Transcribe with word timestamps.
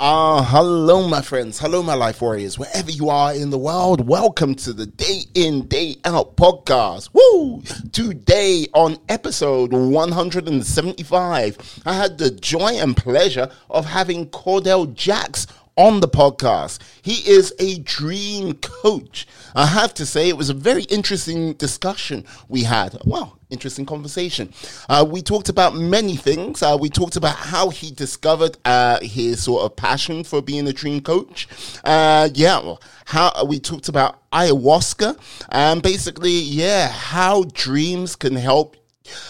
Ah, 0.00 0.38
uh, 0.38 0.44
hello, 0.44 1.08
my 1.08 1.20
friends. 1.20 1.58
Hello, 1.58 1.82
my 1.82 1.94
life 1.94 2.22
warriors. 2.22 2.56
Wherever 2.56 2.88
you 2.88 3.08
are 3.08 3.34
in 3.34 3.50
the 3.50 3.58
world, 3.58 4.06
welcome 4.06 4.54
to 4.54 4.72
the 4.72 4.86
Day 4.86 5.22
In, 5.34 5.66
Day 5.66 5.96
Out 6.04 6.36
podcast. 6.36 7.08
Woo! 7.12 7.64
Today, 7.90 8.68
on 8.74 8.98
episode 9.08 9.72
175, 9.72 11.82
I 11.84 11.94
had 11.94 12.16
the 12.16 12.30
joy 12.30 12.74
and 12.74 12.96
pleasure 12.96 13.50
of 13.68 13.86
having 13.86 14.30
Cordell 14.30 14.94
Jacks 14.94 15.48
on 15.78 16.00
the 16.00 16.08
podcast. 16.08 16.80
He 17.00 17.26
is 17.30 17.54
a 17.60 17.78
dream 17.78 18.54
coach. 18.54 19.26
I 19.54 19.66
have 19.66 19.94
to 19.94 20.04
say, 20.04 20.28
it 20.28 20.36
was 20.36 20.50
a 20.50 20.54
very 20.54 20.82
interesting 20.84 21.54
discussion 21.54 22.24
we 22.48 22.64
had. 22.64 22.98
Well, 23.04 23.38
interesting 23.48 23.86
conversation. 23.86 24.52
Uh, 24.88 25.06
we 25.08 25.22
talked 25.22 25.48
about 25.48 25.74
many 25.74 26.16
things. 26.16 26.62
Uh, 26.62 26.76
we 26.78 26.90
talked 26.90 27.16
about 27.16 27.36
how 27.36 27.70
he 27.70 27.92
discovered 27.92 28.58
uh, 28.64 28.98
his 29.00 29.42
sort 29.42 29.62
of 29.62 29.76
passion 29.76 30.24
for 30.24 30.42
being 30.42 30.66
a 30.66 30.72
dream 30.72 31.00
coach. 31.00 31.46
Uh, 31.84 32.28
yeah, 32.34 32.58
well, 32.58 32.82
how 33.06 33.44
we 33.44 33.60
talked 33.60 33.88
about 33.88 34.28
ayahuasca 34.32 35.16
and 35.50 35.80
basically, 35.80 36.32
yeah, 36.32 36.88
how 36.88 37.44
dreams 37.54 38.16
can 38.16 38.34
help 38.34 38.76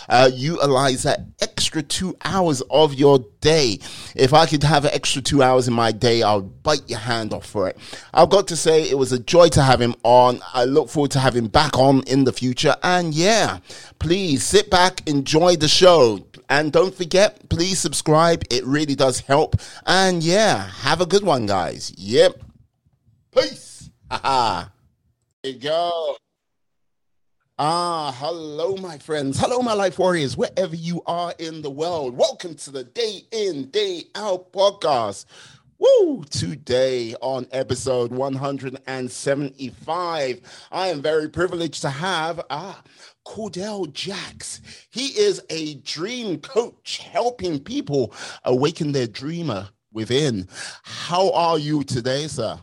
uh, 0.09 0.31
utilize 0.33 1.03
that 1.05 1.21
extra 1.41 1.83
two 1.83 2.17
hours 2.25 2.63
of 2.71 2.95
your 2.95 3.21
day. 3.41 3.79
If 4.15 4.33
I 4.33 4.47
could 4.47 4.63
have 4.63 4.85
an 4.85 4.91
extra 4.93 5.23
two 5.23 5.43
hours 5.43 5.69
in 5.69 5.75
my 5.75 5.93
day, 5.93 6.23
I'll 6.23 6.43
bite 6.43 6.89
your 6.89 6.99
hand 6.99 7.33
off 7.33 7.47
for 7.47 7.69
it. 7.69 7.79
I've 8.15 8.31
got 8.31 8.49
to 8.49 8.57
say, 8.57 8.83
it 8.89 8.99
was 8.99 9.13
a 9.13 9.19
joy 9.19 9.49
to 9.51 9.63
have 9.63 9.81
him 9.81 9.95
on. 10.03 10.41
I 10.55 10.65
look 10.65 10.89
forward 10.89 11.11
to 11.13 11.21
having 11.21 11.47
back 11.47 11.79
on 11.79 12.03
in 12.05 12.25
the 12.25 12.33
future. 12.33 12.77
And 12.83 13.15
yeah, 13.15 13.59
please 13.99 14.45
sit 14.45 14.71
back, 14.71 15.07
enjoy 15.09 15.57
the 15.57 15.69
show. 15.69 16.25
And 16.49 16.73
don't 16.73 16.95
forget, 16.95 17.49
please 17.51 17.79
subscribe. 17.79 18.43
It 18.51 18.65
really 18.65 18.95
does 18.95 19.21
help. 19.21 19.57
And 19.87 20.23
yeah, 20.23 20.71
have 20.81 21.01
a 21.01 21.07
good 21.07 21.25
one, 21.25 21.47
guys. 21.47 21.93
Yep. 21.97 22.43
Peace. 23.35 23.91
Ha 24.11 24.73
There 25.43 25.53
you 25.53 25.61
go. 25.61 26.17
Ah, 27.61 28.17
hello, 28.21 28.77
my 28.77 28.97
friends. 28.99 29.37
Hello, 29.37 29.59
my 29.59 29.73
life 29.73 29.99
warriors, 29.99 30.37
wherever 30.37 30.77
you 30.77 31.03
are 31.07 31.35
in 31.41 31.61
the 31.61 31.69
world. 31.69 32.17
Welcome 32.17 32.55
to 32.55 32.71
the 32.71 32.85
Day 32.85 33.23
In, 33.33 33.69
Day 33.71 34.05
Out 34.15 34.53
podcast. 34.53 35.25
Woo! 35.77 36.23
Today 36.31 37.17
on 37.21 37.49
episode 37.51 38.13
175, 38.13 40.41
I 40.71 40.87
am 40.87 41.03
very 41.03 41.29
privileged 41.29 41.83
to 41.83 41.91
have 41.91 42.41
ah, 42.49 42.81
Cordell 43.27 43.93
Jacks. 43.93 44.61
He 44.91 45.07
is 45.07 45.43
a 45.51 45.75
dream 45.79 46.39
coach 46.39 46.99
helping 46.99 47.59
people 47.59 48.15
awaken 48.45 48.93
their 48.93 49.09
dreamer 49.09 49.69
within. 49.93 50.47
How 50.85 51.33
are 51.33 51.59
you 51.59 51.83
today, 51.83 52.29
sir? 52.29 52.61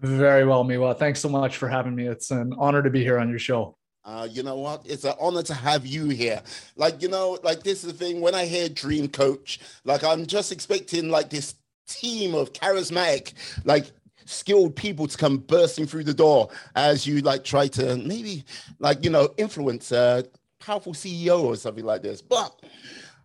Very 0.00 0.44
well, 0.44 0.62
Miwa. 0.62 0.98
Thanks 0.98 1.20
so 1.20 1.30
much 1.30 1.56
for 1.56 1.70
having 1.70 1.94
me. 1.94 2.06
It's 2.06 2.30
an 2.30 2.52
honor 2.58 2.82
to 2.82 2.90
be 2.90 3.02
here 3.02 3.18
on 3.18 3.30
your 3.30 3.38
show. 3.38 3.78
Uh, 4.04 4.28
you 4.30 4.42
know 4.42 4.56
what? 4.56 4.82
It's 4.84 5.04
an 5.04 5.14
honor 5.18 5.42
to 5.44 5.54
have 5.54 5.86
you 5.86 6.08
here. 6.10 6.42
Like, 6.76 7.00
you 7.00 7.08
know, 7.08 7.38
like 7.42 7.62
this 7.62 7.84
is 7.84 7.92
the 7.92 7.98
thing. 7.98 8.20
When 8.20 8.34
I 8.34 8.44
hear 8.44 8.68
dream 8.68 9.08
coach, 9.08 9.60
like 9.84 10.04
I'm 10.04 10.26
just 10.26 10.52
expecting 10.52 11.08
like 11.08 11.30
this 11.30 11.54
team 11.86 12.34
of 12.34 12.52
charismatic, 12.52 13.32
like 13.64 13.86
skilled 14.26 14.76
people 14.76 15.06
to 15.06 15.16
come 15.16 15.38
bursting 15.38 15.86
through 15.86 16.04
the 16.04 16.14
door 16.14 16.50
as 16.76 17.06
you 17.06 17.20
like 17.20 17.44
try 17.44 17.66
to 17.68 17.96
maybe 17.96 18.44
like, 18.78 19.02
you 19.02 19.10
know, 19.10 19.30
influence 19.38 19.90
a 19.90 20.24
powerful 20.60 20.92
CEO 20.92 21.42
or 21.42 21.56
something 21.56 21.84
like 21.84 22.02
this. 22.02 22.20
But 22.20 22.60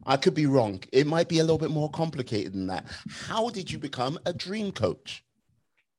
I 0.05 0.15
could 0.15 0.33
be 0.33 0.45
wrong. 0.45 0.81
It 0.93 1.07
might 1.07 1.27
be 1.27 1.39
a 1.39 1.43
little 1.43 1.57
bit 1.57 1.71
more 1.71 1.89
complicated 1.89 2.53
than 2.53 2.67
that. 2.67 2.85
How 3.09 3.49
did 3.49 3.69
you 3.69 3.79
become 3.79 4.17
a 4.25 4.31
dream 4.31 4.71
coach? 4.71 5.25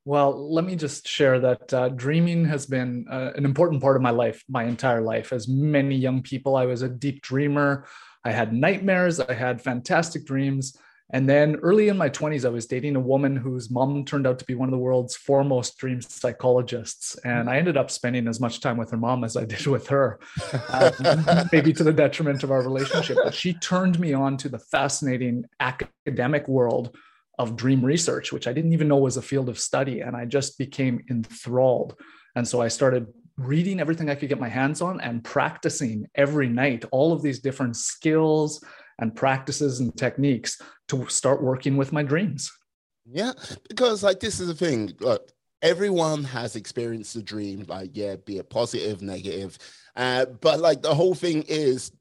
Well, 0.03 0.51
let 0.51 0.65
me 0.65 0.75
just 0.75 1.07
share 1.07 1.39
that 1.41 1.73
uh, 1.73 1.89
dreaming 1.89 2.45
has 2.45 2.65
been 2.65 3.05
uh, 3.09 3.31
an 3.35 3.45
important 3.45 3.81
part 3.83 3.95
of 3.95 4.01
my 4.01 4.09
life, 4.09 4.43
my 4.49 4.63
entire 4.63 5.01
life. 5.01 5.31
As 5.31 5.47
many 5.47 5.95
young 5.95 6.23
people, 6.23 6.55
I 6.55 6.65
was 6.65 6.81
a 6.81 6.89
deep 6.89 7.21
dreamer. 7.21 7.85
I 8.23 8.31
had 8.31 8.53
nightmares, 8.53 9.19
I 9.19 9.33
had 9.33 9.61
fantastic 9.61 10.25
dreams. 10.25 10.75
And 11.13 11.27
then 11.27 11.57
early 11.57 11.89
in 11.89 11.97
my 11.97 12.09
20s, 12.09 12.45
I 12.45 12.49
was 12.49 12.65
dating 12.65 12.95
a 12.95 12.99
woman 12.99 13.35
whose 13.35 13.69
mom 13.69 14.05
turned 14.05 14.25
out 14.25 14.39
to 14.39 14.45
be 14.45 14.55
one 14.55 14.69
of 14.69 14.71
the 14.71 14.77
world's 14.77 15.15
foremost 15.15 15.77
dream 15.77 16.01
psychologists. 16.01 17.17
And 17.25 17.49
I 17.49 17.57
ended 17.57 17.75
up 17.75 17.91
spending 17.91 18.27
as 18.27 18.39
much 18.39 18.61
time 18.61 18.77
with 18.77 18.91
her 18.91 18.97
mom 18.97 19.23
as 19.23 19.35
I 19.35 19.43
did 19.43 19.67
with 19.67 19.87
her, 19.87 20.19
uh, 20.69 21.45
maybe 21.51 21.73
to 21.73 21.83
the 21.83 21.93
detriment 21.93 22.43
of 22.43 22.51
our 22.51 22.61
relationship. 22.61 23.17
But 23.23 23.35
she 23.35 23.53
turned 23.53 23.99
me 23.99 24.13
on 24.13 24.37
to 24.37 24.49
the 24.49 24.59
fascinating 24.59 25.45
academic 25.59 26.47
world 26.47 26.95
of 27.39 27.55
dream 27.55 27.83
research, 27.83 28.31
which 28.31 28.47
I 28.47 28.53
didn't 28.53 28.73
even 28.73 28.87
know 28.87 28.97
was 28.97 29.17
a 29.17 29.21
field 29.21 29.49
of 29.49 29.59
study. 29.59 30.01
And 30.01 30.15
I 30.15 30.25
just 30.25 30.57
became 30.57 31.03
enthralled. 31.09 31.95
And 32.35 32.47
so 32.47 32.61
I 32.61 32.67
started 32.67 33.07
reading 33.37 33.79
everything 33.79 34.09
I 34.09 34.15
could 34.15 34.29
get 34.29 34.39
my 34.39 34.49
hands 34.49 34.81
on 34.81 35.01
and 35.01 35.23
practicing 35.23 36.07
every 36.15 36.47
night 36.47 36.85
all 36.91 37.11
of 37.13 37.21
these 37.21 37.39
different 37.39 37.75
skills 37.75 38.63
and 38.99 39.15
practices 39.15 39.79
and 39.79 39.95
techniques 39.97 40.61
to 40.89 41.07
start 41.07 41.41
working 41.41 41.77
with 41.77 41.91
my 41.91 42.03
dreams. 42.03 42.51
Yeah, 43.09 43.33
because 43.67 44.03
like 44.03 44.19
this 44.19 44.39
is 44.39 44.47
the 44.47 44.53
thing. 44.53 44.93
Look, 44.99 45.31
everyone 45.61 46.23
has 46.25 46.55
experienced 46.55 47.15
a 47.15 47.23
dream, 47.23 47.65
like 47.67 47.91
yeah, 47.93 48.15
be 48.17 48.37
it 48.37 48.49
positive, 48.49 49.01
negative. 49.01 49.57
Uh, 49.95 50.25
but 50.25 50.59
like 50.59 50.81
the 50.81 50.93
whole 50.93 51.15
thing 51.15 51.43
is 51.43 51.91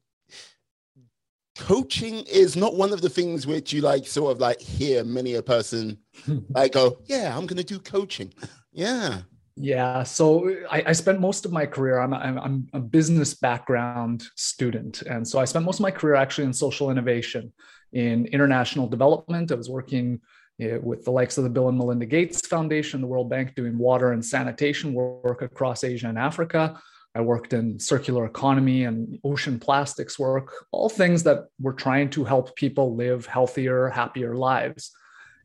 coaching 1.61 2.25
is 2.27 2.57
not 2.57 2.75
one 2.75 2.93
of 2.93 3.03
the 3.03 3.09
things 3.11 3.47
which 3.47 3.73
you 3.73 3.83
like 3.83 4.07
sort 4.07 4.33
of 4.33 4.41
like 4.41 4.61
hear 4.61 5.05
many 5.05 5.35
a 5.35 5.43
person 5.43 5.99
like 6.51 6.73
go, 6.73 6.99
yeah, 7.05 7.37
I'm 7.37 7.47
going 7.47 7.59
to 7.59 7.65
do 7.65 7.79
coaching. 7.79 8.33
Yeah. 8.73 9.23
Yeah. 9.57 10.03
So 10.05 10.49
I, 10.71 10.83
I 10.87 10.93
spent 10.93 11.21
most 11.21 11.45
of 11.45 11.53
my 11.53 11.67
career, 11.67 12.01
I'm, 12.01 12.15
I'm, 12.15 12.39
I'm 12.39 12.69
a 12.73 12.81
business 12.81 13.35
background 13.35 14.25
student. 14.37 15.03
And 15.03 15.27
so 15.27 15.39
I 15.39 15.45
spent 15.45 15.67
most 15.67 15.81
of 15.81 15.83
my 15.83 15.91
career 15.91 16.15
actually 16.15 16.45
in 16.45 16.53
social 16.53 16.91
innovation, 16.91 17.53
in 17.93 18.27
international 18.27 18.87
development. 18.87 19.53
I 19.53 19.57
was 19.57 19.69
working 19.69 20.21
eh, 20.61 20.79
with 20.83 21.05
the 21.05 21.11
likes 21.11 21.37
of 21.37 21.45
the 21.45 21.51
Bill 21.51 21.69
and 21.69 21.77
Melinda 21.77 22.07
Gates 22.07 22.47
Foundation, 22.47 23.03
the 23.03 23.07
World 23.07 23.29
Bank, 23.29 23.55
doing 23.55 23.77
water 23.77 24.13
and 24.13 24.25
sanitation 24.25 24.95
work 24.95 25.43
across 25.43 25.85
Asia 25.85 26.09
and 26.09 26.19
Africa. 26.19 26.81
I 27.15 27.21
worked 27.21 27.53
in 27.53 27.81
circular 27.81 28.25
economy 28.25 28.85
and 28.85 29.19
ocean 29.25 29.59
plastics 29.59 30.19
work, 30.19 30.53
all 30.71 30.89
things 30.89 31.25
that 31.25 31.47
were 31.61 31.73
trying 31.73 32.11
to 32.11 32.25
help 32.25 32.55
people 32.55 32.95
live 32.95 33.27
healthier, 33.27 33.89
happier 33.89 34.37
lives. 34.37 34.93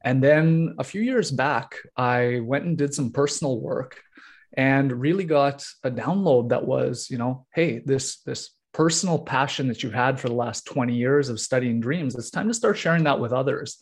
And 0.03 0.23
then 0.23 0.75
a 0.77 0.83
few 0.83 1.01
years 1.01 1.31
back, 1.31 1.75
I 1.97 2.41
went 2.43 2.65
and 2.65 2.77
did 2.77 2.93
some 2.93 3.11
personal 3.11 3.59
work 3.59 3.99
and 4.53 4.91
really 4.91 5.25
got 5.25 5.65
a 5.83 5.89
download 5.89 6.49
that 6.49 6.65
was, 6.65 7.09
you 7.09 7.17
know, 7.17 7.47
hey, 7.53 7.79
this 7.79 8.21
this 8.21 8.51
personal 8.71 9.17
passion 9.17 9.67
that 9.69 9.81
you've 9.81 9.93
had 9.93 10.19
for 10.19 10.27
the 10.27 10.35
last 10.35 10.65
20 10.65 10.93
years 10.93 11.29
of 11.29 11.39
studying 11.39 11.79
dreams, 11.79 12.13
it's 12.15 12.29
time 12.29 12.47
to 12.47 12.53
start 12.53 12.77
sharing 12.77 13.05
that 13.05 13.19
with 13.19 13.31
others. 13.31 13.77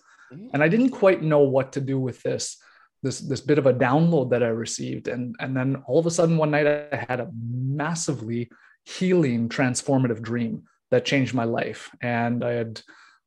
And 0.54 0.64
I 0.64 0.68
didn't 0.68 0.92
quite 0.92 1.22
know 1.22 1.40
what 1.40 1.74
to 1.74 1.82
do 1.82 2.00
with 2.00 2.22
this 2.24 2.58
this 3.04 3.20
this 3.20 3.42
bit 3.42 3.60
of 3.60 3.68
a 3.68 3.74
download 3.74 4.32
that 4.32 4.42
I 4.42 4.48
received, 4.48 5.08
and 5.08 5.36
and 5.40 5.56
then 5.56 5.84
all 5.86 6.00
of 6.00 6.08
a 6.08 6.12
sudden 6.12 6.38
one 6.38 6.52
night 6.52 6.66
I 6.66 7.06
had 7.08 7.20
a 7.20 7.30
massively 7.36 8.50
healing, 8.86 9.50
transformative 9.50 10.22
dream 10.22 10.64
that 10.90 11.06
changed 11.06 11.34
my 11.34 11.44
life, 11.44 11.92
and 12.02 12.44
I 12.44 12.54
had 12.54 12.82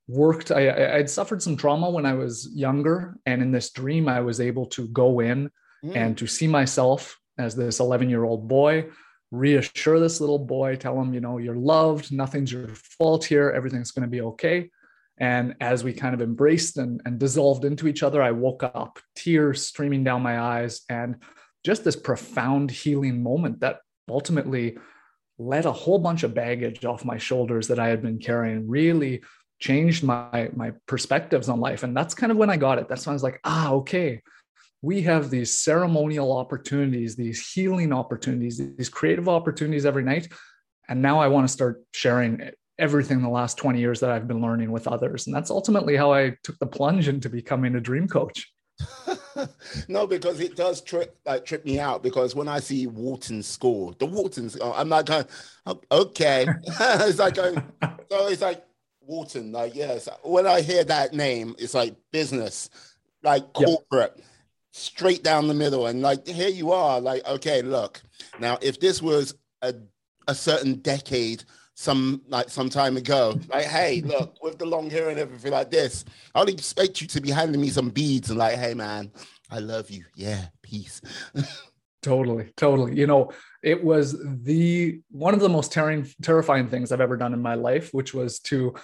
worked 0.08 0.50
I, 0.50 0.68
I 0.70 0.96
had 0.96 1.10
suffered 1.10 1.42
some 1.42 1.56
trauma 1.56 1.90
when 1.90 2.06
i 2.06 2.14
was 2.14 2.48
younger. 2.54 3.16
And 3.26 3.42
in 3.42 3.50
this 3.50 3.70
dream 3.70 4.08
i 4.08 4.20
was 4.20 4.40
able 4.40 4.66
to 4.66 4.86
go 4.88 5.20
in 5.20 5.50
mm. 5.84 5.96
and 5.96 6.16
to 6.18 6.26
see 6.26 6.46
myself 6.46 7.18
as 7.38 7.56
this 7.56 7.80
11 7.80 8.08
year 8.08 8.24
old 8.24 8.48
boy 8.48 8.86
reassure 9.32 9.98
this 9.98 10.20
little 10.20 10.38
boy 10.38 10.76
tell 10.76 11.00
him 11.00 11.12
you 11.12 11.20
know 11.20 11.38
you're 11.38 11.56
loved. 11.56 12.12
Nothing's 12.12 12.52
your 12.52 12.68
fault 12.68 13.24
here. 13.24 13.50
Everything's 13.50 13.90
going 13.90 14.04
to 14.04 14.10
be 14.10 14.20
okay 14.20 14.70
and 15.18 15.54
as 15.60 15.82
we 15.82 15.92
kind 15.92 16.14
of 16.14 16.20
embraced 16.20 16.76
and, 16.76 17.00
and 17.04 17.18
dissolved 17.18 17.64
into 17.64 17.88
each 17.88 18.02
other, 18.02 18.22
I 18.22 18.32
woke 18.32 18.62
up, 18.62 18.98
tears 19.14 19.64
streaming 19.64 20.04
down 20.04 20.22
my 20.22 20.38
eyes, 20.38 20.82
and 20.88 21.16
just 21.64 21.84
this 21.84 21.96
profound 21.96 22.70
healing 22.70 23.22
moment 23.22 23.60
that 23.60 23.78
ultimately 24.08 24.78
let 25.38 25.66
a 25.66 25.72
whole 25.72 25.98
bunch 25.98 26.22
of 26.22 26.34
baggage 26.34 26.84
off 26.84 27.04
my 27.04 27.18
shoulders 27.18 27.68
that 27.68 27.78
I 27.78 27.88
had 27.88 28.02
been 28.02 28.18
carrying, 28.18 28.68
really 28.68 29.22
changed 29.58 30.02
my, 30.02 30.50
my 30.54 30.72
perspectives 30.86 31.48
on 31.48 31.60
life. 31.60 31.82
And 31.82 31.96
that's 31.96 32.14
kind 32.14 32.30
of 32.30 32.38
when 32.38 32.50
I 32.50 32.56
got 32.56 32.78
it. 32.78 32.88
That's 32.88 33.06
when 33.06 33.12
I 33.12 33.14
was 33.14 33.22
like, 33.22 33.40
ah, 33.44 33.72
okay, 33.72 34.22
we 34.82 35.02
have 35.02 35.30
these 35.30 35.56
ceremonial 35.56 36.36
opportunities, 36.36 37.16
these 37.16 37.50
healing 37.50 37.92
opportunities, 37.92 38.58
these 38.76 38.88
creative 38.88 39.28
opportunities 39.28 39.86
every 39.86 40.04
night. 40.04 40.28
And 40.88 41.02
now 41.02 41.20
I 41.20 41.28
want 41.28 41.46
to 41.46 41.52
start 41.52 41.82
sharing 41.92 42.40
everything 42.78 43.22
the 43.22 43.28
last 43.28 43.56
20 43.58 43.78
years 43.78 44.00
that 44.00 44.10
I've 44.10 44.28
been 44.28 44.42
learning 44.42 44.70
with 44.70 44.86
others. 44.86 45.26
And 45.26 45.34
that's 45.34 45.50
ultimately 45.50 45.96
how 45.96 46.12
I 46.12 46.36
took 46.42 46.58
the 46.58 46.66
plunge 46.66 47.08
into 47.08 47.28
becoming 47.28 47.74
a 47.74 47.80
dream 47.80 48.06
coach. 48.06 48.50
no, 49.88 50.06
because 50.06 50.40
it 50.40 50.54
does 50.54 50.82
trip 50.82 51.16
like 51.24 51.46
trip 51.46 51.64
me 51.64 51.78
out 51.78 52.02
because 52.02 52.34
when 52.34 52.48
I 52.48 52.60
see 52.60 52.86
Wharton 52.86 53.42
School, 53.42 53.94
the 53.98 54.06
Whartons, 54.06 54.58
oh, 54.60 54.72
I'm 54.74 54.90
like 54.90 55.06
going, 55.06 55.24
okay. 55.90 56.46
it's 56.66 57.18
like 57.18 57.34
going, 57.34 57.62
so 58.10 58.28
it's 58.28 58.42
like 58.42 58.64
Wharton, 59.00 59.52
like 59.52 59.74
yes. 59.74 60.08
When 60.22 60.46
I 60.46 60.60
hear 60.60 60.84
that 60.84 61.14
name, 61.14 61.54
it's 61.58 61.74
like 61.74 61.94
business, 62.12 62.68
like 63.22 63.52
corporate, 63.52 64.12
yep. 64.16 64.26
straight 64.72 65.22
down 65.22 65.48
the 65.48 65.54
middle. 65.54 65.86
And 65.86 66.02
like, 66.02 66.26
here 66.26 66.48
you 66.48 66.72
are, 66.72 67.00
like, 67.00 67.26
okay, 67.26 67.62
look, 67.62 68.02
now 68.38 68.58
if 68.60 68.78
this 68.78 69.00
was 69.00 69.34
a, 69.62 69.74
a 70.28 70.34
certain 70.34 70.74
decade, 70.76 71.44
some 71.78 72.22
like 72.28 72.48
some 72.48 72.70
time 72.70 72.96
ago, 72.96 73.38
like, 73.48 73.66
hey, 73.66 74.00
look, 74.00 74.42
with 74.42 74.58
the 74.58 74.64
long 74.64 74.88
hair 74.88 75.10
and 75.10 75.18
everything 75.18 75.52
like 75.52 75.70
this, 75.70 76.06
I 76.34 76.40
would 76.40 76.48
expect 76.48 77.02
you 77.02 77.06
to 77.08 77.20
be 77.20 77.30
handing 77.30 77.60
me 77.60 77.68
some 77.68 77.90
beads 77.90 78.30
and 78.30 78.38
like, 78.38 78.56
hey, 78.56 78.72
man, 78.72 79.12
I 79.50 79.58
love 79.58 79.90
you. 79.90 80.04
Yeah, 80.16 80.46
peace. 80.62 81.02
totally, 82.02 82.50
totally. 82.56 82.96
You 82.96 83.06
know, 83.06 83.30
it 83.62 83.84
was 83.84 84.16
the 84.24 85.00
one 85.10 85.34
of 85.34 85.40
the 85.40 85.50
most 85.50 85.70
tearing, 85.70 86.10
terrifying 86.22 86.68
things 86.68 86.92
I've 86.92 87.02
ever 87.02 87.16
done 87.16 87.34
in 87.34 87.42
my 87.42 87.54
life, 87.54 87.92
which 87.92 88.14
was 88.14 88.38
to 88.40 88.74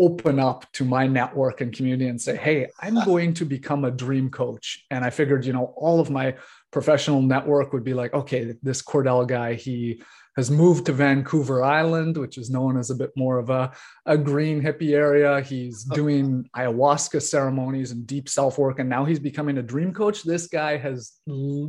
open 0.00 0.40
up 0.40 0.64
to 0.72 0.84
my 0.84 1.06
network 1.06 1.60
and 1.60 1.72
community 1.72 2.08
and 2.08 2.20
say, 2.20 2.36
hey, 2.36 2.66
I'm 2.80 3.04
going 3.04 3.32
to 3.34 3.44
become 3.44 3.84
a 3.84 3.92
dream 3.92 4.28
coach. 4.28 4.84
And 4.90 5.04
I 5.04 5.10
figured, 5.10 5.44
you 5.44 5.52
know, 5.52 5.72
all 5.76 6.00
of 6.00 6.10
my 6.10 6.34
professional 6.72 7.22
network 7.22 7.72
would 7.72 7.84
be 7.84 7.94
like, 7.94 8.12
okay, 8.12 8.54
this 8.60 8.82
Cordell 8.82 9.26
guy, 9.26 9.54
he 9.54 10.02
has 10.36 10.50
moved 10.50 10.86
to 10.86 10.92
Vancouver 10.92 11.62
Island, 11.62 12.16
which 12.16 12.38
is 12.38 12.50
known 12.50 12.78
as 12.78 12.90
a 12.90 12.94
bit 12.94 13.10
more 13.16 13.38
of 13.38 13.50
a, 13.50 13.72
a 14.06 14.16
green 14.16 14.62
hippie 14.62 14.94
area. 14.94 15.40
He's 15.40 15.84
doing 15.84 16.48
ayahuasca 16.56 17.20
ceremonies 17.22 17.90
and 17.90 18.06
deep 18.06 18.28
self 18.28 18.58
work, 18.58 18.78
and 18.78 18.88
now 18.88 19.04
he's 19.04 19.18
becoming 19.18 19.58
a 19.58 19.62
dream 19.62 19.92
coach. 19.92 20.22
This 20.22 20.46
guy 20.46 20.76
has 20.76 21.12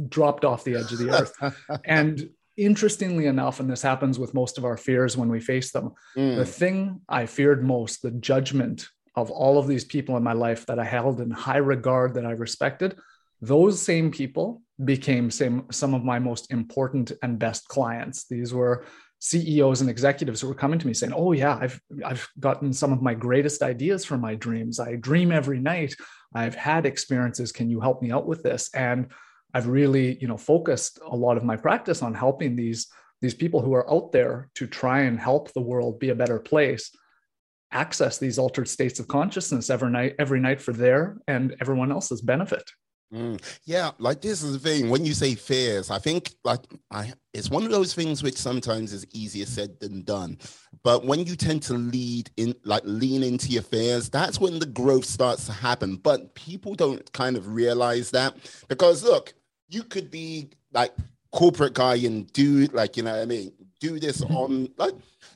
dropped 0.10 0.46
off 0.46 0.64
the 0.64 0.76
edge 0.76 0.92
of 0.92 1.00
the 1.00 1.10
earth. 1.42 1.56
and 1.86 2.30
interestingly 2.58 3.26
enough, 3.26 3.60
and 3.60 3.70
this 3.70 3.82
happens 3.82 4.20
with 4.20 4.34
most 4.34 4.58
of 4.58 4.66
our 4.66 4.78
fears 4.78 5.18
when 5.18 5.30
we 5.30 5.40
face 5.40 5.72
them, 5.72 5.94
mm. 6.16 6.36
the 6.36 6.46
thing 6.46 7.02
I 7.10 7.26
feared 7.26 7.64
most, 7.64 8.02
the 8.02 8.12
judgment 8.12 8.88
of 9.16 9.32
all 9.32 9.58
of 9.58 9.68
these 9.68 9.84
people 9.84 10.16
in 10.18 10.24
my 10.24 10.34
life 10.34 10.66
that 10.68 10.80
I 10.80 10.86
held 10.86 11.20
in 11.20 11.32
high 11.32 11.58
regard, 11.58 12.14
that 12.14 12.26
I 12.26 12.32
respected, 12.32 12.98
those 13.42 13.82
same 13.82 14.12
people 14.12 14.62
became 14.86 15.30
some, 15.32 15.66
some 15.72 15.94
of 15.94 16.04
my 16.04 16.20
most 16.20 16.52
important 16.52 17.12
and 17.24 17.40
best 17.40 17.68
clients. 17.68 18.28
These 18.28 18.54
were 18.54 18.86
CEOs 19.20 19.82
and 19.82 19.90
executives 19.90 20.42
who 20.42 20.48
were 20.48 20.56
coming 20.56 20.80
to 20.80 20.88
me 20.88 20.94
saying, 20.94 21.14
"Oh 21.16 21.32
yeah, 21.32 21.56
I've 21.62 21.80
I've 22.04 22.28
gotten 22.40 22.74
some 22.74 22.92
of 22.92 23.04
my 23.04 23.14
greatest 23.14 23.62
ideas 23.62 24.04
from 24.04 24.20
my 24.20 24.34
dreams. 24.34 24.80
I 24.80 24.96
dream 24.96 25.32
every 25.32 25.60
night. 25.60 25.96
I've 26.34 26.56
had 26.56 26.88
experiences. 26.88 27.52
Can 27.52 27.70
you 27.70 27.80
help 27.80 28.02
me 28.02 28.12
out 28.12 28.26
with 28.26 28.42
this?" 28.42 28.72
And 28.74 29.12
I've 29.54 29.68
really, 29.68 30.18
you 30.20 30.28
know, 30.28 30.38
focused 30.38 31.00
a 31.06 31.16
lot 31.16 31.38
of 31.38 31.44
my 31.44 31.56
practice 31.56 32.02
on 32.02 32.16
helping 32.16 32.56
these 32.56 32.88
these 33.22 33.36
people 33.36 33.62
who 33.62 33.74
are 33.74 33.90
out 33.92 34.12
there 34.12 34.50
to 34.56 34.66
try 34.66 35.02
and 35.02 35.20
help 35.20 35.54
the 35.54 35.62
world 35.62 36.00
be 36.00 36.10
a 36.10 36.16
better 36.16 36.40
place 36.40 36.90
access 37.72 38.18
these 38.18 38.38
altered 38.38 38.68
states 38.68 39.00
of 39.00 39.08
consciousness 39.08 39.70
every 39.70 39.90
night 39.90 40.16
every 40.20 40.40
night 40.40 40.60
for 40.60 40.74
their 40.74 41.18
and 41.28 41.56
everyone 41.62 41.92
else's 41.92 42.22
benefit 42.22 42.64
Mm, 43.14 43.42
yeah, 43.66 43.92
like 44.00 44.22
this 44.22 44.42
is 44.42 44.54
the 44.54 44.60
thing. 44.60 44.90
When 44.90 45.04
you 45.04 45.14
say 45.14 45.36
fears, 45.36 45.92
I 45.92 46.00
think 46.00 46.34
like 46.46 46.62
I 46.92 47.12
it's 47.34 47.50
one 47.50 47.64
of 47.64 47.72
those 47.72 47.94
things 47.94 48.24
which 48.24 48.38
sometimes 48.38 48.94
is 48.94 49.06
easier 49.14 49.46
said 49.46 49.78
than 49.82 50.04
done. 50.04 50.38
But 50.82 51.06
when 51.06 51.26
you 51.26 51.36
tend 51.36 51.62
to 51.64 51.74
lead 51.74 52.32
in 52.38 52.56
like 52.64 52.84
lean 52.86 53.22
into 53.22 53.50
your 53.50 53.64
fears, 53.64 54.10
that's 54.10 54.40
when 54.40 54.60
the 54.60 54.66
growth 54.66 55.04
starts 55.04 55.46
to 55.48 55.52
happen. 55.52 55.98
But 55.98 56.36
people 56.36 56.74
don't 56.74 57.12
kind 57.12 57.36
of 57.36 57.54
realize 57.54 58.12
that 58.12 58.36
because 58.70 59.04
look, 59.04 59.34
you 59.68 59.84
could 59.84 60.10
be 60.10 60.50
like 60.72 60.94
corporate 61.34 61.74
guy 61.74 61.96
and 61.96 62.32
do 62.32 62.68
like 62.68 62.96
you 62.96 63.04
know 63.04 63.12
what 63.12 63.22
I 63.22 63.26
mean, 63.26 63.52
do 63.82 64.00
this 64.00 64.22
mm-hmm. 64.22 64.36
on 64.36 64.70
like 64.78 64.94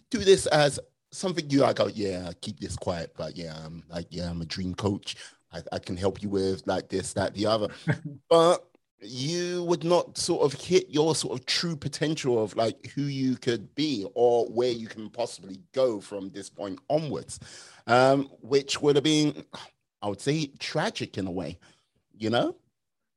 do 0.10 0.20
this 0.20 0.46
as 0.48 0.80
something 1.16 1.50
you 1.50 1.60
like, 1.60 1.80
oh 1.80 1.90
yeah, 1.94 2.32
keep 2.42 2.60
this 2.60 2.76
quiet, 2.76 3.14
but 3.18 3.36
yeah, 3.38 3.56
I'm 3.66 3.84
like, 3.90 4.08
yeah, 4.10 4.30
I'm 4.30 4.42
a 4.42 4.46
dream 4.46 4.76
coach. 4.76 5.16
I, 5.56 5.76
I 5.76 5.80
can 5.80 5.98
help 5.98 6.22
you 6.22 6.30
with 6.30 6.66
like 6.66 6.90
this, 6.90 7.14
that, 7.14 7.34
the 7.34 7.46
other. 7.46 7.70
but 8.30 8.66
you 9.02 9.64
would 9.64 9.84
not 9.84 10.18
sort 10.18 10.42
of 10.42 10.60
hit 10.60 10.90
your 10.90 11.16
sort 11.16 11.40
of 11.40 11.46
true 11.46 11.76
potential 11.76 12.42
of 12.42 12.56
like 12.56 12.88
who 12.88 13.04
you 13.04 13.36
could 13.36 13.74
be 13.76 14.06
or 14.16 14.46
where 14.48 14.72
you 14.72 14.88
can 14.88 15.10
possibly 15.10 15.60
go 15.74 16.00
from 16.00 16.30
this 16.30 16.50
point 16.50 16.80
onwards, 16.90 17.40
um, 17.88 18.30
which 18.42 18.82
would 18.82 18.96
have 18.96 19.04
been, 19.04 19.44
I 20.02 20.10
would 20.10 20.22
say, 20.22 20.48
tragic 20.60 21.18
in 21.18 21.28
a 21.28 21.32
way, 21.32 21.60
you 22.18 22.30
know? 22.30 22.56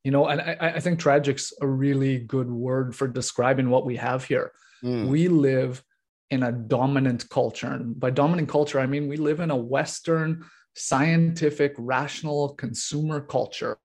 You 0.04 0.12
know, 0.12 0.26
and 0.26 0.40
I, 0.40 0.74
I 0.76 0.80
think 0.80 0.98
tragic's 0.98 1.52
a 1.60 1.66
really 1.66 2.18
good 2.18 2.50
word 2.50 2.94
for 2.94 3.08
describing 3.08 3.68
what 3.68 3.84
we 3.84 3.96
have 3.96 4.24
here. 4.24 4.52
Mm. 4.82 5.08
We 5.08 5.28
live 5.28 5.82
in 6.30 6.42
a 6.42 6.52
dominant 6.52 7.28
culture. 7.30 7.68
And 7.68 7.98
by 7.98 8.10
dominant 8.10 8.48
culture, 8.48 8.78
I 8.78 8.86
mean 8.86 9.08
we 9.08 9.16
live 9.16 9.40
in 9.40 9.50
a 9.50 9.56
Western 9.56 10.44
scientific, 10.78 11.74
rational 11.76 12.54
consumer 12.54 13.20
culture, 13.20 13.78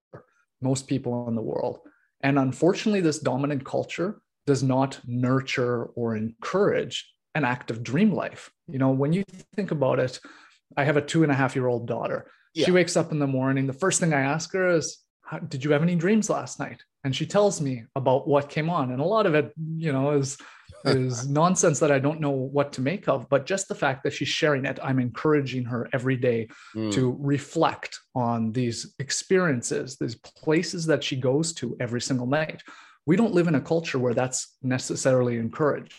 most 0.62 0.86
people 0.86 1.28
in 1.28 1.34
the 1.34 1.42
world. 1.42 1.80
And 2.22 2.38
unfortunately, 2.38 3.00
this 3.00 3.18
dominant 3.18 3.64
culture 3.64 4.20
does 4.46 4.62
not 4.62 5.00
nurture 5.06 5.84
or 5.84 6.16
encourage 6.16 7.12
an 7.34 7.44
active 7.44 7.82
dream 7.82 8.12
life. 8.12 8.50
You 8.68 8.78
know, 8.78 8.90
when 8.90 9.12
you 9.12 9.24
think 9.56 9.70
about 9.70 9.98
it, 9.98 10.20
I 10.76 10.84
have 10.84 10.96
a 10.96 11.02
two 11.02 11.22
and 11.22 11.32
a 11.32 11.34
half 11.34 11.54
year 11.54 11.66
old 11.66 11.86
daughter. 11.86 12.30
Yeah. 12.54 12.66
She 12.66 12.72
wakes 12.72 12.96
up 12.96 13.12
in 13.12 13.18
the 13.18 13.26
morning. 13.26 13.66
The 13.66 13.72
first 13.72 14.00
thing 14.00 14.14
I 14.14 14.20
ask 14.20 14.52
her 14.52 14.68
is, 14.68 14.98
Did 15.48 15.64
you 15.64 15.72
have 15.72 15.82
any 15.82 15.96
dreams 15.96 16.30
last 16.30 16.60
night? 16.60 16.82
And 17.02 17.14
she 17.14 17.26
tells 17.26 17.60
me 17.60 17.84
about 17.96 18.28
what 18.28 18.48
came 18.48 18.70
on. 18.70 18.92
And 18.92 19.00
a 19.00 19.04
lot 19.04 19.26
of 19.26 19.34
it, 19.34 19.52
you 19.76 19.92
know, 19.92 20.12
is 20.12 20.38
is 20.84 21.28
nonsense 21.42 21.78
that 21.80 21.90
I 21.90 21.98
don't 21.98 22.20
know 22.20 22.30
what 22.30 22.72
to 22.74 22.80
make 22.80 23.08
of. 23.08 23.28
But 23.28 23.46
just 23.46 23.68
the 23.68 23.74
fact 23.74 24.02
that 24.04 24.12
she's 24.12 24.28
sharing 24.28 24.64
it, 24.64 24.78
I'm 24.82 24.98
encouraging 24.98 25.64
her 25.64 25.88
every 25.92 26.16
day 26.16 26.48
mm. 26.74 26.92
to 26.92 27.16
reflect 27.20 27.98
on 28.14 28.52
these 28.52 28.94
experiences, 28.98 29.96
these 29.96 30.16
places 30.16 30.86
that 30.86 31.02
she 31.02 31.16
goes 31.16 31.52
to 31.54 31.76
every 31.80 32.00
single 32.00 32.26
night. 32.26 32.62
We 33.06 33.16
don't 33.16 33.34
live 33.34 33.48
in 33.48 33.54
a 33.54 33.60
culture 33.60 33.98
where 33.98 34.14
that's 34.14 34.56
necessarily 34.62 35.36
encouraged. 35.36 35.94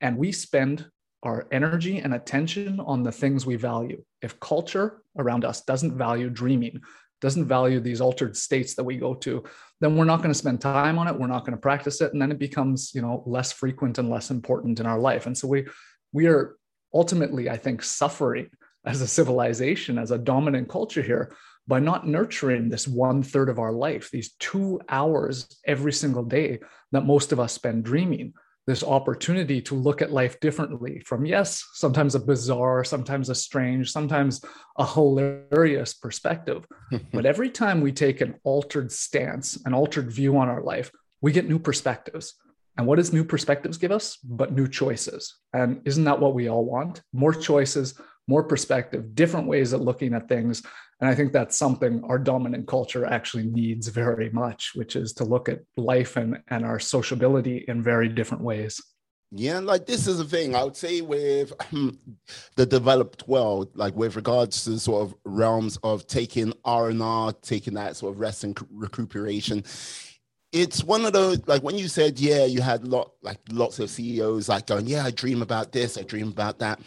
And 0.00 0.16
we 0.16 0.32
spend 0.32 0.86
our 1.22 1.46
energy 1.50 1.98
and 1.98 2.14
attention 2.14 2.78
on 2.80 3.02
the 3.02 3.12
things 3.12 3.46
we 3.46 3.56
value. 3.56 4.02
If 4.20 4.38
culture 4.40 5.02
around 5.18 5.44
us 5.44 5.62
doesn't 5.62 5.96
value 5.96 6.28
dreaming, 6.28 6.80
doesn't 7.24 7.46
value 7.46 7.80
these 7.80 8.02
altered 8.02 8.36
states 8.36 8.74
that 8.74 8.84
we 8.84 8.96
go 8.98 9.14
to, 9.14 9.42
then 9.80 9.96
we're 9.96 10.04
not 10.04 10.18
going 10.18 10.30
to 10.30 10.38
spend 10.38 10.60
time 10.60 10.98
on 10.98 11.08
it. 11.08 11.18
We're 11.18 11.26
not 11.26 11.40
going 11.40 11.56
to 11.56 11.60
practice 11.60 12.02
it. 12.02 12.12
And 12.12 12.20
then 12.20 12.30
it 12.30 12.38
becomes, 12.38 12.94
you 12.94 13.00
know, 13.00 13.22
less 13.26 13.50
frequent 13.50 13.98
and 13.98 14.10
less 14.10 14.30
important 14.30 14.78
in 14.78 14.86
our 14.86 14.98
life. 14.98 15.24
And 15.26 15.36
so 15.36 15.48
we 15.48 15.66
we 16.12 16.26
are 16.26 16.56
ultimately, 16.92 17.48
I 17.48 17.56
think, 17.56 17.82
suffering 17.82 18.50
as 18.84 19.00
a 19.00 19.08
civilization, 19.08 19.98
as 19.98 20.10
a 20.10 20.18
dominant 20.18 20.68
culture 20.68 21.00
here, 21.00 21.34
by 21.66 21.80
not 21.80 22.06
nurturing 22.06 22.68
this 22.68 22.86
one 22.86 23.22
third 23.22 23.48
of 23.48 23.58
our 23.58 23.72
life, 23.72 24.10
these 24.10 24.34
two 24.38 24.80
hours 24.90 25.48
every 25.66 25.92
single 25.92 26.24
day 26.24 26.58
that 26.92 27.06
most 27.06 27.32
of 27.32 27.40
us 27.40 27.54
spend 27.54 27.84
dreaming 27.84 28.34
this 28.66 28.82
opportunity 28.82 29.60
to 29.60 29.74
look 29.74 30.00
at 30.00 30.12
life 30.12 30.40
differently 30.40 31.00
from 31.00 31.26
yes 31.26 31.62
sometimes 31.74 32.14
a 32.14 32.20
bizarre 32.20 32.82
sometimes 32.82 33.28
a 33.28 33.34
strange 33.34 33.90
sometimes 33.90 34.42
a 34.78 34.86
hilarious 34.86 35.94
perspective. 35.94 36.64
But 37.12 37.26
every 37.26 37.50
time 37.50 37.80
we 37.80 37.92
take 37.92 38.20
an 38.20 38.34
altered 38.44 38.90
stance 38.90 39.58
an 39.66 39.74
altered 39.74 40.10
view 40.10 40.36
on 40.38 40.48
our 40.48 40.62
life 40.62 40.90
we 41.20 41.32
get 41.32 41.48
new 41.48 41.58
perspectives. 41.58 42.34
And 42.76 42.86
what 42.86 42.96
does 42.96 43.12
new 43.12 43.24
perspectives 43.24 43.78
give 43.78 43.92
us? 43.92 44.18
But 44.18 44.52
new 44.52 44.68
choices. 44.68 45.34
And 45.52 45.80
isn't 45.86 46.04
that 46.04 46.20
what 46.20 46.34
we 46.34 46.50
all 46.50 46.64
want? 46.66 47.00
More 47.12 47.32
choices 47.32 47.98
more 48.26 48.44
perspective 48.44 49.14
different 49.14 49.46
ways 49.46 49.72
of 49.72 49.80
looking 49.80 50.14
at 50.14 50.28
things 50.28 50.62
and 51.00 51.10
I 51.10 51.14
think 51.14 51.32
that's 51.32 51.56
something 51.56 52.02
our 52.04 52.18
dominant 52.18 52.66
culture 52.66 53.04
actually 53.04 53.44
needs 53.44 53.88
very 53.88 54.30
much, 54.30 54.72
which 54.74 54.96
is 54.96 55.12
to 55.14 55.24
look 55.24 55.48
at 55.48 55.60
life 55.76 56.16
and, 56.16 56.38
and 56.48 56.64
our 56.64 56.78
sociability 56.78 57.64
in 57.68 57.82
very 57.82 58.08
different 58.08 58.42
ways. 58.42 58.80
Yeah, 59.30 59.58
like 59.58 59.84
this 59.84 60.06
is 60.06 60.20
a 60.20 60.24
thing 60.24 60.54
I 60.54 60.62
would 60.62 60.76
say 60.76 61.00
with 61.00 61.52
the 62.56 62.66
developed 62.66 63.26
world, 63.26 63.68
like 63.74 63.96
with 63.96 64.14
regards 64.14 64.64
to 64.64 64.78
sort 64.78 65.02
of 65.02 65.14
realms 65.24 65.76
of 65.82 66.06
taking 66.06 66.52
R 66.64 66.90
and 66.90 67.02
R, 67.02 67.32
taking 67.32 67.74
that 67.74 67.96
sort 67.96 68.14
of 68.14 68.20
rest 68.20 68.44
and 68.44 68.56
recuperation. 68.70 69.64
It's 70.52 70.84
one 70.84 71.04
of 71.04 71.12
those 71.12 71.40
like 71.48 71.64
when 71.64 71.76
you 71.76 71.88
said, 71.88 72.20
yeah, 72.20 72.44
you 72.44 72.62
had 72.62 72.86
lot 72.86 73.10
like 73.22 73.40
lots 73.50 73.80
of 73.80 73.90
CEOs 73.90 74.48
like 74.48 74.68
going, 74.68 74.86
yeah, 74.86 75.04
I 75.04 75.10
dream 75.10 75.42
about 75.42 75.72
this, 75.72 75.98
I 75.98 76.02
dream 76.02 76.28
about 76.28 76.60
that. 76.60 76.78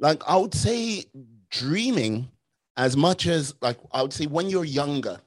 Like 0.00 0.22
I 0.26 0.36
would 0.36 0.54
say, 0.54 1.04
dreaming 1.50 2.28
as 2.76 2.96
much 2.96 3.26
as 3.26 3.54
like 3.60 3.78
I 3.92 4.02
would 4.02 4.12
say 4.12 4.26
when 4.26 4.48
you're 4.48 4.64
younger, 4.64 5.20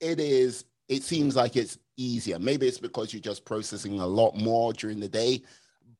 it 0.00 0.20
is 0.20 0.66
it 0.88 1.02
seems 1.02 1.34
like 1.34 1.56
it's 1.56 1.78
easier. 1.96 2.38
Maybe 2.38 2.68
it's 2.68 2.78
because 2.78 3.12
you're 3.12 3.22
just 3.22 3.44
processing 3.44 3.98
a 4.00 4.06
lot 4.06 4.36
more 4.36 4.72
during 4.74 5.00
the 5.00 5.08
day. 5.08 5.42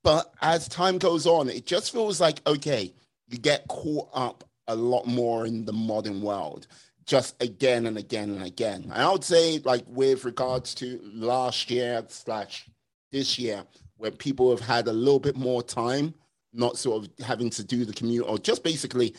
But 0.02 0.34
as 0.42 0.68
time 0.68 0.99
goes 0.99 1.26
on, 1.26 1.49
it 1.49 1.64
just 1.66 1.92
feels 1.92 2.20
like 2.20 2.46
okay, 2.46 2.92
you 3.28 3.38
get 3.38 3.66
caught 3.68 4.11
up 4.12 4.44
a 4.68 4.76
lot 4.76 5.06
more 5.06 5.46
in 5.46 5.64
the 5.64 5.73
modern 5.73 6.20
world, 6.20 6.66
just 7.06 7.42
again 7.42 7.87
and 7.87 7.96
again 7.96 8.30
and 8.30 8.44
again. 8.44 8.82
And 8.84 8.92
I 8.92 9.11
would 9.11 9.25
say, 9.25 9.61
like 9.64 9.84
with 9.88 10.26
regards 10.26 10.75
to 10.76 11.00
last 11.14 11.70
year 11.70 12.04
slash 12.08 12.68
this 13.12 13.38
year, 13.38 13.64
where 13.96 14.11
people 14.11 14.50
have 14.50 14.66
had 14.66 14.88
a 14.88 14.92
little 14.92 15.20
bit 15.20 15.37
more 15.37 15.62
time, 15.62 16.12
not 16.54 16.78
sort 16.78 17.04
of 17.04 17.26
having 17.26 17.50
to 17.50 17.64
do 17.64 17.84
the 17.84 17.92
commute 17.92 18.26
or 18.26 18.38
just 18.38 18.62
basically 18.62 19.14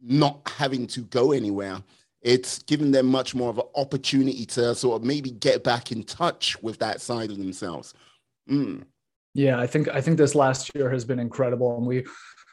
not 0.00 0.40
having 0.56 0.86
to 0.86 1.00
go 1.00 1.32
anywhere 1.32 1.82
it's 2.26 2.60
given 2.64 2.90
them 2.90 3.06
much 3.06 3.36
more 3.36 3.50
of 3.50 3.58
an 3.58 3.66
opportunity 3.76 4.44
to 4.44 4.74
sort 4.74 5.00
of 5.00 5.06
maybe 5.06 5.30
get 5.30 5.62
back 5.62 5.92
in 5.92 6.02
touch 6.02 6.60
with 6.60 6.76
that 6.80 7.00
side 7.00 7.30
of 7.30 7.38
themselves. 7.38 7.94
Mm. 8.50 8.82
Yeah, 9.32 9.60
I 9.60 9.66
think 9.68 9.88
I 9.88 10.00
think 10.00 10.18
this 10.18 10.34
last 10.34 10.74
year 10.74 10.90
has 10.90 11.04
been 11.04 11.20
incredible, 11.20 11.76
and 11.76 11.86
we 11.86 12.04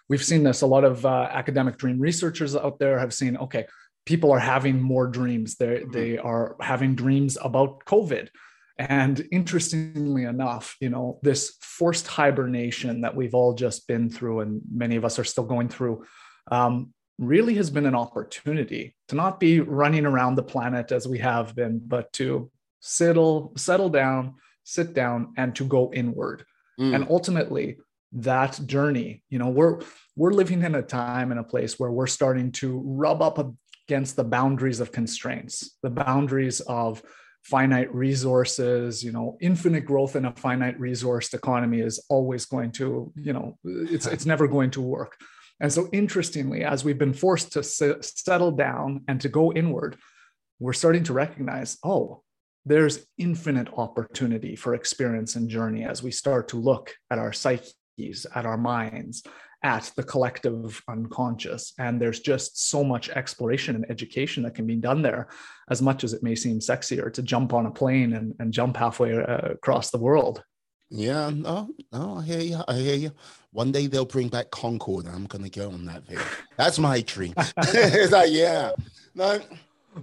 we've 0.10 0.24
seen 0.24 0.44
this. 0.44 0.62
A 0.62 0.68
lot 0.68 0.84
of 0.84 1.04
uh, 1.06 1.28
academic 1.32 1.78
dream 1.78 2.00
researchers 2.00 2.56
out 2.56 2.78
there 2.78 3.00
have 3.00 3.16
seen. 3.16 3.36
Okay, 3.38 3.66
people 4.06 4.32
are 4.32 4.40
having 4.40 4.80
more 4.80 5.08
dreams. 5.08 5.56
They 5.56 5.80
mm-hmm. 5.80 5.92
they 5.92 6.18
are 6.20 6.56
having 6.60 6.94
dreams 6.94 7.38
about 7.42 7.84
COVID. 7.86 8.28
And 8.78 9.28
interestingly 9.32 10.24
enough, 10.24 10.76
you 10.80 10.90
know, 10.90 11.20
this 11.22 11.58
forced 11.62 12.08
hibernation 12.08 13.02
that 13.02 13.16
we've 13.16 13.36
all 13.36 13.54
just 13.54 13.88
been 13.88 14.10
through, 14.10 14.40
and 14.42 14.62
many 14.74 14.96
of 14.96 15.06
us 15.06 15.20
are 15.20 15.24
still 15.24 15.44
going 15.44 15.70
through, 15.70 16.06
um, 16.52 16.94
really 17.20 17.54
has 17.56 17.70
been 17.70 17.86
an 17.86 17.96
opportunity 17.96 18.96
to 19.08 19.16
not 19.16 19.40
be 19.40 19.60
running 19.60 20.06
around 20.06 20.36
the 20.36 20.44
planet 20.44 20.92
as 20.92 21.08
we 21.08 21.20
have 21.20 21.56
been, 21.56 21.80
but 21.86 22.12
to 22.14 22.50
settle, 22.80 23.54
settle 23.56 23.90
down, 23.90 24.36
sit 24.64 24.94
down, 24.94 25.34
and 25.38 25.56
to 25.56 25.66
go 25.66 25.92
inward. 25.94 26.44
Mm. 26.80 26.96
And 26.96 27.08
ultimately, 27.10 27.78
that 28.14 28.60
journey, 28.66 29.24
you 29.30 29.40
know, 29.40 29.50
we're 29.50 29.82
we're 30.16 30.34
living 30.34 30.62
in 30.62 30.76
a 30.76 30.82
time 30.82 31.32
and 31.32 31.40
a 31.40 31.44
place 31.44 31.80
where 31.80 31.92
we're 31.92 32.08
starting 32.08 32.52
to 32.54 32.82
rub 32.86 33.22
up 33.22 33.40
against 33.88 34.16
the 34.16 34.24
boundaries 34.24 34.80
of 34.80 34.92
constraints, 34.92 35.78
the 35.82 35.90
boundaries 35.90 36.60
of 36.62 37.02
finite 37.44 37.94
resources 37.94 39.04
you 39.04 39.12
know 39.12 39.38
infinite 39.42 39.86
growth 39.86 40.16
in 40.16 40.26
a 40.26 40.32
finite 40.32 40.80
resourced 40.80 41.34
economy 41.34 41.80
is 41.80 42.04
always 42.10 42.46
going 42.46 42.72
to 42.72 43.12
you 43.16 43.34
know 43.34 43.58
it's 43.64 44.08
it's 44.08 44.26
never 44.26 44.48
going 44.48 44.72
to 44.72 44.82
work. 44.82 45.18
And 45.60 45.72
so 45.72 45.88
interestingly 45.94 46.64
as 46.66 46.84
we've 46.84 46.98
been 46.98 47.14
forced 47.14 47.54
to 47.54 47.64
settle 47.64 48.52
down 48.52 49.04
and 49.08 49.22
to 49.22 49.30
go 49.30 49.54
inward 49.54 49.98
we're 50.60 50.74
starting 50.74 51.04
to 51.04 51.14
recognize 51.14 51.78
oh 51.84 52.24
there's 52.66 53.06
infinite 53.18 53.68
opportunity 53.78 54.56
for 54.56 54.74
experience 54.74 55.36
and 55.36 55.50
journey 55.50 55.84
as 55.84 56.02
we 56.02 56.12
start 56.12 56.48
to 56.50 56.58
look 56.58 56.96
at 57.12 57.20
our 57.20 57.34
psyches 57.34 58.26
at 58.36 58.46
our 58.46 58.58
minds 58.58 59.24
at 59.64 59.92
the 59.96 60.04
collective 60.04 60.82
unconscious. 60.88 61.74
And 61.80 62.00
there's 62.00 62.20
just 62.20 62.70
so 62.70 62.84
much 62.84 63.10
exploration 63.10 63.76
and 63.76 63.90
education 63.90 64.44
that 64.44 64.56
can 64.56 64.68
be 64.68 64.76
done 64.76 65.02
there, 65.02 65.30
as 65.70 65.82
much 65.82 66.04
as 66.04 66.14
it 66.14 66.22
may 66.22 66.36
seem 66.36 66.60
sexier 66.60 67.12
to 67.14 67.22
jump 67.22 67.54
on 67.54 67.66
a 67.66 67.72
plane 67.72 68.14
and, 68.14 68.36
and 68.40 68.54
jump 68.54 68.78
halfway 68.78 69.18
uh, 69.18 69.38
across 69.52 69.90
the 69.90 69.98
world. 69.98 70.44
Yeah, 70.90 71.32
no, 71.34 71.70
no, 71.92 72.18
I 72.18 72.24
hear 72.24 72.42
you. 72.42 72.62
I 72.68 72.76
hear 72.76 72.96
you. 72.96 73.12
One 73.52 73.72
day 73.72 73.88
they'll 73.88 74.06
bring 74.06 74.28
back 74.28 74.52
Concorde. 74.52 75.08
I'm 75.08 75.26
gonna 75.26 75.50
go 75.50 75.72
on 75.72 75.86
that 75.86 76.06
thing. 76.06 76.20
That's 76.56 76.78
my 76.78 77.02
dream. 77.02 77.34
it's 77.58 78.12
like, 78.12 78.32
yeah, 78.32 78.74
no, 79.16 79.40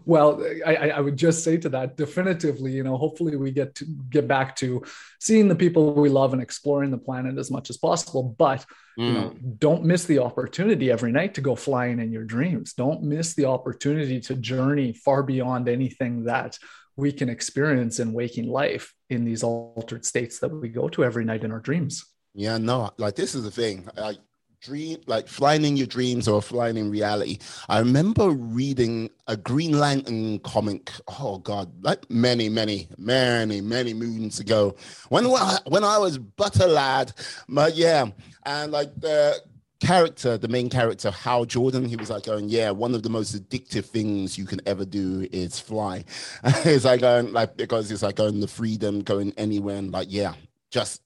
well 0.05 0.45
I, 0.67 0.91
I 0.91 1.01
would 1.01 1.17
just 1.17 1.45
say 1.45 1.57
to 1.59 1.69
that 1.71 1.97
definitively 1.97 2.73
you 2.73 2.83
know 2.83 2.97
hopefully 2.97 3.37
we 3.37 3.51
get 3.51 3.75
to 3.77 3.85
get 4.11 4.29
back 4.29 4.57
to 4.57 4.83
seeing 5.19 5.49
the 5.49 5.55
people 5.55 5.93
we 5.93 6.09
love 6.09 6.33
and 6.33 6.43
exploring 6.43 6.91
the 6.91 6.99
planet 6.99 7.39
as 7.39 7.51
much 7.51 7.71
as 7.71 7.77
possible 7.77 8.35
but 8.39 8.65
mm. 8.99 9.07
you 9.07 9.13
know 9.13 9.31
mm. 9.31 9.59
don't 9.59 9.85
miss 9.85 10.05
the 10.05 10.19
opportunity 10.19 10.91
every 10.91 11.13
night 11.13 11.35
to 11.35 11.41
go 11.41 11.55
flying 11.55 11.99
in 12.01 12.13
your 12.13 12.25
dreams 12.25 12.73
don't 12.75 13.03
miss 13.03 13.35
the 13.35 13.45
opportunity 13.45 14.21
to 14.21 14.35
journey 14.35 14.93
far 14.93 15.23
beyond 15.23 15.69
anything 15.69 16.25
that 16.25 16.59
we 16.97 17.13
can 17.13 17.29
experience 17.29 17.99
in 17.99 18.13
waking 18.13 18.49
life 18.49 18.95
in 19.09 19.25
these 19.25 19.43
altered 19.43 20.05
states 20.05 20.39
that 20.39 20.49
we 20.49 20.69
go 20.69 20.89
to 20.89 21.05
every 21.05 21.25
night 21.25 21.45
in 21.45 21.53
our 21.53 21.61
dreams 21.61 22.05
yeah 22.35 22.59
no 22.59 22.91
like 22.99 23.17
this 23.17 23.35
is 23.35 23.43
the 23.43 23.51
thing 23.51 23.89
like 23.97 24.19
dream 24.61 24.99
like 25.07 25.27
flying 25.27 25.65
in 25.65 25.77
your 25.77 25.87
dreams 25.87 26.29
or 26.29 26.43
flying 26.43 26.77
in 26.77 26.91
reality. 26.91 27.39
I 27.69 27.79
remember 27.79 28.29
reading 28.29 29.09
a 29.27 29.37
green 29.37 29.79
lantern 29.79 30.39
comic 30.41 30.93
oh 31.19 31.39
god 31.39 31.73
like 31.83 32.09
many 32.11 32.51
many 32.51 32.89
many 32.99 33.63
many 33.63 33.95
moons 33.95 34.39
ago. 34.39 34.77
When 35.09 35.25
when 35.25 35.85
i 35.85 35.97
was 35.99 36.19
but 36.19 36.61
a 36.61 36.67
lad 36.67 37.13
but 37.49 37.75
yeah 37.75 38.07
and 38.45 38.71
like 38.71 38.95
the 39.01 39.41
character 39.81 40.37
the 40.37 40.49
main 40.49 40.69
character 40.69 41.11
hal 41.11 41.47
jordan 41.47 41.87
he 41.87 41.97
was 41.97 42.11
like 42.11 42.25
going 42.25 42.51
yeah 42.51 42.71
one 42.71 42.95
of 42.95 43.03
the 43.03 43.09
most 43.09 43.35
addictive 43.35 43.87
things 43.87 44.37
you 44.37 44.45
can 44.45 44.61
ever 44.67 44.85
do 44.85 45.27
is 45.33 45.59
fly. 45.59 46.05
It's 46.45 46.85
like 46.85 47.01
going 47.01 47.33
like 47.33 47.57
because 47.57 47.91
it's 47.91 48.03
like 48.03 48.17
going 48.17 48.41
the 48.41 48.49
freedom 48.49 49.01
going 49.01 49.33
anywhere 49.39 49.77
and 49.77 49.91
like 49.91 50.09
yeah 50.11 50.35
just 50.71 51.01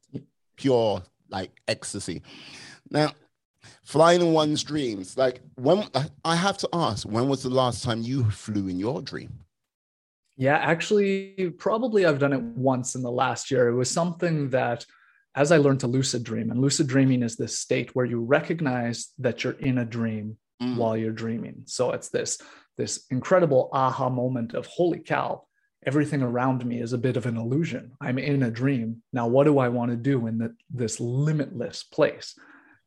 pure 0.56 1.02
like 1.30 1.52
ecstasy. 1.68 2.22
Now 2.90 3.12
flying 3.84 4.20
in 4.20 4.32
one's 4.32 4.62
dreams. 4.64 5.16
Like 5.16 5.40
when 5.54 5.84
I 6.24 6.36
have 6.36 6.58
to 6.58 6.68
ask, 6.72 7.06
when 7.06 7.28
was 7.28 7.42
the 7.42 7.50
last 7.50 7.84
time 7.84 8.02
you 8.02 8.28
flew 8.30 8.68
in 8.68 8.78
your 8.78 9.02
dream? 9.02 9.32
Yeah, 10.36 10.56
actually, 10.56 11.52
probably 11.58 12.04
I've 12.04 12.18
done 12.18 12.32
it 12.32 12.42
once 12.42 12.96
in 12.96 13.02
the 13.02 13.10
last 13.10 13.50
year. 13.50 13.68
It 13.68 13.74
was 13.74 13.90
something 13.90 14.50
that, 14.50 14.84
as 15.36 15.52
I 15.52 15.58
learned 15.58 15.80
to 15.80 15.86
lucid 15.86 16.24
dream, 16.24 16.50
and 16.50 16.60
lucid 16.60 16.88
dreaming 16.88 17.22
is 17.22 17.36
this 17.36 17.58
state 17.58 17.94
where 17.94 18.06
you 18.06 18.20
recognize 18.20 19.12
that 19.18 19.44
you're 19.44 19.52
in 19.60 19.78
a 19.78 19.84
dream 19.84 20.36
mm. 20.60 20.76
while 20.76 20.96
you're 20.96 21.12
dreaming. 21.12 21.62
So 21.66 21.92
it's 21.92 22.08
this 22.08 22.38
this 22.76 23.04
incredible 23.10 23.68
aha 23.72 24.08
moment 24.08 24.54
of 24.54 24.66
holy 24.66 24.98
cow, 24.98 25.44
everything 25.86 26.22
around 26.22 26.64
me 26.66 26.80
is 26.80 26.92
a 26.92 26.98
bit 26.98 27.16
of 27.16 27.26
an 27.26 27.36
illusion. 27.36 27.92
I'm 28.00 28.18
in 28.18 28.42
a 28.42 28.50
dream. 28.50 29.02
Now, 29.12 29.28
what 29.28 29.44
do 29.44 29.58
I 29.58 29.68
want 29.68 29.92
to 29.92 29.96
do 29.96 30.26
in 30.26 30.38
the, 30.38 30.56
this 30.70 30.98
limitless 30.98 31.84
place? 31.84 32.36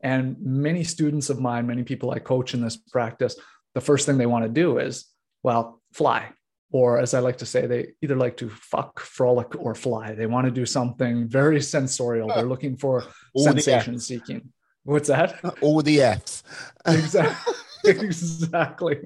And 0.01 0.37
many 0.39 0.83
students 0.83 1.29
of 1.29 1.39
mine, 1.39 1.67
many 1.67 1.83
people 1.83 2.11
I 2.11 2.19
coach 2.19 2.53
in 2.53 2.61
this 2.61 2.77
practice, 2.77 3.35
the 3.73 3.81
first 3.81 4.05
thing 4.05 4.17
they 4.17 4.25
want 4.25 4.45
to 4.45 4.49
do 4.49 4.77
is, 4.77 5.05
well, 5.43 5.81
fly. 5.93 6.29
Or 6.71 6.99
as 6.99 7.13
I 7.13 7.19
like 7.19 7.37
to 7.37 7.45
say, 7.45 7.65
they 7.65 7.93
either 8.01 8.15
like 8.15 8.37
to 8.37 8.49
fuck, 8.49 8.99
frolic, 8.99 9.55
or 9.55 9.73
fly. 9.73 10.13
They 10.13 10.25
want 10.25 10.45
to 10.45 10.51
do 10.51 10.65
something 10.65 11.27
very 11.27 11.61
sensorial. 11.61 12.27
They're 12.27 12.43
looking 12.43 12.75
for 12.75 13.05
sensation 13.35 13.99
seeking. 13.99 14.51
What's 14.83 15.07
that? 15.07 15.39
All 15.61 15.81
the 15.81 16.01
F's. 16.01 16.43
exactly. 16.85 17.53
exactly. 17.85 18.97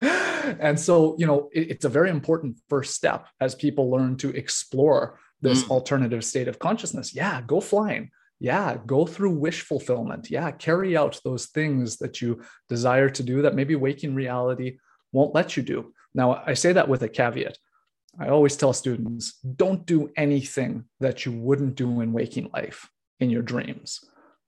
and 0.00 0.78
so, 0.78 1.16
you 1.18 1.26
know, 1.26 1.48
it, 1.52 1.70
it's 1.70 1.84
a 1.84 1.88
very 1.88 2.10
important 2.10 2.58
first 2.68 2.94
step 2.94 3.28
as 3.40 3.54
people 3.54 3.90
learn 3.90 4.16
to 4.16 4.30
explore 4.30 5.18
this 5.40 5.62
mm. 5.62 5.70
alternative 5.70 6.24
state 6.24 6.48
of 6.48 6.58
consciousness. 6.58 7.14
Yeah, 7.14 7.40
go 7.42 7.60
flying 7.60 8.10
yeah, 8.40 8.76
go 8.86 9.04
through 9.06 9.32
wish 9.32 9.62
fulfillment. 9.62 10.30
Yeah, 10.30 10.50
carry 10.52 10.96
out 10.96 11.20
those 11.24 11.46
things 11.46 11.96
that 11.98 12.20
you 12.22 12.42
desire 12.68 13.10
to 13.10 13.22
do 13.22 13.42
that 13.42 13.54
maybe 13.54 13.74
waking 13.74 14.14
reality 14.14 14.78
won't 15.12 15.34
let 15.34 15.56
you 15.56 15.62
do. 15.62 15.92
Now, 16.14 16.42
I 16.46 16.54
say 16.54 16.72
that 16.72 16.88
with 16.88 17.02
a 17.02 17.08
caveat. 17.08 17.58
I 18.20 18.28
always 18.28 18.56
tell 18.56 18.72
students 18.72 19.38
don't 19.56 19.86
do 19.86 20.10
anything 20.16 20.84
that 21.00 21.24
you 21.24 21.32
wouldn't 21.32 21.76
do 21.76 22.00
in 22.00 22.12
waking 22.12 22.50
life 22.52 22.88
in 23.20 23.30
your 23.30 23.42
dreams. 23.42 24.00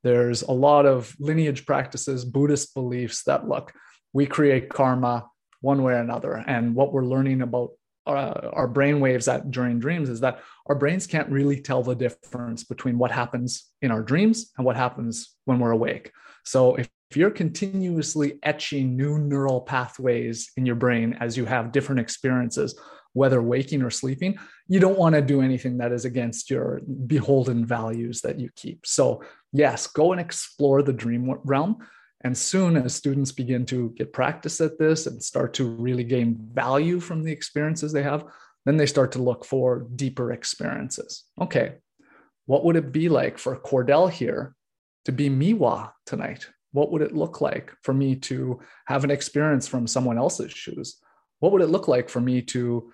There's 0.03 0.43
a 0.43 0.53
lot 0.53 0.87
of 0.87 1.15
lineage 1.19 1.67
practices, 1.67 2.25
Buddhist 2.25 2.75
beliefs 2.75 3.25
that 3.25 3.49
look, 3.49 3.73
we 4.13 4.27
create 4.27 4.71
karma 4.71 5.27
one 5.61 5.83
way 5.83 5.93
or 5.93 5.99
another. 5.99 6.43
And 6.47 6.75
what 6.75 6.93
we're 6.93 7.05
learning 7.05 7.43
about 7.43 7.71
uh, 8.07 8.51
our 8.53 8.67
brain 8.67 9.01
waves 9.01 9.29
at 9.29 9.51
during 9.51 9.79
dreams 9.79 10.09
is 10.09 10.21
that 10.21 10.41
our 10.69 10.75
brains 10.75 11.07
can't 11.07 11.29
really 11.29 11.61
tell 11.61 11.83
the 11.83 11.95
difference 11.95 12.65
between 12.65 12.99
what 12.99 13.11
happens 13.11 13.71
in 13.83 13.91
our 13.91 14.03
dreams 14.03 14.53
and 14.57 14.67
what 14.67 14.77
happens 14.77 15.37
when 15.45 15.59
we're 15.59 15.71
awake. 15.71 16.11
So 16.45 16.77
if, 16.77 16.89
if 17.11 17.17
you're 17.17 17.31
continuously 17.31 18.39
etching 18.43 18.97
new 18.97 19.19
neural 19.19 19.61
pathways 19.61 20.51
in 20.57 20.65
your 20.65 20.77
brain 20.77 21.17
as 21.21 21.37
you 21.37 21.45
have 21.45 21.73
different 21.73 22.01
experiences, 22.01 22.79
whether 23.13 23.43
waking 23.43 23.83
or 23.83 23.91
sleeping, 23.91 24.39
you 24.69 24.79
don't 24.79 24.99
want 24.99 25.15
to 25.17 25.23
do 25.23 25.43
anything 25.43 25.79
that 25.79 25.93
is 25.93 26.05
against 26.05 26.51
your 26.51 26.81
beholden 27.07 27.67
values 27.67 28.21
that 28.21 28.39
you 28.39 28.49
keep. 28.55 28.87
So, 28.87 29.23
yes, 29.53 29.89
go 29.89 30.13
and 30.13 30.21
explore 30.21 30.83
the 30.83 30.93
dream 30.93 31.35
realm 31.45 31.79
and 32.23 32.37
soon 32.37 32.77
as 32.77 32.95
students 32.95 33.33
begin 33.33 33.65
to 33.67 33.91
get 33.97 34.13
practice 34.13 34.61
at 34.61 34.79
this 34.79 35.07
and 35.07 35.23
start 35.23 35.55
to 35.55 35.65
really 35.65 36.05
gain 36.05 36.37
value 36.53 37.01
from 37.01 37.23
the 37.23 37.33
experiences 37.33 37.93
they 37.93 38.03
have, 38.03 38.25
then 38.67 38.77
they 38.77 38.87
start 38.87 39.13
to 39.13 39.23
look 39.23 39.45
for 39.45 39.87
deeper 39.97 40.33
experiences. 40.33 41.25
Okay, 41.41 41.77
what 42.47 42.65
would 42.65 42.77
it 42.77 42.93
be 42.93 43.09
like 43.09 43.39
for 43.39 43.57
Cordell 43.57 44.11
here 44.11 44.55
to 45.07 45.13
be 45.13 45.31
Miwa 45.31 45.93
tonight? 46.05 46.49
What 46.73 46.93
would 46.93 47.03
it 47.03 47.15
look 47.15 47.41
like 47.41 47.73
for 47.83 47.95
me 47.95 48.17
to 48.17 48.61
have 48.87 49.03
an 49.03 49.11
experience 49.11 49.67
from 49.67 49.87
someone 49.87 50.19
else's 50.19 50.53
shoes? 50.53 50.97
What 51.39 51.53
would 51.53 51.63
it 51.63 51.71
look 51.71 51.89
like 51.89 52.09
for 52.09 52.21
me 52.21 52.43
to 52.43 52.93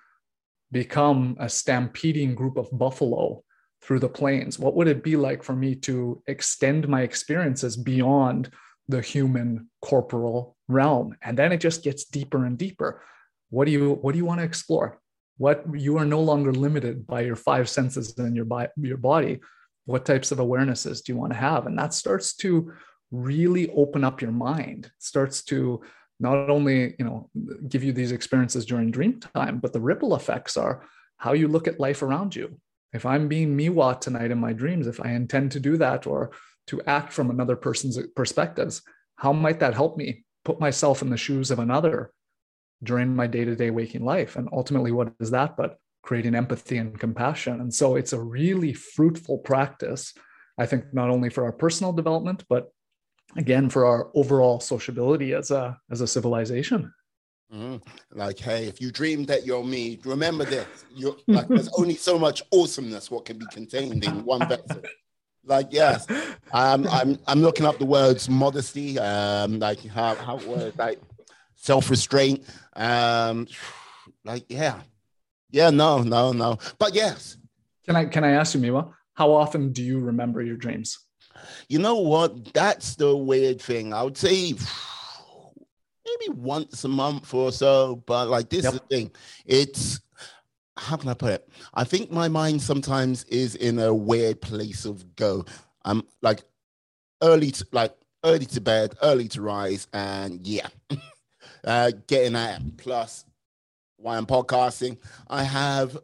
become 0.71 1.35
a 1.39 1.49
stampeding 1.49 2.33
group 2.33 2.57
of 2.57 2.69
buffalo 2.71 3.43
through 3.81 3.99
the 3.99 4.09
plains? 4.09 4.57
What 4.57 4.75
would 4.75 4.87
it 4.87 5.03
be 5.03 5.15
like 5.15 5.43
for 5.43 5.53
me 5.53 5.75
to 5.75 6.23
extend 6.27 6.87
my 6.87 7.01
experiences 7.01 7.75
beyond 7.75 8.51
the 8.87 9.01
human 9.01 9.69
corporal 9.81 10.55
realm. 10.67 11.15
And 11.21 11.37
then 11.37 11.51
it 11.51 11.59
just 11.59 11.83
gets 11.83 12.05
deeper 12.05 12.45
and 12.45 12.57
deeper. 12.57 13.01
What 13.49 13.65
do 13.65 13.71
you 13.71 13.93
what 14.01 14.13
do 14.13 14.17
you 14.17 14.25
want 14.25 14.39
to 14.39 14.45
explore? 14.45 14.99
What 15.37 15.63
you 15.73 15.97
are 15.97 16.05
no 16.05 16.21
longer 16.21 16.51
limited 16.51 17.05
by 17.05 17.21
your 17.21 17.35
five 17.35 17.69
senses 17.69 18.17
and 18.17 18.35
your, 18.35 18.47
your 18.77 18.97
body. 18.97 19.39
What 19.85 20.05
types 20.05 20.31
of 20.31 20.39
awarenesses 20.39 21.03
do 21.03 21.13
you 21.13 21.17
want 21.17 21.31
to 21.33 21.39
have? 21.39 21.65
And 21.65 21.77
that 21.77 21.93
starts 21.93 22.35
to 22.37 22.73
really 23.11 23.69
open 23.71 24.03
up 24.03 24.21
your 24.21 24.31
mind. 24.31 24.85
It 24.85 24.91
starts 24.99 25.43
to 25.45 25.81
not 26.19 26.49
only 26.49 26.95
you 26.97 27.05
know 27.05 27.29
give 27.69 27.83
you 27.83 27.93
these 27.93 28.11
experiences 28.11 28.65
during 28.65 28.89
dream 28.89 29.19
time 29.19 29.59
but 29.59 29.71
the 29.71 29.79
ripple 29.79 30.15
effects 30.15 30.57
are 30.57 30.83
how 31.17 31.33
you 31.33 31.47
look 31.47 31.67
at 31.67 31.79
life 31.79 32.01
around 32.01 32.35
you. 32.35 32.59
If 32.93 33.05
i'm 33.05 33.27
being 33.27 33.55
miwa 33.55 33.99
tonight 33.99 34.31
in 34.31 34.39
my 34.39 34.53
dreams 34.53 34.87
if 34.87 34.99
i 34.99 35.11
intend 35.11 35.51
to 35.51 35.59
do 35.59 35.77
that 35.77 36.07
or 36.07 36.31
to 36.67 36.81
act 36.83 37.13
from 37.13 37.29
another 37.29 37.55
person's 37.55 37.99
perspectives. 38.15 38.81
How 39.15 39.33
might 39.33 39.59
that 39.59 39.73
help 39.73 39.97
me 39.97 40.25
put 40.45 40.59
myself 40.59 41.01
in 41.01 41.09
the 41.09 41.17
shoes 41.17 41.51
of 41.51 41.59
another 41.59 42.11
during 42.83 43.15
my 43.15 43.27
day-to-day 43.27 43.71
waking 43.71 44.05
life? 44.05 44.35
And 44.35 44.49
ultimately 44.51 44.91
what 44.91 45.13
is 45.19 45.31
that 45.31 45.57
but 45.57 45.77
creating 46.03 46.35
empathy 46.35 46.77
and 46.77 46.99
compassion? 46.99 47.61
And 47.61 47.73
so 47.73 47.95
it's 47.95 48.13
a 48.13 48.21
really 48.21 48.73
fruitful 48.73 49.39
practice 49.39 50.13
i 50.57 50.65
think 50.65 50.85
not 50.93 51.09
only 51.09 51.29
for 51.29 51.43
our 51.43 51.51
personal 51.51 51.93
development 51.93 52.43
but 52.49 52.71
again 53.35 53.69
for 53.69 53.85
our 53.85 54.09
overall 54.15 54.59
sociability 54.59 55.33
as 55.33 55.51
a 55.51 55.77
as 55.91 56.01
a 56.01 56.07
civilization. 56.07 56.93
Mm-hmm. 57.53 57.77
like 58.19 58.37
hey 58.37 58.65
if 58.65 58.81
you 58.81 58.91
dream 58.91 59.23
that 59.23 59.45
you're 59.45 59.63
me 59.63 59.99
remember 60.03 60.43
this. 60.43 60.67
You're 60.93 61.15
like 61.27 61.47
there's 61.47 61.69
only 61.77 61.95
so 61.95 62.19
much 62.19 62.43
awesomeness 62.51 63.09
what 63.09 63.23
can 63.23 63.37
be 63.37 63.45
contained 63.45 64.03
in 64.03 64.25
one 64.25 64.45
vessel 64.49 64.81
like 65.47 65.67
yes 65.71 66.05
um, 66.51 66.87
i'm 66.89 67.17
i'm 67.27 67.41
looking 67.41 67.65
up 67.65 67.77
the 67.79 67.85
words 67.85 68.29
modesty 68.29 68.99
um 68.99 69.59
like 69.59 69.83
how 69.87 70.15
how 70.15 70.37
words 70.37 70.77
like 70.77 70.99
self-restraint 71.55 72.43
um 72.75 73.47
like 74.23 74.45
yeah 74.49 74.81
yeah 75.51 75.69
no 75.69 76.03
no 76.03 76.31
no 76.31 76.57
but 76.77 76.93
yes 76.93 77.37
can 77.85 77.95
i 77.95 78.05
can 78.05 78.23
i 78.23 78.31
ask 78.31 78.53
you 78.53 78.61
miwa 78.61 78.91
how 79.13 79.31
often 79.31 79.71
do 79.71 79.81
you 79.83 79.99
remember 79.99 80.41
your 80.41 80.57
dreams 80.57 81.07
you 81.67 81.79
know 81.79 81.97
what? 81.97 82.53
That's 82.53 82.95
the 82.95 83.15
weird 83.15 83.61
thing. 83.61 83.93
I 83.93 84.03
would 84.03 84.17
say 84.17 84.53
maybe 86.05 86.37
once 86.37 86.83
a 86.83 86.87
month 86.87 87.33
or 87.33 87.51
so, 87.51 88.03
but 88.05 88.27
like 88.27 88.49
this 88.49 88.63
yep. 88.63 88.73
is 88.73 88.79
the 88.79 88.85
thing. 88.87 89.11
It's 89.45 89.99
how 90.77 90.97
can 90.97 91.09
I 91.09 91.13
put 91.13 91.33
it? 91.33 91.49
I 91.73 91.83
think 91.83 92.11
my 92.11 92.27
mind 92.27 92.61
sometimes 92.61 93.23
is 93.25 93.55
in 93.55 93.79
a 93.79 93.93
weird 93.93 94.41
place 94.41 94.85
of 94.85 95.15
go. 95.15 95.45
I'm 95.83 96.03
like 96.21 96.43
early 97.21 97.51
to 97.51 97.67
like 97.71 97.95
early 98.23 98.45
to 98.45 98.61
bed, 98.61 98.95
early 99.01 99.27
to 99.29 99.41
rise, 99.41 99.87
and 99.93 100.45
yeah, 100.45 100.67
uh, 101.63 101.91
getting 102.07 102.35
at 102.35 102.77
plus 102.77 103.25
while 103.97 104.17
I'm 104.17 104.25
podcasting, 104.25 104.97
I 105.27 105.43
have 105.43 105.97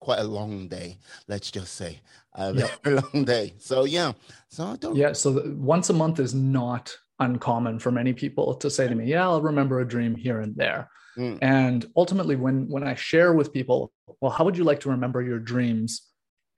quite 0.00 0.18
a 0.18 0.24
long 0.24 0.68
day. 0.68 0.98
Let's 1.28 1.50
just 1.50 1.74
say 1.74 2.00
a 2.34 2.52
very 2.52 3.00
long 3.00 3.24
day. 3.24 3.54
So 3.58 3.84
yeah, 3.84 4.12
so 4.48 4.64
I 4.64 4.76
don't. 4.76 4.96
Yeah, 4.96 5.12
so 5.12 5.32
the, 5.32 5.54
once 5.56 5.90
a 5.90 5.94
month 5.94 6.20
is 6.20 6.34
not 6.34 6.94
uncommon 7.18 7.78
for 7.78 7.90
many 7.90 8.12
people 8.12 8.54
to 8.54 8.70
say 8.70 8.88
to 8.88 8.94
me, 8.94 9.06
"Yeah, 9.06 9.24
I'll 9.24 9.42
remember 9.42 9.80
a 9.80 9.88
dream 9.88 10.14
here 10.14 10.40
and 10.40 10.54
there." 10.56 10.90
Mm. 11.18 11.38
And 11.42 11.86
ultimately, 11.96 12.36
when 12.36 12.68
when 12.68 12.82
I 12.82 12.94
share 12.94 13.32
with 13.32 13.52
people, 13.52 13.92
well, 14.20 14.30
how 14.30 14.44
would 14.44 14.56
you 14.56 14.64
like 14.64 14.80
to 14.80 14.90
remember 14.90 15.22
your 15.22 15.38
dreams 15.38 16.02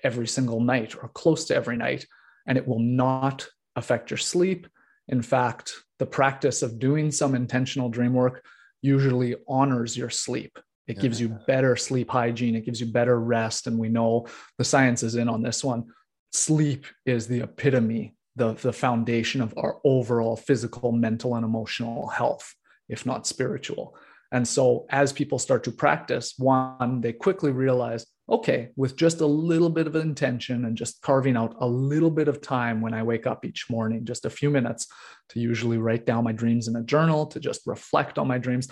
every 0.04 0.26
single 0.26 0.60
night 0.60 0.94
or 1.00 1.08
close 1.08 1.44
to 1.46 1.56
every 1.56 1.76
night, 1.76 2.06
and 2.46 2.58
it 2.58 2.66
will 2.66 2.78
not 2.78 3.46
affect 3.76 4.10
your 4.10 4.18
sleep. 4.18 4.66
In 5.08 5.22
fact, 5.22 5.72
the 5.98 6.06
practice 6.06 6.62
of 6.62 6.78
doing 6.78 7.10
some 7.10 7.34
intentional 7.34 7.88
dream 7.88 8.14
work 8.14 8.44
usually 8.82 9.34
honors 9.48 9.96
your 9.96 10.10
sleep 10.10 10.58
it 10.88 10.96
yeah. 10.96 11.02
gives 11.02 11.20
you 11.20 11.28
better 11.46 11.76
sleep 11.76 12.10
hygiene. 12.10 12.56
It 12.56 12.64
gives 12.64 12.80
you 12.80 12.86
better 12.86 13.20
rest. 13.20 13.66
And 13.66 13.78
we 13.78 13.90
know 13.90 14.26
the 14.56 14.64
science 14.64 15.02
is 15.02 15.14
in 15.14 15.28
on 15.28 15.42
this 15.42 15.62
one. 15.62 15.84
Sleep 16.32 16.86
is 17.04 17.28
the 17.28 17.42
epitome, 17.42 18.16
the, 18.36 18.54
the 18.54 18.72
foundation 18.72 19.42
of 19.42 19.54
our 19.56 19.78
overall 19.84 20.36
physical, 20.36 20.90
mental, 20.90 21.36
and 21.36 21.44
emotional 21.44 22.08
health, 22.08 22.54
if 22.88 23.04
not 23.04 23.26
spiritual. 23.26 23.96
And 24.30 24.46
so, 24.46 24.86
as 24.90 25.12
people 25.12 25.38
start 25.38 25.64
to 25.64 25.72
practice, 25.72 26.34
one, 26.36 27.00
they 27.00 27.12
quickly 27.12 27.50
realize, 27.50 28.06
okay, 28.28 28.68
with 28.76 28.96
just 28.96 29.20
a 29.20 29.26
little 29.26 29.70
bit 29.70 29.86
of 29.86 29.96
intention 29.96 30.66
and 30.66 30.76
just 30.76 31.00
carving 31.00 31.36
out 31.36 31.56
a 31.60 31.66
little 31.66 32.10
bit 32.10 32.28
of 32.28 32.42
time 32.42 32.80
when 32.80 32.92
I 32.92 33.02
wake 33.02 33.26
up 33.26 33.44
each 33.44 33.70
morning, 33.70 34.04
just 34.04 34.26
a 34.26 34.30
few 34.30 34.50
minutes 34.50 34.86
to 35.30 35.40
usually 35.40 35.78
write 35.78 36.04
down 36.04 36.24
my 36.24 36.32
dreams 36.32 36.68
in 36.68 36.76
a 36.76 36.82
journal, 36.82 37.26
to 37.26 37.40
just 37.40 37.62
reflect 37.66 38.18
on 38.18 38.28
my 38.28 38.36
dreams, 38.36 38.68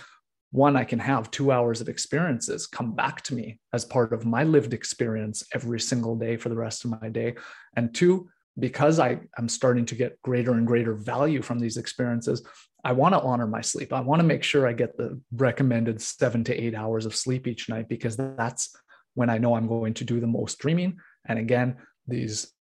one, 0.53 0.77
I 0.77 0.85
can 0.85 0.99
have 0.99 1.31
two 1.31 1.53
hours 1.53 1.81
of 1.81 1.89
experiences 1.89 2.67
come 2.67 2.95
back 2.95 3.23
to 3.23 3.35
me 3.35 3.59
as 3.73 3.85
part 3.85 4.13
of 4.13 4.25
my 4.25 4.45
lived 4.45 4.73
experience 4.73 5.45
every 5.53 5.81
single 5.81 6.17
day 6.17 6.37
for 6.37 6.49
the 6.49 6.57
rest 6.57 6.85
of 6.85 6.91
my 6.91 7.09
day. 7.09 7.35
And 7.77 7.95
two, 7.95 8.29
because 8.59 8.99
I 8.99 9.21
am 9.39 9.49
starting 9.49 9.85
to 9.87 9.95
get 9.95 10.21
greater 10.23 10.53
and 10.53 10.67
greater 10.67 10.95
value 10.95 11.43
from 11.43 11.59
these 11.59 11.77
experiences, 11.77 12.47
I 12.87 12.93
want 12.93 13.15
to 13.15 13.21
honor 13.21 13.49
my 13.49 13.63
sleep. 13.63 13.93
I 13.93 14.01
want 14.01 14.21
to 14.21 14.27
make 14.27 14.45
sure 14.45 14.65
I 14.65 14.73
get 14.73 14.97
the 14.97 15.21
recommended 15.33 16.01
seven 16.01 16.45
to 16.45 16.55
eight 16.55 16.73
hours 16.73 17.05
of 17.05 17.17
sleep 17.17 17.49
each 17.49 17.69
night 17.69 17.89
because 17.89 18.17
that's 18.17 18.77
when 19.15 19.29
I 19.29 19.39
know 19.39 19.57
I'm 19.57 19.67
going 19.67 19.95
to 19.95 20.05
do 20.05 20.21
the 20.21 20.29
most 20.29 20.61
dreaming. 20.61 20.99
And 21.27 21.37
again, 21.37 21.79
these 22.07 22.53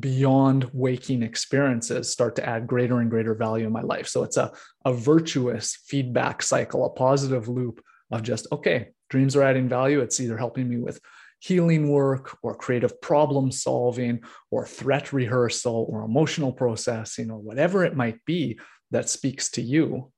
beyond 0.00 0.70
waking 0.72 1.22
experiences 1.22 2.10
start 2.10 2.34
to 2.36 2.48
add 2.48 2.66
greater 2.66 3.00
and 3.00 3.10
greater 3.10 3.34
value 3.34 3.66
in 3.66 3.72
my 3.74 3.82
life. 3.82 4.08
So 4.08 4.22
it's 4.22 4.38
a, 4.38 4.52
a 4.86 4.94
virtuous 4.94 5.76
feedback 5.86 6.42
cycle, 6.42 6.86
a 6.86 6.90
positive 6.90 7.48
loop 7.48 7.82
of 8.10 8.22
just, 8.22 8.46
okay, 8.52 8.88
dreams 9.10 9.36
are 9.36 9.42
adding 9.42 9.68
value. 9.68 10.00
It's 10.00 10.18
either 10.18 10.38
helping 10.38 10.66
me 10.66 10.78
with 10.78 10.98
healing 11.44 11.90
work 11.90 12.38
or 12.42 12.54
creative 12.54 12.98
problem 13.02 13.52
solving 13.52 14.18
or 14.50 14.66
threat 14.66 15.12
rehearsal 15.12 15.86
or 15.90 16.02
emotional 16.02 16.52
processing 16.52 17.30
or 17.30 17.38
whatever 17.38 17.84
it 17.84 17.94
might 17.94 18.24
be 18.24 18.58
that 18.90 19.10
speaks 19.10 19.50
to 19.50 19.60
you. 19.60 20.10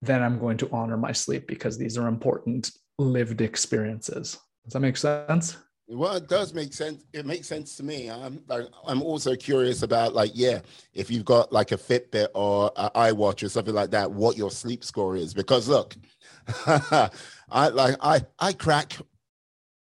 Then 0.00 0.22
I'm 0.22 0.38
going 0.38 0.58
to 0.58 0.70
honor 0.70 0.96
my 0.96 1.10
sleep 1.10 1.48
because 1.48 1.76
these 1.76 1.98
are 1.98 2.06
important 2.06 2.70
lived 2.98 3.40
experiences. 3.40 4.38
Does 4.64 4.74
that 4.74 4.80
make 4.80 4.96
sense? 4.96 5.56
Well, 5.88 6.14
it 6.14 6.28
does 6.28 6.54
make 6.54 6.72
sense. 6.72 7.04
It 7.12 7.26
makes 7.26 7.48
sense 7.48 7.76
to 7.76 7.82
me. 7.82 8.08
I'm 8.08 8.44
I'm 8.86 9.02
also 9.02 9.34
curious 9.34 9.82
about 9.82 10.14
like, 10.14 10.30
yeah, 10.34 10.60
if 10.94 11.10
you've 11.10 11.24
got 11.24 11.52
like 11.52 11.72
a 11.72 11.76
Fitbit 11.76 12.28
or 12.34 12.70
an 12.76 12.90
iWatch 12.94 13.42
or 13.42 13.48
something 13.48 13.74
like 13.74 13.90
that, 13.90 14.10
what 14.10 14.36
your 14.36 14.50
sleep 14.50 14.84
score 14.84 15.16
is. 15.16 15.34
Because 15.34 15.68
look, 15.68 15.96
I 16.66 17.10
like 17.50 17.96
I 18.00 18.22
I 18.38 18.52
crack 18.52 18.92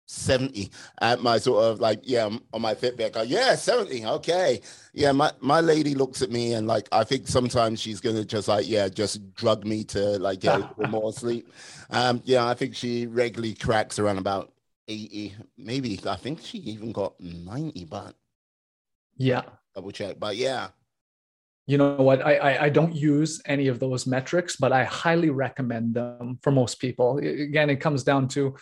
70 0.07 0.71
at 1.01 1.21
my 1.21 1.37
sort 1.37 1.65
of 1.65 1.81
like 1.81 2.01
yeah 2.05 2.25
on 2.25 2.63
my 2.63 2.75
fitbit 2.75 3.13
go 3.13 3.23
yeah 3.23 3.55
70 3.55 4.07
okay 4.07 4.61
yeah 4.93 5.11
my 5.13 5.33
my 5.41 5.61
lady 5.61 5.95
looks 5.95 6.23
at 6.23 6.31
me 6.31 6.53
and 6.53 6.67
like 6.69 6.89
i 6.93 7.03
think 7.03 7.27
sometimes 7.27 7.81
she's 7.81 8.01
gonna 8.01 8.25
just 8.25 8.47
like 8.47 8.69
yeah 8.69 8.89
just 8.89 9.35
drug 9.35 9.67
me 9.67 9.83
to 9.85 10.19
like 10.21 10.41
get 10.41 10.61
a 10.61 10.71
little 10.79 10.89
more 10.89 11.13
sleep 11.13 11.53
um 11.91 12.23
yeah 12.25 12.47
i 12.47 12.55
think 12.55 12.77
she 12.77 13.07
regularly 13.07 13.55
cracks 13.55 13.99
around 13.99 14.19
about 14.19 14.53
80, 14.89 15.35
maybe 15.59 16.01
I 16.07 16.17
think 16.17 16.41
she 16.43 16.59
even 16.59 16.93
got 16.93 17.19
90, 17.21 17.85
but 17.87 18.15
yeah, 19.17 19.43
double 19.75 19.91
check. 19.91 20.19
But 20.19 20.37
yeah. 20.37 20.69
You 21.67 21.79
know 21.79 21.97
what? 21.97 22.25
I, 22.25 22.37
I, 22.37 22.65
I 22.65 22.69
don't 22.69 22.95
use 22.95 23.43
any 23.45 23.67
of 23.67 23.81
those 23.81 24.07
metrics, 24.07 24.55
but 24.55 24.73
I 24.73 24.85
highly 24.85 25.31
recommend 25.31 25.95
them 25.95 26.39
for 26.43 26.53
most 26.53 26.79
people. 26.79 27.19
Again, 27.19 27.71
it 27.71 27.81
comes 27.81 28.05
down 28.05 28.29
to 28.29 28.55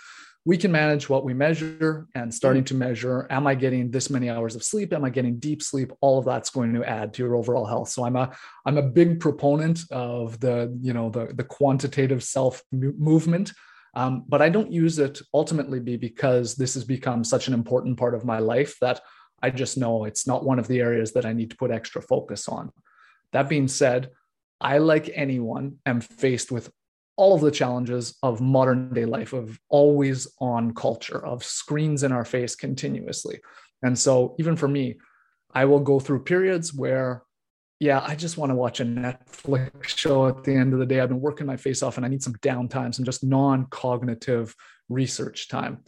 we 0.46 0.58
can 0.58 0.70
manage 0.70 1.08
what 1.08 1.24
we 1.24 1.32
measure 1.32 2.06
and 2.14 2.32
starting 2.32 2.64
to 2.64 2.74
measure 2.74 3.26
am 3.30 3.46
i 3.46 3.54
getting 3.54 3.90
this 3.90 4.10
many 4.10 4.28
hours 4.28 4.54
of 4.54 4.62
sleep? 4.62 4.92
Am 4.92 5.04
i 5.04 5.10
getting 5.10 5.38
deep 5.38 5.62
sleep? 5.62 5.90
All 6.00 6.18
of 6.18 6.24
that's 6.24 6.50
going 6.50 6.74
to 6.74 6.84
add 6.84 7.14
to 7.14 7.22
your 7.22 7.34
overall 7.36 7.66
health. 7.66 7.88
So 7.88 8.04
i'm 8.04 8.16
a 8.16 8.30
i'm 8.66 8.78
a 8.78 8.82
big 8.82 9.20
proponent 9.20 9.80
of 9.90 10.38
the 10.40 10.76
you 10.80 10.92
know 10.92 11.10
the 11.10 11.26
the 11.34 11.44
quantitative 11.44 12.22
self 12.22 12.62
movement. 12.72 13.52
Um, 13.96 14.24
but 14.26 14.42
I 14.42 14.48
don't 14.48 14.72
use 14.72 14.98
it 14.98 15.20
ultimately 15.32 15.78
be 15.78 15.96
because 15.96 16.56
this 16.56 16.74
has 16.74 16.82
become 16.82 17.22
such 17.22 17.46
an 17.46 17.54
important 17.54 17.96
part 17.96 18.16
of 18.16 18.24
my 18.24 18.40
life 18.40 18.76
that 18.80 19.00
I 19.40 19.50
just 19.50 19.78
know 19.78 20.04
it's 20.04 20.26
not 20.26 20.44
one 20.44 20.58
of 20.58 20.66
the 20.66 20.80
areas 20.80 21.12
that 21.12 21.24
I 21.24 21.32
need 21.32 21.50
to 21.50 21.56
put 21.56 21.70
extra 21.70 22.02
focus 22.02 22.48
on. 22.48 22.72
That 23.32 23.48
being 23.48 23.68
said, 23.68 24.10
I, 24.60 24.78
like 24.78 25.10
anyone, 25.14 25.78
am 25.86 26.00
faced 26.00 26.50
with 26.50 26.72
all 27.16 27.34
of 27.34 27.40
the 27.40 27.50
challenges 27.50 28.16
of 28.22 28.40
modern 28.40 28.92
day 28.92 29.04
life, 29.04 29.32
of 29.32 29.58
always 29.68 30.26
on 30.40 30.74
culture, 30.74 31.24
of 31.24 31.44
screens 31.44 32.02
in 32.02 32.12
our 32.12 32.24
face 32.24 32.54
continuously. 32.54 33.40
And 33.82 33.98
so, 33.98 34.34
even 34.38 34.56
for 34.56 34.68
me, 34.68 34.96
I 35.52 35.66
will 35.66 35.80
go 35.80 36.00
through 36.00 36.24
periods 36.24 36.74
where 36.74 37.22
yeah, 37.80 38.02
I 38.02 38.14
just 38.14 38.38
want 38.38 38.50
to 38.50 38.56
watch 38.56 38.80
a 38.80 38.84
Netflix 38.84 39.88
show 39.88 40.26
at 40.26 40.44
the 40.44 40.54
end 40.54 40.72
of 40.72 40.78
the 40.78 40.86
day. 40.86 41.00
I've 41.00 41.08
been 41.08 41.20
working 41.20 41.46
my 41.46 41.56
face 41.56 41.82
off 41.82 41.96
and 41.96 42.06
I 42.06 42.08
need 42.08 42.22
some 42.22 42.34
downtime, 42.36 42.94
some 42.94 43.04
just 43.04 43.24
non 43.24 43.66
cognitive 43.66 44.54
research 44.88 45.48
time. 45.48 45.80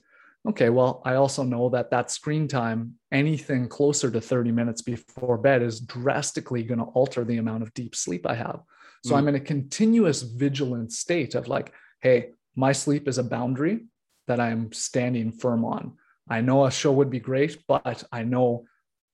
Okay, 0.48 0.68
well, 0.68 1.02
I 1.04 1.14
also 1.14 1.42
know 1.42 1.70
that 1.70 1.90
that 1.90 2.10
screen 2.10 2.48
time, 2.48 2.94
anything 3.10 3.68
closer 3.68 4.10
to 4.10 4.20
30 4.20 4.52
minutes 4.52 4.82
before 4.82 5.38
bed, 5.38 5.62
is 5.62 5.80
drastically 5.80 6.62
going 6.62 6.78
to 6.78 6.84
alter 6.84 7.24
the 7.24 7.38
amount 7.38 7.62
of 7.62 7.74
deep 7.74 7.96
sleep 7.96 8.26
I 8.26 8.34
have. 8.34 8.60
So 9.04 9.14
mm. 9.14 9.18
I'm 9.18 9.28
in 9.28 9.34
a 9.34 9.40
continuous 9.40 10.22
vigilant 10.22 10.92
state 10.92 11.34
of 11.34 11.48
like, 11.48 11.72
hey, 12.00 12.30
my 12.54 12.72
sleep 12.72 13.08
is 13.08 13.18
a 13.18 13.24
boundary 13.24 13.86
that 14.26 14.40
I'm 14.40 14.72
standing 14.72 15.32
firm 15.32 15.64
on. 15.64 15.92
I 16.28 16.40
know 16.40 16.64
a 16.64 16.70
show 16.70 16.92
would 16.92 17.10
be 17.10 17.20
great, 17.20 17.58
but 17.68 18.04
I 18.10 18.24
know 18.24 18.64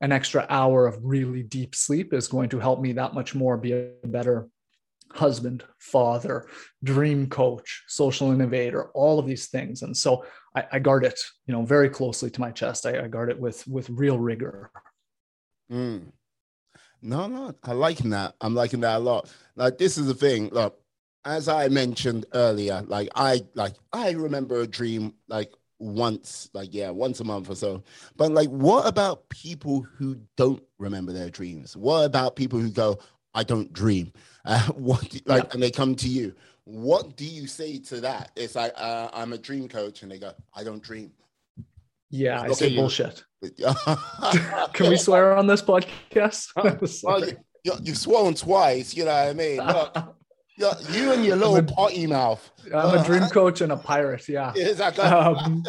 an 0.01 0.13
extra 0.13 0.47
hour 0.49 0.87
of 0.87 0.99
really 1.03 1.43
deep 1.43 1.75
sleep 1.75 2.13
is 2.13 2.29
going 2.29 2.49
to 2.51 2.59
help 2.59 2.81
me 2.81 2.93
that 2.93 3.15
much 3.15 3.35
more 3.35 3.57
be 3.57 3.73
a 3.73 3.91
better 4.05 4.49
husband, 5.13 5.63
father, 5.79 6.47
dream 6.83 7.29
coach, 7.29 7.85
social 7.87 8.33
innovator, 8.33 8.91
all 8.95 9.19
of 9.19 9.27
these 9.27 9.49
things. 9.49 9.83
And 9.83 9.97
so 9.97 10.25
I, 10.57 10.65
I 10.73 10.79
guard 10.79 11.05
it, 11.05 11.21
you 11.47 11.53
know, 11.53 11.65
very 11.65 11.89
closely 11.89 12.31
to 12.31 12.41
my 12.41 12.51
chest. 12.51 12.87
I, 12.87 13.05
I 13.05 13.09
guard 13.09 13.31
it 13.31 13.39
with 13.39 13.67
with 13.67 13.91
real 13.91 14.19
rigor. 14.19 14.71
Mm. 15.71 16.13
No, 17.03 17.27
no, 17.27 17.53
I 17.65 17.73
liking 17.73 18.11
that. 18.11 18.37
I'm 18.41 18.55
liking 18.55 18.81
that 18.81 18.97
a 18.97 18.99
lot. 19.01 19.29
Like 19.57 19.77
this 19.77 19.99
is 19.99 20.07
the 20.07 20.15
thing. 20.15 20.49
Look, 20.51 20.79
as 21.25 21.49
I 21.49 21.69
mentioned 21.69 22.27
earlier, 22.33 22.83
like 22.87 23.09
I 23.15 23.43
like 23.55 23.75
I 23.93 24.11
remember 24.13 24.61
a 24.61 24.67
dream 24.67 25.15
like 25.29 25.53
once, 25.83 26.49
like 26.55 26.73
yeah, 26.73 26.91
once 26.91 27.21
a 27.21 27.25
month 27.25 27.51
or 27.51 27.57
so. 27.57 27.83
But 28.17 28.33
like, 28.33 28.49
what 28.49 28.87
about 28.87 29.29
people 29.29 29.83
who 29.83 30.17
don't 30.37 30.63
remember 30.79 31.13
their 31.13 31.29
dreams? 31.29 31.77
What 31.77 32.05
about 32.05 32.37
people 32.37 32.59
who 32.61 32.71
go, 32.71 32.99
I 33.35 33.45
don't 33.45 33.73
dream? 33.73 34.13
Uh, 34.45 34.61
what 34.73 35.01
like, 35.25 35.45
yeah. 35.45 35.51
and 35.53 35.63
they 35.63 35.71
come 35.71 35.95
to 35.95 36.09
you. 36.09 36.35
What 36.65 37.17
do 37.17 37.25
you 37.25 37.47
say 37.47 37.79
to 37.79 38.01
that? 38.01 38.33
It's 38.35 38.57
like 38.57 38.73
uh, 38.75 39.09
I'm 39.13 39.33
a 39.33 39.39
dream 39.39 39.69
coach, 39.69 40.03
and 40.03 40.11
they 40.11 40.19
go, 40.19 40.33
I 40.53 40.65
don't 40.65 40.83
dream. 40.83 41.13
Yeah, 42.13 42.43
I 42.43 42.53
say 42.53 42.77
bullshit. 42.77 43.25
Can 44.75 44.91
we 44.91 44.97
swear 44.99 45.35
on 45.35 45.47
this 45.47 45.63
podcast? 45.63 46.51
well, 47.03 47.27
you, 47.65 47.73
you've 47.83 47.97
sworn 47.97 48.35
twice. 48.35 48.95
You 48.95 49.07
know 49.07 49.13
what 49.13 49.29
I 49.29 49.33
mean? 49.33 49.57
Look, 49.57 50.17
you 50.93 51.13
and 51.13 51.25
your 51.25 51.37
little 51.37 51.57
a, 51.57 51.63
potty 51.63 52.07
mouth. 52.07 52.51
I'm 52.67 52.99
a 52.99 53.05
dream 53.05 53.23
coach 53.31 53.63
and 53.63 53.73
a 53.73 53.79
pirate. 53.79 54.29
Yeah. 54.29 54.53
Exactly. 54.55 55.05
Um, 55.05 55.65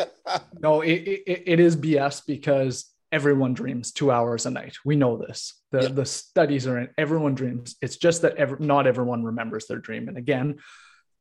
no, 0.59 0.81
it, 0.81 0.91
it, 0.91 1.43
it 1.45 1.59
is 1.61 1.77
BS 1.77 2.25
because 2.27 2.91
everyone 3.13 3.53
dreams 3.53 3.93
two 3.93 4.11
hours 4.11 4.45
a 4.45 4.51
night. 4.51 4.75
We 4.83 4.97
know 4.97 5.17
this. 5.17 5.53
The, 5.71 5.83
yeah. 5.83 5.87
the 5.87 6.05
studies 6.05 6.67
are 6.67 6.77
in 6.77 6.89
everyone 6.97 7.35
dreams. 7.35 7.77
It's 7.81 7.95
just 7.95 8.23
that 8.23 8.35
every, 8.35 8.57
not 8.59 8.85
everyone 8.85 9.23
remembers 9.23 9.67
their 9.67 9.79
dream. 9.79 10.09
And 10.09 10.17
again, 10.17 10.57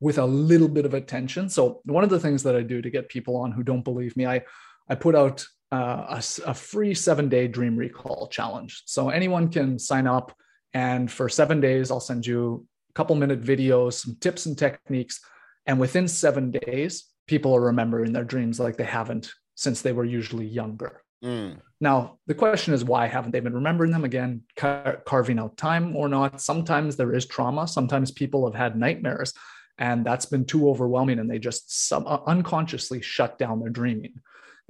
with 0.01 0.19
a 0.19 0.27
little 0.27 0.69
bit 0.69 0.85
of 0.85 0.95
attention. 0.95 1.49
So 1.49 1.81
one 1.85 2.03
of 2.03 2.11
the 2.11 2.19
things 2.19 2.43
that 2.43 2.57
I 2.57 2.63
do 2.63 2.83
to 2.83 2.91
get 2.91 3.09
people 3.09 3.37
on 3.37 3.53
who 3.53 3.63
don't 3.63 3.85
believe 3.85 4.17
me, 4.17 4.27
I, 4.27 4.43
I 4.93 4.95
put 4.95 5.15
out 5.17 5.47
uh, 5.73 6.21
a, 6.21 6.51
a 6.51 6.55
free 6.55 6.93
seven 6.93 7.31
day 7.31 7.49
dream 7.49 7.77
recall 7.77 8.29
challenge. 8.29 8.83
So 8.85 9.09
anyone 9.09 9.49
can 9.49 9.79
sign 9.79 10.07
up 10.07 10.37
and 10.75 11.11
for 11.11 11.29
seven 11.29 11.61
days, 11.61 11.91
I'll 11.91 12.01
send 12.01 12.27
you 12.27 12.67
a 12.91 12.93
couple 12.93 13.17
minute 13.17 13.41
videos, 13.41 13.95
some 13.95 14.17
tips 14.21 14.45
and 14.47 14.57
techniques. 14.57 15.21
And 15.65 15.81
within 15.81 16.09
seven 16.09 16.51
days, 16.51 17.07
people 17.27 17.55
are 17.57 17.61
remembering 17.61 18.13
their 18.13 18.25
dreams 18.25 18.61
like 18.61 18.77
they 18.77 18.85
haven't 18.85 19.33
since 19.55 19.81
they 19.81 19.93
were 19.93 20.05
usually 20.05 20.47
younger. 20.47 21.03
Mm. 21.25 21.59
Now, 21.81 22.19
the 22.27 22.35
question 22.35 22.75
is, 22.75 22.85
why 22.85 23.07
haven't 23.07 23.31
they 23.31 23.41
been 23.41 23.55
remembering 23.55 23.93
them? 23.93 24.05
Again, 24.05 24.43
car- 24.57 25.03
carving 25.07 25.39
out 25.39 25.57
time 25.57 25.97
or 25.97 26.09
not. 26.09 26.41
Sometimes 26.41 26.97
there 26.97 27.15
is 27.15 27.27
trauma. 27.27 27.67
Sometimes 27.67 28.11
people 28.11 28.45
have 28.45 28.59
had 28.59 28.77
nightmares, 28.77 29.33
and 29.79 30.05
that's 30.05 30.27
been 30.27 30.45
too 30.45 30.69
overwhelming, 30.69 31.19
and 31.19 31.31
they 31.31 31.39
just 31.39 31.87
sub- 31.89 32.07
uh, 32.07 32.21
unconsciously 32.27 33.01
shut 33.01 33.39
down 33.39 33.61
their 33.61 33.71
dreaming. 33.71 34.15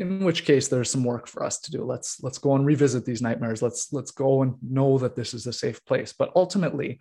In 0.03 0.25
which 0.25 0.45
case, 0.45 0.69
there's 0.69 0.91
some 0.91 1.05
work 1.05 1.27
for 1.27 1.45
us 1.45 1.59
to 1.61 1.71
do. 1.71 1.85
Let's 1.85 2.23
let's 2.23 2.39
go 2.39 2.55
and 2.55 2.67
revisit 2.67 3.05
these 3.05 3.23
nightmares. 3.23 3.63
Let's 3.63 3.93
let's 3.93 4.11
go 4.11 4.43
and 4.43 4.55
know 4.63 4.99
that 4.99 5.17
this 5.17 5.33
is 5.35 5.47
a 5.47 5.53
safe 5.53 5.85
place. 5.85 6.13
But 6.13 6.33
ultimately, 6.35 6.99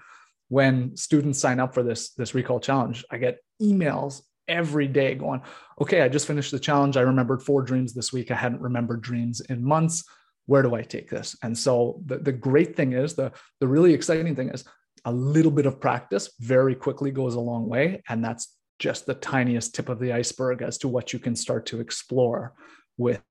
when 0.52 0.94
students 0.98 1.40
sign 1.40 1.62
up 1.62 1.74
for 1.74 1.82
this 1.82 2.10
this 2.16 2.36
recall 2.36 2.60
challenge 2.60 3.06
i 3.10 3.18
get 3.18 3.38
emails 3.62 4.22
every 4.50 4.86
day 4.86 5.16
going 5.16 5.42
okay 5.80 6.02
i 6.02 6.10
just 6.10 6.28
finished 6.28 6.52
the 6.52 6.60
challenge 6.60 6.98
i 6.98 7.02
remembered 7.02 7.42
four 7.42 7.62
dreams 7.62 7.94
this 7.94 8.12
week 8.12 8.30
i 8.32 8.36
hadn't 8.36 8.60
remembered 8.60 9.02
dreams 9.02 9.40
in 9.50 9.64
months 9.64 10.04
where 10.48 10.62
do 10.62 10.76
i 10.76 10.82
take 10.82 11.10
this 11.10 11.38
and 11.42 11.58
so 11.58 12.02
the, 12.06 12.18
the 12.18 12.34
great 12.34 12.76
thing 12.76 12.92
is 12.92 13.14
the 13.14 13.32
the 13.62 13.68
really 13.68 13.94
exciting 13.94 14.36
thing 14.36 14.50
is 14.50 14.66
a 15.06 15.12
little 15.12 15.52
bit 15.52 15.66
of 15.66 15.80
practice 15.80 16.30
very 16.42 16.76
quickly 16.76 17.12
goes 17.12 17.36
a 17.36 17.40
long 17.40 17.70
way 17.70 18.04
and 18.10 18.24
that's 18.24 18.58
just 18.78 19.06
the 19.06 19.14
tiniest 19.14 19.74
tip 19.74 19.88
of 19.88 20.00
the 20.00 20.12
iceberg 20.12 20.62
as 20.62 20.78
to 20.78 20.90
what 20.90 21.14
you 21.14 21.20
can 21.20 21.36
start 21.36 21.66
to 21.66 21.80
explore 21.80 22.54
with 23.02 23.22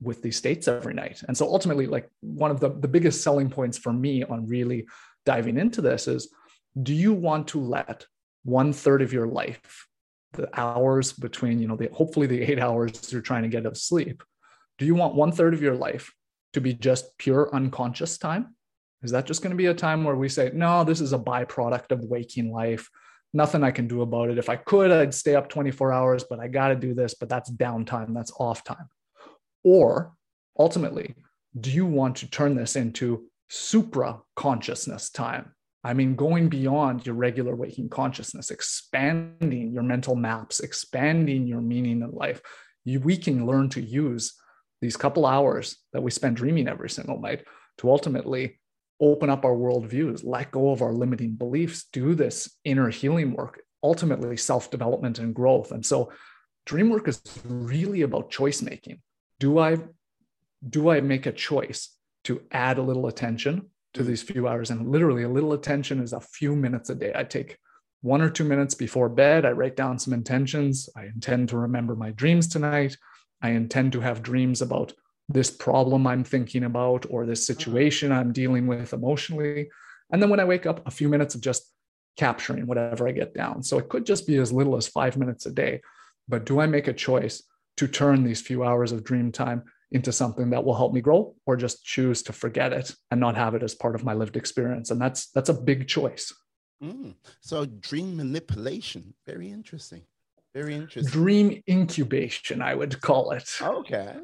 with 0.00 0.20
these 0.20 0.36
states 0.36 0.66
every 0.66 0.94
night. 0.94 1.22
And 1.28 1.36
so 1.36 1.46
ultimately 1.46 1.86
like 1.86 2.10
one 2.22 2.50
of 2.50 2.58
the, 2.58 2.70
the 2.70 2.88
biggest 2.88 3.22
selling 3.22 3.48
points 3.48 3.78
for 3.78 3.92
me 3.92 4.24
on 4.24 4.48
really 4.48 4.88
diving 5.24 5.56
into 5.58 5.80
this 5.80 6.08
is 6.08 6.34
do 6.82 6.92
you 6.92 7.12
want 7.12 7.46
to 7.48 7.60
let 7.60 8.06
one 8.42 8.72
third 8.72 9.02
of 9.02 9.12
your 9.12 9.28
life 9.28 9.86
the 10.32 10.48
hours 10.58 11.12
between 11.12 11.60
you 11.60 11.68
know 11.68 11.76
the 11.76 11.88
hopefully 11.92 12.26
the 12.26 12.42
eight 12.42 12.58
hours 12.58 13.12
you're 13.12 13.20
trying 13.20 13.42
to 13.42 13.48
get 13.48 13.66
of 13.66 13.76
sleep 13.76 14.24
do 14.78 14.86
you 14.86 14.94
want 14.94 15.14
one 15.14 15.30
third 15.30 15.54
of 15.54 15.62
your 15.62 15.74
life 15.74 16.12
to 16.54 16.60
be 16.60 16.74
just 16.74 17.16
pure 17.18 17.54
unconscious 17.54 18.18
time? 18.18 18.54
Is 19.02 19.10
that 19.12 19.26
just 19.26 19.42
going 19.42 19.50
to 19.50 19.56
be 19.56 19.66
a 19.66 19.74
time 19.74 20.04
where 20.04 20.16
we 20.16 20.28
say 20.28 20.50
no 20.54 20.84
this 20.84 21.00
is 21.00 21.12
a 21.12 21.18
byproduct 21.18 21.92
of 21.92 22.04
waking 22.04 22.52
life. 22.52 22.88
Nothing 23.34 23.62
i 23.62 23.70
can 23.70 23.86
do 23.86 24.02
about 24.02 24.30
it. 24.30 24.38
If 24.38 24.48
i 24.48 24.56
could 24.56 24.90
i'd 24.90 25.14
stay 25.14 25.34
up 25.34 25.48
24 25.48 25.92
hours 25.92 26.24
but 26.28 26.40
i 26.40 26.48
got 26.48 26.68
to 26.68 26.74
do 26.74 26.94
this 26.94 27.14
but 27.14 27.28
that's 27.28 27.50
downtime 27.50 28.14
that's 28.14 28.32
off 28.38 28.64
time 28.64 28.88
or 29.64 30.12
ultimately 30.58 31.14
do 31.58 31.70
you 31.70 31.86
want 31.86 32.16
to 32.16 32.30
turn 32.30 32.54
this 32.54 32.76
into 32.76 33.24
supra 33.48 34.20
consciousness 34.36 35.10
time 35.10 35.54
I 35.84 35.94
mean, 35.94 36.14
going 36.14 36.48
beyond 36.48 37.04
your 37.06 37.16
regular 37.16 37.56
waking 37.56 37.88
consciousness, 37.88 38.50
expanding 38.50 39.72
your 39.72 39.82
mental 39.82 40.14
maps, 40.14 40.60
expanding 40.60 41.46
your 41.46 41.60
meaning 41.60 42.02
in 42.02 42.10
life. 42.12 42.40
You, 42.84 43.00
we 43.00 43.16
can 43.16 43.46
learn 43.46 43.68
to 43.70 43.80
use 43.80 44.34
these 44.80 44.96
couple 44.96 45.26
hours 45.26 45.76
that 45.92 46.02
we 46.02 46.10
spend 46.10 46.36
dreaming 46.36 46.68
every 46.68 46.90
single 46.90 47.20
night 47.20 47.44
to 47.78 47.90
ultimately 47.90 48.60
open 49.00 49.28
up 49.28 49.44
our 49.44 49.54
worldviews, 49.54 50.24
let 50.24 50.52
go 50.52 50.70
of 50.70 50.82
our 50.82 50.92
limiting 50.92 51.34
beliefs, 51.34 51.86
do 51.92 52.14
this 52.14 52.56
inner 52.64 52.88
healing 52.88 53.32
work, 53.32 53.60
ultimately 53.82 54.36
self 54.36 54.70
development 54.70 55.18
and 55.18 55.34
growth. 55.34 55.72
And 55.72 55.84
so, 55.84 56.12
dream 56.64 56.90
work 56.90 57.08
is 57.08 57.20
really 57.44 58.02
about 58.02 58.30
choice 58.30 58.62
making. 58.62 59.00
Do 59.42 59.58
I 59.58 59.78
do 60.76 60.90
I 60.90 61.00
make 61.00 61.26
a 61.26 61.32
choice 61.32 61.82
to 62.24 62.42
add 62.52 62.78
a 62.78 62.82
little 62.82 63.08
attention 63.08 63.70
to 63.94 64.00
mm-hmm. 64.00 64.08
these 64.08 64.22
few 64.22 64.46
hours. 64.46 64.70
And 64.70 64.88
literally, 64.88 65.24
a 65.24 65.28
little 65.28 65.52
attention 65.52 66.00
is 66.00 66.12
a 66.12 66.20
few 66.20 66.54
minutes 66.54 66.90
a 66.90 66.94
day. 66.94 67.12
I 67.12 67.24
take 67.24 67.58
one 68.02 68.22
or 68.22 68.30
two 68.30 68.44
minutes 68.44 68.74
before 68.74 69.08
bed. 69.08 69.44
I 69.44 69.50
write 69.50 69.74
down 69.74 69.98
some 69.98 70.14
intentions. 70.14 70.88
I 70.96 71.06
intend 71.06 71.48
to 71.48 71.56
remember 71.56 71.96
my 71.96 72.12
dreams 72.12 72.46
tonight. 72.46 72.96
I 73.42 73.50
intend 73.50 73.92
to 73.94 74.00
have 74.00 74.22
dreams 74.22 74.62
about 74.62 74.92
this 75.28 75.50
problem 75.50 76.06
I'm 76.06 76.22
thinking 76.22 76.62
about 76.62 77.06
or 77.10 77.26
this 77.26 77.40
uh-huh. 77.40 77.58
situation 77.58 78.12
I'm 78.12 78.32
dealing 78.32 78.68
with 78.68 78.92
emotionally. 78.92 79.70
And 80.12 80.22
then 80.22 80.30
when 80.30 80.40
I 80.40 80.44
wake 80.44 80.66
up, 80.66 80.86
a 80.86 80.90
few 80.92 81.08
minutes 81.08 81.34
of 81.34 81.40
just 81.40 81.68
capturing 82.16 82.66
whatever 82.68 83.08
I 83.08 83.12
get 83.12 83.34
down. 83.34 83.64
So 83.64 83.78
it 83.78 83.88
could 83.88 84.06
just 84.06 84.26
be 84.28 84.36
as 84.36 84.52
little 84.52 84.76
as 84.76 84.86
five 84.86 85.16
minutes 85.16 85.46
a 85.46 85.50
day. 85.50 85.80
But 86.28 86.44
do 86.44 86.60
I 86.60 86.66
make 86.66 86.86
a 86.86 86.92
choice 86.92 87.42
to 87.76 87.88
turn 87.88 88.24
these 88.24 88.40
few 88.40 88.64
hours 88.64 88.92
of 88.92 89.04
dream 89.04 89.32
time 89.32 89.64
into 89.92 90.10
something 90.12 90.50
that 90.50 90.64
will 90.64 90.74
help 90.74 90.92
me 90.92 91.00
grow 91.00 91.34
or 91.46 91.56
just 91.56 91.84
choose 91.84 92.22
to 92.22 92.32
forget 92.32 92.72
it 92.72 92.94
and 93.10 93.20
not 93.20 93.36
have 93.36 93.54
it 93.54 93.62
as 93.62 93.74
part 93.74 93.94
of 93.94 94.04
my 94.04 94.14
lived 94.14 94.36
experience. 94.36 94.90
And 94.90 95.00
that's 95.00 95.26
that's 95.30 95.48
a 95.48 95.54
big 95.54 95.86
choice. 95.86 96.32
Mm. 96.82 97.14
so 97.40 97.64
dream 97.64 98.16
manipulation 98.16 99.14
very 99.24 99.48
interesting. 99.48 100.02
Very 100.52 100.74
interesting. 100.74 101.12
Dream 101.12 101.62
incubation 101.68 102.60
i 102.60 102.74
would 102.74 103.00
call 103.00 103.30
it. 103.30 103.48
Okay. 103.60 104.16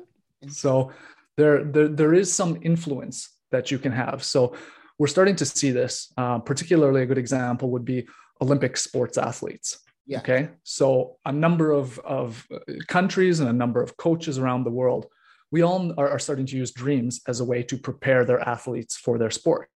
So 0.49 0.93
there, 1.37 1.63
there 1.65 1.89
there 1.89 2.15
is 2.15 2.33
some 2.33 2.59
influence 2.63 3.31
that 3.53 3.71
you 3.71 3.79
can 3.79 3.93
have. 3.93 4.25
So 4.25 4.55
we're 4.99 5.07
starting 5.07 5.37
to 5.37 5.47
see 5.47 5.71
this. 5.71 6.13
Uh, 6.17 6.41
particularly 6.41 7.03
a 7.03 7.07
good 7.07 7.19
example 7.19 7.71
would 7.71 7.85
be 7.85 8.07
olympic 8.41 8.77
sports 8.77 9.19
athletes 9.19 9.79
yeah. 10.09 10.19
okay 10.19 10.49
so 10.65 11.17
a 11.25 11.33
number 11.33 11.71
of, 11.71 11.99
of 12.01 12.45
countries 12.89 13.39
and 13.39 13.49
a 13.49 13.53
number 13.53 13.81
of 13.81 13.97
coaches 13.97 14.39
around 14.39 14.65
the 14.65 14.71
world 14.71 15.07
we 15.51 15.63
all 15.63 15.93
are, 15.99 16.11
are 16.11 16.19
starting 16.19 16.47
to 16.47 16.57
use 16.57 16.73
dreams 16.73 17.21
as 17.27 17.41
a 17.41 17.45
way 17.45 17.63
to 17.65 17.79
prepare 17.79 18.25
their 18.25 18.41
athletes 18.41 18.97
for 18.97 19.19
their 19.19 19.31
sports. 19.31 19.71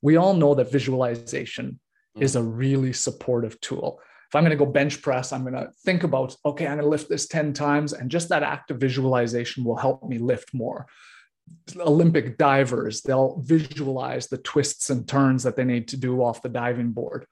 We 0.00 0.16
all 0.16 0.34
know 0.34 0.54
that 0.54 0.70
visualization 0.70 1.80
mm. 2.16 2.22
is 2.22 2.36
a 2.36 2.42
really 2.42 2.92
supportive 2.92 3.60
tool. 3.60 4.00
If 4.28 4.36
I'm 4.36 4.44
going 4.44 4.56
to 4.56 4.64
go 4.64 4.70
bench 4.70 5.02
press, 5.02 5.32
I'm 5.32 5.42
going 5.42 5.54
to 5.54 5.70
think 5.84 6.04
about, 6.04 6.36
okay, 6.44 6.66
I'm 6.66 6.78
going 6.78 6.84
to 6.84 6.88
lift 6.88 7.08
this 7.08 7.26
10 7.26 7.52
times. 7.52 7.92
And 7.92 8.10
just 8.10 8.30
that 8.30 8.42
act 8.42 8.70
of 8.70 8.78
visualization 8.78 9.62
will 9.62 9.76
help 9.76 10.08
me 10.08 10.18
lift 10.18 10.54
more. 10.54 10.86
Olympic 11.78 12.38
divers, 12.38 13.02
they'll 13.02 13.40
visualize 13.40 14.28
the 14.28 14.38
twists 14.38 14.88
and 14.88 15.06
turns 15.06 15.42
that 15.42 15.56
they 15.56 15.64
need 15.64 15.88
to 15.88 15.96
do 15.96 16.22
off 16.22 16.40
the 16.40 16.48
diving 16.48 16.92
board. 16.92 17.26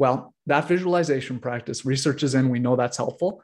Well, 0.00 0.34
that 0.46 0.66
visualization 0.66 1.38
practice, 1.38 1.84
research 1.84 2.22
is 2.22 2.34
in, 2.34 2.48
we 2.48 2.58
know 2.58 2.74
that's 2.74 2.96
helpful 2.96 3.42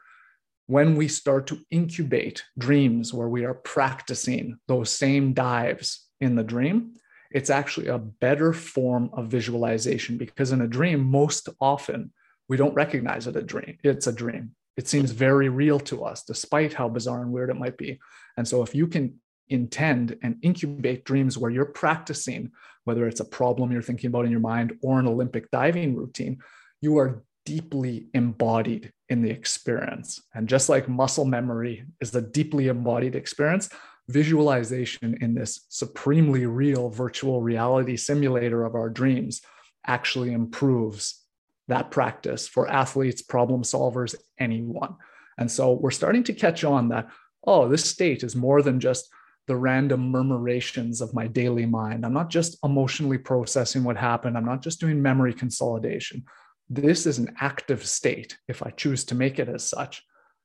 when 0.67 0.95
we 0.95 1.07
start 1.07 1.47
to 1.47 1.59
incubate 1.71 2.43
dreams 2.57 3.13
where 3.13 3.29
we 3.29 3.45
are 3.45 3.53
practicing 3.53 4.59
those 4.67 4.89
same 4.91 5.33
dives 5.33 6.07
in 6.19 6.35
the 6.35 6.43
dream, 6.43 6.93
it's 7.31 7.49
actually 7.49 7.87
a 7.87 7.97
better 7.97 8.53
form 8.53 9.09
of 9.13 9.27
visualization 9.27 10.17
because 10.17 10.51
in 10.51 10.61
a 10.61 10.67
dream, 10.67 11.03
most 11.03 11.49
often 11.59 12.11
we 12.49 12.57
don't 12.57 12.73
recognize 12.73 13.27
it 13.27 13.35
a 13.35 13.41
dream. 13.41 13.77
It's 13.83 14.07
a 14.07 14.11
dream. 14.11 14.51
It 14.75 14.87
seems 14.87 15.11
very 15.11 15.49
real 15.49 15.79
to 15.81 16.03
us, 16.03 16.23
despite 16.23 16.73
how 16.73 16.89
bizarre 16.89 17.21
and 17.21 17.31
weird 17.31 17.49
it 17.49 17.55
might 17.55 17.77
be. 17.77 17.99
And 18.37 18.47
so 18.47 18.61
if 18.61 18.75
you 18.75 18.87
can 18.87 19.19
intend 19.49 20.17
and 20.23 20.37
incubate 20.41 21.05
dreams 21.05 21.37
where 21.37 21.51
you're 21.51 21.65
practicing, 21.65 22.51
whether 22.83 23.07
it's 23.07 23.19
a 23.19 23.25
problem 23.25 23.71
you're 23.71 23.81
thinking 23.81 24.09
about 24.09 24.25
in 24.25 24.31
your 24.31 24.39
mind 24.39 24.73
or 24.81 24.99
an 24.99 25.07
Olympic 25.07 25.49
diving 25.51 25.95
routine, 25.95 26.39
you 26.81 26.97
are 26.97 27.23
deeply 27.45 28.07
embodied 28.13 28.91
in 29.09 29.21
the 29.21 29.29
experience. 29.29 30.21
And 30.35 30.49
just 30.49 30.67
like 30.67 30.89
muscle 30.89 31.25
memory 31.25 31.85
is 32.01 32.13
a 32.13 32.21
deeply 32.21 32.67
embodied 32.67 33.15
experience, 33.15 33.69
visualization 34.09 35.17
in 35.21 35.33
this 35.33 35.65
supremely 35.69 36.45
real 36.45 36.89
virtual 36.89 37.41
reality 37.41 37.97
simulator 37.97 38.65
of 38.65 38.75
our 38.75 38.89
dreams 38.89 39.41
actually 39.85 40.33
improves 40.33 41.23
that 41.67 41.91
practice 41.91 42.47
for 42.47 42.69
athletes, 42.69 43.21
problem 43.21 43.63
solvers, 43.63 44.15
anyone. 44.39 44.95
And 45.37 45.51
so 45.51 45.73
we're 45.73 45.91
starting 45.91 46.23
to 46.25 46.33
catch 46.33 46.63
on 46.63 46.89
that, 46.89 47.09
oh, 47.45 47.67
this 47.67 47.85
state 47.85 48.23
is 48.23 48.35
more 48.35 48.61
than 48.61 48.79
just 48.79 49.09
the 49.47 49.55
random 49.55 50.11
murmurations 50.11 51.01
of 51.01 51.13
my 51.13 51.27
daily 51.27 51.65
mind. 51.65 52.05
I'm 52.05 52.13
not 52.13 52.29
just 52.29 52.57
emotionally 52.63 53.17
processing 53.17 53.83
what 53.83 53.97
happened. 53.97 54.37
I'm 54.37 54.45
not 54.45 54.61
just 54.61 54.79
doing 54.79 55.01
memory 55.01 55.33
consolidation. 55.33 56.25
This 56.69 57.05
is 57.05 57.17
an 57.17 57.33
active 57.39 57.85
state, 57.85 58.37
if 58.47 58.61
I 58.61 58.71
choose 58.71 59.05
to 59.05 59.15
make 59.15 59.39
it 59.39 59.47
as 59.47 59.63
such, 59.63 60.03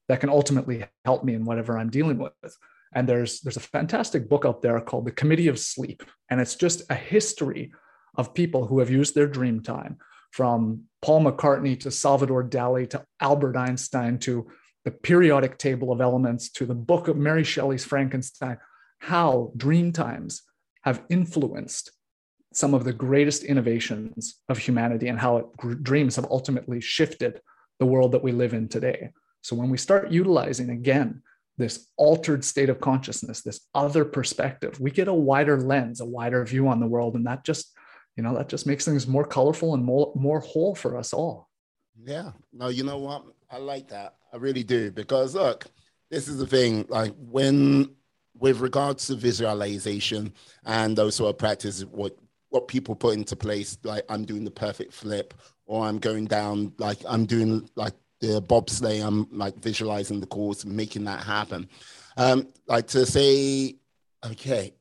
that 0.09 0.21
can 0.21 0.31
ultimately 0.31 0.85
help 1.05 1.25
me 1.25 1.35
in 1.35 1.45
whatever 1.45 1.77
I'm 1.77 1.91
dealing 1.91 2.19
with. 2.19 2.33
And 2.95 3.09
there's 3.09 3.41
there's 3.41 3.57
a 3.57 3.61
fantastic 3.61 4.29
book 4.29 4.45
out 4.45 4.62
there 4.62 4.81
called 4.81 5.07
The 5.07 5.12
Committee 5.12 5.49
of 5.49 5.59
Sleep, 5.59 6.03
and 6.31 6.41
it's 6.41 6.55
just 6.55 6.83
a 6.91 6.95
history 6.95 7.73
of 8.17 8.35
people 8.35 8.67
who 8.67 8.79
have 8.79 8.91
used 8.91 9.15
their 9.15 9.27
dream 9.27 9.62
time, 9.62 9.97
from 10.33 10.85
Paul 11.01 11.25
McCartney 11.25 11.79
to 11.81 11.91
Salvador 11.91 12.43
Dali 12.45 12.88
to 12.91 13.05
Albert 13.21 13.57
Einstein 13.57 14.19
to 14.21 14.49
the 14.85 14.91
periodic 14.91 15.59
table 15.59 15.93
of 15.93 16.01
elements 16.01 16.51
to 16.51 16.67
the 16.67 16.75
book 16.75 17.09
of 17.09 17.17
Mary 17.17 17.45
Shelley's 17.45 17.85
Frankenstein, 17.85 18.59
how 19.03 19.51
dream 19.57 19.91
times 19.91 20.43
have 20.83 21.03
influenced 21.11 21.91
some 22.53 22.73
of 22.73 22.85
the 22.85 22.93
greatest 22.93 23.43
innovations 23.43 24.37
of 24.49 24.59
humanity 24.59 25.09
and 25.09 25.19
how 25.19 25.38
it, 25.38 25.83
dreams 25.83 26.15
have 26.15 26.27
ultimately 26.31 26.81
shifted 26.81 27.41
the 27.81 27.87
world 27.87 28.12
that 28.12 28.23
we 28.23 28.31
live 28.31 28.55
in 28.55 28.69
today. 28.69 29.11
So 29.41 29.57
when 29.57 29.71
we 29.71 29.77
start 29.77 30.12
utilizing 30.12 30.71
again 30.71 31.23
this 31.59 31.88
altered 31.97 32.45
state 32.45 32.69
of 32.69 32.81
consciousness, 32.81 33.43
this 33.43 33.67
other 33.75 34.05
perspective, 34.05 34.79
we 34.79 34.93
get 34.93 35.09
a 35.09 35.12
wider 35.12 35.61
lens, 35.61 36.01
a 36.01 36.07
wider 36.07 36.45
view 36.45 36.69
on 36.69 36.79
the 36.79 36.87
world. 36.87 37.17
And 37.17 37.27
that 37.27 37.45
just, 37.45 37.77
you 38.15 38.23
know, 38.23 38.37
that 38.37 38.49
just 38.49 38.69
makes 38.69 38.85
things 38.85 39.09
more 39.09 39.25
colorful 39.25 39.75
and 39.75 39.83
more, 39.83 40.12
more 40.15 40.38
whole 40.38 40.77
for 40.77 40.97
us 40.97 41.12
all. 41.12 41.49
Yeah. 42.01 42.31
No, 42.53 42.69
you 42.69 42.85
know 42.85 42.99
what? 42.99 43.25
I 43.51 43.59
like 43.59 43.88
that. 43.88 44.15
I 44.33 44.37
really 44.37 44.62
do. 44.62 44.93
Because 44.93 45.35
look, 45.35 45.67
this 46.09 46.29
is 46.29 46.38
the 46.38 46.47
thing, 46.47 46.87
like 46.88 47.12
when 47.19 47.97
with 48.38 48.61
regards 48.61 49.07
to 49.07 49.14
visualization 49.14 50.33
and 50.64 50.97
those 50.97 51.16
sort 51.16 51.31
of 51.31 51.38
practices, 51.38 51.87
what 51.87 52.16
what 52.51 52.68
people 52.68 52.95
put 52.95 53.14
into 53.14 53.35
place, 53.35 53.79
like 53.83 54.05
I'm 54.11 54.25
doing 54.25 54.45
the 54.45 54.51
perfect 54.51 54.92
flip, 54.92 55.33
or 55.64 55.87
I'm 55.87 55.99
going 55.99 56.27
down, 56.27 56.73
like 56.79 56.99
I'm 57.09 57.25
doing 57.25 57.68
like 57.77 57.95
the 58.21 58.42
bobsleigh, 58.42 59.05
I'm 59.07 59.27
like 59.33 59.57
visualizing 59.59 60.21
the 60.21 60.27
course 60.27 60.64
and 60.64 60.77
making 60.77 61.05
that 61.05 61.23
happen. 61.23 61.68
Um, 62.16 62.49
like 62.66 62.87
to 62.88 63.07
say, 63.07 63.77
okay, 64.25 64.75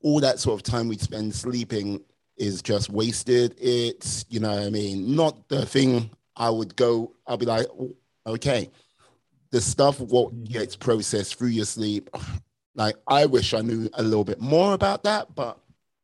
all 0.00 0.20
that 0.20 0.40
sort 0.40 0.58
of 0.58 0.62
time 0.62 0.88
we 0.88 0.96
spend 0.96 1.34
sleeping 1.34 2.02
is 2.36 2.62
just 2.62 2.90
wasted. 2.90 3.54
It's, 3.60 4.24
you 4.28 4.40
know 4.40 4.50
I 4.50 4.70
mean? 4.70 5.14
Not 5.14 5.48
the 5.48 5.66
thing 5.66 6.10
I 6.34 6.50
would 6.50 6.74
go, 6.76 7.12
I'll 7.26 7.36
be 7.36 7.46
like, 7.46 7.66
okay, 8.26 8.70
the 9.50 9.60
stuff, 9.60 10.00
what 10.00 10.34
mm-hmm. 10.34 10.44
gets 10.44 10.76
processed 10.76 11.36
through 11.36 11.48
your 11.48 11.66
sleep, 11.66 12.10
like 12.74 12.96
I 13.06 13.26
wish 13.26 13.54
I 13.54 13.60
knew 13.60 13.88
a 13.94 14.02
little 14.02 14.24
bit 14.24 14.40
more 14.40 14.74
about 14.74 15.04
that, 15.04 15.34
but 15.34 15.58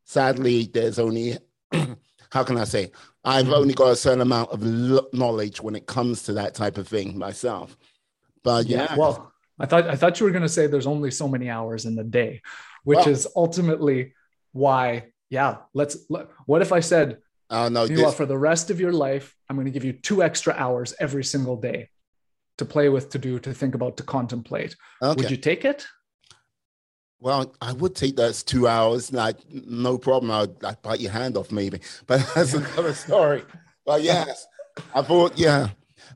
sadly, 0.04 0.70
there's 0.72 0.98
only, 0.98 1.38
how 2.30 2.44
can 2.44 2.56
I 2.56 2.64
say, 2.64 2.90
I've 3.24 3.50
only 3.50 3.74
got 3.74 3.88
a 3.88 3.96
certain 3.96 4.20
amount 4.20 4.50
of 4.50 4.62
knowledge 5.12 5.60
when 5.60 5.74
it 5.74 5.86
comes 5.86 6.22
to 6.24 6.32
that 6.34 6.54
type 6.54 6.78
of 6.78 6.88
thing 6.88 7.18
myself. 7.18 7.76
But 8.42 8.66
yeah. 8.66 8.86
yeah. 8.90 8.96
Well, 8.96 9.32
I 9.58 9.66
thought 9.66 9.88
I 9.88 9.96
thought 9.96 10.20
you 10.20 10.26
were 10.26 10.32
going 10.32 10.42
to 10.42 10.48
say 10.48 10.66
there's 10.66 10.86
only 10.86 11.10
so 11.10 11.28
many 11.28 11.50
hours 11.50 11.84
in 11.84 11.96
the 11.96 12.04
day, 12.04 12.42
which 12.84 12.98
well, 12.98 13.08
is 13.08 13.26
ultimately 13.34 14.14
why. 14.52 15.12
Yeah, 15.30 15.58
let's. 15.74 15.96
Let, 16.08 16.28
what 16.46 16.62
if 16.62 16.72
I 16.72 16.80
said, 16.80 17.18
uh, 17.50 17.68
no, 17.68 17.84
you 17.84 17.96
this, 17.96 18.14
for 18.14 18.24
the 18.24 18.38
rest 18.38 18.70
of 18.70 18.80
your 18.80 18.92
life, 18.92 19.34
I'm 19.48 19.56
going 19.56 19.66
to 19.66 19.72
give 19.72 19.84
you 19.84 19.92
two 19.92 20.22
extra 20.22 20.54
hours 20.54 20.94
every 21.00 21.24
single 21.24 21.56
day 21.56 21.90
to 22.58 22.64
play 22.64 22.88
with, 22.88 23.10
to 23.10 23.18
do, 23.18 23.38
to 23.40 23.52
think 23.52 23.74
about, 23.74 23.96
to 23.98 24.02
contemplate. 24.02 24.76
Okay. 25.02 25.20
Would 25.20 25.30
you 25.30 25.36
take 25.36 25.64
it? 25.64 25.86
Well, 27.20 27.52
I 27.60 27.72
would 27.72 27.96
take 27.96 28.16
those 28.16 28.42
two 28.42 28.68
hours, 28.68 29.12
like 29.12 29.36
no 29.50 29.98
problem. 29.98 30.30
I'd, 30.30 30.64
I'd 30.64 30.82
bite 30.82 31.00
your 31.00 31.10
hand 31.10 31.36
off, 31.36 31.50
maybe, 31.50 31.80
but 32.06 32.24
that's 32.34 32.54
another 32.54 32.94
story. 32.94 33.42
But 33.84 34.02
yes, 34.02 34.46
I 34.94 35.02
thought, 35.02 35.36
yeah. 35.36 35.70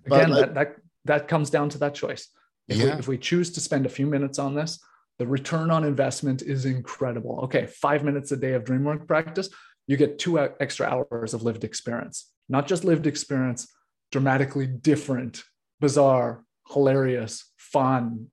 Again, 0.06 0.30
like, 0.30 0.40
that, 0.40 0.54
that 0.54 0.76
that 1.04 1.28
comes 1.28 1.50
down 1.50 1.68
to 1.70 1.78
that 1.78 1.94
choice. 1.94 2.28
If, 2.68 2.76
yeah. 2.76 2.84
we, 2.84 2.90
if 2.92 3.08
we 3.08 3.18
choose 3.18 3.50
to 3.52 3.60
spend 3.60 3.86
a 3.86 3.88
few 3.88 4.06
minutes 4.06 4.38
on 4.38 4.54
this, 4.54 4.78
the 5.18 5.26
return 5.26 5.70
on 5.70 5.84
investment 5.84 6.42
is 6.42 6.64
incredible. 6.64 7.40
Okay, 7.44 7.66
five 7.66 8.04
minutes 8.04 8.32
a 8.32 8.36
day 8.36 8.52
of 8.52 8.64
DreamWork 8.64 9.06
practice, 9.06 9.48
you 9.86 9.96
get 9.96 10.18
two 10.18 10.38
extra 10.38 10.86
hours 10.86 11.34
of 11.34 11.42
lived 11.42 11.64
experience. 11.64 12.30
Not 12.48 12.66
just 12.66 12.84
lived 12.84 13.06
experience, 13.06 13.72
dramatically 14.10 14.66
different, 14.66 15.42
bizarre, 15.80 16.44
hilarious, 16.70 17.50
fun, 17.56 18.28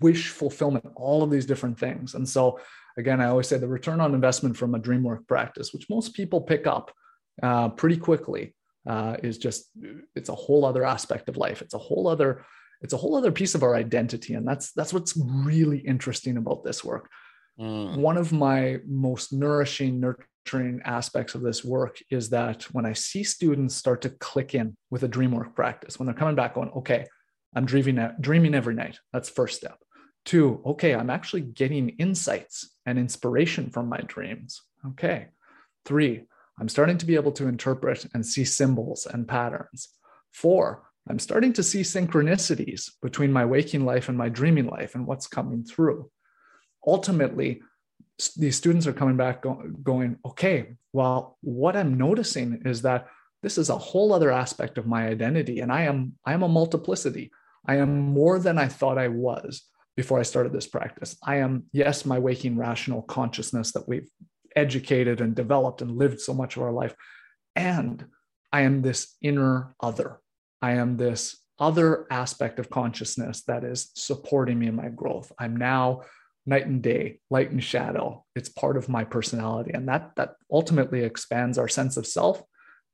wish 0.00 0.28
fulfillment, 0.28 0.86
all 0.96 1.22
of 1.22 1.30
these 1.30 1.46
different 1.46 1.78
things. 1.78 2.14
And 2.14 2.28
so, 2.28 2.60
again, 2.96 3.20
I 3.20 3.26
always 3.26 3.48
say 3.48 3.58
the 3.58 3.68
return 3.68 4.00
on 4.00 4.14
investment 4.14 4.56
from 4.56 4.74
a 4.74 4.78
dream 4.78 5.02
work 5.02 5.26
practice, 5.26 5.72
which 5.72 5.90
most 5.90 6.14
people 6.14 6.40
pick 6.40 6.66
up 6.66 6.92
uh, 7.42 7.68
pretty 7.70 7.96
quickly, 7.96 8.54
uh, 8.88 9.16
is 9.22 9.38
just 9.38 9.70
it's 10.14 10.28
a 10.28 10.34
whole 10.34 10.64
other 10.64 10.84
aspect 10.84 11.28
of 11.28 11.36
life. 11.36 11.62
It's 11.62 11.74
a 11.74 11.78
whole 11.78 12.06
other 12.06 12.44
it's 12.82 12.92
a 12.92 12.98
whole 12.98 13.16
other 13.16 13.32
piece 13.32 13.54
of 13.54 13.62
our 13.62 13.74
identity, 13.74 14.34
and 14.34 14.46
that's 14.46 14.72
that's 14.72 14.92
what's 14.92 15.16
really 15.16 15.78
interesting 15.78 16.36
about 16.36 16.64
this 16.64 16.84
work. 16.84 17.08
Mm. 17.58 17.96
One 17.96 18.18
of 18.18 18.32
my 18.32 18.78
most 18.86 19.32
nourishing, 19.32 20.00
nurturing 20.00 20.82
aspects 20.84 21.34
of 21.34 21.40
this 21.40 21.64
work 21.64 21.98
is 22.10 22.28
that 22.30 22.64
when 22.74 22.84
I 22.84 22.92
see 22.92 23.24
students 23.24 23.74
start 23.74 24.02
to 24.02 24.10
click 24.10 24.54
in 24.54 24.76
with 24.90 25.02
a 25.02 25.08
dream 25.08 25.32
work 25.32 25.54
practice, 25.54 25.98
when 25.98 26.06
they're 26.06 26.14
coming 26.14 26.34
back 26.34 26.54
going, 26.54 26.70
okay, 26.70 27.06
I'm 27.54 27.66
dreaming, 27.66 28.10
dreaming 28.20 28.54
every 28.54 28.74
night. 28.74 28.98
That's 29.12 29.28
first 29.28 29.56
step. 29.56 29.78
Two, 30.24 30.62
okay, 30.64 30.94
I'm 30.94 31.10
actually 31.10 31.42
getting 31.42 31.90
insights 31.90 32.70
and 32.86 32.98
inspiration 32.98 33.70
from 33.70 33.88
my 33.88 33.98
dreams. 34.06 34.62
Okay. 34.88 35.28
Three, 35.84 36.24
I'm 36.58 36.68
starting 36.68 36.98
to 36.98 37.06
be 37.06 37.14
able 37.14 37.32
to 37.32 37.46
interpret 37.46 38.06
and 38.14 38.24
see 38.24 38.44
symbols 38.44 39.06
and 39.06 39.28
patterns. 39.28 39.88
Four, 40.32 40.82
I'm 41.08 41.18
starting 41.18 41.52
to 41.54 41.62
see 41.62 41.82
synchronicities 41.82 42.90
between 43.02 43.32
my 43.32 43.44
waking 43.44 43.84
life 43.84 44.08
and 44.08 44.16
my 44.16 44.30
dreaming 44.30 44.66
life 44.66 44.94
and 44.94 45.06
what's 45.06 45.26
coming 45.26 45.64
through. 45.64 46.10
Ultimately, 46.86 47.60
these 48.36 48.56
students 48.56 48.86
are 48.86 48.92
coming 48.92 49.16
back 49.16 49.44
going, 49.82 50.16
okay, 50.24 50.76
well, 50.92 51.36
what 51.40 51.76
I'm 51.76 51.98
noticing 51.98 52.62
is 52.64 52.82
that 52.82 53.08
this 53.42 53.58
is 53.58 53.68
a 53.68 53.76
whole 53.76 54.12
other 54.12 54.30
aspect 54.30 54.78
of 54.78 54.86
my 54.86 55.06
identity 55.06 55.60
and 55.60 55.70
I 55.70 55.82
am 55.82 56.14
I 56.24 56.32
am 56.32 56.42
a 56.42 56.48
multiplicity. 56.48 57.30
I 57.66 57.76
am 57.76 57.98
more 57.98 58.38
than 58.38 58.58
I 58.58 58.68
thought 58.68 58.98
I 58.98 59.08
was 59.08 59.62
before 59.96 60.18
I 60.18 60.24
started 60.24 60.52
this 60.52 60.66
practice. 60.66 61.16
I 61.22 61.36
am, 61.36 61.64
yes, 61.72 62.04
my 62.04 62.18
waking 62.18 62.56
rational 62.58 63.02
consciousness 63.02 63.72
that 63.72 63.88
we've 63.88 64.10
educated 64.56 65.20
and 65.20 65.34
developed 65.34 65.82
and 65.82 65.96
lived 65.96 66.20
so 66.20 66.34
much 66.34 66.56
of 66.56 66.62
our 66.62 66.72
life. 66.72 66.94
And 67.56 68.04
I 68.52 68.62
am 68.62 68.82
this 68.82 69.16
inner 69.22 69.74
other. 69.80 70.18
I 70.62 70.72
am 70.72 70.96
this 70.96 71.36
other 71.58 72.06
aspect 72.10 72.58
of 72.58 72.70
consciousness 72.70 73.42
that 73.46 73.64
is 73.64 73.90
supporting 73.94 74.58
me 74.58 74.66
in 74.66 74.74
my 74.74 74.88
growth. 74.88 75.30
I'm 75.38 75.56
now 75.56 76.02
night 76.46 76.66
and 76.66 76.82
day, 76.82 77.20
light 77.30 77.50
and 77.50 77.62
shadow. 77.62 78.24
It's 78.34 78.48
part 78.48 78.76
of 78.76 78.88
my 78.88 79.04
personality. 79.04 79.72
And 79.72 79.88
that, 79.88 80.12
that 80.16 80.34
ultimately 80.50 81.02
expands 81.02 81.58
our 81.58 81.68
sense 81.68 81.96
of 81.96 82.06
self 82.06 82.42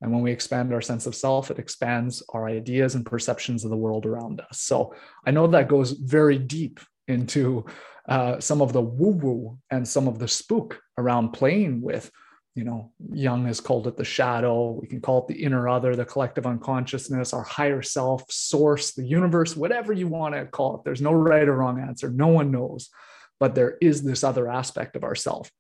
and 0.01 0.13
when 0.13 0.23
we 0.23 0.33
expand 0.33 0.73
our 0.73 0.81
sense 0.81 1.07
of 1.07 1.15
self, 1.15 1.51
it 1.51 1.59
expands 1.59 2.23
our 2.31 2.49
ideas 2.49 2.95
and 2.95 3.05
perceptions 3.05 3.65
of 3.65 3.71
the 3.71 3.77
world 3.77 4.07
around 4.07 4.41
us. 4.41 4.61
So 4.61 4.95
I 5.27 5.31
know 5.31 5.47
that 5.49 5.69
goes 5.69 5.93
very 5.93 6.39
deep 6.39 6.81
into 7.07 7.67
uh, 8.09 8.41
some 8.41 8.63
of 8.63 8.73
the 8.73 8.81
woo 8.81 9.13
woo 9.13 9.59
and 9.71 9.87
some 9.87 10.09
of 10.09 10.19
the 10.19 10.29
spook 10.29 10.81
around 10.97 11.33
playing 11.33 11.83
with, 11.83 12.11
you 12.55 12.65
know, 12.65 12.93
Jung 13.13 13.47
has 13.47 13.61
called 13.61 13.87
it 13.87 13.97
the 13.97 14.05
shadow. 14.05 14.71
We 14.81 14.89
can 14.89 15.01
call 15.01 15.19
it 15.19 15.29
the 15.29 15.43
inner 15.43 15.69
other, 15.69 15.95
the 15.95 16.05
collective 16.05 16.47
unconsciousness, 16.47 17.35
our 17.35 17.43
higher 17.43 17.83
self, 17.83 18.25
source, 18.31 18.93
the 18.93 19.07
universe, 19.07 19.55
whatever 19.55 19.93
you 19.93 20.09
want 20.09 20.35
to 20.35 20.47
call 20.47 20.77
it. 20.77 20.85
There's 20.85 21.03
no 21.03 21.13
right 21.13 21.47
or 21.47 21.57
wrong 21.57 21.79
answer. 21.79 22.11
No 22.11 22.29
one 22.29 22.51
knows. 22.51 22.89
But 23.39 23.55
there 23.55 23.77
is 23.81 24.03
this 24.03 24.25
other 24.25 24.51
aspect 24.51 24.97
of 24.97 25.05
ourself 25.05 25.51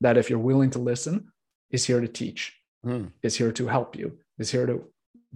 that, 0.00 0.16
if 0.16 0.30
you're 0.30 0.38
willing 0.38 0.70
to 0.70 0.78
listen, 0.78 1.32
is 1.70 1.84
here 1.84 2.00
to 2.00 2.08
teach 2.08 2.59
mm. 2.84 3.10
is 3.22 3.36
here 3.36 3.52
to 3.52 3.66
help 3.66 3.96
you, 3.96 4.18
is 4.38 4.50
here 4.50 4.66
to 4.66 4.84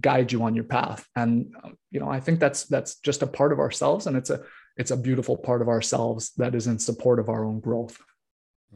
guide 0.01 0.31
you 0.31 0.43
on 0.43 0.55
your 0.55 0.63
path. 0.63 1.07
And 1.15 1.53
you 1.91 1.99
know, 1.99 2.09
I 2.09 2.19
think 2.19 2.39
that's 2.39 2.63
that's 2.65 2.95
just 2.95 3.21
a 3.21 3.27
part 3.27 3.51
of 3.51 3.59
ourselves, 3.59 4.07
and 4.07 4.17
it's 4.17 4.29
a 4.29 4.41
it's 4.77 4.91
a 4.91 4.97
beautiful 4.97 5.37
part 5.37 5.61
of 5.61 5.69
ourselves 5.69 6.31
that 6.37 6.55
is 6.55 6.67
in 6.67 6.79
support 6.79 7.19
of 7.19 7.29
our 7.29 7.45
own 7.45 7.59
growth. 7.59 7.97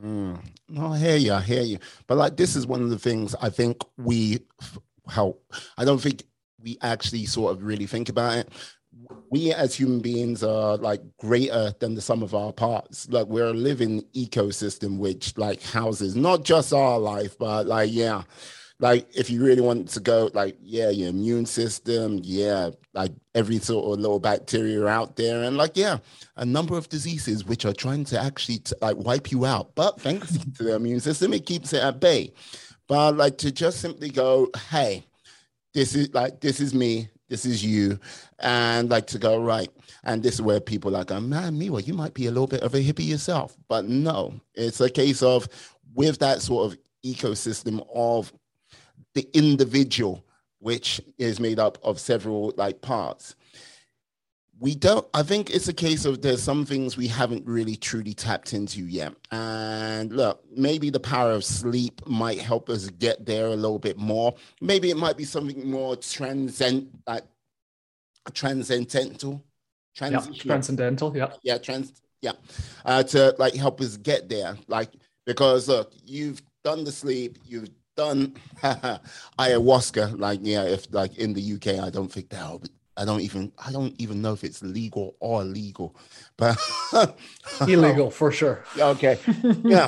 Mm. 0.02 0.40
No, 0.70 0.94
I 0.94 0.98
hear 0.98 1.18
you. 1.18 1.34
I 1.34 1.42
hear 1.42 1.64
you. 1.64 1.80
But 2.08 2.18
like, 2.18 2.38
this 2.38 2.56
is 2.56 2.66
one 2.66 2.82
of 2.82 2.90
the 2.90 3.00
things 3.00 3.36
I 3.42 3.50
think 3.50 3.84
we 3.98 4.40
help. 5.10 5.44
I 5.78 5.86
don't 5.86 6.00
think 6.00 6.24
we 6.62 6.78
actually 6.82 7.26
sort 7.26 7.54
of 7.54 7.64
really 7.64 7.86
think 7.86 8.10
about 8.10 8.38
it. 8.38 8.50
We 9.30 9.54
as 9.54 9.76
human 9.76 10.00
beings 10.00 10.44
are 10.44 10.78
like 10.78 11.02
greater 11.20 11.74
than 11.80 11.96
the 11.96 12.02
sum 12.02 12.24
of 12.24 12.34
our 12.34 12.52
parts. 12.52 13.10
Like 13.10 13.28
we're 13.28 13.48
a 13.48 13.54
living 13.54 14.04
ecosystem 14.14 14.98
which 14.98 15.38
like 15.38 15.62
houses 15.62 16.16
not 16.16 16.44
just 16.44 16.74
our 16.74 17.00
life, 17.00 17.38
but 17.38 17.66
like 17.68 17.92
yeah, 17.92 18.24
like 18.80 19.08
if 19.14 19.30
you 19.30 19.44
really 19.44 19.62
want 19.62 19.90
to 19.90 20.00
go 20.00 20.30
like 20.34 20.58
yeah 20.62 20.90
your 20.90 21.10
immune 21.10 21.46
system 21.46 22.20
yeah 22.24 22.70
like 22.94 23.12
every 23.36 23.60
sort 23.60 23.86
of 23.86 24.00
little 24.00 24.20
bacteria 24.20 24.86
out 24.88 25.16
there. 25.16 25.44
And 25.44 25.58
like 25.58 25.76
yeah 25.76 26.00
a 26.38 26.46
number 26.46 26.78
of 26.78 26.90
diseases 26.90 27.46
which 27.46 27.66
are 27.66 27.74
trying 27.74 28.06
to 28.06 28.20
actually 28.20 28.60
t- 28.60 28.76
like 28.82 28.98
wipe 28.98 29.32
you 29.32 29.46
out. 29.46 29.76
But 29.76 30.00
thanks 30.00 30.38
to 30.58 30.64
the 30.64 30.76
immune 30.76 31.00
system 31.00 31.34
it 31.34 31.46
keeps 31.46 31.74
it 31.74 31.84
at 31.84 32.00
bay. 32.00 32.34
But 32.88 33.18
like 33.18 33.38
to 33.40 33.52
just 33.52 33.82
simply 33.82 34.10
go 34.10 34.50
hey 34.70 35.06
this 35.74 35.94
is 35.94 36.14
like 36.14 36.40
this 36.42 36.60
is 36.60 36.74
me 36.74 37.10
this 37.28 37.46
is 37.46 37.64
you 37.64 38.00
and 38.40 38.90
like 38.90 39.06
to 39.06 39.20
go 39.20 39.40
right 39.40 39.70
and 40.04 40.24
this 40.24 40.36
is 40.36 40.42
where 40.42 40.60
people 40.60 40.90
like 40.92 41.12
oh, 41.12 41.20
man 41.20 41.60
Miwa, 41.60 41.86
you 41.86 41.94
might 41.94 42.14
be 42.14 42.26
a 42.26 42.32
little 42.32 42.48
bit 42.48 42.62
of 42.62 42.74
a 42.74 42.80
hippie 42.80 43.08
yourself. 43.08 43.58
But 43.68 43.86
no 43.86 44.40
it's 44.56 44.80
a 44.80 44.90
case 44.90 45.22
of 45.22 45.48
with 45.94 46.20
that 46.20 46.42
sort 46.42 46.72
of 46.72 46.80
ecosystem 47.06 47.86
of 47.94 48.34
the 49.16 49.28
individual, 49.34 50.24
which 50.60 51.02
is 51.18 51.40
made 51.40 51.60
up 51.60 51.78
of 51.84 52.00
several 52.00 52.54
like 52.58 52.82
parts. 52.82 53.36
We 54.62 54.76
don't, 54.76 55.08
I 55.14 55.24
think 55.24 55.52
it's 55.52 55.70
a 55.70 55.74
case 55.74 56.04
of 56.04 56.22
there's 56.22 56.44
some 56.44 56.66
things 56.66 56.98
we 56.98 57.08
haven't 57.08 57.48
really 57.48 57.78
truly 57.78 58.14
tapped 58.14 58.52
into 58.54 58.82
yet. 58.82 59.14
And 59.32 60.12
look, 60.12 60.44
maybe 60.54 60.90
the 60.90 61.00
power 61.00 61.32
of 61.32 61.46
sleep 61.46 62.06
might 62.06 62.40
help 62.40 62.70
us 62.70 62.90
get 62.90 63.26
there 63.26 63.48
a 63.48 63.56
little 63.56 63.80
bit 63.80 63.98
more. 63.98 64.36
Maybe 64.60 64.90
it 64.90 64.98
might 64.98 65.16
be 65.16 65.24
something 65.24 65.72
more 65.72 65.96
transcend, 65.96 66.90
like 67.08 67.24
transcendental. 68.34 69.42
Trans- 69.96 70.28
yeah, 70.28 70.44
transcendental, 70.44 71.16
yeah. 71.16 71.32
Yeah, 71.42 71.58
trans, 71.58 71.94
yeah. 72.22 72.34
Uh, 72.84 73.04
to 73.04 73.34
like 73.40 73.54
help 73.54 73.80
us 73.80 73.96
get 73.96 74.28
there. 74.28 74.58
Like, 74.68 74.92
because 75.26 75.70
look, 75.70 75.94
you've 76.06 76.42
done 76.66 76.84
the 76.84 76.92
sleep, 76.92 77.38
you've 77.46 77.70
done 78.00 78.34
ayahuasca, 79.44 80.20
like 80.20 80.40
yeah, 80.42 80.64
if 80.64 80.88
like 80.92 81.18
in 81.18 81.34
the 81.34 81.44
UK, 81.56 81.68
I 81.88 81.90
don't 81.90 82.12
think 82.12 82.30
that 82.30 82.70
I 82.96 83.06
don't 83.06 83.22
even 83.22 83.52
I 83.58 83.72
don't 83.72 83.96
even 83.98 84.22
know 84.22 84.34
if 84.34 84.44
it's 84.44 84.62
legal 84.62 85.16
or 85.20 85.42
illegal, 85.42 85.96
but 86.38 86.58
illegal 87.62 88.10
for 88.10 88.32
sure. 88.32 88.64
Okay, 88.78 89.20
yeah, 89.64 89.88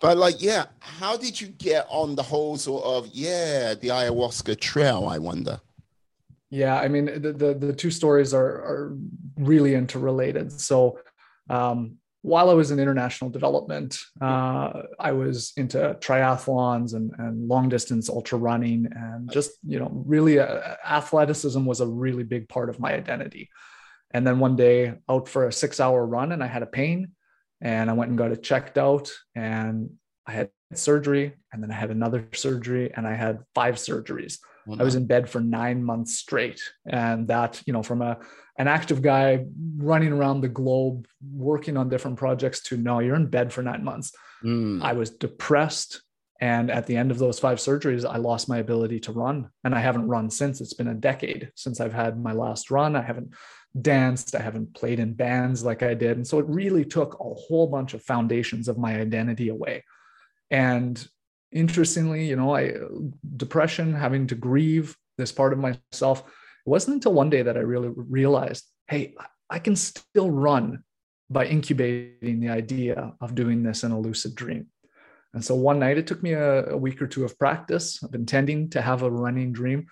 but 0.00 0.16
like 0.18 0.42
yeah, 0.42 0.66
how 0.78 1.16
did 1.16 1.40
you 1.40 1.48
get 1.48 1.86
on 1.88 2.14
the 2.14 2.22
whole 2.22 2.56
sort 2.56 2.84
of 2.84 3.08
yeah 3.12 3.74
the 3.74 3.88
ayahuasca 3.88 4.58
trail? 4.60 5.06
I 5.06 5.18
wonder. 5.18 5.60
Yeah, 6.50 6.76
I 6.80 6.88
mean 6.88 7.06
the 7.06 7.32
the, 7.32 7.54
the 7.54 7.72
two 7.72 7.90
stories 7.90 8.32
are 8.34 8.50
are 8.70 8.96
really 9.36 9.74
interrelated. 9.74 10.52
So 10.52 10.98
um, 11.50 11.97
while 12.22 12.50
I 12.50 12.54
was 12.54 12.70
in 12.70 12.80
international 12.80 13.30
development, 13.30 13.98
uh, 14.20 14.82
I 14.98 15.12
was 15.12 15.52
into 15.56 15.96
triathlons 16.00 16.94
and, 16.94 17.12
and 17.18 17.48
long 17.48 17.68
distance 17.68 18.08
ultra 18.08 18.38
running, 18.38 18.88
and 18.94 19.30
just 19.30 19.52
you 19.66 19.78
know, 19.78 19.90
really, 20.06 20.38
uh, 20.38 20.76
athleticism 20.84 21.64
was 21.64 21.80
a 21.80 21.86
really 21.86 22.24
big 22.24 22.48
part 22.48 22.70
of 22.70 22.80
my 22.80 22.92
identity. 22.92 23.50
And 24.10 24.26
then 24.26 24.38
one 24.38 24.56
day, 24.56 24.94
out 25.08 25.28
for 25.28 25.46
a 25.46 25.52
six-hour 25.52 26.04
run, 26.06 26.32
and 26.32 26.42
I 26.42 26.46
had 26.46 26.62
a 26.62 26.66
pain, 26.66 27.12
and 27.60 27.90
I 27.90 27.92
went 27.92 28.08
and 28.08 28.18
got 28.18 28.32
it 28.32 28.42
checked 28.42 28.78
out, 28.78 29.12
and 29.34 29.90
I 30.26 30.32
had 30.32 30.50
surgery, 30.74 31.34
and 31.52 31.62
then 31.62 31.70
I 31.70 31.74
had 31.74 31.90
another 31.90 32.28
surgery, 32.34 32.92
and 32.94 33.06
I 33.06 33.14
had 33.14 33.40
five 33.54 33.76
surgeries. 33.76 34.38
I 34.78 34.82
was 34.82 34.94
in 34.94 35.06
bed 35.06 35.28
for 35.28 35.40
nine 35.40 35.82
months 35.82 36.18
straight, 36.18 36.60
and 36.86 37.28
that 37.28 37.62
you 37.66 37.72
know, 37.72 37.82
from 37.82 38.02
a 38.02 38.18
an 38.58 38.66
active 38.66 39.00
guy 39.00 39.44
running 39.76 40.12
around 40.12 40.40
the 40.40 40.48
globe 40.48 41.06
working 41.32 41.76
on 41.76 41.88
different 41.88 42.18
projects 42.18 42.60
to 42.60 42.76
no 42.76 42.98
you're 42.98 43.14
in 43.14 43.26
bed 43.26 43.52
for 43.52 43.62
nine 43.62 43.84
months. 43.84 44.12
Mm. 44.44 44.82
i 44.82 44.92
was 44.92 45.10
depressed. 45.10 46.02
And 46.40 46.70
at 46.70 46.86
the 46.86 46.96
end 46.96 47.10
of 47.10 47.18
those 47.18 47.40
five 47.40 47.58
surgeries 47.58 48.08
i 48.08 48.16
lost 48.16 48.48
my 48.48 48.58
ability 48.58 49.00
to 49.00 49.12
run. 49.12 49.50
And 49.64 49.74
i 49.74 49.80
haven't 49.80 50.08
run 50.08 50.30
since. 50.30 50.60
It's 50.60 50.74
been 50.74 50.88
a 50.88 50.94
decade 50.94 51.50
since 51.54 51.80
i've 51.80 51.94
had 51.94 52.20
my 52.20 52.32
last 52.32 52.70
run. 52.70 52.96
I 52.96 53.02
haven't 53.02 53.34
danced. 53.80 54.34
I 54.34 54.40
haven't 54.40 54.74
played 54.74 54.98
in 54.98 55.14
bands 55.14 55.64
like 55.64 55.82
i 55.82 55.94
did. 55.94 56.16
And 56.16 56.26
so 56.26 56.38
it 56.38 56.46
really 56.48 56.84
took 56.84 57.14
a 57.14 57.34
whole 57.34 57.68
bunch 57.68 57.94
of 57.94 58.02
foundations 58.02 58.68
of 58.68 58.78
my 58.78 59.00
identity 59.00 59.48
away. 59.48 59.84
And 60.50 61.06
interestingly 61.52 62.26
you 62.26 62.36
know 62.36 62.50
i 62.54 62.70
uh, 62.70 62.88
depression 63.36 63.94
having 63.94 64.26
to 64.26 64.34
grieve 64.34 64.96
this 65.16 65.32
part 65.32 65.52
of 65.52 65.58
myself 65.58 66.24
it 66.68 66.70
wasn't 66.70 66.96
until 66.96 67.14
one 67.14 67.30
day 67.30 67.40
that 67.40 67.56
I 67.56 67.60
really 67.60 67.88
realized, 67.88 68.66
hey, 68.88 69.14
I 69.48 69.58
can 69.58 69.74
still 69.74 70.30
run 70.30 70.84
by 71.30 71.46
incubating 71.46 72.40
the 72.40 72.50
idea 72.50 73.14
of 73.22 73.34
doing 73.34 73.62
this 73.62 73.84
in 73.84 73.90
a 73.90 73.98
lucid 73.98 74.34
dream. 74.34 74.66
And 75.32 75.42
so 75.42 75.54
one 75.54 75.78
night 75.78 75.96
it 75.96 76.06
took 76.06 76.22
me 76.22 76.32
a, 76.32 76.66
a, 76.72 76.76
week 76.76 77.00
or 77.00 77.06
two 77.06 77.24
of 77.24 77.38
practice 77.38 78.02
of 78.02 78.14
intending 78.14 78.68
to 78.70 78.82
have 78.82 79.02
a 79.02 79.10
running 79.10 79.50
dream, 79.50 79.86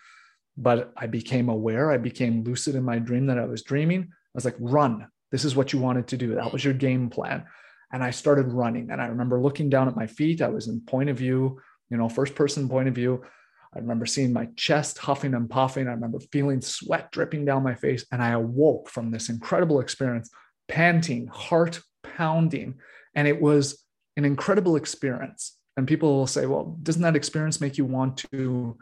but 0.58 0.92
I 0.98 1.06
became 1.06 1.48
aware, 1.48 1.90
I 1.90 1.96
became 1.96 2.44
lucid 2.44 2.74
in 2.74 2.84
my 2.84 2.98
dream 2.98 3.24
that 3.28 3.38
I 3.38 3.46
was 3.46 3.62
dreaming. 3.62 4.02
I 4.10 4.34
was 4.34 4.44
like, 4.44 4.56
run. 4.60 5.08
This 5.32 5.46
is 5.46 5.56
what 5.56 5.72
you 5.72 5.78
wanted 5.78 6.08
to 6.08 6.18
do. 6.18 6.34
That 6.34 6.52
was 6.52 6.62
your 6.62 6.74
game 6.74 7.08
plan. 7.08 7.46
And 7.96 8.04
I 8.04 8.10
started 8.10 8.52
running. 8.52 8.90
And 8.90 9.00
I 9.00 9.06
remember 9.06 9.40
looking 9.40 9.70
down 9.70 9.88
at 9.88 9.96
my 9.96 10.06
feet. 10.06 10.42
I 10.42 10.48
was 10.48 10.68
in 10.68 10.82
point 10.82 11.08
of 11.08 11.16
view, 11.16 11.58
you 11.88 11.96
know, 11.96 12.10
first 12.10 12.34
person 12.34 12.68
point 12.68 12.88
of 12.88 12.94
view. 12.94 13.24
I 13.74 13.78
remember 13.78 14.04
seeing 14.04 14.34
my 14.34 14.48
chest 14.54 14.98
huffing 14.98 15.32
and 15.32 15.48
puffing. 15.48 15.88
I 15.88 15.92
remember 15.92 16.20
feeling 16.30 16.60
sweat 16.60 17.10
dripping 17.10 17.46
down 17.46 17.62
my 17.62 17.74
face. 17.74 18.04
And 18.12 18.22
I 18.22 18.32
awoke 18.32 18.90
from 18.90 19.10
this 19.10 19.30
incredible 19.30 19.80
experience, 19.80 20.28
panting, 20.68 21.28
heart 21.28 21.80
pounding. 22.02 22.74
And 23.14 23.26
it 23.26 23.40
was 23.40 23.82
an 24.18 24.26
incredible 24.26 24.76
experience. 24.76 25.56
And 25.78 25.88
people 25.88 26.18
will 26.18 26.26
say, 26.26 26.44
well, 26.44 26.76
doesn't 26.82 27.00
that 27.00 27.16
experience 27.16 27.62
make 27.62 27.78
you 27.78 27.86
want 27.86 28.18
to 28.30 28.76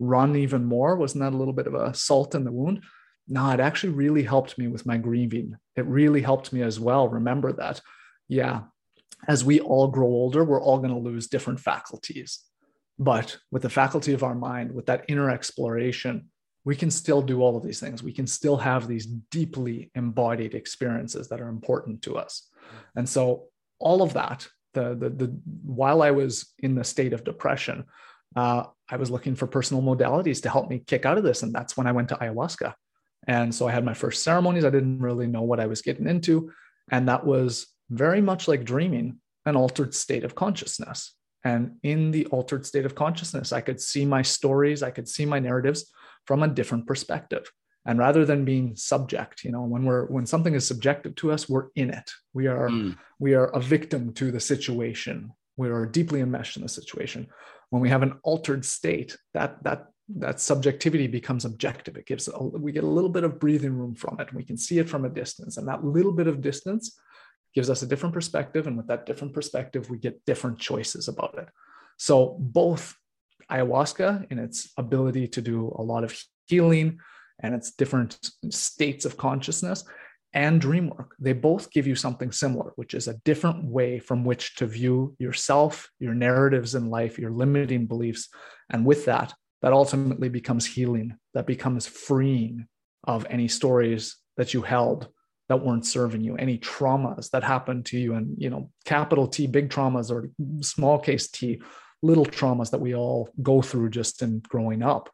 run 0.00 0.34
even 0.34 0.64
more? 0.64 0.96
Wasn't 0.96 1.22
that 1.22 1.34
a 1.34 1.36
little 1.36 1.54
bit 1.54 1.68
of 1.68 1.74
a 1.74 1.94
salt 1.94 2.34
in 2.34 2.42
the 2.42 2.50
wound? 2.50 2.82
No, 3.28 3.48
it 3.50 3.60
actually 3.60 3.92
really 3.92 4.24
helped 4.24 4.58
me 4.58 4.66
with 4.66 4.86
my 4.86 4.96
grieving. 4.96 5.54
It 5.76 5.86
really 5.86 6.22
helped 6.22 6.52
me 6.52 6.62
as 6.62 6.80
well. 6.80 7.08
Remember 7.08 7.52
that, 7.52 7.80
yeah, 8.28 8.62
as 9.26 9.44
we 9.44 9.60
all 9.60 9.88
grow 9.88 10.06
older, 10.06 10.44
we're 10.44 10.62
all 10.62 10.78
going 10.78 10.92
to 10.92 10.98
lose 10.98 11.26
different 11.26 11.60
faculties. 11.60 12.40
But 12.98 13.38
with 13.50 13.62
the 13.62 13.70
faculty 13.70 14.12
of 14.12 14.22
our 14.22 14.34
mind, 14.34 14.72
with 14.72 14.86
that 14.86 15.04
inner 15.08 15.30
exploration, 15.30 16.28
we 16.64 16.76
can 16.76 16.90
still 16.90 17.22
do 17.22 17.42
all 17.42 17.56
of 17.56 17.62
these 17.62 17.80
things. 17.80 18.02
We 18.02 18.12
can 18.12 18.26
still 18.26 18.56
have 18.56 18.86
these 18.86 19.06
deeply 19.06 19.90
embodied 19.94 20.54
experiences 20.54 21.28
that 21.28 21.40
are 21.40 21.48
important 21.48 22.02
to 22.02 22.16
us. 22.16 22.48
And 22.94 23.08
so, 23.08 23.44
all 23.78 24.02
of 24.02 24.12
that, 24.14 24.46
the, 24.74 24.94
the, 24.94 25.08
the 25.08 25.40
while 25.64 26.02
I 26.02 26.10
was 26.10 26.52
in 26.58 26.74
the 26.74 26.84
state 26.84 27.12
of 27.12 27.24
depression, 27.24 27.84
uh, 28.36 28.64
I 28.90 28.96
was 28.96 29.10
looking 29.10 29.36
for 29.36 29.46
personal 29.46 29.82
modalities 29.82 30.42
to 30.42 30.50
help 30.50 30.68
me 30.68 30.82
kick 30.84 31.06
out 31.06 31.16
of 31.16 31.24
this. 31.24 31.42
And 31.42 31.54
that's 31.54 31.76
when 31.76 31.86
I 31.86 31.92
went 31.92 32.08
to 32.08 32.16
ayahuasca. 32.16 32.74
And 33.26 33.54
so 33.54 33.68
I 33.68 33.72
had 33.72 33.84
my 33.84 33.94
first 33.94 34.22
ceremonies. 34.22 34.64
I 34.64 34.70
didn't 34.70 34.98
really 34.98 35.26
know 35.26 35.42
what 35.42 35.60
I 35.60 35.66
was 35.66 35.82
getting 35.82 36.08
into. 36.08 36.52
And 36.90 37.08
that 37.08 37.24
was 37.24 37.68
very 37.90 38.20
much 38.20 38.48
like 38.48 38.64
dreaming, 38.64 39.18
an 39.46 39.56
altered 39.56 39.94
state 39.94 40.24
of 40.24 40.34
consciousness. 40.34 41.14
And 41.44 41.76
in 41.82 42.10
the 42.10 42.26
altered 42.26 42.66
state 42.66 42.84
of 42.84 42.94
consciousness, 42.94 43.52
I 43.52 43.60
could 43.60 43.80
see 43.80 44.04
my 44.04 44.22
stories, 44.22 44.82
I 44.82 44.90
could 44.90 45.08
see 45.08 45.24
my 45.24 45.38
narratives 45.38 45.90
from 46.26 46.42
a 46.42 46.48
different 46.48 46.86
perspective. 46.86 47.50
And 47.86 47.98
rather 47.98 48.26
than 48.26 48.44
being 48.44 48.76
subject, 48.76 49.44
you 49.44 49.50
know, 49.50 49.62
when 49.62 49.84
we're 49.84 50.06
when 50.06 50.26
something 50.26 50.54
is 50.54 50.66
subjective 50.66 51.14
to 51.16 51.32
us, 51.32 51.48
we're 51.48 51.68
in 51.74 51.90
it. 51.90 52.10
We 52.34 52.46
are 52.46 52.68
mm. 52.68 52.96
we 53.18 53.34
are 53.34 53.46
a 53.46 53.60
victim 53.60 54.12
to 54.14 54.30
the 54.30 54.40
situation. 54.40 55.32
We 55.56 55.70
are 55.70 55.86
deeply 55.86 56.20
enmeshed 56.20 56.56
in 56.56 56.62
the 56.62 56.68
situation. 56.68 57.28
When 57.70 57.80
we 57.80 57.88
have 57.88 58.02
an 58.02 58.18
altered 58.24 58.64
state, 58.66 59.16
that 59.32 59.62
that 59.64 59.86
that 60.16 60.40
subjectivity 60.40 61.06
becomes 61.06 61.46
objective. 61.46 61.96
It 61.96 62.06
gives 62.06 62.28
a, 62.28 62.42
we 62.42 62.72
get 62.72 62.84
a 62.84 62.86
little 62.86 63.10
bit 63.10 63.24
of 63.24 63.38
breathing 63.38 63.72
room 63.72 63.94
from 63.94 64.18
it. 64.20 64.34
We 64.34 64.44
can 64.44 64.58
see 64.58 64.78
it 64.78 64.88
from 64.88 65.06
a 65.06 65.10
distance, 65.10 65.56
and 65.56 65.66
that 65.68 65.84
little 65.84 66.12
bit 66.12 66.26
of 66.26 66.42
distance 66.42 66.98
gives 67.54 67.70
us 67.70 67.82
a 67.82 67.86
different 67.86 68.14
perspective. 68.14 68.66
And 68.66 68.76
with 68.76 68.86
that 68.88 69.06
different 69.06 69.34
perspective, 69.34 69.90
we 69.90 69.98
get 69.98 70.24
different 70.24 70.58
choices 70.58 71.08
about 71.08 71.38
it. 71.38 71.48
So, 71.96 72.36
both 72.38 72.94
ayahuasca 73.50 74.30
in 74.30 74.38
its 74.38 74.70
ability 74.76 75.28
to 75.28 75.40
do 75.40 75.74
a 75.76 75.82
lot 75.82 76.04
of 76.04 76.16
healing 76.46 76.98
and 77.40 77.54
its 77.54 77.72
different 77.72 78.18
states 78.50 79.04
of 79.04 79.16
consciousness 79.16 79.84
and 80.34 80.60
dream 80.60 80.90
work, 80.90 81.14
they 81.18 81.32
both 81.32 81.70
give 81.70 81.86
you 81.86 81.94
something 81.94 82.30
similar, 82.32 82.72
which 82.76 82.94
is 82.94 83.08
a 83.08 83.18
different 83.24 83.64
way 83.64 83.98
from 83.98 84.24
which 84.24 84.56
to 84.56 84.66
view 84.66 85.16
yourself, 85.18 85.90
your 85.98 86.14
narratives 86.14 86.74
in 86.74 86.90
life, 86.90 87.18
your 87.18 87.30
limiting 87.30 87.86
beliefs. 87.86 88.28
And 88.68 88.84
with 88.84 89.06
that, 89.06 89.32
that 89.62 89.72
ultimately 89.72 90.28
becomes 90.28 90.66
healing, 90.66 91.16
that 91.34 91.46
becomes 91.46 91.86
freeing 91.86 92.66
of 93.04 93.26
any 93.30 93.48
stories 93.48 94.16
that 94.36 94.52
you 94.52 94.62
held 94.62 95.08
that 95.48 95.64
weren't 95.64 95.86
serving 95.86 96.22
you, 96.22 96.36
any 96.36 96.58
traumas 96.58 97.30
that 97.30 97.42
happened 97.42 97.86
to 97.86 97.98
you, 97.98 98.14
and 98.14 98.34
you 98.38 98.50
know, 98.50 98.70
capital 98.84 99.26
T, 99.26 99.46
big 99.46 99.70
traumas 99.70 100.10
or 100.10 100.30
small 100.62 100.98
case 100.98 101.28
T, 101.28 101.60
little 102.02 102.26
traumas 102.26 102.70
that 102.70 102.80
we 102.80 102.94
all 102.94 103.30
go 103.42 103.62
through 103.62 103.90
just 103.90 104.22
in 104.22 104.40
growing 104.48 104.82
up. 104.82 105.10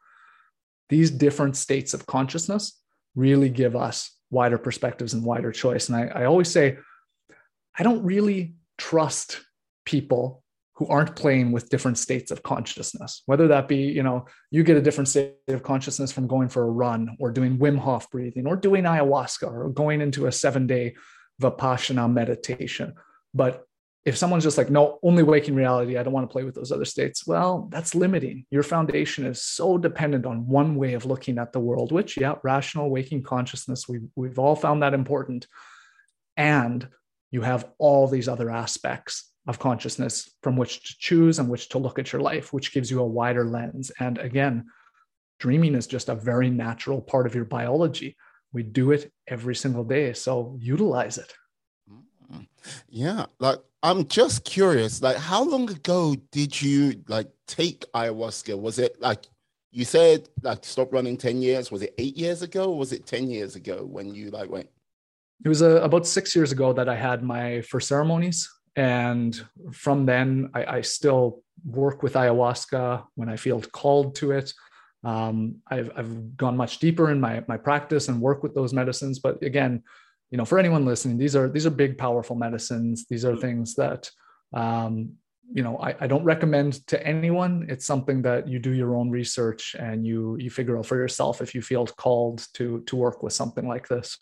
These 0.89 1.11
different 1.11 1.57
states 1.57 1.93
of 1.93 2.05
consciousness 2.05 2.79
really 3.15 3.49
give 3.49 3.75
us 3.75 4.11
wider 4.29 4.57
perspectives 4.57 5.13
and 5.13 5.23
wider 5.23 5.51
choice. 5.51 5.89
And 5.89 5.97
I, 5.97 6.21
I 6.21 6.25
always 6.25 6.51
say, 6.51 6.77
I 7.77 7.83
don't 7.83 8.03
really 8.03 8.55
trust 8.77 9.41
people 9.85 10.43
who 10.75 10.87
aren't 10.87 11.15
playing 11.15 11.51
with 11.51 11.69
different 11.69 11.97
states 11.97 12.31
of 12.31 12.43
consciousness. 12.43 13.23
Whether 13.25 13.47
that 13.47 13.67
be 13.67 13.77
you 13.77 14.03
know 14.03 14.25
you 14.51 14.63
get 14.63 14.77
a 14.77 14.81
different 14.81 15.07
state 15.07 15.35
of 15.47 15.63
consciousness 15.63 16.11
from 16.11 16.27
going 16.27 16.49
for 16.49 16.63
a 16.63 16.71
run 16.71 17.15
or 17.19 17.31
doing 17.31 17.57
wim 17.57 17.77
hof 17.77 18.09
breathing 18.11 18.47
or 18.47 18.55
doing 18.55 18.83
ayahuasca 18.83 19.51
or 19.51 19.69
going 19.69 20.01
into 20.01 20.27
a 20.27 20.31
seven 20.31 20.67
day 20.67 20.95
vipassana 21.41 22.11
meditation. 22.11 22.93
But 23.33 23.65
if 24.03 24.15
someone's 24.15 24.43
just 24.43 24.57
like 24.57 24.69
no 24.69 24.99
only 25.01 25.23
waking 25.23 25.55
reality 25.55 25.97
i 25.97 26.03
don't 26.03 26.13
want 26.13 26.29
to 26.29 26.31
play 26.31 26.43
with 26.43 26.53
those 26.53 26.71
other 26.71 26.85
states 26.85 27.25
well 27.25 27.67
that's 27.71 27.95
limiting. 27.95 28.45
Your 28.51 28.63
foundation 28.63 29.25
is 29.25 29.41
so 29.41 29.77
dependent 29.77 30.25
on 30.25 30.47
one 30.47 30.75
way 30.75 30.93
of 30.93 31.05
looking 31.05 31.37
at 31.39 31.53
the 31.53 31.59
world 31.59 31.91
which 31.91 32.17
yeah 32.17 32.35
rational 32.43 32.89
waking 32.89 33.23
consciousness 33.23 33.87
we've, 33.87 34.07
we've 34.15 34.39
all 34.39 34.55
found 34.55 34.83
that 34.83 34.93
important. 34.93 35.47
And 36.37 36.87
you 37.31 37.41
have 37.41 37.65
all 37.77 38.07
these 38.07 38.27
other 38.27 38.49
aspects 38.49 39.31
of 39.47 39.59
consciousness 39.59 40.29
from 40.41 40.57
which 40.57 40.83
to 40.87 40.95
choose 40.97 41.39
and 41.39 41.49
which 41.49 41.69
to 41.69 41.77
look 41.77 41.99
at 41.99 42.11
your 42.11 42.21
life, 42.21 42.51
which 42.51 42.73
gives 42.73 42.89
you 42.89 42.99
a 42.99 43.05
wider 43.05 43.45
lens. 43.45 43.91
And 43.99 44.17
again, 44.17 44.65
dreaming 45.39 45.75
is 45.75 45.87
just 45.87 46.09
a 46.09 46.15
very 46.15 46.49
natural 46.49 47.01
part 47.01 47.27
of 47.27 47.35
your 47.35 47.45
biology. 47.45 48.17
We 48.53 48.63
do 48.63 48.91
it 48.91 49.11
every 49.27 49.55
single 49.55 49.83
day. 49.83 50.13
So 50.13 50.57
utilize 50.59 51.17
it. 51.17 51.33
Mm-hmm. 51.91 52.41
Yeah. 52.89 53.25
Like, 53.39 53.59
I'm 53.83 54.07
just 54.07 54.45
curious, 54.45 55.01
like, 55.03 55.17
how 55.17 55.43
long 55.43 55.69
ago 55.69 56.15
did 56.31 56.59
you 56.59 57.03
like 57.07 57.29
take 57.45 57.85
ayahuasca? 57.93 58.59
Was 58.59 58.79
it 58.79 58.99
like 58.99 59.25
you 59.71 59.85
said, 59.85 60.29
like, 60.41 60.63
stop 60.63 60.91
running 60.91 61.17
10 61.17 61.41
years? 61.41 61.69
Was 61.69 61.83
it 61.83 61.93
eight 61.97 62.17
years 62.17 62.41
ago? 62.41 62.71
was 62.71 62.93
it 62.93 63.05
10 63.05 63.29
years 63.29 63.55
ago 63.55 63.85
when 63.85 64.15
you 64.15 64.31
like 64.31 64.49
went? 64.49 64.69
It 65.43 65.49
was 65.49 65.61
uh, 65.61 65.81
about 65.81 66.07
six 66.07 66.35
years 66.35 66.51
ago 66.51 66.71
that 66.73 66.87
I 66.87 66.95
had 66.95 67.21
my 67.21 67.61
first 67.61 67.89
ceremonies. 67.89 68.49
And 68.75 69.39
from 69.71 70.05
then, 70.05 70.49
I, 70.53 70.77
I 70.77 70.81
still 70.81 71.43
work 71.65 72.03
with 72.03 72.13
ayahuasca 72.13 73.05
when 73.15 73.29
I 73.29 73.37
feel 73.37 73.61
called 73.61 74.15
to 74.15 74.31
it. 74.31 74.53
Um, 75.03 75.57
I've, 75.67 75.91
I've 75.95 76.35
gone 76.35 76.57
much 76.57 76.79
deeper 76.79 77.11
in 77.11 77.21
my, 77.21 77.43
my 77.47 77.57
practice 77.57 78.09
and 78.09 78.19
work 78.19 78.43
with 78.43 78.55
those 78.55 78.73
medicines. 78.73 79.19
But 79.19 79.41
again, 79.43 79.83
you 80.31 80.37
know, 80.37 80.45
for 80.45 80.59
anyone 80.59 80.85
listening, 80.85 81.17
these 81.17 81.35
are 81.35 81.47
these 81.47 81.65
are 81.65 81.71
big, 81.71 81.97
powerful 81.97 82.35
medicines. 82.35 83.05
These 83.09 83.23
are 83.25 83.35
things 83.35 83.75
that 83.75 84.09
um, 84.53 85.13
you 85.53 85.63
know 85.63 85.77
I, 85.77 85.95
I 86.01 86.07
don't 86.07 86.23
recommend 86.23 86.85
to 86.87 87.07
anyone. 87.07 87.67
It's 87.69 87.85
something 87.85 88.23
that 88.23 88.47
you 88.47 88.59
do 88.59 88.71
your 88.71 88.95
own 88.95 89.11
research 89.11 89.75
and 89.77 90.05
you 90.05 90.35
you 90.39 90.49
figure 90.49 90.77
out 90.77 90.87
for 90.87 90.97
yourself 90.97 91.41
if 91.41 91.53
you 91.53 91.61
feel 91.61 91.85
called 91.85 92.45
to 92.55 92.81
to 92.87 92.95
work 92.95 93.21
with 93.21 93.33
something 93.33 93.67
like 93.67 93.87
this. 93.87 94.17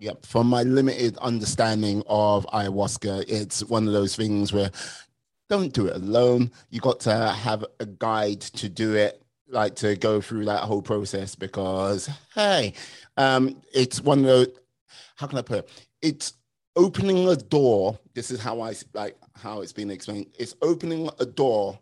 Yep. 0.00 0.26
From 0.26 0.48
my 0.48 0.62
limited 0.62 1.16
understanding 1.18 2.02
of 2.06 2.46
ayahuasca, 2.46 3.24
it's 3.28 3.62
one 3.64 3.86
of 3.86 3.92
those 3.92 4.16
things 4.16 4.52
where 4.52 4.70
don't 5.48 5.72
do 5.72 5.86
it 5.86 5.96
alone. 5.96 6.50
You 6.70 6.80
got 6.80 7.00
to 7.00 7.14
have 7.14 7.64
a 7.78 7.86
guide 7.86 8.40
to 8.40 8.68
do 8.68 8.94
it, 8.94 9.22
like 9.48 9.74
to 9.76 9.96
go 9.96 10.20
through 10.20 10.46
that 10.46 10.62
whole 10.62 10.82
process 10.82 11.34
because 11.34 12.08
hey, 12.34 12.72
um, 13.16 13.60
it's 13.72 14.00
one 14.00 14.20
of 14.20 14.24
those 14.24 14.48
how 15.16 15.26
can 15.26 15.38
I 15.38 15.42
put 15.42 15.58
it? 15.60 15.68
It's 16.00 16.34
opening 16.74 17.28
a 17.28 17.36
door. 17.36 17.98
This 18.14 18.30
is 18.30 18.40
how 18.40 18.60
I 18.60 18.74
like 18.94 19.16
how 19.36 19.60
it's 19.60 19.72
been 19.72 19.90
explained. 19.90 20.26
It's 20.38 20.54
opening 20.62 21.08
a 21.20 21.26
door, 21.26 21.78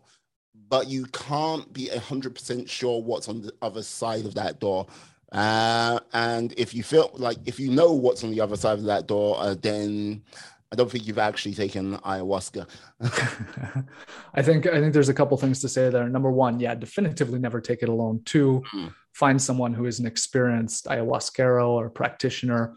but 0.69 0.87
you 0.87 1.05
can't 1.07 1.71
be 1.73 1.87
hundred 1.87 2.35
percent 2.35 2.69
sure 2.69 3.01
what's 3.01 3.29
on 3.29 3.41
the 3.41 3.53
other 3.61 3.83
side 3.83 4.25
of 4.25 4.35
that 4.35 4.59
door. 4.59 4.85
Uh, 5.31 5.99
and 6.13 6.53
if 6.57 6.73
you 6.73 6.83
feel 6.83 7.11
like 7.13 7.37
if 7.45 7.59
you 7.59 7.71
know 7.71 7.93
what's 7.93 8.23
on 8.23 8.31
the 8.31 8.41
other 8.41 8.57
side 8.57 8.77
of 8.77 8.85
that 8.85 9.07
door, 9.07 9.37
uh, 9.39 9.55
then 9.61 10.21
I 10.71 10.75
don't 10.75 10.89
think 10.89 11.05
you've 11.05 11.17
actually 11.17 11.53
taken 11.53 11.97
ayahuasca. 11.97 12.67
I 14.33 14.41
think 14.41 14.67
I 14.67 14.79
think 14.79 14.93
there's 14.93 15.09
a 15.09 15.13
couple 15.13 15.37
things 15.37 15.59
to 15.61 15.69
say 15.69 15.89
there. 15.89 16.07
Number 16.09 16.31
one, 16.31 16.59
yeah, 16.59 16.75
definitively 16.75 17.39
never 17.39 17.59
take 17.59 17.83
it 17.83 17.89
alone. 17.89 18.21
Two, 18.25 18.63
mm. 18.73 18.93
find 19.13 19.41
someone 19.41 19.73
who 19.73 19.85
is 19.85 19.99
an 19.99 20.05
experienced 20.05 20.85
ayahuasquero 20.85 21.67
or 21.67 21.89
practitioner. 21.89 22.73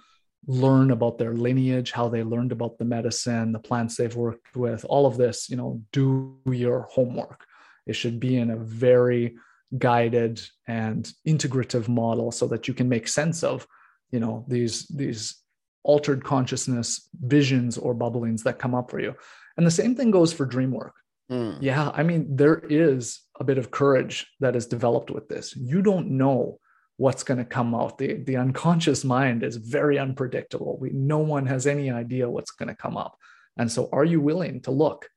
Learn 0.46 0.90
about 0.90 1.18
their 1.18 1.32
lineage, 1.32 1.90
how 1.90 2.08
they 2.08 2.22
learned 2.22 2.52
about 2.52 2.78
the 2.78 2.84
medicine, 2.84 3.52
the 3.52 3.58
plants 3.58 3.96
they've 3.96 4.14
worked 4.14 4.54
with, 4.54 4.84
all 4.88 5.06
of 5.06 5.16
this. 5.16 5.48
You 5.48 5.56
know, 5.56 5.80
do 5.92 6.36
your 6.46 6.82
homework. 6.90 7.46
It 7.86 7.94
should 7.94 8.20
be 8.20 8.36
in 8.36 8.50
a 8.50 8.56
very 8.56 9.36
guided 9.78 10.40
and 10.66 11.12
integrative 11.26 11.88
model 11.88 12.30
so 12.30 12.46
that 12.46 12.68
you 12.68 12.74
can 12.74 12.88
make 12.88 13.08
sense 13.08 13.42
of 13.42 13.66
you 14.10 14.20
know 14.20 14.44
these 14.48 14.86
these 14.88 15.36
altered 15.82 16.24
consciousness 16.24 17.08
visions 17.20 17.76
or 17.76 17.94
bubblings 17.94 18.42
that 18.42 18.58
come 18.58 18.74
up 18.74 18.90
for 18.90 19.00
you. 19.00 19.14
And 19.56 19.66
the 19.66 19.70
same 19.70 19.94
thing 19.94 20.10
goes 20.10 20.32
for 20.32 20.46
dream 20.46 20.70
work. 20.70 20.94
Mm. 21.30 21.56
yeah 21.62 21.90
i 21.94 22.02
mean 22.02 22.36
there 22.36 22.58
is 22.68 23.24
a 23.40 23.44
bit 23.44 23.56
of 23.56 23.70
courage 23.70 24.26
that 24.40 24.56
is 24.56 24.66
developed 24.66 25.10
with 25.10 25.28
this. 25.28 25.56
You 25.56 25.82
don't 25.82 26.10
know 26.10 26.58
what's 26.96 27.24
going 27.24 27.38
to 27.38 27.44
come 27.44 27.74
out. 27.74 27.98
The, 27.98 28.14
the 28.14 28.36
unconscious 28.36 29.04
mind 29.04 29.42
is 29.42 29.56
very 29.56 29.98
unpredictable. 29.98 30.78
We 30.78 30.90
no 30.90 31.18
one 31.18 31.46
has 31.46 31.66
any 31.66 31.90
idea 31.90 32.30
what's 32.30 32.52
going 32.52 32.68
to 32.68 32.76
come 32.76 32.96
up. 32.96 33.16
And 33.56 33.70
so 33.70 33.88
are 33.92 34.04
you 34.04 34.20
willing 34.20 34.60
to 34.62 34.70
look 34.70 35.08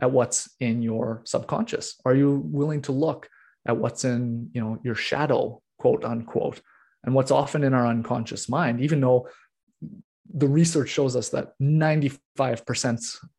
at 0.00 0.10
what's 0.10 0.50
in 0.60 0.82
your 0.82 1.22
subconscious? 1.24 1.96
Are 2.04 2.14
you 2.14 2.42
willing 2.44 2.82
to 2.82 2.92
look 2.92 3.28
at 3.66 3.76
what's 3.76 4.04
in 4.04 4.50
you 4.52 4.60
know 4.60 4.78
your 4.82 4.94
shadow 4.94 5.60
quote 5.78 6.04
unquote. 6.04 6.60
And 7.04 7.16
what's 7.16 7.32
often 7.32 7.64
in 7.64 7.74
our 7.74 7.86
unconscious 7.86 8.48
mind 8.48 8.80
even 8.80 9.00
though 9.00 9.28
the 10.34 10.48
research 10.48 10.88
shows 10.88 11.16
us 11.16 11.28
that 11.30 11.52
95% 11.60 12.20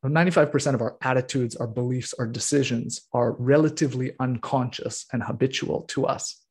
95% 0.04 0.74
of 0.74 0.82
our 0.82 0.96
attitudes 1.00 1.56
our 1.56 1.66
beliefs 1.66 2.14
our 2.18 2.26
decisions 2.26 3.08
are 3.12 3.32
relatively 3.32 4.12
unconscious 4.20 5.06
and 5.12 5.22
habitual 5.22 5.82
to 5.82 6.06
us. 6.06 6.44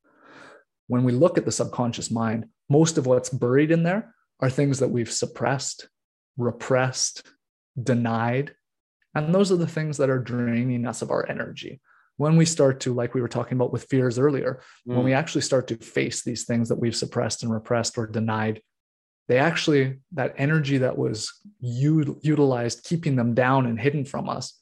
When 0.87 1.03
we 1.03 1.11
look 1.11 1.37
at 1.37 1.45
the 1.45 1.51
subconscious 1.51 2.09
mind 2.09 2.45
most 2.69 2.97
of 2.97 3.05
what's 3.05 3.29
buried 3.29 3.71
in 3.71 3.83
there 3.83 4.13
are 4.39 4.49
things 4.49 4.79
that 4.79 4.89
we've 4.89 5.11
suppressed 5.11 5.87
repressed 6.37 7.23
denied. 7.81 8.55
And 9.15 9.33
those 9.33 9.51
are 9.51 9.57
the 9.57 9.67
things 9.67 9.97
that 9.97 10.09
are 10.09 10.19
draining 10.19 10.87
us 10.87 11.01
of 11.03 11.11
our 11.11 11.29
energy 11.29 11.79
when 12.17 12.35
we 12.35 12.45
start 12.45 12.79
to 12.81 12.93
like 12.93 13.13
we 13.13 13.21
were 13.21 13.27
talking 13.27 13.57
about 13.57 13.73
with 13.73 13.85
fears 13.85 14.19
earlier 14.19 14.61
mm. 14.87 14.95
when 14.95 15.03
we 15.03 15.13
actually 15.13 15.41
start 15.41 15.67
to 15.67 15.75
face 15.77 16.23
these 16.23 16.45
things 16.45 16.69
that 16.69 16.79
we've 16.79 16.95
suppressed 16.95 17.43
and 17.43 17.51
repressed 17.51 17.97
or 17.97 18.07
denied 18.07 18.61
they 19.27 19.37
actually 19.37 19.99
that 20.11 20.33
energy 20.37 20.77
that 20.77 20.97
was 20.97 21.31
u- 21.59 22.19
utilized 22.21 22.83
keeping 22.83 23.15
them 23.15 23.33
down 23.33 23.65
and 23.65 23.79
hidden 23.79 24.05
from 24.05 24.29
us 24.29 24.59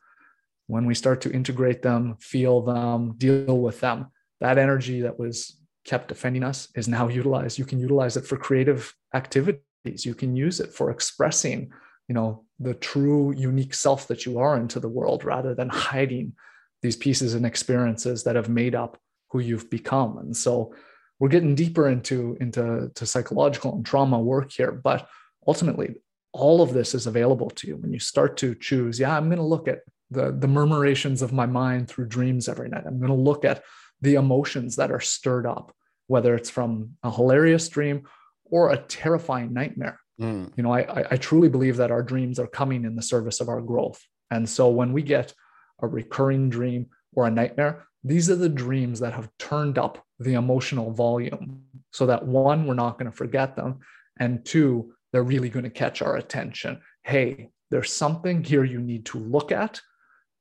when 0.68 0.86
we 0.86 0.96
start 0.96 1.22
to 1.22 1.32
integrate 1.32 1.82
them 1.82 2.16
feel 2.20 2.62
them 2.62 3.14
deal 3.18 3.60
with 3.60 3.80
them 3.80 4.08
that 4.40 4.58
energy 4.58 5.02
that 5.02 5.20
was 5.20 5.58
kept 5.84 6.08
defending 6.08 6.44
us 6.44 6.70
is 6.76 6.88
now 6.88 7.08
utilized 7.08 7.58
you 7.58 7.66
can 7.66 7.80
utilize 7.80 8.16
it 8.16 8.26
for 8.26 8.38
creative 8.38 8.94
activities 9.14 10.06
you 10.06 10.14
can 10.14 10.36
use 10.36 10.60
it 10.60 10.72
for 10.72 10.92
expressing 10.92 11.72
you 12.08 12.14
know 12.14 12.44
the 12.60 12.76
true 12.76 13.34
unique 13.36 13.74
self 13.74 14.08
that 14.08 14.26
you 14.26 14.38
are 14.38 14.58
into 14.58 14.80
the 14.80 14.90
world 14.90 15.24
rather 15.24 15.56
than 15.56 15.70
hiding 15.70 16.34
these 16.82 16.96
pieces 16.96 17.34
and 17.34 17.46
experiences 17.46 18.24
that 18.24 18.36
have 18.36 18.50
made 18.50 18.76
up 18.76 18.98
who 19.30 19.40
you've 19.40 19.70
become. 19.70 20.18
And 20.18 20.36
so 20.36 20.74
we're 21.20 21.30
getting 21.30 21.56
deeper 21.56 21.88
into 21.88 22.38
into 22.42 22.92
to 22.96 23.06
psychological 23.06 23.76
and 23.76 23.86
trauma 23.86 24.20
work 24.20 24.52
here, 24.52 24.72
but 24.72 25.08
ultimately 25.48 25.96
all 26.34 26.62
of 26.62 26.74
this 26.74 26.96
is 26.96 27.08
available 27.08 27.50
to 27.50 27.68
you 27.68 27.78
when 27.78 27.94
you 27.94 28.00
start 28.00 28.38
to 28.38 28.56
choose, 28.56 29.00
yeah, 29.00 29.16
I'm 29.16 29.28
going 29.28 29.38
to 29.38 29.44
look 29.44 29.68
at 29.68 29.80
the 30.10 30.32
the 30.32 30.48
murmurations 30.48 31.22
of 31.22 31.34
my 31.34 31.46
mind 31.46 31.88
through 31.88 32.08
dreams 32.08 32.50
every 32.50 32.70
night. 32.70 32.84
I'm 32.86 33.00
going 33.00 33.12
to 33.12 33.16
look 33.30 33.46
at 33.46 33.64
the 34.02 34.16
emotions 34.16 34.76
that 34.78 34.92
are 34.92 35.00
stirred 35.00 35.46
up, 35.46 35.74
whether 36.08 36.36
it's 36.36 36.50
from 36.50 36.98
a 37.04 37.12
hilarious 37.12 37.70
dream 37.70 38.08
or 38.46 38.72
a 38.72 38.78
terrifying 38.78 39.54
nightmare. 39.54 40.00
Mm. 40.20 40.52
You 40.56 40.64
know, 40.64 40.74
I, 40.74 41.06
I 41.12 41.18
truly 41.18 41.50
believe 41.50 41.78
that 41.78 41.92
our 41.92 42.04
dreams 42.04 42.40
are 42.40 42.48
coming 42.48 42.84
in 42.86 42.96
the 42.96 43.02
service 43.02 43.40
of 43.40 43.50
our 43.50 43.62
growth. 43.62 44.04
And 44.30 44.50
so 44.50 44.70
when 44.70 44.94
we 44.94 45.02
get 45.02 45.34
a 45.82 45.88
recurring 45.88 46.50
dream, 46.50 46.88
or 47.14 47.28
a 47.28 47.32
nightmare, 47.32 47.84
these 48.04 48.30
are 48.30 48.36
the 48.36 48.50
dreams 48.50 49.00
that 49.00 49.14
have 49.14 49.30
turned 49.38 49.78
up 49.78 50.04
the 50.20 50.34
emotional 50.34 50.92
volume 50.92 51.64
so 51.92 52.06
that 52.06 52.26
one, 52.26 52.66
we're 52.66 52.74
not 52.74 52.98
going 52.98 53.10
to 53.12 53.16
forget 53.16 53.56
them. 53.56 53.80
And 54.20 54.44
two, 54.46 54.94
they're 55.12 55.24
really 55.24 55.50
going 55.50 55.64
to 55.64 55.70
catch 55.70 56.02
our 56.02 56.18
attention. 56.18 56.82
Hey, 57.04 57.50
there's 57.70 57.92
something 57.92 58.44
here 58.44 58.64
you 58.64 58.80
need 58.80 59.06
to 59.08 59.20
look 59.20 59.52
at. 59.52 59.82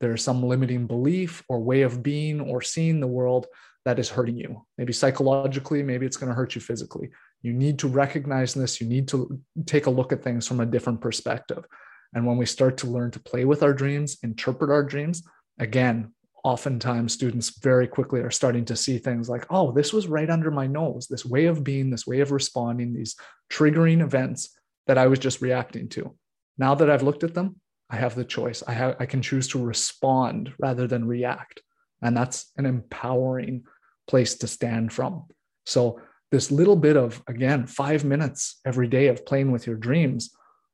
There's 0.00 0.22
some 0.22 0.42
limiting 0.42 0.86
belief 0.86 1.42
or 1.48 1.60
way 1.60 1.82
of 1.82 2.02
being 2.02 2.40
or 2.40 2.62
seeing 2.62 3.00
the 3.00 3.06
world 3.06 3.46
that 3.84 3.98
is 3.98 4.08
hurting 4.08 4.36
you. 4.36 4.64
Maybe 4.78 4.92
psychologically, 4.92 5.82
maybe 5.82 6.06
it's 6.06 6.16
going 6.16 6.28
to 6.28 6.34
hurt 6.34 6.54
you 6.54 6.60
physically. 6.60 7.10
You 7.42 7.52
need 7.52 7.78
to 7.80 7.88
recognize 7.88 8.54
this. 8.54 8.80
You 8.80 8.86
need 8.86 9.08
to 9.08 9.40
take 9.66 9.86
a 9.86 9.90
look 9.90 10.12
at 10.12 10.22
things 10.22 10.46
from 10.46 10.60
a 10.60 10.66
different 10.66 11.00
perspective. 11.00 11.64
And 12.14 12.26
when 12.26 12.36
we 12.36 12.46
start 12.46 12.76
to 12.78 12.86
learn 12.86 13.10
to 13.12 13.20
play 13.20 13.44
with 13.44 13.62
our 13.62 13.72
dreams, 13.72 14.18
interpret 14.22 14.70
our 14.70 14.82
dreams, 14.82 15.22
again, 15.58 16.12
oftentimes 16.42 17.12
students 17.12 17.58
very 17.60 17.86
quickly 17.86 18.20
are 18.20 18.30
starting 18.30 18.64
to 18.64 18.76
see 18.76 18.98
things 18.98 19.28
like, 19.28 19.46
oh, 19.50 19.72
this 19.72 19.92
was 19.92 20.08
right 20.08 20.30
under 20.30 20.50
my 20.50 20.66
nose, 20.66 21.06
this 21.06 21.24
way 21.24 21.46
of 21.46 21.62
being, 21.62 21.90
this 21.90 22.06
way 22.06 22.20
of 22.20 22.32
responding, 22.32 22.92
these 22.92 23.16
triggering 23.50 24.00
events 24.00 24.56
that 24.86 24.98
I 24.98 25.06
was 25.06 25.18
just 25.18 25.42
reacting 25.42 25.88
to. 25.90 26.16
Now 26.58 26.74
that 26.74 26.90
I've 26.90 27.02
looked 27.02 27.24
at 27.24 27.34
them, 27.34 27.56
I 27.90 27.96
have 27.96 28.14
the 28.14 28.24
choice. 28.24 28.62
I 28.66 28.72
have 28.72 28.96
I 29.00 29.06
can 29.06 29.20
choose 29.20 29.48
to 29.48 29.64
respond 29.64 30.52
rather 30.58 30.86
than 30.86 31.06
react. 31.06 31.60
And 32.02 32.16
that's 32.16 32.50
an 32.56 32.64
empowering 32.64 33.64
place 34.06 34.36
to 34.36 34.46
stand 34.46 34.92
from. 34.92 35.24
So 35.66 36.00
this 36.30 36.50
little 36.50 36.76
bit 36.76 36.96
of 36.96 37.22
again 37.26 37.66
5 37.66 38.04
minutes 38.04 38.60
every 38.64 38.88
day 38.88 39.08
of 39.08 39.26
playing 39.26 39.50
with 39.50 39.66
your 39.66 39.76
dreams 39.76 40.30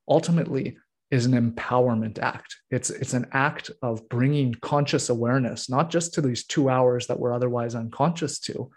ultimately 0.09 0.77
is 1.11 1.27
an 1.27 1.33
empowerment 1.33 2.19
act. 2.19 2.57
It's 2.71 2.91
it's 2.91 3.15
an 3.15 3.27
act 3.33 3.71
of 3.83 4.09
bringing 4.09 4.55
conscious 4.55 5.09
awareness 5.09 5.71
not 5.71 5.91
just 5.91 6.15
to 6.15 6.21
these 6.21 6.45
2 6.45 6.69
hours 6.69 7.07
that 7.07 7.19
we're 7.19 7.33
otherwise 7.33 7.75
unconscious 7.75 8.41
to, 8.41 8.71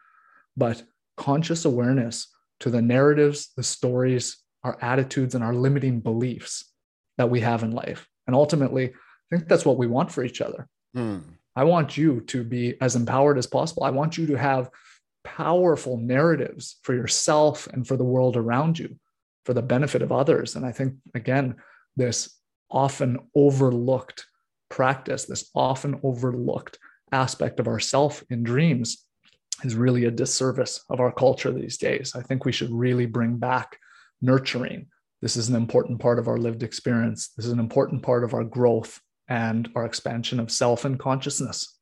but 0.55 0.83
conscious 1.17 1.65
awareness 1.65 2.27
to 2.59 2.69
the 2.69 2.81
narratives, 2.81 3.51
the 3.55 3.63
stories, 3.63 4.37
our 4.63 4.77
attitudes 4.81 5.35
and 5.35 5.43
our 5.43 5.53
limiting 5.53 6.01
beliefs 6.01 6.71
that 7.17 7.29
we 7.29 7.39
have 7.39 7.63
in 7.63 7.71
life. 7.71 8.07
And 8.27 8.35
ultimately, 8.35 8.89
I 8.89 9.35
think 9.35 9.47
that's 9.47 9.65
what 9.65 9.77
we 9.77 9.87
want 9.87 10.11
for 10.11 10.23
each 10.23 10.41
other. 10.41 10.67
Mm. 10.95 11.23
I 11.55 11.63
want 11.63 11.97
you 11.97 12.21
to 12.21 12.43
be 12.43 12.79
as 12.79 12.95
empowered 12.95 13.37
as 13.37 13.47
possible. 13.47 13.83
I 13.83 13.89
want 13.89 14.17
you 14.17 14.27
to 14.27 14.37
have 14.37 14.69
powerful 15.23 15.97
narratives 15.97 16.77
for 16.83 16.93
yourself 16.93 17.67
and 17.67 17.87
for 17.87 17.97
the 17.97 18.03
world 18.03 18.37
around 18.37 18.79
you 18.79 18.97
for 19.45 19.53
the 19.53 19.61
benefit 19.61 20.01
of 20.01 20.11
others. 20.11 20.55
And 20.55 20.65
I 20.65 20.71
think, 20.71 20.95
again, 21.15 21.55
this 21.99 22.39
often 22.71 23.19
overlooked 23.35 24.25
practice, 24.69 25.25
this 25.25 25.51
often 25.53 25.99
overlooked 26.03 26.79
aspect 27.11 27.59
of 27.59 27.67
ourself 27.67 28.23
in 28.29 28.43
dreams 28.43 29.05
is 29.63 29.75
really 29.75 30.05
a 30.05 30.11
disservice 30.11 30.83
of 30.89 30.99
our 30.99 31.11
culture 31.11 31.51
these 31.51 31.77
days. 31.77 32.13
I 32.15 32.21
think 32.21 32.45
we 32.45 32.51
should 32.51 32.71
really 32.71 33.05
bring 33.05 33.37
back 33.37 33.77
nurturing. 34.21 34.87
This 35.21 35.35
is 35.35 35.49
an 35.49 35.55
important 35.55 35.99
part 35.99 36.17
of 36.17 36.27
our 36.27 36.37
lived 36.37 36.63
experience. 36.63 37.29
This 37.35 37.45
is 37.45 37.51
an 37.51 37.59
important 37.59 38.01
part 38.01 38.23
of 38.23 38.33
our 38.33 38.43
growth 38.43 39.01
and 39.27 39.69
our 39.75 39.85
expansion 39.85 40.39
of 40.39 40.51
self 40.51 40.85
and 40.85 40.97
consciousness. 40.97 41.77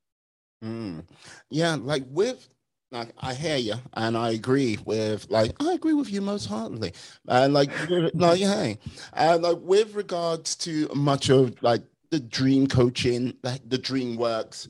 Mm. 0.63 1.05
Yeah, 1.51 1.78
like 1.80 2.03
with 2.07 2.47
like 2.91 3.09
I 3.19 3.33
hear 3.33 3.57
you, 3.57 3.75
and 3.93 4.17
I 4.17 4.31
agree 4.31 4.77
with 4.85 5.29
like 5.29 5.51
I 5.59 5.73
agree 5.73 5.93
with 5.93 6.11
you 6.11 6.21
most 6.21 6.45
heartily, 6.45 6.93
and 7.27 7.53
like 7.53 7.69
like 8.13 8.39
hey, 8.39 8.79
and 9.13 9.43
like 9.43 9.57
with 9.61 9.93
regards 9.95 10.55
to 10.57 10.89
much 10.95 11.29
of 11.29 11.61
like 11.61 11.81
the 12.11 12.19
dream 12.19 12.67
coaching, 12.67 13.33
like 13.43 13.67
the 13.67 13.77
dream 13.77 14.15
works. 14.15 14.69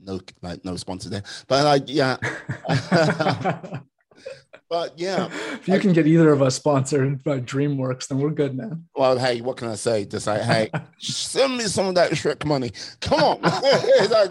No, 0.00 0.20
like 0.42 0.64
no 0.64 0.76
sponsor 0.76 1.10
there, 1.10 1.24
but 1.46 1.64
like 1.64 1.84
yeah. 1.86 2.16
But 4.70 4.98
yeah, 4.98 5.28
if 5.54 5.66
you 5.66 5.74
I, 5.74 5.78
can 5.78 5.94
get 5.94 6.06
either 6.06 6.30
of 6.30 6.42
us 6.42 6.54
sponsored 6.56 7.24
by 7.24 7.40
DreamWorks, 7.40 8.08
then 8.08 8.18
we're 8.18 8.28
good, 8.28 8.54
man. 8.54 8.84
Well, 8.94 9.18
hey, 9.18 9.40
what 9.40 9.56
can 9.56 9.68
I 9.68 9.76
say? 9.76 10.04
Just 10.04 10.26
like, 10.26 10.42
hey, 10.42 10.70
send 10.98 11.56
me 11.56 11.64
some 11.64 11.86
of 11.86 11.94
that 11.94 12.12
Shrek 12.12 12.44
money. 12.44 12.72
Come 13.00 13.22
on. 13.22 13.40
like, 13.40 14.30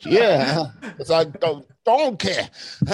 yeah, 0.00 0.66
it's 0.98 1.10
like 1.10 1.38
don't, 1.40 1.66
don't 1.84 2.18
care. 2.18 2.48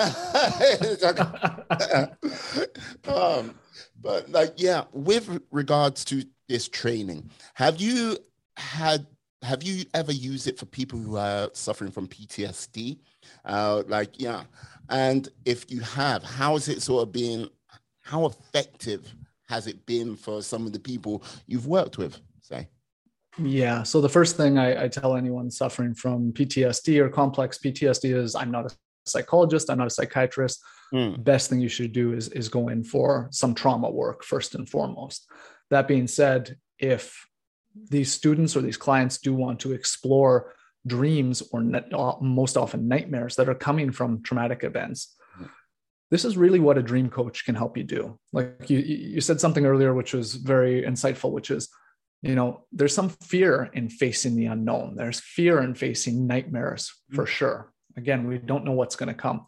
um, 3.09 3.55
but 4.01 4.29
like, 4.31 4.55
yeah, 4.57 4.85
with 4.93 5.41
regards 5.51 6.05
to 6.07 6.25
this 6.49 6.69
training, 6.69 7.31
have 7.55 7.81
you 7.81 8.19
had 8.57 9.07
have 9.43 9.63
you 9.63 9.85
ever 9.93 10.13
used 10.13 10.47
it 10.47 10.59
for 10.59 10.65
people 10.67 10.99
who 10.99 11.17
are 11.17 11.51
suffering 11.53 11.91
from 11.91 12.09
PTSD? 12.09 12.99
Uh, 13.45 13.83
like, 13.87 14.19
yeah, 14.19 14.45
and 14.89 15.29
if 15.45 15.71
you 15.71 15.81
have, 15.81 16.23
how 16.23 16.55
has 16.55 16.69
it 16.69 16.83
sort 16.83 17.03
of 17.03 17.13
been, 17.13 17.49
how 18.01 18.27
effective 18.27 19.15
has 19.49 19.67
it 19.67 19.85
been 19.87 20.17
for 20.17 20.43
some 20.43 20.67
of 20.67 20.73
the 20.73 20.79
people 20.79 21.23
you've 21.47 21.67
worked 21.67 21.99
with, 21.99 22.19
say? 22.41 22.69
Yeah. 23.39 23.83
So 23.83 24.01
the 24.01 24.09
first 24.09 24.37
thing 24.37 24.59
I, 24.59 24.85
I 24.85 24.89
tell 24.89 25.17
anyone 25.17 25.51
suffering 25.51 25.95
from 25.95 26.33
PTSD 26.33 26.99
or 27.01 27.09
complex 27.09 27.59
PTSD 27.59 28.15
is 28.15 28.35
I'm 28.35 28.51
not 28.51 28.71
a 28.71 28.77
psychologist, 29.07 29.71
I'm 29.71 29.79
not 29.79 29.89
a 29.89 29.91
psychiatrist. 29.91 30.63
Mm. 30.93 31.25
Best 31.25 31.51
thing 31.51 31.61
you 31.61 31.69
should 31.69 31.93
do 31.93 32.13
is, 32.13 32.29
is 32.29 32.49
go 32.49 32.69
in 32.69 32.85
for 32.85 33.29
some 33.33 33.55
trauma 33.55 33.91
work 33.91 34.25
first 34.25 34.55
and 34.55 34.69
foremost. 34.69 35.27
That 35.71 35.89
being 35.89 36.07
said, 36.07 36.57
if 36.79 37.27
these 37.91 38.13
students 38.13 38.57
or 38.57 38.61
these 38.61 38.77
clients 38.77 39.19
do 39.19 39.35
want 39.35 39.61
to 39.61 39.73
explore 39.73 40.55
dreams 40.87 41.43
or 41.51 41.63
most 42.21 42.57
often 42.57 42.87
nightmares 42.87 43.37
that 43.37 43.49
are 43.49 43.55
coming 43.55 43.91
from 43.91 44.23
traumatic 44.23 44.63
events 44.65 45.15
this 46.11 46.25
is 46.25 46.37
really 46.37 46.61
what 46.61 46.79
a 46.79 46.83
dream 46.83 47.09
coach 47.09 47.45
can 47.45 47.55
help 47.55 47.77
you 47.77 47.83
do 47.83 48.19
like 48.33 48.69
you 48.69 48.79
you 48.79 49.21
said 49.21 49.41
something 49.41 49.67
earlier 49.67 49.95
which 49.95 50.13
was 50.13 50.35
very 50.35 50.83
insightful 50.83 51.31
which 51.33 51.51
is 51.51 51.71
you 52.25 52.35
know 52.35 52.65
there's 52.73 52.95
some 52.95 53.09
fear 53.09 53.71
in 53.75 53.89
facing 53.89 54.35
the 54.35 54.47
unknown 54.47 54.95
there's 54.97 55.21
fear 55.21 55.63
in 55.63 55.75
facing 55.75 56.27
nightmares 56.27 56.93
for 57.13 57.25
mm. 57.25 57.29
sure 57.29 57.73
again 57.97 58.27
we 58.27 58.39
don't 58.39 58.65
know 58.65 58.73
what's 58.73 58.97
going 58.97 59.09
to 59.09 59.15
come 59.15 59.45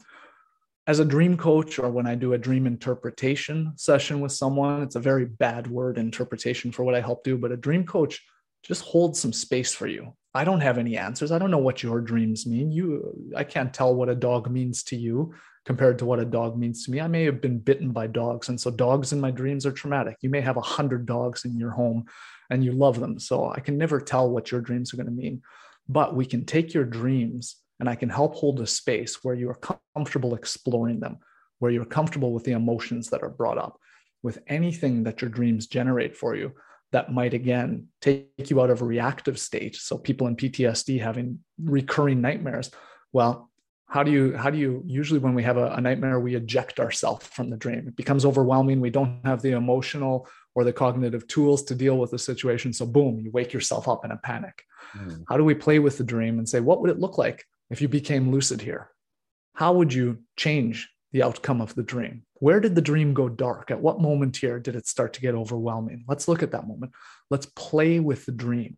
as 0.86 0.98
a 0.98 1.04
dream 1.04 1.36
coach 1.36 1.78
or 1.78 1.90
when 1.90 2.06
i 2.06 2.14
do 2.14 2.34
a 2.34 2.38
dream 2.38 2.66
interpretation 2.66 3.72
session 3.76 4.20
with 4.20 4.32
someone 4.32 4.82
it's 4.82 4.96
a 4.96 5.00
very 5.00 5.24
bad 5.24 5.66
word 5.66 5.96
interpretation 5.98 6.70
for 6.70 6.84
what 6.84 6.94
i 6.94 7.00
help 7.00 7.24
do 7.24 7.38
but 7.38 7.52
a 7.52 7.56
dream 7.56 7.84
coach 7.84 8.22
just 8.62 8.82
holds 8.82 9.18
some 9.18 9.32
space 9.32 9.74
for 9.74 9.86
you 9.86 10.12
I 10.36 10.44
don't 10.44 10.60
have 10.60 10.76
any 10.76 10.98
answers. 10.98 11.32
I 11.32 11.38
don't 11.38 11.50
know 11.50 11.56
what 11.56 11.82
your 11.82 12.02
dreams 12.02 12.46
mean. 12.46 12.70
You, 12.70 13.32
I 13.34 13.42
can't 13.42 13.72
tell 13.72 13.94
what 13.94 14.10
a 14.10 14.14
dog 14.14 14.50
means 14.50 14.82
to 14.84 14.96
you 14.96 15.32
compared 15.64 15.98
to 16.00 16.04
what 16.04 16.20
a 16.20 16.26
dog 16.26 16.58
means 16.58 16.84
to 16.84 16.90
me. 16.90 17.00
I 17.00 17.08
may 17.08 17.24
have 17.24 17.40
been 17.40 17.58
bitten 17.58 17.90
by 17.90 18.06
dogs, 18.06 18.50
and 18.50 18.60
so 18.60 18.70
dogs 18.70 19.14
in 19.14 19.20
my 19.20 19.30
dreams 19.30 19.64
are 19.64 19.72
traumatic. 19.72 20.18
You 20.20 20.28
may 20.28 20.42
have 20.42 20.58
a 20.58 20.60
hundred 20.76 21.06
dogs 21.06 21.46
in 21.46 21.58
your 21.58 21.70
home, 21.70 22.04
and 22.50 22.64
you 22.64 22.72
love 22.72 23.00
them. 23.00 23.18
So 23.18 23.50
I 23.50 23.60
can 23.60 23.78
never 23.78 24.00
tell 24.00 24.30
what 24.30 24.50
your 24.50 24.60
dreams 24.60 24.92
are 24.92 24.96
going 24.96 25.06
to 25.06 25.12
mean. 25.12 25.42
But 25.88 26.14
we 26.14 26.26
can 26.26 26.44
take 26.44 26.74
your 26.74 26.84
dreams, 26.84 27.56
and 27.78 27.88
I 27.88 27.94
can 27.94 28.08
help 28.08 28.34
hold 28.34 28.60
a 28.60 28.66
space 28.66 29.22
where 29.22 29.34
you 29.34 29.50
are 29.50 29.78
comfortable 29.94 30.34
exploring 30.34 31.00
them, 31.00 31.18
where 31.58 31.70
you're 31.70 31.84
comfortable 31.84 32.32
with 32.32 32.44
the 32.44 32.52
emotions 32.52 33.10
that 33.10 33.22
are 33.22 33.30
brought 33.30 33.58
up, 33.58 33.78
with 34.22 34.38
anything 34.48 35.04
that 35.04 35.22
your 35.22 35.30
dreams 35.30 35.66
generate 35.66 36.16
for 36.16 36.34
you 36.34 36.52
that 36.92 37.12
might 37.12 37.34
again 37.34 37.88
take 38.00 38.28
you 38.50 38.60
out 38.60 38.70
of 38.70 38.80
a 38.80 38.84
reactive 38.84 39.38
state 39.38 39.76
so 39.76 39.98
people 39.98 40.26
in 40.26 40.36
ptsd 40.36 41.00
having 41.00 41.38
recurring 41.62 42.20
nightmares 42.20 42.70
well 43.12 43.50
how 43.88 44.02
do 44.02 44.10
you 44.10 44.36
how 44.36 44.50
do 44.50 44.58
you 44.58 44.82
usually 44.86 45.20
when 45.20 45.34
we 45.34 45.42
have 45.42 45.56
a, 45.56 45.72
a 45.72 45.80
nightmare 45.80 46.20
we 46.20 46.34
eject 46.34 46.80
ourselves 46.80 47.26
from 47.26 47.50
the 47.50 47.56
dream 47.56 47.88
it 47.88 47.96
becomes 47.96 48.24
overwhelming 48.24 48.80
we 48.80 48.90
don't 48.90 49.20
have 49.24 49.42
the 49.42 49.52
emotional 49.52 50.28
or 50.56 50.64
the 50.64 50.72
cognitive 50.72 51.28
tools 51.28 51.62
to 51.62 51.74
deal 51.74 51.98
with 51.98 52.10
the 52.10 52.18
situation 52.18 52.72
so 52.72 52.84
boom 52.84 53.20
you 53.20 53.30
wake 53.30 53.52
yourself 53.52 53.86
up 53.86 54.04
in 54.04 54.10
a 54.10 54.16
panic 54.16 54.64
mm. 54.96 55.22
how 55.28 55.36
do 55.36 55.44
we 55.44 55.54
play 55.54 55.78
with 55.78 55.96
the 55.98 56.04
dream 56.04 56.38
and 56.38 56.48
say 56.48 56.58
what 56.58 56.80
would 56.80 56.90
it 56.90 56.98
look 56.98 57.18
like 57.18 57.44
if 57.70 57.80
you 57.80 57.86
became 57.86 58.32
lucid 58.32 58.60
here 58.60 58.90
how 59.54 59.72
would 59.72 59.92
you 59.92 60.18
change 60.36 60.88
the 61.16 61.22
outcome 61.22 61.62
of 61.62 61.74
the 61.74 61.82
dream. 61.82 62.22
Where 62.34 62.60
did 62.60 62.74
the 62.74 62.82
dream 62.82 63.14
go 63.14 63.30
dark? 63.30 63.70
At 63.70 63.80
what 63.80 64.02
moment 64.02 64.36
here 64.36 64.58
did 64.58 64.76
it 64.76 64.86
start 64.86 65.14
to 65.14 65.22
get 65.22 65.34
overwhelming? 65.34 66.04
Let's 66.06 66.28
look 66.28 66.42
at 66.42 66.50
that 66.50 66.68
moment. 66.68 66.92
Let's 67.30 67.46
play 67.46 68.00
with 68.00 68.26
the 68.26 68.32
dream. 68.32 68.76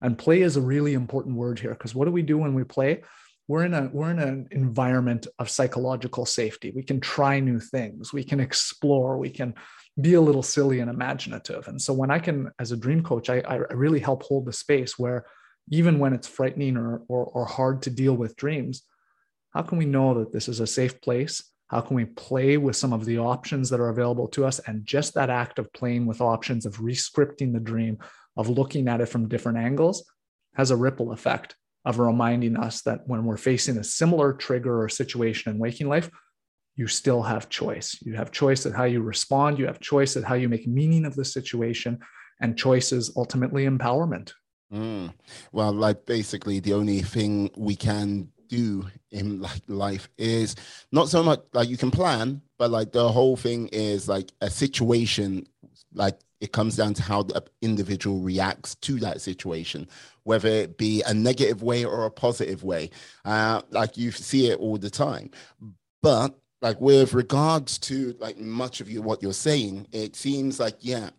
And 0.00 0.16
play 0.16 0.42
is 0.42 0.56
a 0.56 0.60
really 0.60 0.94
important 0.94 1.34
word 1.34 1.58
here 1.58 1.72
because 1.72 1.92
what 1.92 2.04
do 2.04 2.12
we 2.12 2.22
do 2.22 2.38
when 2.38 2.54
we 2.54 2.62
play? 2.62 3.02
We're 3.48 3.64
in 3.64 3.74
a 3.74 3.90
we're 3.92 4.12
in 4.12 4.20
an 4.20 4.46
environment 4.52 5.26
of 5.40 5.50
psychological 5.50 6.24
safety. 6.24 6.72
We 6.74 6.84
can 6.84 7.00
try 7.00 7.40
new 7.40 7.58
things. 7.58 8.12
We 8.12 8.22
can 8.22 8.38
explore. 8.38 9.18
We 9.18 9.30
can 9.30 9.54
be 10.00 10.14
a 10.14 10.20
little 10.20 10.42
silly 10.42 10.80
and 10.80 10.90
imaginative. 10.90 11.68
And 11.68 11.80
so 11.80 11.92
when 11.92 12.10
I 12.10 12.18
can, 12.18 12.50
as 12.58 12.72
a 12.72 12.76
dream 12.76 13.02
coach, 13.02 13.28
I, 13.28 13.40
I 13.40 13.56
really 13.74 14.00
help 14.00 14.22
hold 14.22 14.46
the 14.46 14.52
space 14.52 14.98
where 14.98 15.26
even 15.70 15.98
when 15.98 16.12
it's 16.12 16.26
frightening 16.26 16.76
or, 16.76 17.02
or, 17.08 17.24
or 17.26 17.44
hard 17.44 17.82
to 17.82 17.90
deal 17.90 18.14
with 18.14 18.36
dreams, 18.36 18.82
how 19.50 19.62
can 19.62 19.78
we 19.78 19.84
know 19.84 20.14
that 20.18 20.32
this 20.32 20.48
is 20.48 20.60
a 20.60 20.66
safe 20.66 21.00
place 21.00 21.42
how 21.72 21.80
can 21.80 21.96
we 21.96 22.04
play 22.04 22.58
with 22.58 22.76
some 22.76 22.92
of 22.92 23.06
the 23.06 23.16
options 23.16 23.70
that 23.70 23.80
are 23.80 23.88
available 23.88 24.28
to 24.28 24.44
us? 24.44 24.58
And 24.58 24.84
just 24.84 25.14
that 25.14 25.30
act 25.30 25.58
of 25.58 25.72
playing 25.72 26.04
with 26.04 26.20
options, 26.20 26.66
of 26.66 26.76
rescripting 26.76 27.54
the 27.54 27.60
dream, 27.60 27.96
of 28.36 28.50
looking 28.50 28.88
at 28.88 29.00
it 29.00 29.06
from 29.06 29.26
different 29.26 29.56
angles, 29.56 30.04
has 30.54 30.70
a 30.70 30.76
ripple 30.76 31.12
effect 31.12 31.56
of 31.86 31.98
reminding 31.98 32.58
us 32.58 32.82
that 32.82 33.00
when 33.06 33.24
we're 33.24 33.38
facing 33.38 33.78
a 33.78 33.84
similar 33.84 34.34
trigger 34.34 34.82
or 34.82 34.90
situation 34.90 35.50
in 35.50 35.58
waking 35.58 35.88
life, 35.88 36.10
you 36.76 36.86
still 36.86 37.22
have 37.22 37.48
choice. 37.48 37.98
You 38.02 38.14
have 38.14 38.30
choice 38.30 38.66
at 38.66 38.74
how 38.74 38.84
you 38.84 39.02
respond, 39.02 39.58
you 39.58 39.66
have 39.66 39.80
choice 39.80 40.16
at 40.16 40.24
how 40.24 40.34
you 40.34 40.48
make 40.48 40.66
meaning 40.66 41.04
of 41.04 41.14
the 41.14 41.24
situation, 41.24 41.98
and 42.40 42.56
choice 42.56 42.92
is 42.92 43.12
ultimately 43.16 43.66
empowerment. 43.66 44.32
Mm. 44.72 45.12
Well, 45.52 45.72
like 45.72 46.06
basically, 46.06 46.60
the 46.60 46.72
only 46.72 47.02
thing 47.02 47.50
we 47.56 47.76
can 47.76 48.28
do 48.48 48.86
in 49.10 49.40
like 49.40 49.62
life 49.68 50.08
is 50.18 50.56
not 50.92 51.08
so 51.08 51.22
much 51.22 51.40
like 51.52 51.68
you 51.68 51.76
can 51.76 51.90
plan, 51.90 52.42
but 52.58 52.70
like 52.70 52.92
the 52.92 53.10
whole 53.10 53.36
thing 53.36 53.68
is 53.68 54.08
like 54.08 54.32
a 54.40 54.50
situation 54.50 55.46
like 55.94 56.18
it 56.40 56.52
comes 56.52 56.76
down 56.76 56.92
to 56.94 57.02
how 57.02 57.22
the 57.22 57.42
individual 57.60 58.18
reacts 58.18 58.74
to 58.76 58.98
that 58.98 59.20
situation, 59.20 59.88
whether 60.24 60.48
it 60.48 60.76
be 60.76 61.02
a 61.02 61.14
negative 61.14 61.62
way 61.62 61.84
or 61.84 62.04
a 62.04 62.10
positive 62.10 62.64
way. 62.64 62.90
Uh, 63.24 63.62
like 63.70 63.96
you 63.96 64.10
see 64.10 64.48
it 64.50 64.58
all 64.58 64.76
the 64.76 64.90
time. 64.90 65.30
But 66.02 66.36
like 66.62 66.80
with 66.80 67.12
regards 67.12 67.78
to 67.80 68.16
like 68.20 68.38
much 68.38 68.80
of 68.80 68.88
you 68.88 69.02
what 69.02 69.22
you're 69.22 69.32
saying, 69.32 69.86
it 69.92 70.16
seems 70.16 70.58
like 70.58 70.76
yeah, 70.80 71.10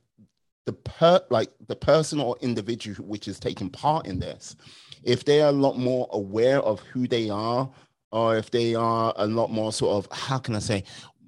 the 0.65 0.73
per 0.73 1.21
like 1.29 1.51
the 1.67 1.75
person 1.75 2.19
or 2.19 2.37
individual 2.41 3.05
which 3.05 3.27
is 3.27 3.39
taking 3.39 3.69
part 3.69 4.07
in 4.07 4.19
this, 4.19 4.55
if 5.03 5.25
they 5.25 5.41
are 5.41 5.49
a 5.49 5.51
lot 5.51 5.77
more 5.77 6.07
aware 6.11 6.61
of 6.61 6.79
who 6.79 7.07
they 7.07 7.29
are, 7.29 7.69
or 8.11 8.37
if 8.37 8.49
they 8.51 8.73
are 8.73 9.13
a 9.17 9.27
lot 9.27 9.51
more 9.51 9.73
sort 9.73 10.05
of 10.05 10.17
how 10.17 10.37
can 10.37 10.55
I 10.55 10.59
say 10.59 10.85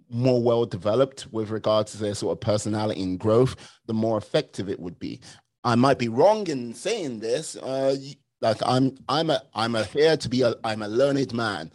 more 0.09 0.41
well 0.41 0.65
developed 0.65 1.27
with 1.31 1.49
regards 1.49 1.91
to 1.91 1.97
their 1.97 2.15
sort 2.15 2.31
of 2.33 2.39
personality 2.39 3.03
and 3.03 3.19
growth, 3.19 3.55
the 3.87 3.93
more 3.93 4.17
effective 4.17 4.69
it 4.69 4.79
would 4.79 4.97
be. 4.97 5.19
I 5.63 5.75
might 5.75 5.99
be 5.99 6.09
wrong 6.09 6.47
in 6.47 6.73
saying 6.73 7.19
this. 7.19 7.55
Uh, 7.55 7.95
like 8.39 8.57
I'm, 8.65 8.95
I'm 9.09 9.31
a, 9.31 9.41
I'm 9.53 9.75
a 9.75 9.83
here 9.83 10.15
to 10.15 10.29
be 10.29 10.43
a, 10.43 10.53
I'm 10.63 10.83
a 10.83 10.87
learned 10.87 11.33
man. 11.33 11.71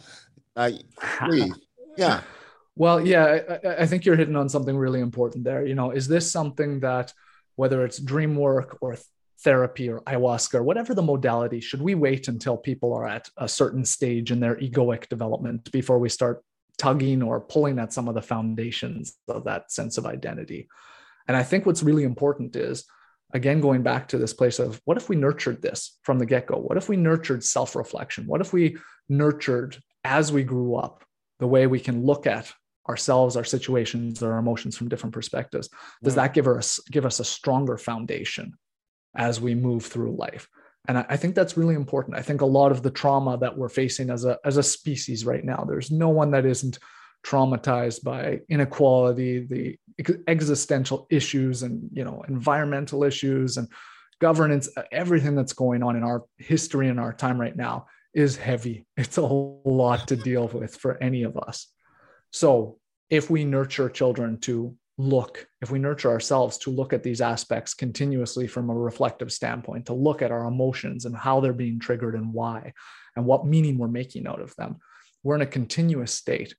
Like, 0.55 0.75
please, 1.25 1.53
yeah. 1.97 2.21
Well, 2.75 3.05
yeah, 3.05 3.59
I, 3.63 3.81
I 3.81 3.85
think 3.85 4.05
you're 4.05 4.15
hitting 4.15 4.35
on 4.35 4.49
something 4.49 4.75
really 4.75 5.01
important 5.01 5.43
there. 5.43 5.65
You 5.65 5.75
know, 5.75 5.91
is 5.91 6.07
this 6.07 6.31
something 6.31 6.79
that, 6.79 7.13
whether 7.55 7.83
it's 7.85 7.99
dream 7.99 8.35
work 8.35 8.77
or 8.81 8.97
therapy 9.43 9.89
or 9.89 10.01
ayahuasca 10.01 10.55
or 10.55 10.63
whatever 10.63 10.93
the 10.93 11.01
modality, 11.01 11.59
should 11.59 11.81
we 11.81 11.95
wait 11.95 12.27
until 12.27 12.57
people 12.57 12.93
are 12.93 13.07
at 13.07 13.29
a 13.37 13.47
certain 13.47 13.83
stage 13.83 14.31
in 14.31 14.39
their 14.39 14.55
egoic 14.55 15.09
development 15.09 15.71
before 15.71 15.99
we 15.99 16.09
start 16.09 16.43
tugging 16.77 17.21
or 17.21 17.39
pulling 17.39 17.77
at 17.77 17.93
some 17.93 18.07
of 18.07 18.15
the 18.15 18.21
foundations 18.21 19.13
of 19.27 19.43
that 19.43 19.71
sense 19.71 19.97
of 19.97 20.05
identity. 20.05 20.67
And 21.27 21.37
I 21.37 21.43
think 21.43 21.65
what's 21.65 21.83
really 21.83 22.03
important 22.03 22.55
is, 22.55 22.85
again, 23.33 23.61
going 23.61 23.83
back 23.83 24.07
to 24.09 24.17
this 24.17 24.33
place 24.33 24.59
of 24.59 24.81
what 24.85 24.97
if 24.97 25.07
we 25.09 25.15
nurtured 25.15 25.61
this 25.61 25.99
from 26.03 26.19
the 26.19 26.25
get 26.25 26.47
go? 26.47 26.57
What 26.57 26.77
if 26.77 26.89
we 26.89 26.97
nurtured 26.97 27.43
self 27.43 27.75
reflection? 27.75 28.25
What 28.25 28.41
if 28.41 28.53
we 28.53 28.77
nurtured 29.09 29.77
as 30.03 30.31
we 30.31 30.43
grew 30.43 30.75
up 30.75 31.03
the 31.41 31.47
way 31.47 31.67
we 31.67 31.81
can 31.81 32.05
look 32.05 32.25
at 32.25 32.53
ourselves, 32.87 33.35
our 33.35 33.43
situations, 33.43 34.23
our 34.23 34.37
emotions 34.37 34.77
from 34.77 34.87
different 34.87 35.13
perspectives? 35.13 35.69
Does 36.01 36.15
that 36.15 36.33
give 36.33 36.47
us 36.47 36.79
give 36.89 37.05
us 37.05 37.19
a 37.19 37.25
stronger 37.25 37.77
foundation 37.77 38.53
as 39.17 39.41
we 39.41 39.53
move 39.53 39.85
through 39.85 40.15
life? 40.15 40.47
and 40.87 40.97
I, 40.97 41.17
think 41.17 41.35
that's 41.35 41.57
really 41.57 41.75
important 41.75 42.17
i 42.17 42.21
think 42.21 42.41
a 42.41 42.45
lot 42.45 42.71
of 42.71 42.81
the 42.81 42.89
trauma 42.89 43.37
that 43.37 43.57
we're 43.57 43.69
facing 43.69 44.09
as 44.09 44.25
a 44.25 44.37
as 44.43 44.57
a 44.57 44.63
species 44.63 45.25
right 45.25 45.43
now 45.43 45.63
there's 45.67 45.91
no 45.91 46.09
one 46.09 46.31
that 46.31 46.45
isn't 46.45 46.79
traumatized 47.23 48.03
by 48.03 48.39
inequality 48.49 49.45
the 49.45 49.77
existential 50.27 51.05
issues 51.11 51.63
and 51.63 51.89
you 51.93 52.03
know 52.03 52.23
environmental 52.27 53.03
issues 53.03 53.57
and 53.57 53.67
governance 54.19 54.69
everything 54.91 55.35
that's 55.35 55.53
going 55.53 55.83
on 55.83 55.95
in 55.95 56.03
our 56.03 56.23
history 56.37 56.87
and 56.89 56.99
our 56.99 57.13
time 57.13 57.39
right 57.39 57.55
now 57.55 57.85
is 58.13 58.37
heavy. 58.37 58.85
It's 58.97 59.17
a 59.17 59.21
lot 59.21 60.07
to 60.09 60.15
deal 60.15 60.47
with 60.47 60.75
for 60.75 61.01
any 61.01 61.23
of 61.23 61.37
us. 61.37 61.67
So 62.31 62.77
if 63.09 63.29
we 63.29 63.43
nurture 63.43 63.89
children 63.89 64.39
to 64.41 64.75
look, 64.97 65.47
if 65.61 65.71
we 65.71 65.79
nurture 65.79 66.09
ourselves 66.09 66.57
to 66.59 66.71
look 66.71 66.93
at 66.93 67.03
these 67.03 67.21
aspects 67.21 67.73
continuously 67.73 68.47
from 68.47 68.69
a 68.69 68.73
reflective 68.73 69.31
standpoint, 69.31 69.87
to 69.87 69.93
look 69.93 70.21
at 70.21 70.31
our 70.31 70.45
emotions 70.45 71.05
and 71.05 71.15
how 71.15 71.39
they're 71.39 71.53
being 71.53 71.79
triggered 71.79 72.15
and 72.15 72.33
why, 72.33 72.73
and 73.15 73.25
what 73.25 73.45
meaning 73.45 73.77
we're 73.77 73.87
making 73.87 74.27
out 74.27 74.41
of 74.41 74.55
them, 74.55 74.77
we're 75.23 75.35
in 75.35 75.41
a 75.41 75.47
continuous 75.47 76.13
state 76.13 76.55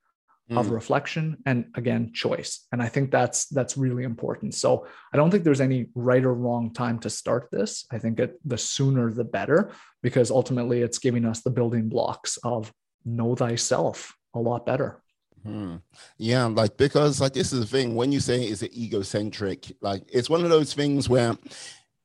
mm. 0.53 0.59
of 0.59 0.70
reflection 0.70 1.36
and 1.46 1.66
again 1.74 2.12
choice 2.12 2.66
and 2.72 2.82
i 2.82 2.88
think 2.88 3.11
that's 3.11 3.46
that's 3.46 3.76
really 3.76 4.05
important 4.05 4.55
so 4.55 4.86
i 5.12 5.16
don't 5.16 5.30
think 5.30 5.44
there's 5.44 5.61
any 5.61 5.86
right 5.94 6.24
or 6.24 6.34
wrong 6.34 6.72
time 6.72 6.98
to 6.98 7.11
start 7.11 7.48
this 7.50 7.86
i 7.90 7.98
think 7.98 8.20
it, 8.20 8.38
the 8.44 8.59
sooner 8.59 9.11
the 9.11 9.24
better 9.24 9.72
because 10.03 10.30
ultimately 10.30 10.82
it's 10.82 10.98
giving 10.98 11.24
us 11.24 11.40
the 11.42 11.50
building 11.50 11.88
blocks 11.88 12.38
of 12.44 12.72
know 13.05 13.34
thyself 13.34 14.14
a 14.34 14.38
lot 14.38 14.66
better 14.66 14.98
Hmm. 15.44 15.76
Yeah, 16.18 16.44
like 16.44 16.76
because 16.76 17.20
like 17.20 17.32
this 17.32 17.53
is 17.53 17.59
the 17.59 17.66
thing 17.66 17.96
when 17.96 18.12
you 18.12 18.20
say 18.20 18.46
is 18.46 18.62
it 18.62 18.76
egocentric, 18.76 19.72
like 19.80 20.05
it's 20.12 20.30
one 20.30 20.44
of 20.44 20.50
those 20.50 20.72
things 20.72 21.09
where 21.09 21.36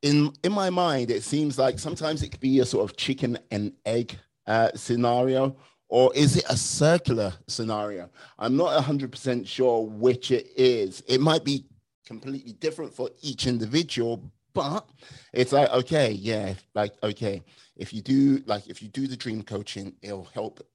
in 0.01 0.33
in 0.43 0.51
my 0.51 0.69
mind 0.69 1.11
it 1.11 1.23
seems 1.23 1.59
like 1.59 1.79
sometimes 1.79 2.23
it 2.23 2.29
could 2.29 2.39
be 2.39 2.59
a 2.59 2.65
sort 2.65 2.89
of 2.89 2.97
chicken 2.97 3.37
and 3.51 3.73
egg 3.85 4.17
uh, 4.47 4.69
scenario 4.75 5.55
or 5.89 6.13
is 6.15 6.35
it 6.35 6.45
a 6.49 6.57
circular 6.57 7.33
scenario? 7.47 8.09
I'm 8.37 8.57
not 8.57 8.83
100% 8.83 9.47
sure 9.47 9.85
which 9.85 10.31
it 10.31 10.47
is. 10.55 11.01
It 11.07 11.21
might 11.21 11.43
be 11.43 11.65
completely 12.05 12.53
different 12.53 12.93
for 12.93 13.09
each 13.21 13.47
individual, 13.47 14.31
but 14.53 14.89
it's 15.33 15.51
like 15.51 15.69
okay, 15.69 16.11
yeah, 16.11 16.53
like 16.73 16.93
okay, 17.03 17.43
if 17.75 17.93
you 17.93 18.01
do 18.01 18.41
like 18.45 18.67
if 18.67 18.81
you 18.81 18.89
do 18.89 19.07
the 19.07 19.17
dream 19.17 19.43
coaching, 19.43 19.93
it'll 20.01 20.29
help 20.33 20.65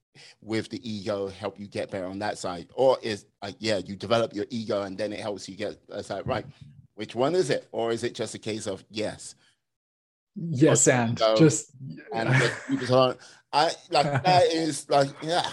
with 0.41 0.69
the 0.69 0.89
ego 0.89 1.27
help 1.27 1.59
you 1.59 1.67
get 1.67 1.89
better 1.89 2.05
on 2.05 2.19
that 2.19 2.37
side 2.37 2.67
or 2.75 2.97
is 3.01 3.25
like 3.41 3.55
yeah 3.57 3.79
you 3.79 3.95
develop 3.95 4.31
your 4.33 4.45
ego 4.51 4.83
and 4.83 4.95
then 4.95 5.11
it 5.11 5.19
helps 5.19 5.49
you 5.49 5.55
get 5.55 5.75
that 5.87 6.05
side 6.05 6.25
right 6.27 6.45
which 6.95 7.15
one 7.15 7.33
is 7.33 7.49
it 7.49 7.67
or 7.71 7.91
is 7.91 8.03
it 8.03 8.13
just 8.13 8.35
a 8.35 8.39
case 8.39 8.67
of 8.67 8.83
yes 8.91 9.33
yes 10.35 10.87
and 10.87 11.17
just 11.37 11.71
and 12.13 12.29
just 12.79 12.91
i 13.51 13.71
like 13.91 14.23
that 14.23 14.43
is 14.51 14.89
like 14.89 15.09
yeah. 15.21 15.47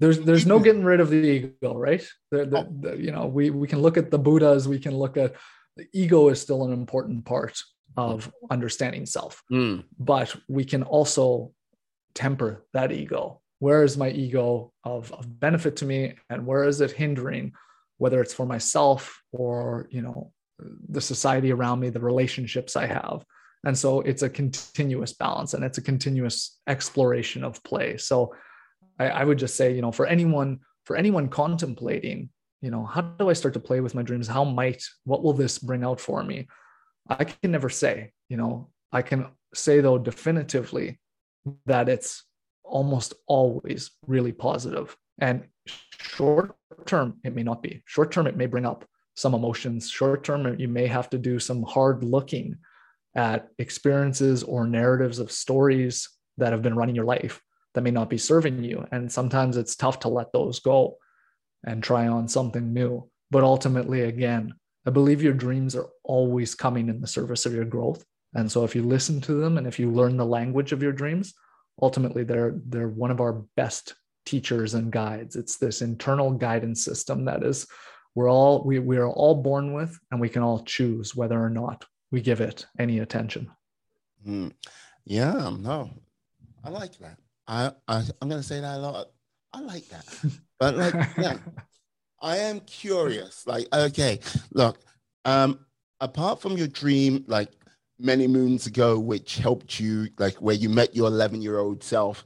There's 0.00 0.18
there's 0.18 0.44
no 0.44 0.58
getting 0.58 0.82
rid 0.82 1.00
of 1.00 1.08
the 1.08 1.16
ego 1.16 1.78
right? 1.78 2.04
The, 2.32 2.46
the, 2.46 2.58
oh. 2.58 2.76
the, 2.80 2.96
you 2.96 3.12
know 3.12 3.26
we 3.26 3.50
we 3.50 3.68
can 3.68 3.80
look 3.80 3.96
at 3.96 4.10
the 4.10 4.18
buddhas 4.18 4.66
we 4.66 4.80
can 4.80 4.96
look 4.96 5.16
at 5.16 5.34
the 5.76 5.86
ego 5.92 6.28
is 6.28 6.40
still 6.40 6.64
an 6.64 6.72
important 6.72 7.24
part 7.24 7.58
of 7.96 8.30
understanding 8.50 9.06
self. 9.06 9.42
Mm. 9.52 9.84
but 9.98 10.34
we 10.48 10.64
can 10.64 10.82
also 10.82 11.52
temper 12.14 12.64
that 12.72 12.90
ego. 12.90 13.40
Where 13.60 13.84
is 13.84 13.96
my 13.96 14.10
ego 14.10 14.72
of, 14.82 15.12
of 15.12 15.40
benefit 15.40 15.76
to 15.76 15.84
me? 15.84 16.14
And 16.28 16.44
where 16.44 16.64
is 16.64 16.80
it 16.80 16.90
hindering? 16.90 17.52
Whether 17.98 18.20
it's 18.20 18.34
for 18.34 18.46
myself 18.46 19.22
or 19.32 19.86
you 19.90 20.02
know 20.02 20.32
the 20.88 21.00
society 21.00 21.52
around 21.52 21.80
me 21.80 21.90
the 21.90 22.00
relationships 22.00 22.76
i 22.76 22.86
have 22.86 23.24
and 23.64 23.76
so 23.76 24.00
it's 24.00 24.22
a 24.22 24.28
continuous 24.28 25.12
balance 25.12 25.54
and 25.54 25.64
it's 25.64 25.78
a 25.78 25.82
continuous 25.82 26.58
exploration 26.66 27.44
of 27.44 27.62
play 27.62 27.96
so 27.96 28.34
I, 28.98 29.08
I, 29.08 29.24
would 29.24 29.38
just 29.38 29.56
say 29.56 29.74
you 29.74 29.82
know 29.82 29.92
for 29.92 30.06
anyone 30.06 30.60
for 30.84 30.96
anyone 30.96 31.28
contemplating 31.28 32.30
you 32.60 32.70
know 32.70 32.84
how 32.84 33.02
do 33.02 33.28
i 33.28 33.32
start 33.32 33.54
to 33.54 33.60
play 33.60 33.80
with 33.80 33.94
my 33.94 34.02
dreams 34.02 34.28
how 34.28 34.44
might 34.44 34.82
what 35.04 35.22
will 35.22 35.32
this 35.32 35.58
bring 35.58 35.84
out 35.84 36.00
for 36.00 36.22
me 36.22 36.48
i 37.08 37.24
can 37.24 37.50
never 37.50 37.68
say 37.68 38.12
you 38.28 38.36
know 38.36 38.70
i 38.92 39.02
can 39.02 39.26
say 39.54 39.80
though 39.80 39.98
definitively 39.98 40.98
that 41.66 41.88
it's 41.88 42.24
almost 42.64 43.14
always 43.26 43.90
really 44.06 44.32
positive. 44.32 44.96
And 45.18 45.44
short 45.66 46.56
term, 46.86 47.18
it 47.24 47.34
may 47.34 47.42
not 47.42 47.62
be. 47.62 47.82
Short 47.86 48.10
term, 48.10 48.26
it 48.26 48.36
may 48.36 48.46
bring 48.46 48.66
up 48.66 48.84
some 49.14 49.34
emotions. 49.34 49.88
Short 49.88 50.24
term, 50.24 50.58
you 50.58 50.68
may 50.68 50.86
have 50.86 51.08
to 51.10 51.18
do 51.18 51.38
some 51.38 51.62
hard 51.62 52.02
looking 52.02 52.56
at 53.14 53.48
experiences 53.58 54.42
or 54.42 54.66
narratives 54.66 55.18
of 55.18 55.30
stories 55.30 56.08
that 56.38 56.52
have 56.52 56.62
been 56.62 56.76
running 56.76 56.96
your 56.96 57.04
life 57.04 57.40
that 57.74 57.82
may 57.82 57.90
not 57.90 58.10
be 58.10 58.18
serving 58.18 58.62
you. 58.62 58.86
And 58.92 59.10
sometimes 59.10 59.56
it's 59.56 59.76
tough 59.76 60.00
to 60.00 60.08
let 60.08 60.32
those 60.32 60.60
go 60.60 60.98
and 61.64 61.82
try 61.82 62.06
on 62.06 62.28
something 62.28 62.72
new. 62.72 63.08
But 63.30 63.44
ultimately, 63.44 64.02
again, 64.02 64.54
I 64.86 64.90
believe 64.90 65.22
your 65.22 65.32
dreams 65.32 65.74
are 65.74 65.88
always 66.02 66.54
coming 66.54 66.88
in 66.88 67.00
the 67.00 67.06
service 67.06 67.46
of 67.46 67.54
your 67.54 67.64
growth. 67.64 68.04
And 68.34 68.50
so 68.50 68.64
if 68.64 68.74
you 68.74 68.82
listen 68.82 69.20
to 69.22 69.34
them 69.34 69.58
and 69.58 69.66
if 69.66 69.78
you 69.78 69.90
learn 69.90 70.16
the 70.16 70.26
language 70.26 70.72
of 70.72 70.82
your 70.82 70.92
dreams, 70.92 71.34
ultimately 71.80 72.24
they're 72.24 72.54
they're 72.66 72.88
one 72.88 73.10
of 73.10 73.20
our 73.20 73.44
best 73.56 73.94
teachers 74.26 74.74
and 74.74 74.90
guides 74.90 75.36
it's 75.36 75.56
this 75.56 75.82
internal 75.82 76.30
guidance 76.30 76.84
system 76.84 77.26
that 77.26 77.42
is 77.42 77.66
we're 78.14 78.30
all 78.30 78.64
we, 78.64 78.78
we 78.78 78.96
are 78.96 79.08
all 79.08 79.34
born 79.34 79.74
with 79.74 79.98
and 80.10 80.20
we 80.20 80.28
can 80.28 80.42
all 80.42 80.62
choose 80.62 81.14
whether 81.14 81.42
or 81.42 81.50
not 81.50 81.84
we 82.14 82.20
give 82.20 82.40
it 82.40 82.64
any 82.78 83.00
attention. 83.00 83.50
Mm. 84.26 84.52
yeah 85.04 85.50
no. 85.58 85.90
I 86.62 86.70
like 86.70 86.96
that. 86.98 87.18
I, 87.46 87.72
I 87.88 88.04
i'm 88.22 88.28
gonna 88.28 88.42
say 88.42 88.60
that 88.60 88.76
a 88.76 88.78
lot. 88.78 89.08
I 89.52 89.60
like 89.60 89.86
that. 89.88 90.06
But 90.60 90.76
like 90.76 90.94
yeah 91.18 91.38
i 92.22 92.36
am 92.38 92.60
curious. 92.60 93.44
Like 93.46 93.66
okay 93.74 94.20
look 94.52 94.78
um 95.24 95.58
apart 96.00 96.40
from 96.40 96.56
your 96.56 96.68
dream 96.68 97.24
like 97.26 97.50
many 97.98 98.28
moons 98.28 98.66
ago, 98.66 98.98
which 98.98 99.38
helped 99.38 99.80
you, 99.80 100.08
like 100.18 100.36
where 100.36 100.54
you 100.54 100.68
met 100.68 100.94
your 100.94 101.08
11 101.08 101.42
year 101.42 101.58
old 101.58 101.82
self, 101.82 102.24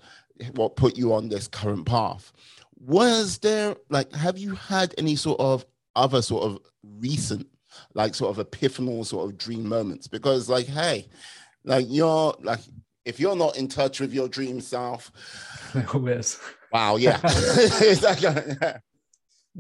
what 0.55 0.77
put 0.77 0.99
you 0.99 1.15
on 1.15 1.29
this 1.29 1.49
current 1.49 1.87
path. 1.87 2.33
Was 2.81 3.39
there, 3.39 3.77
like, 3.91 4.13
have 4.13 4.39
you 4.39 4.55
had 4.55 4.95
any 4.99 5.17
sort 5.17 5.41
of 5.41 5.67
other 5.97 6.23
sort 6.23 6.45
of 6.45 6.59
recent, 6.83 7.47
like, 7.95 8.15
sort 8.15 8.37
of 8.37 8.47
epiphanal 8.47 9.05
sort 9.05 9.31
of 9.31 9.39
dream 9.39 9.69
moments? 9.69 10.07
Because, 10.07 10.49
like, 10.49 10.67
hey, 10.67 11.09
like, 11.65 11.87
you're 11.89 12.35
like, 12.41 12.61
if 13.05 13.19
you're 13.19 13.37
not 13.37 13.57
in 13.57 13.69
touch 13.69 14.01
with 14.01 14.13
your 14.13 14.29
dream 14.29 14.61
self, 14.61 15.11
who 15.87 16.09
is? 16.09 16.39
Wow, 16.73 16.97
yeah. 16.97 17.19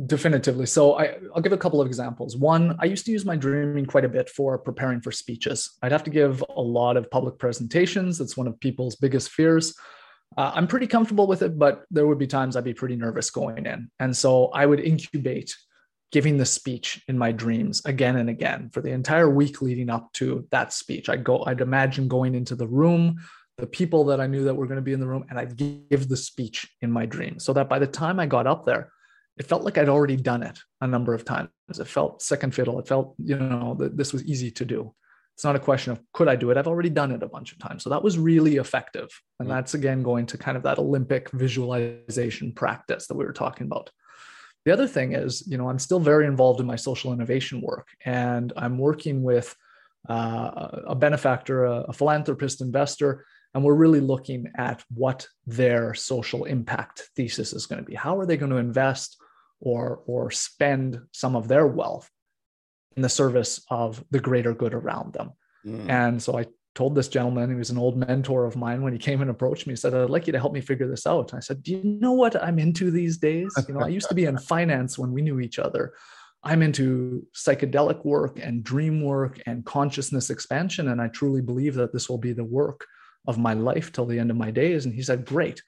definitively. 0.07 0.67
So 0.67 0.95
I, 0.95 1.17
will 1.35 1.43
give 1.43 1.53
a 1.53 1.59
couple 1.59 1.81
of 1.81 1.87
examples. 1.87 2.37
One, 2.37 2.77
I 2.79 2.85
used 2.85 3.05
to 3.07 3.13
use 3.13 3.25
my 3.25 3.37
dreaming 3.37 3.87
quite 3.87 4.05
a 4.05 4.09
bit 4.09 4.29
for 4.29 4.59
preparing 4.59 5.01
for 5.01 5.11
speeches. 5.11 5.77
I'd 5.83 5.93
have 5.93 6.05
to 6.05 6.11
give 6.11 6.45
a 6.55 6.61
lot 6.61 6.97
of 6.97 7.11
public 7.11 7.39
presentations. 7.39 8.21
It's 8.21 8.37
one 8.37 8.47
of 8.47 8.59
people's 8.61 8.97
biggest 8.97 9.31
fears. 9.31 9.75
Uh, 10.37 10.53
I'm 10.55 10.67
pretty 10.67 10.87
comfortable 10.87 11.27
with 11.27 11.43
it, 11.43 11.59
but 11.59 11.85
there 11.91 12.07
would 12.07 12.19
be 12.19 12.27
times 12.27 12.55
I'd 12.55 12.65
be 12.65 12.75
pretty 12.75 12.97
nervous 12.97 13.31
going 13.31 13.67
in. 13.67 13.91
And 13.99 14.17
so 14.17 14.47
I 14.49 14.67
would 14.67 14.81
incubate 14.81 15.57
giving 16.11 16.39
the 16.39 16.47
speech 16.47 17.03
in 17.09 17.19
my 17.19 17.33
dreams 17.33 17.83
again 17.85 18.17
and 18.17 18.31
again 18.31 18.71
for 18.73 18.81
the 18.81 18.91
entire 18.91 19.29
week 19.29 19.61
leading 19.61 19.91
up 19.91 20.13
to 20.15 20.47
that 20.51 20.73
speech. 20.73 21.09
I'd 21.09 21.25
go, 21.25 21.45
I'd 21.47 21.61
imagine 21.61 22.09
going 22.09 22.35
into 22.35 22.55
the 22.55 22.67
room, 22.67 23.17
the 23.59 23.67
people 23.67 24.05
that 24.07 24.21
I 24.21 24.27
knew 24.27 24.45
that 24.45 24.55
were 24.55 24.67
going 24.67 24.77
to 24.77 24.83
be 24.83 24.93
in 24.93 25.01
the 25.01 25.07
room, 25.07 25.25
and 25.29 25.39
I'd 25.39 25.57
give 25.57 26.09
the 26.09 26.17
speech 26.17 26.67
in 26.81 26.91
my 26.91 27.05
dreams 27.05 27.45
so 27.45 27.53
that 27.53 27.69
by 27.69 27.79
the 27.79 27.87
time 27.87 28.19
I 28.21 28.27
got 28.27 28.47
up 28.47 28.65
there, 28.65 28.93
it 29.37 29.47
felt 29.47 29.63
like 29.63 29.79
I'd 29.79 29.89
already 29.89 30.17
done 30.17 30.43
it 30.43 30.59
a 30.81 30.87
number 30.87 31.15
of 31.15 31.25
times. 31.25 31.51
It 31.69 31.87
felt 31.87 32.23
second 32.23 32.55
fiddle. 32.55 32.79
It 32.79 32.89
felt, 32.89 33.15
you 33.19 33.37
know, 33.37 33.77
that 33.79 33.97
this 33.97 34.13
was 34.13 34.25
easy 34.25 34.51
to 34.53 34.65
do. 34.65 34.95
It's 35.37 35.45
not 35.45 35.55
a 35.55 35.61
question 35.61 35.93
of 35.93 36.01
could 36.13 36.27
I 36.27 36.35
do 36.35 36.51
it? 36.51 36.57
I've 36.57 36.67
already 36.67 36.91
done 36.91 37.13
it 37.13 37.23
a 37.23 37.29
bunch 37.29 37.53
of 37.53 37.59
times. 37.59 37.85
So 37.85 37.91
that 37.91 38.03
was 38.03 38.19
really 38.19 38.57
effective. 38.57 39.09
And 39.39 39.49
mm. 39.49 39.53
that's 39.53 39.75
again 39.75 40.03
going 40.03 40.27
to 40.27 40.39
kind 40.39 40.57
of 40.57 40.65
that 40.65 40.79
Olympic 40.79 41.31
visualization 41.31 42.53
practice 42.53 43.07
that 43.07 43.17
we 43.17 43.25
were 43.25 43.33
talking 43.33 43.67
about. 43.67 43.91
The 44.65 44.73
other 44.73 44.87
thing 44.87 45.13
is, 45.13 45.47
you 45.47 45.57
know, 45.57 45.69
I'm 45.69 45.79
still 45.79 46.01
very 46.01 46.27
involved 46.27 46.61
in 46.61 46.67
my 46.67 46.77
social 46.77 47.13
innovation 47.13 47.61
work, 47.61 47.89
and 48.05 48.53
I'm 48.57 48.79
working 48.79 49.23
with 49.23 49.55
uh, 50.09 50.81
a 50.89 50.95
benefactor, 50.95 51.65
a, 51.65 51.81
a 51.89 51.93
philanthropist, 51.93 52.61
investor, 52.61 53.25
and 53.55 53.65
we're 53.65 53.75
really 53.75 54.01
looking 54.01 54.47
at 54.57 54.85
what 54.95 55.27
their 55.47 55.95
social 55.95 56.45
impact 56.45 57.11
thesis 57.17 57.53
is 57.53 57.67
going 57.67 57.83
to 57.83 57.89
be. 57.89 57.95
How 57.95 58.19
are 58.19 58.27
they 58.27 58.37
going 58.37 58.53
to 58.53 58.59
invest 58.59 59.17
or 59.61 60.03
or 60.07 60.31
spend 60.31 61.01
some 61.13 61.35
of 61.35 61.49
their 61.49 61.67
wealth 61.67 62.09
in 62.97 63.03
the 63.03 63.09
service 63.09 63.65
of 63.71 64.05
the 64.11 64.21
greater 64.21 64.55
good 64.55 64.75
around 64.75 65.15
them? 65.15 65.33
Mm. 65.67 65.89
And 65.89 66.23
so 66.23 66.39
I 66.39 66.47
told 66.79 66.95
this 66.95 67.09
gentleman, 67.09 67.51
he 67.51 67.57
was 67.57 67.71
an 67.71 67.77
old 67.77 67.97
mentor 67.97 68.45
of 68.45 68.55
mine, 68.55 68.83
when 68.83 68.93
he 68.93 69.01
came 69.01 69.21
and 69.21 69.31
approached 69.31 69.67
me, 69.67 69.73
he 69.73 69.77
said, 69.77 69.95
I'd 69.95 70.11
like 70.11 70.29
you 70.29 70.33
to 70.33 70.39
help 70.39 70.53
me 70.53 70.61
figure 70.61 70.87
this 70.87 71.09
out. 71.09 71.33
And 71.33 71.39
I 71.39 71.41
said, 71.41 71.61
Do 71.65 71.73
you 71.73 71.83
know 71.83 72.13
what 72.13 72.41
I'm 72.41 72.61
into 72.61 72.93
these 72.93 73.19
days? 73.19 73.53
You 73.67 73.75
know, 73.75 73.81
I 73.81 73.89
used 73.89 74.09
to 74.11 74.15
be 74.15 74.27
in 74.27 74.39
finance 74.55 74.97
when 74.97 75.11
we 75.11 75.21
knew 75.21 75.41
each 75.41 75.59
other. 75.59 75.93
I'm 76.45 76.63
into 76.63 77.27
psychedelic 77.35 78.05
work 78.05 78.39
and 78.41 78.63
dream 78.63 79.03
work 79.03 79.41
and 79.45 79.67
consciousness 79.67 80.31
expansion. 80.31 80.87
And 80.87 81.03
I 81.03 81.09
truly 81.09 81.41
believe 81.41 81.75
that 81.75 81.93
this 81.93 82.09
will 82.09 82.17
be 82.17 82.33
the 82.33 82.45
work 82.45 82.87
of 83.27 83.39
my 83.39 83.55
life 83.55 83.91
till 83.91 84.07
the 84.07 84.21
end 84.21 84.31
of 84.31 84.37
my 84.37 84.53
days. 84.53 84.85
And 84.85 84.95
he 84.95 85.03
said, 85.03 85.27
Great. 85.27 85.61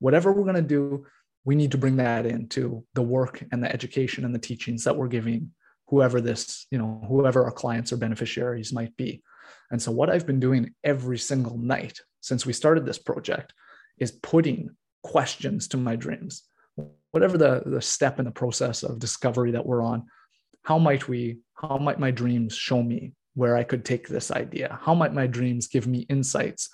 Whatever 0.00 0.32
we're 0.32 0.50
going 0.50 0.56
to 0.56 0.62
do, 0.62 1.06
we 1.44 1.54
need 1.54 1.70
to 1.70 1.78
bring 1.78 1.96
that 1.98 2.26
into 2.26 2.84
the 2.94 3.02
work 3.02 3.44
and 3.52 3.62
the 3.62 3.72
education 3.72 4.24
and 4.24 4.34
the 4.34 4.40
teachings 4.40 4.82
that 4.82 4.96
we're 4.96 5.06
giving 5.06 5.52
whoever 5.86 6.20
this, 6.20 6.66
you 6.72 6.78
know, 6.78 7.04
whoever 7.06 7.44
our 7.44 7.52
clients 7.52 7.92
or 7.92 7.96
beneficiaries 7.96 8.72
might 8.72 8.96
be. 8.96 9.22
And 9.70 9.80
so, 9.80 9.90
what 9.92 10.10
I've 10.10 10.26
been 10.26 10.40
doing 10.40 10.74
every 10.84 11.18
single 11.18 11.58
night 11.58 12.00
since 12.20 12.46
we 12.46 12.52
started 12.52 12.84
this 12.84 12.98
project 12.98 13.52
is 13.98 14.10
putting 14.10 14.70
questions 15.02 15.68
to 15.68 15.76
my 15.76 15.96
dreams. 15.96 16.42
Whatever 17.12 17.38
the, 17.38 17.62
the 17.64 17.80
step 17.80 18.18
in 18.18 18.24
the 18.24 18.30
process 18.30 18.82
of 18.82 18.98
discovery 18.98 19.52
that 19.52 19.64
we're 19.64 19.82
on, 19.82 20.06
how 20.64 20.78
might 20.78 21.08
we, 21.08 21.38
how 21.54 21.78
might 21.78 21.98
my 21.98 22.10
dreams 22.10 22.54
show 22.54 22.82
me 22.82 23.14
where 23.34 23.56
I 23.56 23.62
could 23.62 23.84
take 23.84 24.08
this 24.08 24.30
idea? 24.30 24.78
How 24.82 24.94
might 24.94 25.14
my 25.14 25.26
dreams 25.26 25.68
give 25.68 25.86
me 25.86 26.00
insights 26.08 26.68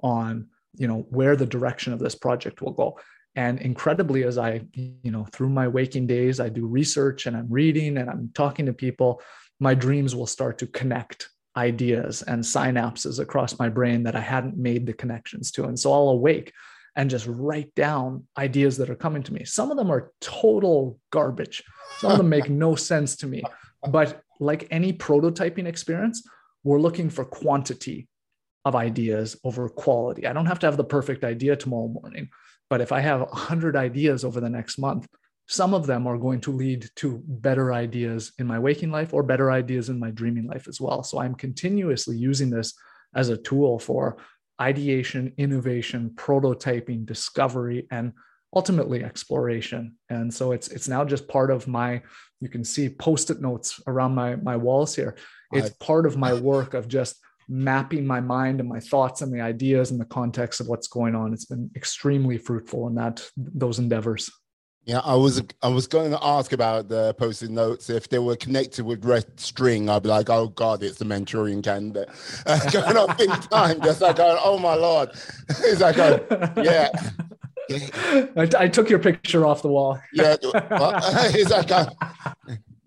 on, 0.00 0.48
you 0.74 0.88
know, 0.88 1.06
where 1.10 1.36
the 1.36 1.46
direction 1.46 1.92
of 1.92 1.98
this 1.98 2.14
project 2.14 2.62
will 2.62 2.72
go? 2.72 2.98
And 3.36 3.60
incredibly, 3.60 4.24
as 4.24 4.38
I, 4.38 4.62
you 4.72 5.10
know, 5.12 5.24
through 5.26 5.50
my 5.50 5.68
waking 5.68 6.06
days, 6.06 6.40
I 6.40 6.48
do 6.48 6.66
research 6.66 7.26
and 7.26 7.36
I'm 7.36 7.46
reading 7.50 7.98
and 7.98 8.10
I'm 8.10 8.30
talking 8.34 8.66
to 8.66 8.72
people, 8.72 9.20
my 9.60 9.74
dreams 9.74 10.16
will 10.16 10.26
start 10.26 10.58
to 10.58 10.66
connect 10.66 11.28
ideas 11.58 12.22
and 12.22 12.42
synapses 12.42 13.18
across 13.18 13.58
my 13.58 13.68
brain 13.68 14.04
that 14.04 14.16
I 14.16 14.20
hadn't 14.20 14.56
made 14.56 14.86
the 14.86 14.92
connections 14.92 15.50
to. 15.52 15.64
And 15.64 15.78
so 15.78 15.92
I'll 15.92 16.10
awake 16.10 16.52
and 16.96 17.10
just 17.10 17.26
write 17.26 17.74
down 17.74 18.26
ideas 18.38 18.76
that 18.78 18.90
are 18.90 18.96
coming 18.96 19.22
to 19.24 19.32
me. 19.32 19.44
Some 19.44 19.70
of 19.70 19.76
them 19.76 19.90
are 19.90 20.12
total 20.20 20.98
garbage. 21.10 21.62
Some 21.98 22.12
of 22.12 22.18
them 22.18 22.28
make 22.28 22.48
no 22.48 22.74
sense 22.74 23.16
to 23.16 23.26
me. 23.26 23.42
But 23.88 24.22
like 24.40 24.68
any 24.70 24.92
prototyping 24.92 25.66
experience, 25.66 26.26
we're 26.64 26.80
looking 26.80 27.10
for 27.10 27.24
quantity 27.24 28.08
of 28.64 28.74
ideas 28.74 29.36
over 29.44 29.68
quality. 29.68 30.26
I 30.26 30.32
don't 30.32 30.46
have 30.46 30.58
to 30.60 30.66
have 30.66 30.76
the 30.76 30.84
perfect 30.84 31.24
idea 31.24 31.56
tomorrow 31.56 31.88
morning, 31.88 32.28
but 32.70 32.80
if 32.80 32.92
I 32.92 33.00
have 33.00 33.20
100 33.20 33.76
ideas 33.76 34.24
over 34.24 34.40
the 34.40 34.50
next 34.50 34.78
month, 34.78 35.06
some 35.48 35.72
of 35.72 35.86
them 35.86 36.06
are 36.06 36.18
going 36.18 36.40
to 36.42 36.52
lead 36.52 36.90
to 36.96 37.22
better 37.26 37.72
ideas 37.72 38.32
in 38.38 38.46
my 38.46 38.58
waking 38.58 38.90
life 38.90 39.14
or 39.14 39.22
better 39.22 39.50
ideas 39.50 39.88
in 39.88 39.98
my 39.98 40.10
dreaming 40.10 40.46
life 40.46 40.68
as 40.68 40.78
well. 40.78 41.02
So 41.02 41.18
I'm 41.18 41.34
continuously 41.34 42.18
using 42.18 42.50
this 42.50 42.74
as 43.14 43.30
a 43.30 43.36
tool 43.38 43.78
for 43.78 44.18
ideation, 44.60 45.32
innovation, 45.38 46.10
prototyping, 46.16 47.06
discovery, 47.06 47.86
and 47.90 48.12
ultimately 48.54 49.02
exploration. 49.02 49.96
And 50.10 50.32
so 50.32 50.52
it's 50.52 50.68
it's 50.68 50.88
now 50.88 51.04
just 51.04 51.26
part 51.28 51.50
of 51.50 51.66
my. 51.66 52.02
You 52.40 52.48
can 52.48 52.62
see 52.62 52.88
post-it 52.88 53.40
notes 53.40 53.80
around 53.86 54.14
my 54.14 54.36
my 54.36 54.56
walls 54.56 54.94
here. 54.94 55.16
It's 55.52 55.70
part 55.80 56.04
of 56.04 56.18
my 56.18 56.34
work 56.34 56.74
of 56.74 56.88
just 56.88 57.16
mapping 57.48 58.06
my 58.06 58.20
mind 58.20 58.60
and 58.60 58.68
my 58.68 58.80
thoughts 58.80 59.22
and 59.22 59.32
the 59.32 59.40
ideas 59.40 59.90
and 59.90 59.98
the 59.98 60.04
context 60.04 60.60
of 60.60 60.68
what's 60.68 60.88
going 60.88 61.14
on. 61.14 61.32
It's 61.32 61.46
been 61.46 61.70
extremely 61.74 62.36
fruitful 62.36 62.86
in 62.86 62.94
that 62.96 63.26
those 63.36 63.78
endeavors. 63.78 64.30
Yeah, 64.88 65.00
I 65.04 65.16
was 65.16 65.42
I 65.62 65.68
was 65.68 65.86
going 65.86 66.12
to 66.12 66.18
ask 66.24 66.50
about 66.54 66.88
the 66.88 67.12
post-it 67.12 67.50
notes. 67.50 67.90
If 67.90 68.08
they 68.08 68.18
were 68.18 68.36
connected 68.36 68.86
with 68.86 69.04
red 69.04 69.26
string, 69.38 69.90
I'd 69.90 70.02
be 70.02 70.08
like, 70.08 70.30
oh 70.30 70.48
God, 70.48 70.82
it's 70.82 70.96
the 70.96 71.04
Manchurian 71.04 71.60
candidate. 71.60 72.08
Uh, 72.46 72.70
going 72.70 72.96
up 72.96 73.20
in 73.20 73.28
time, 73.28 73.80
just 73.82 74.00
like, 74.00 74.16
oh 74.18 74.58
my 74.58 74.74
Lord. 74.74 75.10
it's 75.48 75.82
like, 75.82 75.98
oh, 75.98 76.24
yeah. 76.56 76.88
I, 78.36 78.48
I, 78.58 78.68
took 78.68 78.88
your 78.88 78.98
picture 78.98 79.44
off 79.44 79.60
the 79.60 79.68
wall. 79.68 80.00
yeah, 80.14 80.36
it's 80.40 81.50
like, 81.50 81.70
uh, 81.70 81.90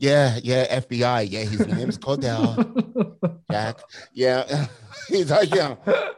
yeah, 0.01 0.39
yeah, 0.43 0.79
FBI. 0.79 1.29
Yeah, 1.29 1.43
his 1.43 1.67
name's 1.67 1.97
Cordell. 1.99 3.37
Jack. 3.51 3.79
Yeah. 4.13 4.65
He's 5.07 5.29
like, 5.29 5.53
yeah, 5.53 5.75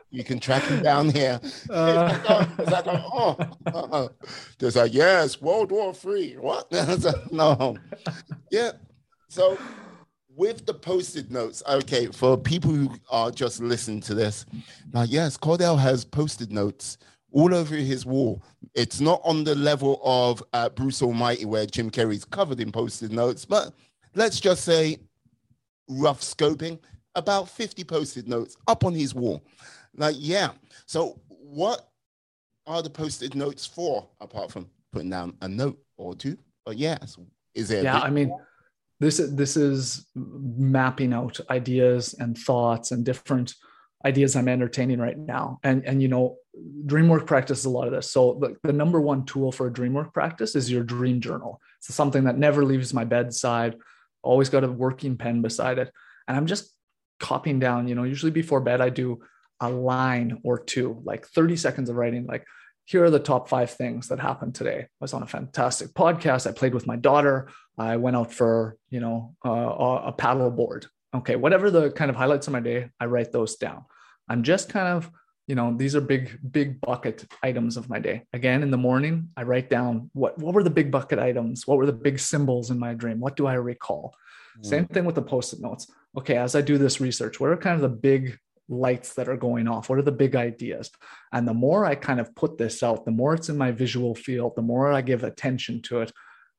you 0.09 0.23
can 0.23 0.39
track 0.39 0.63
him 0.63 0.81
down 0.81 1.09
here. 1.09 1.41
Uh, 1.69 2.47
it's 2.59 2.71
like, 2.71 2.87
oh, 2.87 3.35
oh, 3.73 3.89
oh. 3.91 4.09
There's 4.57 4.77
like, 4.77 4.93
yes, 4.93 5.41
World 5.41 5.71
War 5.71 5.93
Three. 5.93 6.35
What? 6.35 6.71
no. 7.31 7.77
Yeah. 8.49 8.71
So 9.27 9.57
with 10.33 10.65
the 10.65 10.73
post-it 10.73 11.29
notes, 11.29 11.61
okay, 11.67 12.07
for 12.07 12.37
people 12.37 12.71
who 12.71 12.89
are 13.09 13.31
just 13.31 13.59
listening 13.59 13.99
to 14.01 14.13
this, 14.13 14.45
now 14.93 15.03
yes, 15.03 15.35
Cordell 15.35 15.77
has 15.77 16.05
posted 16.05 16.53
notes 16.53 16.97
all 17.33 17.53
over 17.53 17.75
his 17.75 18.05
wall. 18.05 18.41
It's 18.73 19.01
not 19.01 19.19
on 19.23 19.43
the 19.43 19.55
level 19.55 19.99
of 20.03 20.41
uh, 20.53 20.69
Bruce 20.69 21.01
Almighty 21.01 21.45
where 21.45 21.65
Jim 21.65 21.89
Carrey's 21.89 22.23
covered 22.23 22.59
in 22.59 22.71
post-it 22.71 23.11
notes, 23.11 23.43
but 23.43 23.73
let's 24.15 24.39
just 24.39 24.63
say 24.63 24.99
rough 25.89 26.21
scoping 26.21 26.79
about 27.15 27.49
50 27.49 27.83
post-it 27.83 28.27
notes 28.27 28.55
up 28.67 28.85
on 28.85 28.93
his 28.93 29.13
wall. 29.13 29.43
Like, 29.95 30.15
yeah. 30.17 30.51
So, 30.85 31.19
what 31.27 31.89
are 32.65 32.81
the 32.81 32.89
post-it 32.89 33.35
notes 33.35 33.65
for 33.65 34.07
apart 34.21 34.51
from 34.51 34.69
putting 34.91 35.09
down 35.09 35.35
a 35.41 35.47
note 35.47 35.79
or 35.97 36.15
two? 36.15 36.37
But 36.65 36.77
yes, 36.77 37.17
is 37.53 37.67
there? 37.67 37.83
Yeah, 37.83 37.99
I 37.99 38.09
mean, 38.09 38.33
this 38.99 39.17
this 39.17 39.57
is 39.57 40.07
mapping 40.15 41.13
out 41.13 41.39
ideas 41.49 42.15
and 42.19 42.37
thoughts 42.37 42.91
and 42.91 43.03
different 43.03 43.53
ideas 44.05 44.35
I'm 44.35 44.47
entertaining 44.47 44.99
right 44.99 45.17
now. 45.17 45.59
And 45.63 45.85
and 45.85 46.01
you 46.01 46.07
know, 46.07 46.37
dream 46.85 47.09
work 47.09 47.25
practice 47.25 47.59
is 47.59 47.65
a 47.65 47.69
lot 47.69 47.87
of 47.87 47.93
this. 47.93 48.11
So 48.11 48.37
the, 48.39 48.55
the 48.63 48.73
number 48.73 48.99
one 49.01 49.25
tool 49.25 49.51
for 49.51 49.67
a 49.67 49.73
dream 49.73 49.93
work 49.93 50.13
practice 50.13 50.55
is 50.55 50.71
your 50.71 50.83
dream 50.83 51.21
journal. 51.21 51.61
It's 51.79 51.93
something 51.93 52.25
that 52.25 52.37
never 52.37 52.63
leaves 52.63 52.93
my 52.93 53.05
bedside. 53.05 53.75
Always 54.21 54.49
got 54.49 54.63
a 54.63 54.71
working 54.71 55.17
pen 55.17 55.41
beside 55.41 55.79
it. 55.79 55.91
And 56.27 56.37
I'm 56.37 56.47
just 56.47 56.73
copying 57.19 57.59
down, 57.59 57.87
you 57.87 57.95
know, 57.95 58.03
usually 58.03 58.31
before 58.31 58.61
bed, 58.61 58.81
I 58.81 58.89
do 58.89 59.21
a 59.59 59.69
line 59.69 60.39
or 60.43 60.59
two, 60.59 61.01
like 61.05 61.25
30 61.27 61.55
seconds 61.55 61.89
of 61.89 61.95
writing, 61.95 62.25
like, 62.25 62.45
here 62.85 63.03
are 63.03 63.09
the 63.09 63.19
top 63.19 63.47
five 63.47 63.71
things 63.71 64.09
that 64.09 64.19
happened 64.19 64.55
today. 64.55 64.79
I 64.81 64.87
was 64.99 65.13
on 65.13 65.23
a 65.23 65.27
fantastic 65.27 65.93
podcast. 65.93 66.47
I 66.47 66.51
played 66.51 66.73
with 66.73 66.85
my 66.85 66.97
daughter. 66.97 67.49
I 67.77 67.95
went 67.95 68.17
out 68.17 68.33
for, 68.33 68.77
you 68.89 68.99
know, 68.99 69.35
uh, 69.45 70.01
a 70.05 70.11
paddle 70.11 70.51
board. 70.51 70.87
Okay, 71.13 71.35
whatever 71.35 71.69
the 71.69 71.91
kind 71.91 72.09
of 72.09 72.15
highlights 72.15 72.47
of 72.47 72.53
my 72.53 72.59
day, 72.59 72.89
I 72.99 73.05
write 73.05 73.31
those 73.31 73.55
down. 73.55 73.85
I'm 74.27 74.41
just 74.41 74.69
kind 74.69 74.87
of, 74.87 75.11
you 75.47 75.55
know, 75.55 75.75
these 75.75 75.95
are 75.95 76.01
big, 76.01 76.39
big 76.51 76.81
bucket 76.81 77.25
items 77.43 77.77
of 77.77 77.89
my 77.89 77.99
day. 77.99 78.23
Again, 78.33 78.63
in 78.63 78.71
the 78.71 78.77
morning, 78.77 79.29
I 79.37 79.43
write 79.43 79.69
down 79.69 80.09
what 80.13 80.37
what 80.39 80.53
were 80.53 80.63
the 80.63 80.69
big 80.69 80.89
bucket 80.91 81.19
items? 81.19 81.67
What 81.67 81.77
were 81.77 81.85
the 81.85 81.93
big 81.93 82.19
symbols 82.19 82.71
in 82.71 82.79
my 82.79 82.93
dream? 82.93 83.19
What 83.19 83.35
do 83.35 83.45
I 83.45 83.55
recall? 83.55 84.15
Mm. 84.59 84.65
Same 84.65 84.85
thing 84.87 85.05
with 85.05 85.15
the 85.15 85.21
post-it 85.21 85.61
notes 85.61 85.87
okay, 86.17 86.37
as 86.37 86.55
I 86.55 86.61
do 86.61 86.77
this 86.77 87.01
research, 87.01 87.39
what 87.39 87.49
are 87.49 87.57
kind 87.57 87.75
of 87.75 87.81
the 87.81 87.89
big 87.89 88.37
lights 88.69 89.13
that 89.15 89.27
are 89.27 89.37
going 89.37 89.67
off? 89.67 89.89
What 89.89 89.99
are 89.99 90.03
the 90.03 90.11
big 90.11 90.35
ideas? 90.35 90.91
And 91.31 91.47
the 91.47 91.53
more 91.53 91.85
I 91.85 91.95
kind 91.95 92.19
of 92.19 92.33
put 92.35 92.57
this 92.57 92.83
out, 92.83 93.05
the 93.05 93.11
more 93.11 93.33
it's 93.33 93.49
in 93.49 93.57
my 93.57 93.71
visual 93.71 94.15
field, 94.15 94.53
the 94.55 94.61
more 94.61 94.91
I 94.91 95.01
give 95.01 95.23
attention 95.23 95.81
to 95.83 96.01
it, 96.01 96.11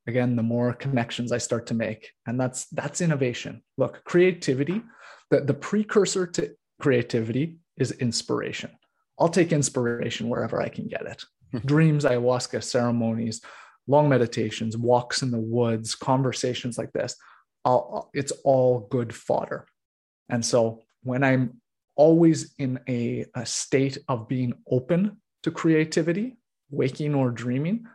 again, 0.07 0.37
the 0.37 0.43
more 0.43 0.73
connections 0.75 1.33
I 1.33 1.39
start 1.39 1.67
to 1.67 1.75
make. 1.75 2.11
And 2.27 2.39
that's 2.39 2.67
that's 2.67 3.01
innovation. 3.01 3.63
Look, 3.77 4.05
creativity, 4.05 4.83
the, 5.31 5.41
the 5.41 5.55
precursor 5.55 6.27
to 6.27 6.55
creativity 6.81 7.59
is 7.77 7.93
inspiration. 7.93 8.71
I'll 9.19 9.29
take 9.29 9.53
inspiration 9.53 10.29
wherever 10.29 10.61
I 10.61 10.69
can 10.69 10.89
get 10.89 11.07
it. 11.07 11.25
Hmm. 11.53 11.59
Dreams, 11.59 12.05
ayahuasca 12.05 12.63
ceremonies, 12.63 13.41
long 13.87 14.09
meditations, 14.09 14.77
walks 14.77 15.23
in 15.23 15.31
the 15.31 15.39
woods, 15.39 15.95
conversations 15.95 16.79
like 16.79 16.93
this. 16.93 17.17
I'll, 17.65 18.11
it's 18.13 18.33
all 18.45 18.87
good 18.91 19.15
fodder. 19.15 19.67
And 20.29 20.45
so 20.45 20.83
when 21.03 21.23
I'm 21.23 21.61
always 21.97 22.55
in 22.59 22.81
a, 22.89 23.27
a 23.35 23.47
state 23.47 23.99
of 24.09 24.29
being 24.29 24.55
open 24.71 25.21
to 25.45 25.51
creativity, 25.51 26.37
waking 26.71 27.15
or 27.15 27.31
dreaming, 27.31 27.87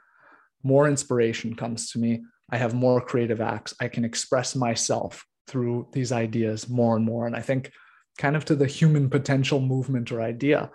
more 0.63 0.87
inspiration 0.87 1.55
comes 1.55 1.91
to 1.91 1.99
me. 1.99 2.21
I 2.49 2.57
have 2.57 2.73
more 2.73 3.01
creative 3.01 3.41
acts. 3.41 3.73
I 3.79 3.87
can 3.87 4.03
express 4.03 4.55
myself 4.55 5.25
through 5.47 5.87
these 5.93 6.11
ideas 6.11 6.69
more 6.69 6.95
and 6.95 7.05
more. 7.05 7.27
And 7.27 7.35
I 7.35 7.41
think, 7.41 7.71
kind 8.17 8.35
of 8.35 8.43
to 8.45 8.55
the 8.55 8.67
human 8.67 9.09
potential 9.09 9.61
movement 9.61 10.11
or 10.11 10.21
idea, 10.21 10.69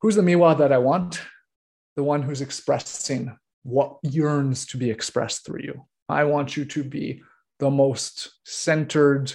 who's 0.00 0.14
the 0.14 0.22
Miwa 0.22 0.56
that 0.58 0.72
I 0.72 0.78
want? 0.78 1.20
The 1.96 2.04
one 2.04 2.22
who's 2.22 2.40
expressing 2.40 3.36
what 3.62 3.98
yearns 4.02 4.66
to 4.66 4.76
be 4.76 4.90
expressed 4.90 5.44
through 5.44 5.62
you. 5.62 5.86
I 6.08 6.24
want 6.24 6.56
you 6.56 6.64
to 6.64 6.84
be 6.84 7.22
the 7.58 7.70
most 7.70 8.32
centered, 8.44 9.32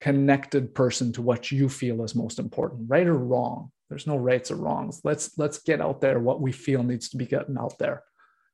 connected 0.00 0.74
person 0.74 1.12
to 1.12 1.22
what 1.22 1.50
you 1.50 1.68
feel 1.68 2.04
is 2.04 2.14
most 2.14 2.38
important, 2.38 2.88
right 2.88 3.06
or 3.06 3.16
wrong. 3.16 3.70
There's 3.88 4.06
no 4.06 4.16
rights 4.16 4.50
or 4.50 4.56
wrongs. 4.56 5.00
Let's 5.04 5.36
let's 5.38 5.58
get 5.58 5.80
out 5.80 6.00
there 6.00 6.18
what 6.18 6.40
we 6.40 6.50
feel 6.50 6.82
needs 6.82 7.10
to 7.10 7.16
be 7.16 7.26
getting 7.26 7.58
out 7.58 7.78
there. 7.78 8.02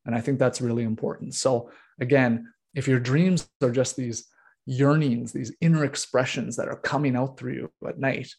And 0.09 0.17
I 0.17 0.23
think 0.23 0.39
that's 0.39 0.63
really 0.63 0.85
important. 0.85 1.35
So 1.35 1.71
again, 2.01 2.51
if 2.75 2.89
your 2.89 2.99
dreams 2.99 3.47
are 3.63 3.71
just 3.71 3.95
these 3.95 4.25
yearnings, 4.65 5.35
these 5.35 5.53
inner 5.61 5.85
expressions 5.85 6.57
that 6.57 6.67
are 6.67 6.79
coming 6.79 7.15
out 7.15 7.39
through 7.39 7.53
you 7.53 7.71
at 7.87 7.99
night, 7.99 8.31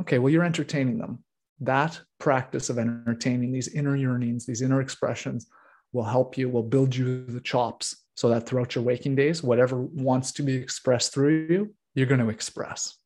okay, 0.00 0.20
well, 0.20 0.32
you're 0.32 0.44
entertaining 0.44 0.98
them. 0.98 1.24
That 1.58 2.00
practice 2.20 2.70
of 2.70 2.78
entertaining 2.78 3.50
these 3.50 3.66
inner 3.66 3.96
yearnings, 3.96 4.46
these 4.46 4.62
inner 4.62 4.80
expressions 4.80 5.48
will 5.92 6.04
help 6.04 6.38
you, 6.38 6.48
will 6.48 6.62
build 6.62 6.94
you 6.94 7.24
the 7.26 7.40
chops 7.40 8.04
so 8.14 8.28
that 8.28 8.46
throughout 8.46 8.76
your 8.76 8.84
waking 8.84 9.16
days, 9.16 9.42
whatever 9.42 9.82
wants 9.82 10.30
to 10.34 10.44
be 10.44 10.54
expressed 10.54 11.12
through 11.12 11.48
you, 11.50 11.74
you're 11.96 12.06
going 12.06 12.20
to 12.20 12.28
express. 12.28 12.98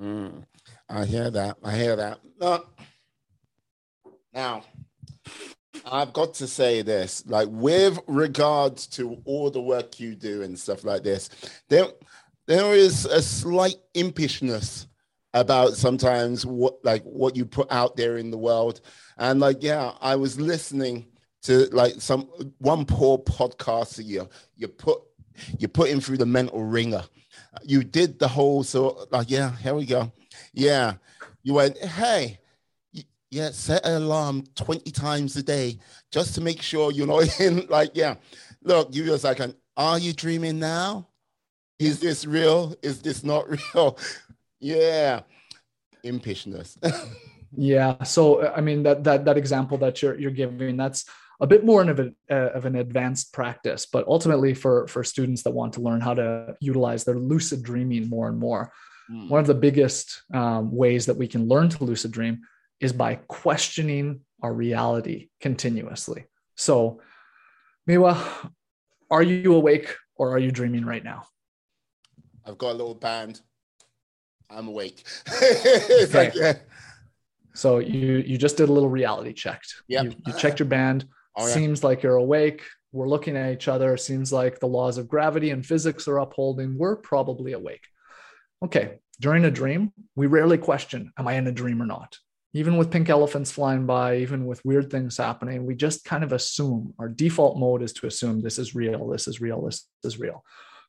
Mm, 0.00 0.44
I 0.88 1.04
hear 1.04 1.32
that. 1.32 1.56
I 1.64 1.76
hear 1.76 1.96
that. 1.96 2.20
Uh, 2.40 2.60
now, 4.32 4.62
I've 5.86 6.12
got 6.12 6.34
to 6.34 6.46
say 6.46 6.82
this, 6.82 7.24
like 7.26 7.48
with 7.50 7.98
regards 8.06 8.86
to 8.88 9.20
all 9.24 9.50
the 9.50 9.62
work 9.62 10.00
you 10.00 10.14
do 10.14 10.42
and 10.42 10.58
stuff 10.58 10.84
like 10.84 11.02
this, 11.02 11.30
there 11.68 11.86
there 12.46 12.74
is 12.74 13.04
a 13.06 13.22
slight 13.22 13.76
impishness 13.94 14.86
about 15.34 15.74
sometimes 15.74 16.44
what 16.44 16.84
like 16.84 17.02
what 17.04 17.36
you 17.36 17.44
put 17.44 17.70
out 17.70 17.96
there 17.96 18.16
in 18.16 18.30
the 18.30 18.38
world. 18.38 18.80
And 19.18 19.40
like, 19.40 19.58
yeah, 19.60 19.92
I 20.00 20.16
was 20.16 20.40
listening 20.40 21.06
to 21.42 21.66
like 21.72 21.94
some 22.00 22.22
one 22.58 22.84
poor 22.84 23.18
podcast 23.18 24.04
you 24.04 24.28
you 24.56 24.66
put 24.68 25.00
you 25.58 25.68
put 25.68 25.88
him 25.88 26.00
through 26.00 26.16
the 26.16 26.26
mental 26.26 26.64
ringer 26.64 27.04
you 27.62 27.84
did 27.84 28.18
the 28.18 28.28
whole 28.28 28.62
so 28.62 29.06
like 29.10 29.30
yeah 29.30 29.56
here 29.56 29.74
we 29.74 29.86
go. 29.86 30.12
Yeah. 30.52 30.94
You 31.42 31.54
went 31.54 31.78
hey 31.78 32.38
yeah 33.36 33.50
set 33.50 33.84
an 33.84 34.02
alarm 34.02 34.44
20 34.54 34.90
times 34.90 35.36
a 35.36 35.42
day 35.42 35.78
just 36.10 36.34
to 36.34 36.40
make 36.40 36.62
sure 36.62 36.90
you're 36.90 37.06
not 37.06 37.40
in 37.40 37.66
like 37.68 37.90
yeah. 37.94 38.14
Look 38.62 38.94
you 38.94 39.12
was 39.12 39.24
like 39.24 39.40
an 39.40 39.54
are 39.76 39.98
you 39.98 40.12
dreaming 40.12 40.58
now? 40.58 41.08
Is 41.78 42.00
this 42.00 42.24
real? 42.24 42.74
Is 42.82 43.02
this 43.02 43.22
not 43.22 43.48
real? 43.74 43.98
Yeah. 44.58 45.20
Impishness 46.04 46.78
yeah 47.58 48.02
so 48.02 48.46
i 48.54 48.60
mean 48.60 48.82
that 48.82 49.02
that 49.02 49.24
that 49.24 49.36
example 49.36 49.78
that 49.78 50.02
you're 50.02 50.18
you're 50.18 50.30
giving 50.30 50.76
that's 50.76 51.06
a 51.40 51.46
bit 51.46 51.64
more 51.64 51.82
of, 51.82 52.00
a, 52.00 52.12
uh, 52.30 52.50
of 52.54 52.64
an 52.64 52.76
advanced 52.76 53.32
practice, 53.32 53.86
but 53.86 54.06
ultimately 54.08 54.54
for, 54.54 54.86
for 54.88 55.04
students 55.04 55.42
that 55.42 55.50
want 55.50 55.74
to 55.74 55.80
learn 55.80 56.00
how 56.00 56.14
to 56.14 56.56
utilize 56.60 57.04
their 57.04 57.18
lucid 57.18 57.62
dreaming 57.62 58.08
more 58.08 58.28
and 58.28 58.38
more. 58.38 58.72
Mm. 59.10 59.28
One 59.28 59.40
of 59.40 59.46
the 59.46 59.54
biggest 59.54 60.22
um, 60.32 60.74
ways 60.74 61.06
that 61.06 61.16
we 61.16 61.28
can 61.28 61.46
learn 61.46 61.68
to 61.68 61.84
lucid 61.84 62.10
dream 62.10 62.40
is 62.80 62.92
by 62.92 63.16
questioning 63.28 64.20
our 64.42 64.52
reality 64.52 65.28
continuously. 65.40 66.26
So, 66.56 67.00
Miwa, 67.88 68.50
are 69.10 69.22
you 69.22 69.54
awake 69.54 69.94
or 70.16 70.32
are 70.32 70.38
you 70.38 70.50
dreaming 70.50 70.84
right 70.84 71.04
now? 71.04 71.24
I've 72.44 72.58
got 72.58 72.70
a 72.70 72.78
little 72.78 72.94
band. 72.94 73.40
I'm 74.50 74.68
awake. 74.68 75.04
okay. 75.42 76.06
like, 76.12 76.34
yeah. 76.34 76.54
So 77.54 77.78
you 77.78 78.22
you 78.26 78.36
just 78.36 78.58
did 78.58 78.68
a 78.68 78.72
little 78.72 78.88
reality 78.88 79.32
check. 79.32 79.62
Yeah. 79.88 80.02
You, 80.02 80.14
you, 80.26 80.32
checked 80.34 80.58
your 80.58 80.68
band. 80.68 81.06
Oh. 81.36 81.46
Seems 81.46 81.82
like 81.82 82.02
you're 82.02 82.16
awake. 82.16 82.62
We're 82.92 83.08
looking 83.08 83.36
at 83.36 83.52
each 83.52 83.66
other. 83.66 83.96
Seems 83.96 84.32
like 84.32 84.60
the 84.60 84.68
laws 84.68 84.98
of 84.98 85.08
gravity 85.08 85.50
and 85.50 85.64
physics 85.64 86.06
are 86.06 86.18
upholding. 86.18 86.78
We're 86.78 86.96
probably 86.96 87.52
awake. 87.52 87.84
Okay. 88.62 88.98
During 89.20 89.46
a 89.46 89.50
dream, 89.50 89.92
we 90.14 90.26
rarely 90.26 90.58
question, 90.58 91.12
am 91.18 91.26
I 91.26 91.34
in 91.34 91.46
a 91.46 91.52
dream 91.52 91.80
or 91.80 91.86
not? 91.86 92.18
Even 92.56 92.78
with 92.78 92.90
pink 92.90 93.10
elephants 93.10 93.52
flying 93.52 93.84
by, 93.84 94.16
even 94.16 94.46
with 94.46 94.64
weird 94.64 94.90
things 94.90 95.18
happening, 95.18 95.66
we 95.66 95.74
just 95.74 96.06
kind 96.06 96.24
of 96.24 96.32
assume 96.32 96.94
our 96.98 97.06
default 97.06 97.58
mode 97.58 97.82
is 97.82 97.92
to 97.92 98.06
assume 98.06 98.40
this 98.40 98.58
is 98.58 98.74
real, 98.74 99.08
this 99.08 99.28
is 99.28 99.42
real, 99.42 99.60
this 99.60 99.86
is 100.04 100.18
real. 100.18 100.42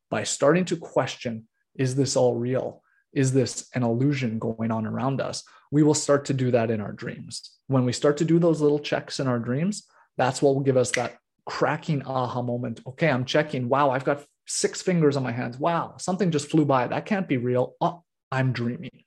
By 0.10 0.24
starting 0.24 0.64
to 0.64 0.78
question, 0.78 1.46
is 1.76 1.94
this 1.94 2.16
all 2.16 2.36
real? 2.36 2.82
Is 3.12 3.34
this 3.34 3.68
an 3.76 3.84
illusion 3.84 4.40
going 4.40 4.72
on 4.72 4.86
around 4.86 5.20
us? 5.20 5.44
We 5.70 5.84
will 5.84 5.94
start 5.94 6.24
to 6.26 6.34
do 6.34 6.52
that 6.52 6.72
in 6.72 6.80
our 6.80 6.94
dreams. 6.94 7.52
When 7.68 7.84
we 7.84 7.92
start 7.92 8.16
to 8.18 8.26
do 8.26 8.40
those 8.40 8.62
little 8.62 8.80
checks 8.80 9.20
in 9.20 9.28
our 9.28 9.40
dreams, 9.40 9.86
that's 10.16 10.42
what 10.42 10.56
will 10.56 10.64
give 10.64 10.78
us 10.78 10.92
that 10.92 11.18
cracking 11.46 12.02
aha 12.06 12.42
moment. 12.42 12.80
Okay, 12.88 13.10
I'm 13.10 13.26
checking. 13.26 13.68
Wow, 13.68 13.90
I've 13.90 14.06
got 14.06 14.24
six 14.48 14.82
fingers 14.82 15.18
on 15.18 15.24
my 15.24 15.34
hands. 15.34 15.60
Wow, 15.60 15.96
something 15.98 16.32
just 16.32 16.50
flew 16.50 16.64
by. 16.64 16.88
That 16.88 17.06
can't 17.06 17.28
be 17.28 17.36
real. 17.36 17.76
Oh, 17.82 18.04
I'm 18.32 18.54
dreaming. 18.54 19.04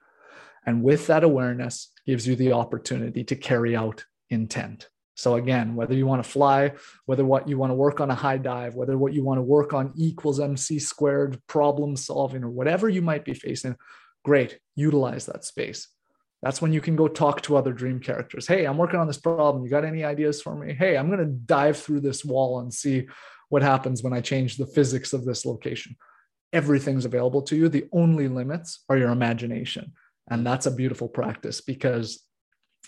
And 0.66 0.82
with 0.82 1.06
that 1.06 1.24
awareness 1.24 1.92
gives 2.06 2.26
you 2.26 2.36
the 2.36 2.52
opportunity 2.52 3.24
to 3.24 3.36
carry 3.36 3.76
out 3.76 4.04
intent. 4.28 4.88
So 5.14 5.34
again, 5.34 5.74
whether 5.74 5.94
you 5.94 6.06
want 6.06 6.24
to 6.24 6.30
fly, 6.30 6.72
whether 7.04 7.26
what 7.26 7.46
you 7.46 7.58
want 7.58 7.70
to 7.70 7.74
work 7.74 8.00
on 8.00 8.10
a 8.10 8.14
high 8.14 8.38
dive, 8.38 8.74
whether 8.74 8.96
what 8.96 9.12
you 9.12 9.22
want 9.22 9.38
to 9.38 9.42
work 9.42 9.74
on 9.74 9.92
equals 9.96 10.40
MC 10.40 10.78
squared 10.78 11.38
problem 11.46 11.94
solving 11.96 12.42
or 12.42 12.48
whatever 12.48 12.88
you 12.88 13.02
might 13.02 13.24
be 13.24 13.34
facing, 13.34 13.76
great, 14.24 14.58
utilize 14.76 15.26
that 15.26 15.44
space. 15.44 15.88
That's 16.42 16.62
when 16.62 16.72
you 16.72 16.80
can 16.80 16.96
go 16.96 17.06
talk 17.06 17.42
to 17.42 17.56
other 17.56 17.72
dream 17.72 18.00
characters. 18.00 18.46
Hey, 18.46 18.64
I'm 18.64 18.78
working 18.78 18.98
on 18.98 19.06
this 19.06 19.18
problem. 19.18 19.62
You 19.62 19.68
got 19.68 19.84
any 19.84 20.04
ideas 20.04 20.40
for 20.40 20.54
me? 20.54 20.72
Hey, 20.72 20.96
I'm 20.96 21.08
going 21.08 21.18
to 21.18 21.26
dive 21.26 21.76
through 21.76 22.00
this 22.00 22.24
wall 22.24 22.60
and 22.60 22.72
see 22.72 23.06
what 23.50 23.62
happens 23.62 24.02
when 24.02 24.14
I 24.14 24.22
change 24.22 24.56
the 24.56 24.66
physics 24.66 25.12
of 25.12 25.26
this 25.26 25.44
location. 25.44 25.96
Everything's 26.52 27.04
available 27.04 27.42
to 27.42 27.56
you. 27.56 27.68
The 27.68 27.88
only 27.92 28.26
limits 28.26 28.84
are 28.88 28.96
your 28.96 29.10
imagination. 29.10 29.92
And 30.30 30.46
that's 30.46 30.66
a 30.66 30.70
beautiful 30.70 31.08
practice 31.08 31.60
because 31.60 32.24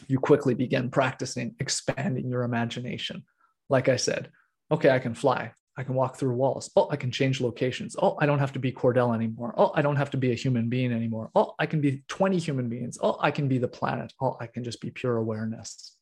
you 0.06 0.18
quickly 0.18 0.54
begin 0.54 0.90
practicing 0.90 1.54
expanding 1.60 2.28
your 2.28 2.42
imagination. 2.42 3.24
Like 3.68 3.88
I 3.88 3.96
said, 3.96 4.30
okay, 4.70 4.90
I 4.90 4.98
can 4.98 5.14
fly. 5.14 5.52
I 5.76 5.84
can 5.84 5.94
walk 5.94 6.16
through 6.16 6.34
walls. 6.34 6.70
Oh, 6.76 6.88
I 6.90 6.96
can 6.96 7.10
change 7.10 7.40
locations. 7.40 7.96
Oh, 8.00 8.16
I 8.20 8.26
don't 8.26 8.38
have 8.38 8.52
to 8.52 8.58
be 8.58 8.72
Cordell 8.72 9.14
anymore. 9.14 9.54
Oh, 9.56 9.72
I 9.74 9.80
don't 9.80 9.96
have 9.96 10.10
to 10.10 10.18
be 10.18 10.30
a 10.30 10.36
human 10.36 10.68
being 10.68 10.92
anymore. 10.92 11.30
Oh, 11.34 11.54
I 11.58 11.64
can 11.66 11.80
be 11.80 12.04
20 12.08 12.38
human 12.38 12.68
beings. 12.68 12.98
Oh, 13.00 13.16
I 13.20 13.30
can 13.30 13.48
be 13.48 13.58
the 13.58 13.68
planet. 13.68 14.12
Oh, 14.20 14.36
I 14.38 14.46
can 14.46 14.64
just 14.64 14.82
be 14.82 14.90
pure 14.90 15.16
awareness. 15.16 15.96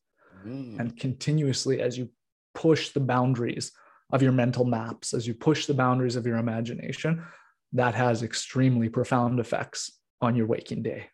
Mm. 0.45 0.79
And 0.79 0.97
continuously, 0.97 1.81
as 1.81 1.97
you 1.97 2.09
push 2.53 2.89
the 2.89 2.99
boundaries 2.99 3.71
of 4.11 4.21
your 4.21 4.33
mental 4.33 4.65
maps, 4.65 5.13
as 5.13 5.25
you 5.25 5.33
push 5.33 5.67
the 5.67 5.73
boundaries 5.73 6.17
of 6.17 6.25
your 6.25 6.37
imagination, 6.37 7.23
that 7.71 7.95
has 7.95 8.23
extremely 8.23 8.89
profound 8.89 9.39
effects 9.39 9.99
on 10.21 10.35
your 10.35 10.47
waking 10.47 10.83
day. 10.83 11.07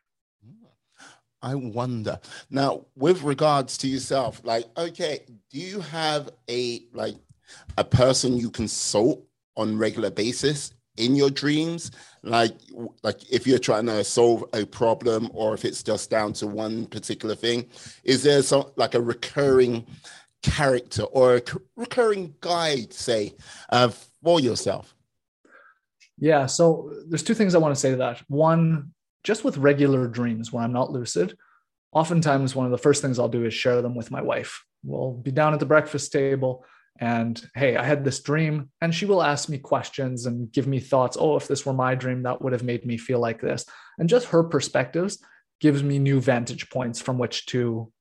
I 1.42 1.56
wonder. 1.56 2.20
Now, 2.50 2.86
with 2.96 3.24
regards 3.24 3.78
to 3.80 3.88
yourself, 3.88 4.42
like, 4.44 4.66
okay, 4.78 5.20
do 5.52 5.60
you 5.60 5.80
have 5.82 6.30
a 6.50 6.82
like 6.94 7.16
a 7.78 7.84
person 7.84 8.38
you 8.38 8.50
consult 8.50 9.24
on 9.56 9.78
regular 9.78 10.10
basis 10.10 10.74
in 10.98 11.16
your 11.16 11.30
dreams? 11.30 11.92
Like 12.24 12.54
like 13.04 13.32
if 13.32 13.46
you're 13.48 13.60
trying 13.60 13.86
to 13.86 14.04
solve 14.04 14.46
a 14.54 14.66
problem 14.66 15.30
or 15.34 15.54
if 15.54 15.64
it's 15.64 15.84
just 15.84 16.10
down 16.10 16.34
to 16.34 16.48
one 16.48 16.88
particular 16.88 17.36
thing 17.36 17.68
is 18.04 18.24
there 18.24 18.42
some 18.42 18.66
like 18.76 18.96
a 18.96 19.02
recurring 19.02 19.86
character 20.42 21.04
or 21.04 21.38
a 21.38 21.42
recurring 21.76 22.36
guide 22.42 22.94
say 22.94 23.34
uh, 23.70 23.90
for 24.24 24.40
yourself? 24.40 24.96
Yeah 26.18 26.48
so 26.48 26.92
there's 27.08 27.24
two 27.24 27.36
things 27.36 27.54
i 27.54 27.60
want 27.60 27.74
to 27.74 27.80
say 27.80 27.92
to 27.92 27.98
that. 27.98 28.22
One 28.28 28.92
just 29.28 29.44
with 29.44 29.58
regular 29.58 30.08
dreams 30.08 30.52
when 30.52 30.64
i'm 30.64 30.74
not 30.74 30.92
lucid 30.92 31.38
oftentimes 31.92 32.56
one 32.56 32.66
of 32.66 32.72
the 32.72 32.78
first 32.78 33.02
things 33.02 33.20
i'll 33.20 33.28
do 33.28 33.46
is 33.46 33.54
share 33.54 33.82
them 33.82 33.94
with 33.94 34.10
my 34.10 34.22
wife 34.22 34.64
we'll 34.84 35.12
be 35.14 35.32
down 35.32 35.54
at 35.54 35.60
the 35.60 35.66
breakfast 35.66 36.12
table 36.12 36.66
and 37.00 37.40
hey, 37.54 37.76
I 37.76 37.84
had 37.84 38.04
this 38.04 38.22
dream. 38.22 38.70
And 38.82 38.94
she 38.94 39.06
will 39.06 39.22
ask 39.22 39.50
me 39.50 39.58
questions 39.58 40.26
and 40.26 40.52
give 40.52 40.68
me 40.68 40.80
thoughts. 40.80 41.18
Oh, 41.20 41.36
if 41.36 41.48
this 41.48 41.66
were 41.66 41.74
my 41.74 41.96
dream, 41.96 42.24
that 42.24 42.42
would 42.42 42.54
have 42.54 42.64
made 42.64 42.86
me 42.86 42.98
feel 42.98 43.20
like 43.20 43.42
this. 43.42 43.66
And 44.00 44.10
just 44.10 44.30
her 44.30 44.44
perspectives 44.44 45.20
gives 45.60 45.84
me 45.84 46.00
new 46.00 46.20
vantage 46.20 46.70
points 46.70 47.00
from 47.00 47.18
which 47.18 47.46
to 47.48 47.92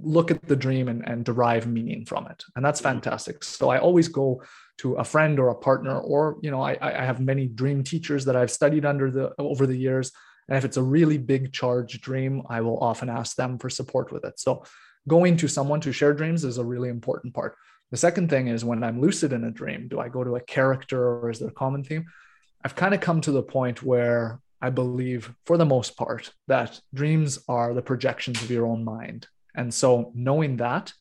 look 0.00 0.30
at 0.30 0.46
the 0.46 0.56
dream 0.56 0.88
and, 0.88 1.06
and 1.06 1.24
derive 1.24 1.66
meaning 1.66 2.04
from 2.04 2.26
it. 2.26 2.44
And 2.56 2.64
that's 2.64 2.80
mm-hmm. 2.80 2.94
fantastic. 2.94 3.44
So 3.44 3.70
I 3.70 3.78
always 3.78 4.08
go 4.08 4.42
to 4.78 4.94
a 4.94 5.04
friend 5.04 5.38
or 5.38 5.48
a 5.48 5.54
partner, 5.54 5.98
or 5.98 6.38
you 6.42 6.50
know, 6.50 6.62
I, 6.62 6.76
I 6.80 7.04
have 7.04 7.20
many 7.20 7.46
dream 7.48 7.82
teachers 7.82 8.24
that 8.26 8.36
I've 8.36 8.50
studied 8.50 8.84
under 8.84 9.10
the 9.10 9.32
over 9.38 9.66
the 9.66 9.76
years. 9.76 10.12
And 10.48 10.56
if 10.56 10.64
it's 10.64 10.76
a 10.76 10.82
really 10.82 11.18
big 11.18 11.52
charge 11.52 12.00
dream, 12.00 12.42
I 12.48 12.60
will 12.60 12.78
often 12.78 13.08
ask 13.08 13.36
them 13.36 13.58
for 13.58 13.68
support 13.68 14.12
with 14.12 14.24
it. 14.24 14.40
So 14.40 14.64
going 15.06 15.36
to 15.38 15.48
someone 15.48 15.80
to 15.82 15.92
share 15.92 16.14
dreams 16.14 16.44
is 16.44 16.58
a 16.58 16.64
really 16.64 16.88
important 16.88 17.34
part. 17.34 17.56
The 17.90 17.96
second 17.96 18.28
thing 18.28 18.48
is 18.48 18.64
when 18.64 18.84
I'm 18.84 19.00
lucid 19.00 19.32
in 19.32 19.44
a 19.44 19.50
dream, 19.50 19.88
do 19.88 20.00
I 20.00 20.08
go 20.08 20.24
to 20.24 20.36
a 20.36 20.40
character 20.40 21.18
or 21.18 21.30
is 21.30 21.38
there 21.38 21.48
a 21.48 21.52
common 21.52 21.84
theme? 21.84 22.06
I've 22.64 22.76
kind 22.76 22.94
of 22.94 23.00
come 23.00 23.20
to 23.22 23.32
the 23.32 23.42
point 23.42 23.82
where 23.82 24.40
I 24.60 24.70
believe, 24.70 25.32
for 25.46 25.56
the 25.56 25.64
most 25.64 25.96
part, 25.96 26.32
that 26.48 26.80
dreams 26.92 27.38
are 27.48 27.72
the 27.72 27.82
projections 27.82 28.42
of 28.42 28.50
your 28.50 28.66
own 28.66 28.84
mind. 28.84 29.28
And 29.54 29.72
so, 29.72 30.12
knowing 30.14 30.56
that, 30.56 30.92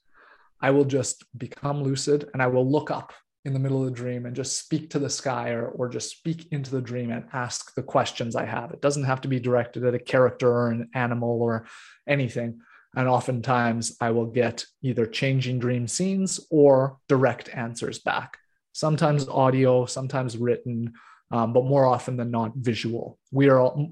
I 0.62 0.72
will 0.72 0.86
just 0.86 1.26
become 1.38 1.84
lucid 1.84 2.30
and 2.34 2.42
I 2.42 2.48
will 2.48 2.70
look 2.70 2.92
up 2.92 3.14
in 3.48 3.54
the 3.54 3.60
middle 3.60 3.80
of 3.80 3.86
the 3.86 3.96
dream 3.96 4.26
and 4.26 4.36
just 4.36 4.60
speak 4.60 4.90
to 4.90 5.00
the 5.00 5.10
sky 5.10 5.52
or, 5.52 5.70
or 5.70 5.88
just 5.88 6.12
speak 6.12 6.50
into 6.52 6.70
the 6.70 6.82
dream 6.82 7.12
and 7.12 7.26
ask 7.32 7.74
the 7.76 7.82
questions 7.82 8.36
I 8.36 8.46
have. 8.46 8.72
It 8.72 8.82
doesn't 8.82 9.06
have 9.06 9.22
to 9.22 9.30
be 9.30 9.40
directed 9.40 9.86
at 9.86 9.96
a 9.96 10.00
character 10.00 10.52
or 10.52 10.70
an 10.70 10.90
animal 10.94 11.42
or 11.42 11.66
anything. 12.06 12.60
And 12.96 13.08
oftentimes 13.08 13.96
I 14.02 14.12
will 14.12 14.26
get 14.26 14.66
either 14.82 15.06
changing 15.06 15.60
dream 15.60 15.88
scenes 15.88 16.42
or 16.52 16.98
direct 17.08 17.50
answers 17.50 18.00
back. 18.00 18.38
Sometimes 18.74 19.30
audio, 19.30 19.86
sometimes 19.86 20.38
written, 20.38 20.94
um, 21.32 21.54
but 21.54 21.66
more 21.66 21.86
often 21.86 22.18
than 22.18 22.32
not, 22.32 22.52
visual. 22.56 23.18
We 23.32 23.50
are 23.50 23.60
all, 23.60 23.90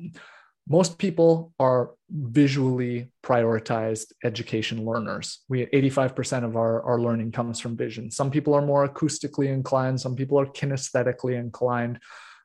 most 0.67 0.97
people 0.97 1.53
are 1.59 1.91
visually 2.09 3.11
prioritized 3.23 4.13
education 4.23 4.85
learners. 4.85 5.41
We 5.47 5.65
85% 5.67 6.43
of 6.43 6.55
our, 6.55 6.81
our 6.83 6.99
learning 6.99 7.31
comes 7.31 7.59
from 7.59 7.77
vision. 7.77 8.09
Some 8.09 8.31
people 8.31 8.53
are 8.53 8.61
more 8.61 8.87
acoustically 8.87 9.47
inclined, 9.47 10.01
some 10.01 10.15
people 10.15 10.39
are 10.39 10.45
kinesthetically 10.45 11.37
inclined. 11.37 11.99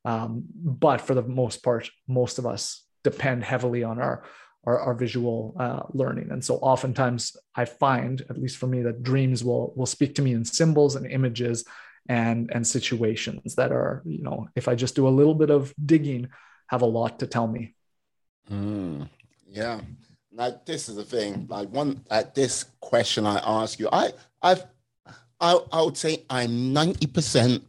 Um, 0.05 0.45
but 0.55 1.01
for 1.01 1.15
the 1.15 1.23
most 1.23 1.63
part, 1.63 1.91
most 2.09 2.39
of 2.39 2.47
us 2.47 2.85
depend 3.05 3.45
heavily 3.45 3.85
on 3.85 3.99
our 3.99 4.25
our, 4.65 4.79
our 4.79 4.95
visual 4.95 5.57
uh, 5.59 5.81
learning. 5.95 6.29
And 6.31 6.45
so 6.45 6.57
oftentimes 6.57 7.35
I 7.55 7.65
find, 7.65 8.21
at 8.29 8.37
least 8.37 8.59
for 8.59 8.67
me, 8.67 8.83
that 8.83 9.03
dreams 9.03 9.43
will 9.43 9.73
will 9.75 9.87
speak 9.87 10.15
to 10.17 10.23
me 10.23 10.33
in 10.33 10.45
symbols 10.45 10.97
and 10.97 11.07
images 11.07 11.65
and 12.09 12.51
and 12.53 12.67
situations 12.67 13.55
that 13.55 13.73
are, 13.73 14.03
you 14.05 14.23
know, 14.23 14.49
if 14.55 14.69
I 14.69 14.75
just 14.75 14.95
do 14.95 15.09
a 15.09 15.17
little 15.19 15.35
bit 15.35 15.51
of 15.51 15.73
digging, 15.85 16.29
have 16.69 16.83
a 16.83 16.87
lot 16.87 17.21
to 17.21 17.27
tell 17.27 17.47
me. 17.47 17.75
Mm, 18.51 19.09
yeah. 19.49 19.81
Now 20.33 20.61
this 20.65 20.89
is 20.89 20.97
the 20.97 21.05
thing. 21.05 21.47
Like 21.49 21.69
one 21.71 22.05
at 22.11 22.35
this 22.35 22.65
question 22.81 23.27
I 23.27 23.41
ask 23.45 23.79
you, 23.79 23.89
I 23.93 24.13
I've 24.43 24.65
I, 25.41 25.59
I 25.73 25.83
would 25.83 25.97
say 25.97 26.25
I'm 26.29 26.75
90%, 26.75 27.63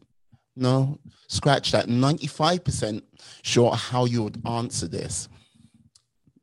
no, 0.58 1.00
scratch 1.28 1.72
that, 1.72 1.88
95% 1.88 3.02
sure 3.44 3.74
how 3.74 4.06
you 4.06 4.24
would 4.24 4.46
answer 4.46 4.88
this. 4.88 5.30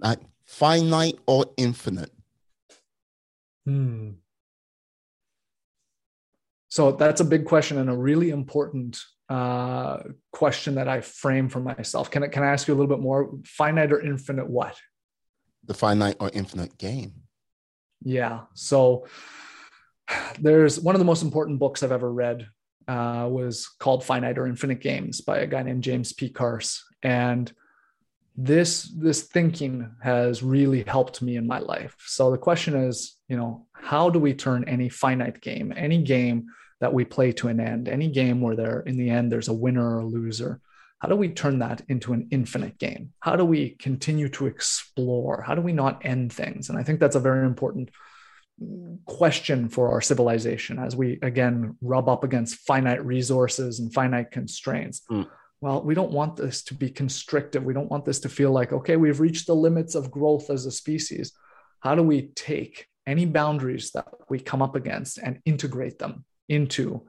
Like 0.01 0.20
finite 0.47 1.18
or 1.26 1.45
infinite? 1.57 2.11
Hmm. 3.66 4.12
So 6.70 6.93
that's 6.93 7.20
a 7.20 7.24
big 7.24 7.45
question 7.45 7.78
and 7.78 7.91
a 7.91 7.97
really 7.97 8.30
important 8.30 8.99
uh, 9.29 9.99
question 10.33 10.76
that 10.76 10.89
I 10.89 11.01
frame 11.01 11.49
for 11.49 11.61
myself. 11.61 12.11
Can 12.11 12.22
I, 12.24 12.29
can 12.29 12.43
I 12.43 12.47
ask 12.47 12.68
you 12.68 12.74
a 12.74 12.76
little 12.76 12.95
bit 12.95 13.03
more? 13.03 13.39
Finite 13.45 13.93
or 13.93 14.01
infinite 14.01 14.49
what? 14.49 14.76
The 15.64 15.74
finite 15.74 16.16
or 16.20 16.31
infinite 16.33 16.79
game. 16.79 17.12
Yeah. 18.03 18.43
So 18.55 19.07
there's 20.41 20.81
one 20.81 20.95
of 20.95 20.99
the 20.99 21.05
most 21.05 21.22
important 21.22 21.59
books 21.59 21.83
I've 21.83 21.93
ever 21.93 22.12
read 22.12 22.49
uh, 22.87 23.29
was 23.31 23.68
called 23.79 24.05
Finite 24.05 24.39
or 24.39 24.47
Infinite 24.47 24.81
Games 24.81 25.20
by 25.20 25.39
a 25.39 25.47
guy 25.47 25.62
named 25.62 25.83
James 25.83 26.12
P. 26.12 26.31
Carse. 26.31 26.85
And 27.03 27.53
this 28.41 28.85
this 28.97 29.22
thinking 29.22 29.91
has 30.01 30.45
really 30.45 30.85
helped 30.85 31.20
me 31.20 31.35
in 31.35 31.45
my 31.45 31.59
life 31.59 31.97
so 32.07 32.31
the 32.31 32.39
question 32.39 32.76
is 32.76 33.16
you 33.26 33.37
know 33.37 33.66
how 33.72 34.09
do 34.09 34.20
we 34.20 34.33
turn 34.33 34.62
any 34.68 34.89
finite 34.89 35.41
game 35.41 35.74
any 35.76 36.01
game 36.01 36.47
that 36.81 36.95
we 36.95 37.05
play 37.05 37.33
to 37.33 37.49
an 37.49 37.61
end. 37.61 37.89
Any 37.89 38.09
game 38.09 38.41
where 38.41 38.57
there 38.57 38.81
in 38.81 38.97
the 38.97 39.11
end 39.11 39.31
there's 39.33 39.49
a 39.49 39.53
winner 39.53 39.97
or 39.97 40.01
a 40.01 40.07
loser 40.07 40.61
how 40.99 41.09
do 41.09 41.14
we 41.14 41.29
turn 41.29 41.61
that 41.61 41.83
into 41.89 42.12
an 42.12 42.26
infinite 42.31 42.79
game? 42.79 43.12
How 43.20 43.37
do 43.37 43.45
we 43.45 43.70
continue 43.70 44.29
to 44.31 44.47
explore? 44.47 45.43
How 45.43 45.55
do 45.55 45.62
we 45.62 45.72
not 45.72 46.05
end 46.05 46.33
things? 46.33 46.68
And 46.68 46.79
i 46.79 46.83
think 46.83 46.99
that's 46.99 47.16
a 47.16 47.20
very 47.20 47.47
important 47.47 47.91
question 49.07 49.68
for 49.68 49.93
our 49.93 50.01
civilization 50.01 50.81
as 50.81 50.97
we 50.97 51.20
again 51.22 51.76
rub 51.81 52.09
up 52.09 52.24
against 52.24 52.57
finite 52.66 53.05
resources 53.07 53.79
and 53.79 53.95
finite 53.95 54.31
constraints. 54.33 55.03
Mm 55.11 55.29
well, 55.61 55.83
we 55.83 55.95
don't 55.95 56.12
want 56.12 56.37
this 56.37 56.62
to 56.62 56.74
be 56.74 56.89
constrictive. 56.89 57.64
We 57.64 57.74
don't 57.74 57.91
want 57.91 58.05
this 58.05 58.20
to 58.20 58.29
feel 58.29 58.53
like, 58.53 58.72
okay, 58.72 58.97
we've 58.97 59.18
reached 59.18 59.49
the 59.49 59.57
limits 59.57 59.97
of 59.97 60.09
growth 60.09 60.51
as 60.51 60.66
a 60.66 60.70
species. 60.70 61.33
How 61.81 61.97
do 61.97 62.03
we 62.05 62.29
take 62.29 62.87
any 63.09 63.26
boundaries 63.26 63.91
that 63.91 64.07
we 64.29 64.39
come 64.39 64.62
up 64.62 64.76
against 64.76 65.18
and 65.18 65.41
integrate 65.45 65.99
them 65.99 66.24
into 66.49 67.07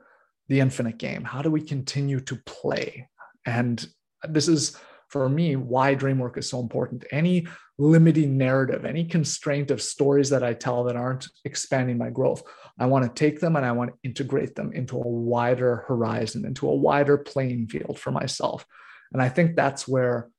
the 0.48 0.60
infinite 0.60 0.98
game? 0.98 1.24
How 1.24 1.42
do 1.42 1.52
we 1.52 1.62
continue 1.62 2.20
to 2.22 2.36
play? 2.46 3.08
And 3.46 3.86
this 4.28 4.48
is 4.48 4.78
for 5.10 5.28
me 5.28 5.56
why 5.56 5.94
dream 5.94 6.20
work 6.20 6.38
is 6.38 6.48
so 6.48 6.60
important 6.60 7.04
any 7.12 7.48
limiting 7.78 8.38
narrative 8.38 8.86
any 8.86 9.04
constraint 9.04 9.72
of 9.72 9.82
stories 9.82 10.30
that 10.30 10.44
i 10.44 10.54
tell 10.54 10.84
that 10.84 10.96
aren't 10.96 11.28
expanding 11.46 11.98
my 11.98 12.10
growth 12.10 12.44
i 12.80 12.86
want 12.86 13.04
to 13.04 13.20
take 13.20 13.40
them 13.40 13.56
and 13.56 13.66
i 13.66 13.72
want 13.72 13.90
to 13.90 13.98
integrate 14.04 14.56
them 14.56 14.72
into 14.74 14.96
a 14.96 15.08
wider 15.08 15.84
horizon 15.88 16.46
into 16.46 16.68
a 16.70 16.76
wider 16.76 17.18
playing 17.18 17.68
field 17.68 17.98
for 18.00 18.12
myself 18.12 18.66
and 19.14 19.22
i 19.22 19.28
think 19.28 19.56
that's 19.56 19.88
where 19.88 20.30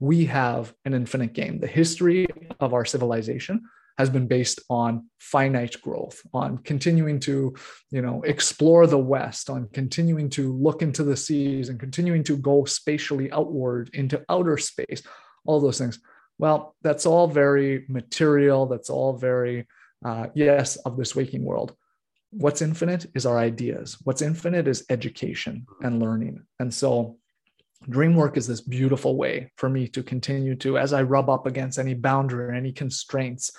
we 0.00 0.26
have 0.26 0.74
an 0.84 0.92
infinite 0.92 1.32
game 1.32 1.58
the 1.58 1.66
history 1.66 2.26
of 2.60 2.74
our 2.74 2.84
civilization 2.84 3.62
has 3.98 4.10
been 4.10 4.26
based 4.26 4.60
on 4.68 5.06
finite 5.18 5.80
growth, 5.80 6.20
on 6.34 6.58
continuing 6.58 7.18
to, 7.20 7.54
you 7.90 8.02
know, 8.02 8.22
explore 8.22 8.86
the 8.86 8.98
West, 8.98 9.48
on 9.48 9.68
continuing 9.72 10.28
to 10.30 10.52
look 10.52 10.82
into 10.82 11.02
the 11.02 11.16
seas 11.16 11.68
and 11.68 11.80
continuing 11.80 12.22
to 12.24 12.36
go 12.36 12.64
spatially 12.64 13.30
outward 13.32 13.90
into 13.94 14.22
outer 14.28 14.58
space, 14.58 15.02
all 15.46 15.60
those 15.60 15.78
things. 15.78 15.98
Well, 16.38 16.74
that's 16.82 17.06
all 17.06 17.26
very 17.26 17.86
material. 17.88 18.66
That's 18.66 18.90
all 18.90 19.16
very, 19.16 19.66
uh, 20.04 20.26
yes, 20.34 20.76
of 20.76 20.96
this 20.96 21.16
waking 21.16 21.44
world. 21.44 21.74
What's 22.30 22.60
infinite 22.60 23.06
is 23.14 23.24
our 23.24 23.38
ideas. 23.38 23.96
What's 24.04 24.20
infinite 24.20 24.68
is 24.68 24.84
education 24.90 25.66
and 25.80 26.00
learning. 26.00 26.42
And 26.60 26.72
so, 26.72 27.16
dream 27.88 28.16
work 28.16 28.36
is 28.36 28.46
this 28.46 28.60
beautiful 28.60 29.16
way 29.16 29.52
for 29.56 29.68
me 29.68 29.88
to 29.88 30.02
continue 30.02 30.54
to, 30.56 30.76
as 30.76 30.92
I 30.92 31.02
rub 31.02 31.30
up 31.30 31.46
against 31.46 31.78
any 31.78 31.94
boundary 31.94 32.46
or 32.46 32.52
any 32.52 32.72
constraints 32.72 33.52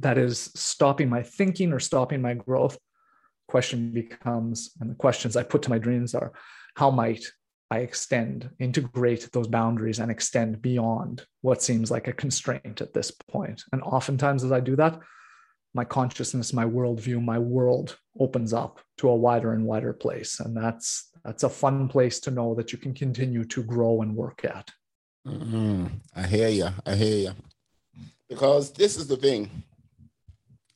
that 0.00 0.18
is 0.18 0.50
stopping 0.54 1.08
my 1.08 1.22
thinking 1.22 1.72
or 1.72 1.80
stopping 1.80 2.20
my 2.20 2.34
growth 2.34 2.78
question 3.48 3.92
becomes 3.92 4.70
and 4.80 4.90
the 4.90 4.94
questions 4.94 5.36
i 5.36 5.42
put 5.42 5.62
to 5.62 5.70
my 5.70 5.78
dreams 5.78 6.14
are 6.14 6.32
how 6.76 6.90
might 6.90 7.24
i 7.70 7.78
extend 7.78 8.50
integrate 8.60 9.28
those 9.32 9.46
boundaries 9.46 9.98
and 9.98 10.10
extend 10.10 10.62
beyond 10.62 11.26
what 11.42 11.62
seems 11.62 11.90
like 11.90 12.08
a 12.08 12.12
constraint 12.12 12.80
at 12.80 12.92
this 12.92 13.10
point? 13.10 13.62
And 13.72 13.82
oftentimes 13.82 14.44
as 14.44 14.52
i 14.52 14.60
do 14.60 14.76
that 14.76 15.00
my 15.74 15.84
consciousness 15.84 16.52
my 16.52 16.64
worldview 16.64 17.22
my 17.22 17.38
world 17.38 17.98
opens 18.18 18.52
up 18.52 18.80
to 18.98 19.08
a 19.08 19.16
wider 19.16 19.52
and 19.52 19.64
wider 19.64 19.92
place. 19.92 20.40
And 20.40 20.56
that's 20.56 21.10
that's 21.24 21.44
a 21.44 21.48
fun 21.48 21.88
place 21.88 22.20
to 22.20 22.30
know 22.30 22.54
that 22.54 22.72
you 22.72 22.78
can 22.78 22.94
continue 22.94 23.44
to 23.44 23.62
grow 23.62 24.02
and 24.02 24.14
work 24.14 24.44
at. 24.44 24.70
Mm-hmm. 25.26 25.86
i 26.16 26.26
hear 26.26 26.48
you 26.48 26.68
i 26.84 26.96
hear 26.96 27.16
you 27.16 27.32
because 28.28 28.72
this 28.72 28.96
is 28.96 29.06
the 29.06 29.16
thing 29.16 29.62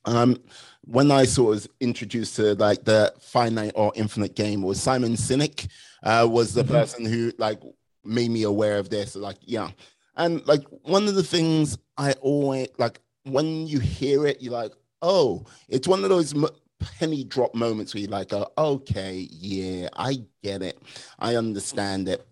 um, 0.07 0.37
when 0.81 1.11
I 1.11 1.25
sort 1.25 1.57
of 1.57 1.67
introduced 1.79 2.37
to 2.37 2.55
like 2.55 2.85
the 2.85 3.13
finite 3.19 3.73
or 3.75 3.91
infinite 3.95 4.35
game 4.35 4.61
was 4.63 4.81
Simon 4.81 5.13
Sinek 5.13 5.67
uh, 6.01 6.27
was 6.29 6.53
the 6.53 6.63
mm-hmm. 6.63 6.71
person 6.71 7.05
who 7.05 7.33
like 7.37 7.61
made 8.03 8.31
me 8.31 8.43
aware 8.43 8.77
of 8.77 8.89
this. 8.89 9.15
Like, 9.15 9.37
yeah. 9.41 9.69
And 10.15 10.45
like 10.47 10.63
one 10.83 11.07
of 11.07 11.15
the 11.15 11.23
things 11.23 11.77
I 11.97 12.13
always 12.13 12.69
like 12.77 12.99
when 13.23 13.67
you 13.67 13.79
hear 13.79 14.25
it, 14.25 14.41
you're 14.41 14.53
like, 14.53 14.71
oh, 15.01 15.45
it's 15.67 15.87
one 15.87 16.03
of 16.03 16.09
those 16.09 16.33
penny 16.79 17.23
drop 17.25 17.53
moments 17.53 17.93
where 17.93 18.01
you're 18.01 18.09
like, 18.09 18.31
oh, 18.31 18.47
okay, 18.57 19.27
yeah, 19.29 19.89
I 19.93 20.23
get 20.41 20.61
it. 20.61 20.81
I 21.19 21.35
understand 21.35 22.07
it. 22.07 22.25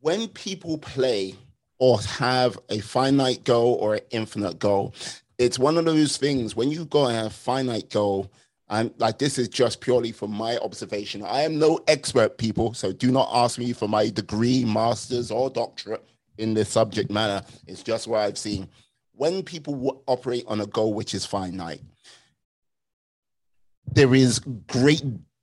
When 0.00 0.28
people 0.28 0.76
play 0.78 1.34
or 1.78 2.00
have 2.00 2.58
a 2.68 2.78
finite 2.80 3.44
goal 3.44 3.74
or 3.80 3.94
an 3.94 4.02
infinite 4.10 4.58
goal, 4.58 4.94
it's 5.40 5.58
one 5.58 5.78
of 5.78 5.84
those 5.86 6.16
things 6.16 6.54
when 6.54 6.70
you 6.70 6.84
go 6.84 7.06
and 7.06 7.16
have 7.16 7.26
a 7.26 7.30
finite 7.30 7.90
goal 7.90 8.30
I'm 8.70 8.94
like, 8.98 9.18
this 9.18 9.36
is 9.36 9.48
just 9.48 9.80
purely 9.80 10.12
from 10.12 10.30
my 10.30 10.56
observation. 10.58 11.24
I 11.24 11.42
am 11.42 11.58
no 11.58 11.80
expert, 11.88 12.38
people, 12.38 12.72
so 12.72 12.92
do 12.92 13.10
not 13.10 13.28
ask 13.32 13.58
me 13.58 13.72
for 13.72 13.88
my 13.88 14.08
degree, 14.10 14.64
master's, 14.64 15.32
or 15.32 15.50
doctorate 15.50 16.08
in 16.38 16.54
this 16.54 16.68
subject 16.68 17.10
matter. 17.10 17.44
It's 17.66 17.82
just 17.82 18.06
what 18.06 18.20
I've 18.20 18.38
seen. 18.38 18.68
When 19.12 19.42
people 19.42 19.74
w- 19.74 20.00
operate 20.06 20.44
on 20.46 20.60
a 20.60 20.66
goal 20.66 20.94
which 20.94 21.14
is 21.14 21.26
finite, 21.26 21.82
there 23.92 24.14
is 24.14 24.38
great, 24.38 25.02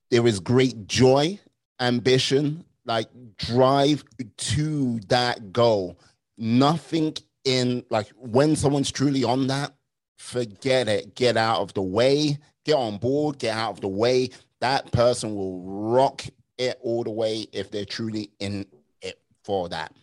there 0.10 0.26
is 0.26 0.40
great 0.40 0.88
joy, 0.88 1.38
ambition, 1.82 2.64
like 2.86 3.10
drive 3.36 4.06
to 4.38 5.02
that 5.10 5.52
goal. 5.52 6.00
Nothing 6.38 7.14
in 7.44 7.84
like 7.90 8.08
when 8.16 8.56
someone's 8.56 8.92
truly 8.92 9.26
on 9.26 9.48
that, 9.48 9.74
forget 10.18 10.88
it. 10.88 11.16
Get 11.16 11.38
out 11.38 11.62
of 11.62 11.74
the 11.74 11.82
way 11.82 12.38
get 12.68 12.76
on 12.76 12.98
board, 12.98 13.40
get 13.40 13.58
out 13.58 13.72
of 13.72 13.82
the 13.82 13.88
way. 13.88 14.30
That 14.60 14.92
person 14.92 15.34
will 15.34 15.62
rock 15.62 16.24
it 16.58 16.78
all 16.82 17.04
the 17.04 17.10
way 17.10 17.48
if 17.54 17.72
they're 17.72 17.86
truly 17.86 18.30
in 18.40 18.66
it 19.02 19.20
for 19.44 19.70
that. 19.70 19.94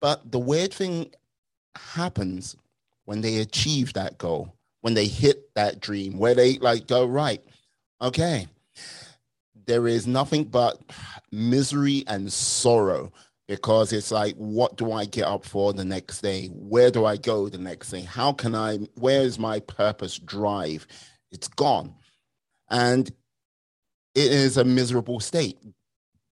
But 0.00 0.30
the 0.30 0.38
weird 0.38 0.72
thing 0.74 1.10
happens 1.74 2.54
when 3.06 3.22
they 3.22 3.38
achieve 3.38 3.94
that 3.94 4.18
goal, 4.18 4.54
when 4.82 4.92
they 4.92 5.06
hit 5.06 5.54
that 5.54 5.80
dream, 5.80 6.18
where 6.18 6.34
they 6.34 6.58
like 6.58 6.86
go, 6.86 7.06
right, 7.06 7.42
okay, 8.02 8.46
there 9.66 9.88
is 9.88 10.06
nothing 10.06 10.44
but 10.44 10.78
misery 11.32 12.04
and 12.06 12.30
sorrow 12.30 13.10
because 13.46 13.92
it's 13.92 14.10
like 14.10 14.34
what 14.36 14.76
do 14.76 14.92
i 14.92 15.04
get 15.04 15.24
up 15.24 15.44
for 15.44 15.72
the 15.72 15.84
next 15.84 16.20
day? 16.20 16.46
Where 16.48 16.90
do 16.90 17.04
i 17.04 17.16
go 17.16 17.48
the 17.48 17.58
next 17.58 17.90
day? 17.90 18.02
How 18.02 18.32
can 18.32 18.54
i 18.54 18.76
where 18.94 19.22
is 19.22 19.38
my 19.38 19.60
purpose 19.60 20.18
drive? 20.18 20.86
It's 21.30 21.48
gone. 21.48 21.94
And 22.70 23.08
it 24.14 24.32
is 24.32 24.56
a 24.56 24.64
miserable 24.64 25.20
state. 25.20 25.58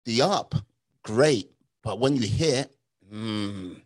The 0.05 0.21
up 0.21 0.55
great. 1.03 1.51
But 1.83 1.99
when 1.99 2.15
you 2.15 2.27
hit 2.27 2.75
mm, 3.13 3.81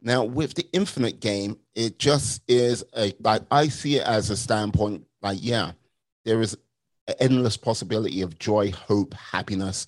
now 0.00 0.24
with 0.24 0.54
the 0.54 0.66
infinite 0.72 1.20
game 1.20 1.58
it 1.74 1.98
just 1.98 2.42
is 2.46 2.84
a 2.96 3.12
like 3.20 3.42
i 3.50 3.66
see 3.66 3.96
it 3.96 4.06
as 4.06 4.30
a 4.30 4.36
standpoint 4.36 5.04
like 5.22 5.38
yeah 5.40 5.72
there 6.24 6.40
is 6.40 6.56
endless 7.20 7.56
possibility 7.56 8.22
of 8.22 8.38
joy 8.38 8.70
hope 8.70 9.14
happiness. 9.14 9.86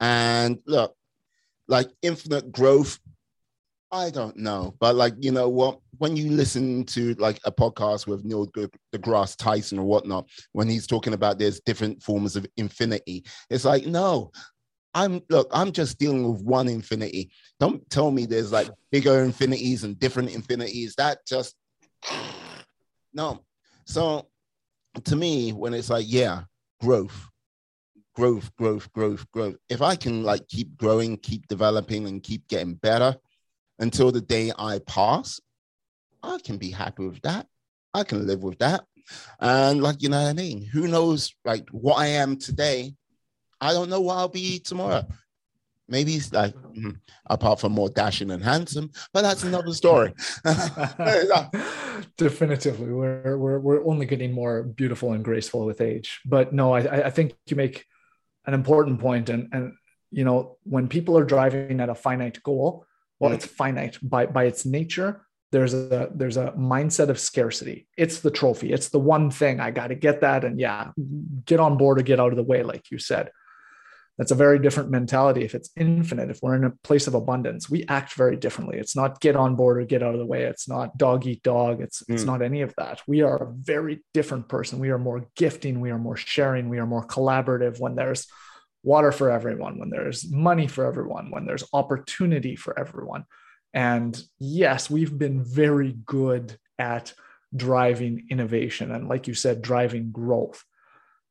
And 0.00 0.58
look 0.66 0.94
like 1.68 1.88
infinite 2.02 2.50
growth? 2.50 2.98
I 3.90 4.10
don't 4.10 4.36
know. 4.36 4.74
But 4.80 4.96
like 4.96 5.14
you 5.18 5.32
know 5.32 5.48
what? 5.48 5.80
When 5.98 6.16
you 6.16 6.30
listen 6.30 6.84
to 6.86 7.14
like 7.14 7.38
a 7.44 7.52
podcast 7.52 8.06
with 8.06 8.24
neil 8.24 8.46
degrasse 8.92 9.36
tyson 9.36 9.78
or 9.78 9.84
whatnot 9.84 10.28
when 10.52 10.68
he's 10.68 10.86
talking 10.86 11.14
about 11.14 11.38
there's 11.38 11.60
different 11.60 12.02
forms 12.02 12.36
of 12.36 12.46
infinity 12.56 13.24
it's 13.50 13.64
like 13.64 13.86
no. 13.86 14.30
I'm 14.94 15.20
look 15.28 15.48
i'm 15.52 15.70
just 15.70 15.98
dealing 15.98 16.30
with 16.30 16.42
one 16.42 16.68
infinity. 16.68 17.30
Don't 17.60 17.88
tell 17.90 18.10
me 18.10 18.26
there's 18.26 18.52
like 18.52 18.68
bigger 18.90 19.22
infinities 19.22 19.84
and 19.84 19.98
different 19.98 20.30
infinities. 20.34 20.94
That 20.96 21.18
just 21.26 21.54
no. 23.12 23.44
So 23.86 24.28
to 25.04 25.16
me 25.16 25.52
when 25.52 25.74
it's 25.74 25.90
like 25.90 26.06
yeah 26.08 26.42
growth 26.80 27.28
growth, 28.18 28.50
growth, 28.56 28.92
growth, 28.92 29.30
growth. 29.30 29.54
If 29.68 29.80
I 29.80 29.94
can 29.94 30.24
like 30.24 30.48
keep 30.48 30.76
growing, 30.76 31.18
keep 31.18 31.46
developing, 31.46 32.08
and 32.08 32.20
keep 32.20 32.48
getting 32.48 32.74
better 32.74 33.16
until 33.78 34.10
the 34.10 34.20
day 34.20 34.50
I 34.58 34.80
pass, 34.80 35.40
I 36.20 36.38
can 36.44 36.58
be 36.58 36.72
happy 36.72 37.06
with 37.06 37.22
that. 37.22 37.46
I 37.94 38.02
can 38.02 38.26
live 38.26 38.42
with 38.42 38.58
that. 38.58 38.84
And 39.38 39.80
like, 39.80 40.02
you 40.02 40.08
know 40.08 40.20
what 40.20 40.30
I 40.30 40.32
mean? 40.32 40.62
Who 40.64 40.88
knows 40.88 41.32
like 41.44 41.68
what 41.70 41.94
I 41.94 42.06
am 42.06 42.36
today? 42.38 42.92
I 43.60 43.72
don't 43.72 43.88
know 43.88 44.00
what 44.00 44.16
I'll 44.16 44.28
be 44.28 44.58
tomorrow. 44.58 45.06
Maybe 45.88 46.14
it's 46.14 46.32
like 46.32 46.54
mm, 46.56 46.98
apart 47.26 47.60
from 47.60 47.70
more 47.70 47.88
dashing 47.88 48.32
and 48.32 48.42
handsome, 48.42 48.90
but 49.12 49.22
that's 49.22 49.44
another 49.44 49.72
story. 49.72 50.12
Definitively, 52.16 52.92
we're, 52.92 53.38
we're 53.38 53.58
we're 53.60 53.86
only 53.86 54.06
getting 54.06 54.32
more 54.32 54.64
beautiful 54.64 55.12
and 55.12 55.24
graceful 55.24 55.64
with 55.64 55.80
age. 55.80 56.20
But 56.26 56.52
no, 56.52 56.74
I 56.74 57.06
I 57.06 57.10
think 57.10 57.34
you 57.46 57.56
make 57.56 57.86
an 58.48 58.54
important 58.54 58.98
point. 58.98 59.28
And 59.28 59.48
and 59.52 59.74
you 60.10 60.24
know 60.24 60.56
when 60.64 60.88
people 60.88 61.16
are 61.16 61.24
driving 61.24 61.80
at 61.80 61.90
a 61.90 61.94
finite 61.94 62.42
goal 62.42 62.86
well 63.20 63.30
mm. 63.30 63.34
it's 63.34 63.44
finite 63.46 63.98
by 64.02 64.26
by 64.26 64.44
its 64.44 64.66
nature. 64.66 65.22
There's 65.50 65.72
a 65.72 66.10
there's 66.14 66.36
a 66.36 66.52
mindset 66.52 67.08
of 67.08 67.18
scarcity. 67.18 67.86
It's 67.96 68.20
the 68.20 68.30
trophy. 68.30 68.72
It's 68.72 68.90
the 68.90 68.98
one 68.98 69.30
thing. 69.30 69.60
I 69.60 69.70
got 69.70 69.88
to 69.88 69.94
get 69.94 70.20
that. 70.22 70.44
And 70.44 70.58
yeah 70.58 70.90
get 71.44 71.60
on 71.60 71.76
board 71.76 72.00
or 72.00 72.02
get 72.02 72.20
out 72.20 72.32
of 72.32 72.36
the 72.36 72.42
way 72.42 72.62
like 72.62 72.90
you 72.90 72.98
said 72.98 73.30
that's 74.18 74.32
a 74.32 74.36
very 74.36 74.58
different 74.58 74.90
mentality 74.90 75.44
if 75.44 75.54
it's 75.54 75.70
infinite 75.76 76.28
if 76.28 76.40
we're 76.42 76.56
in 76.56 76.64
a 76.64 76.70
place 76.82 77.06
of 77.06 77.14
abundance. 77.14 77.70
We 77.70 77.86
act 77.88 78.14
very 78.14 78.36
differently. 78.36 78.78
It's 78.78 78.96
not 78.96 79.20
get 79.20 79.36
on 79.36 79.54
board 79.54 79.78
or 79.80 79.84
get 79.84 80.02
out 80.02 80.14
of 80.14 80.18
the 80.18 80.26
way. 80.26 80.42
It's 80.42 80.68
not 80.68 80.98
dog 80.98 81.24
eat 81.26 81.42
dog. 81.44 81.80
It's 81.80 82.02
mm. 82.02 82.14
it's 82.14 82.24
not 82.24 82.42
any 82.42 82.62
of 82.62 82.74
that. 82.76 83.00
We 83.06 83.22
are 83.22 83.36
a 83.36 83.52
very 83.52 84.04
different 84.12 84.48
person. 84.48 84.80
We 84.80 84.90
are 84.90 84.98
more 84.98 85.26
gifting. 85.36 85.80
We 85.80 85.90
are 85.90 85.98
more 85.98 86.16
sharing. 86.16 86.68
We 86.68 86.78
are 86.78 86.86
more 86.86 87.06
collaborative 87.06 87.78
when 87.78 87.94
there's 87.94 88.26
water 88.82 89.12
for 89.12 89.30
everyone 89.30 89.78
when 89.78 89.90
there's 89.90 90.30
money 90.30 90.66
for 90.66 90.86
everyone 90.86 91.30
when 91.30 91.44
there's 91.44 91.64
opportunity 91.72 92.56
for 92.56 92.78
everyone. 92.78 93.24
And 93.74 94.20
yes 94.38 94.88
we've 94.88 95.16
been 95.16 95.44
very 95.44 95.92
good 96.06 96.56
at 96.78 97.12
driving 97.54 98.26
innovation 98.30 98.90
and 98.90 99.08
like 99.08 99.26
you 99.26 99.34
said 99.34 99.62
driving 99.62 100.10
growth 100.10 100.64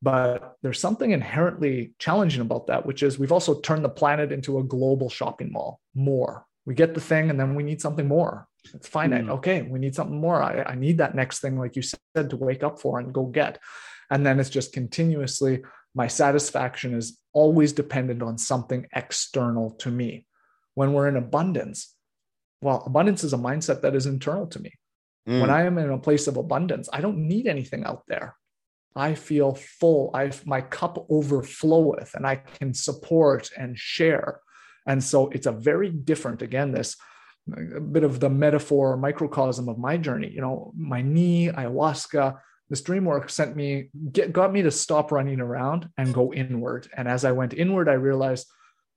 but 0.02 0.58
there's 0.62 0.80
something 0.80 1.12
inherently 1.12 1.94
challenging 1.98 2.42
about 2.42 2.68
that, 2.68 2.86
which 2.86 3.02
is 3.02 3.18
we've 3.18 3.32
also 3.32 3.60
turned 3.60 3.84
the 3.84 3.90
planet 3.90 4.32
into 4.32 4.60
a 4.60 4.64
global 4.64 5.10
shopping 5.10 5.52
mall 5.52 5.80
more. 5.96 6.46
We 6.66 6.76
get 6.76 6.94
the 6.94 7.02
thing 7.02 7.30
and 7.30 7.40
then 7.40 7.56
we 7.56 7.64
need 7.64 7.82
something 7.82 8.08
more. 8.08 8.48
It's 8.74 8.88
finite. 8.88 9.26
Mm. 9.26 9.32
Okay, 9.38 9.62
we 9.62 9.80
need 9.80 9.96
something 9.96 10.20
more. 10.20 10.42
I, 10.42 10.64
I 10.64 10.76
need 10.76 10.98
that 11.00 11.16
next 11.16 11.40
thing, 11.40 11.58
like 11.58 11.76
you 11.76 11.82
said, 11.82 12.30
to 12.30 12.36
wake 12.36 12.64
up 12.64 12.80
for 12.80 13.00
and 13.00 13.14
go 13.14 13.26
get. 13.26 13.60
And 14.12 14.26
then 14.26 14.40
it's 14.40 14.50
just 14.50 14.74
continuously, 14.74 15.64
my 15.96 16.08
satisfaction 16.08 16.94
is 16.94 17.20
always 17.34 17.74
dependent 17.74 18.22
on 18.22 18.38
something 18.38 18.86
external 18.94 19.72
to 19.80 19.90
me. 19.90 20.26
When 20.76 20.94
we're 20.94 21.08
in 21.08 21.16
abundance, 21.16 21.96
well, 22.62 22.84
abundance 22.86 23.24
is 23.24 23.34
a 23.34 23.38
mindset 23.38 23.82
that 23.82 23.96
is 23.96 24.06
internal 24.06 24.48
to 24.48 24.62
me. 24.62 24.74
Mm. 25.28 25.42
When 25.42 25.50
I 25.50 25.64
am 25.64 25.78
in 25.78 25.90
a 25.90 25.98
place 25.98 26.28
of 26.28 26.38
abundance, 26.38 26.88
I 26.92 27.02
don't 27.02 27.28
need 27.28 27.48
anything 27.48 27.84
out 27.84 28.04
there. 28.08 28.36
I 28.98 29.14
feel 29.14 29.54
full. 29.54 30.12
I 30.14 30.32
my 30.46 30.62
cup 30.62 31.08
overfloweth, 31.10 32.16
and 32.16 32.26
I 32.26 32.38
can 32.38 32.74
support 32.74 33.52
and 33.58 33.78
share. 33.78 34.42
And 34.86 35.04
so 35.04 35.30
it's 35.30 35.48
a 35.48 35.52
very 35.52 35.90
different. 35.90 36.42
Again, 36.42 36.72
this 36.72 36.98
a 37.56 37.80
bit 37.80 38.04
of 38.04 38.20
the 38.20 38.30
metaphor 38.30 38.98
microcosm 38.98 39.70
of 39.70 39.78
my 39.78 39.98
journey. 39.98 40.30
You 40.30 40.42
know, 40.42 40.74
my 40.76 41.02
knee, 41.02 41.50
ayahuasca, 41.50 42.38
this 42.70 42.82
dream 42.82 43.06
work 43.06 43.30
sent 43.30 43.56
me 43.56 43.90
get, 44.12 44.34
got 44.34 44.52
me 44.52 44.62
to 44.64 44.72
stop 44.72 45.12
running 45.12 45.40
around 45.40 45.90
and 45.98 46.14
go 46.14 46.34
inward. 46.34 46.90
And 46.96 47.08
as 47.08 47.24
I 47.24 47.32
went 47.32 47.54
inward, 47.54 47.88
I 47.88 47.94
realized 47.94 48.48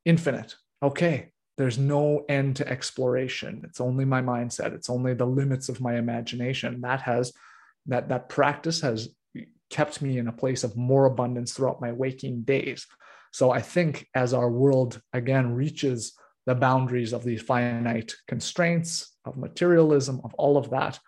infinite. 0.04 0.56
Okay, 0.82 1.30
there's 1.58 1.78
no 1.78 2.24
end 2.28 2.56
to 2.56 2.68
exploration. 2.68 3.62
It's 3.64 3.80
only 3.80 4.04
my 4.04 4.22
mindset. 4.22 4.74
It's 4.74 4.90
only 4.90 5.14
the 5.14 5.26
limits 5.26 5.68
of 5.68 5.80
my 5.80 5.96
imagination. 5.96 6.80
That 6.80 7.02
has 7.02 7.32
that 7.86 8.08
that 8.08 8.28
practice 8.28 8.80
has 8.80 9.08
kept 9.70 10.02
me 10.02 10.18
in 10.18 10.28
a 10.28 10.32
place 10.32 10.64
of 10.64 10.76
more 10.76 11.06
abundance 11.06 11.52
throughout 11.52 11.80
my 11.80 11.92
waking 11.92 12.42
days. 12.42 12.86
So 13.32 13.50
I 13.50 13.62
think 13.62 14.06
as 14.14 14.34
our 14.34 14.50
world 14.50 15.00
again 15.12 15.54
reaches 15.54 16.12
the 16.46 16.54
boundaries 16.54 17.12
of 17.12 17.24
these 17.24 17.42
finite 17.42 18.14
constraints, 18.26 19.16
of 19.24 19.36
materialism, 19.36 20.20
of 20.24 20.34
all 20.34 20.56
of 20.56 20.70
that, 20.70 20.98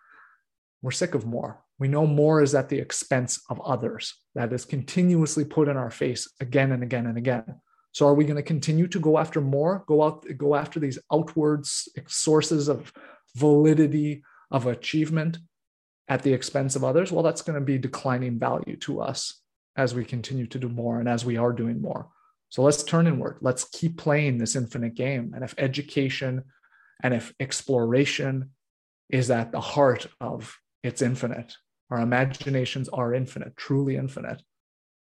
we're 0.83 0.91
sick 0.91 1.15
of 1.15 1.27
more. 1.27 1.63
We 1.79 1.89
know 1.89 2.07
more 2.07 2.43
is 2.43 2.55
at 2.55 2.69
the 2.69 2.79
expense 2.79 3.41
of 3.51 3.61
others. 3.63 4.15
That 4.35 4.53
is 4.53 4.65
continuously 4.65 5.45
put 5.45 5.69
in 5.69 5.77
our 5.77 5.91
face 5.91 6.31
again 6.41 6.73
and 6.73 6.83
again 6.83 7.07
and 7.07 7.19
again. 7.19 7.61
So 7.93 8.07
are 8.07 8.15
we 8.15 8.25
going 8.25 8.37
to 8.37 8.43
continue 8.43 8.87
to 8.89 9.01
go 9.01 9.19
after 9.19 9.41
more? 9.41 9.85
Go 9.87 10.03
out, 10.03 10.25
go 10.37 10.55
after 10.55 10.81
these 10.81 10.99
outwards 11.13 11.89
sources 12.07 12.69
of 12.69 12.93
validity, 13.37 14.23
of 14.51 14.67
achievement, 14.67 15.39
at 16.09 16.23
the 16.23 16.33
expense 16.33 16.77
of 16.77 16.85
others, 16.85 17.13
well, 17.13 17.23
that's 17.23 17.43
going 17.43 17.59
to 17.59 17.65
be 17.65 17.79
declining 17.79 18.39
value 18.39 18.77
to 18.77 19.01
us 19.01 19.41
as 19.77 19.95
we 19.95 20.05
continue 20.05 20.47
to 20.47 20.59
do 20.59 20.69
more 20.69 20.99
and 21.01 21.09
as 21.09 21.25
we 21.25 21.37
are 21.37 21.53
doing 21.53 21.81
more. 21.81 22.09
So 22.51 22.63
let's 22.63 22.83
turn 22.83 23.07
inward. 23.07 23.39
Let's 23.41 23.65
keep 23.65 23.97
playing 23.97 24.39
this 24.39 24.57
infinite 24.57 24.95
game. 24.95 25.33
And 25.35 25.43
if 25.43 25.55
education 25.57 26.45
and 27.03 27.15
if 27.15 27.33
exploration 27.41 28.51
is 29.09 29.31
at 29.31 29.53
the 29.53 29.61
heart 29.61 30.07
of 30.21 30.59
it's 30.83 31.03
infinite, 31.03 31.55
our 31.91 32.01
imaginations 32.01 32.89
are 32.89 33.15
infinite, 33.15 33.57
truly 33.57 33.97
infinite. 33.97 34.43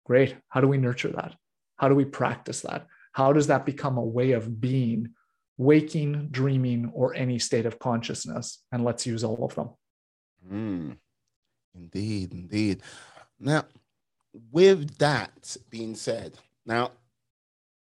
Great. 0.05 0.37
How 0.49 0.61
do 0.61 0.69
we 0.69 0.79
nurture 0.79 1.11
that? 1.11 1.35
How 1.77 1.89
do 1.89 1.95
we 1.95 2.05
practice 2.05 2.63
that? 2.63 2.87
How 3.13 3.33
does 3.33 3.49
that 3.49 3.67
become 3.67 3.99
a 3.99 4.05
way 4.05 4.33
of 4.33 4.61
being, 4.61 5.11
waking, 5.57 6.29
dreaming, 6.31 6.91
or 6.95 7.15
any 7.15 7.39
state 7.39 7.67
of 7.67 7.79
consciousness? 7.79 8.63
And 8.73 8.85
let's 8.85 9.07
use 9.07 9.23
all 9.23 9.45
of 9.45 9.55
them. 9.55 9.71
Mm, 10.51 10.97
indeed, 11.75 12.33
indeed. 12.33 12.83
Now, 13.39 13.65
with 14.51 14.97
that 14.99 15.57
being 15.71 15.95
said, 15.95 16.39
now, 16.67 16.93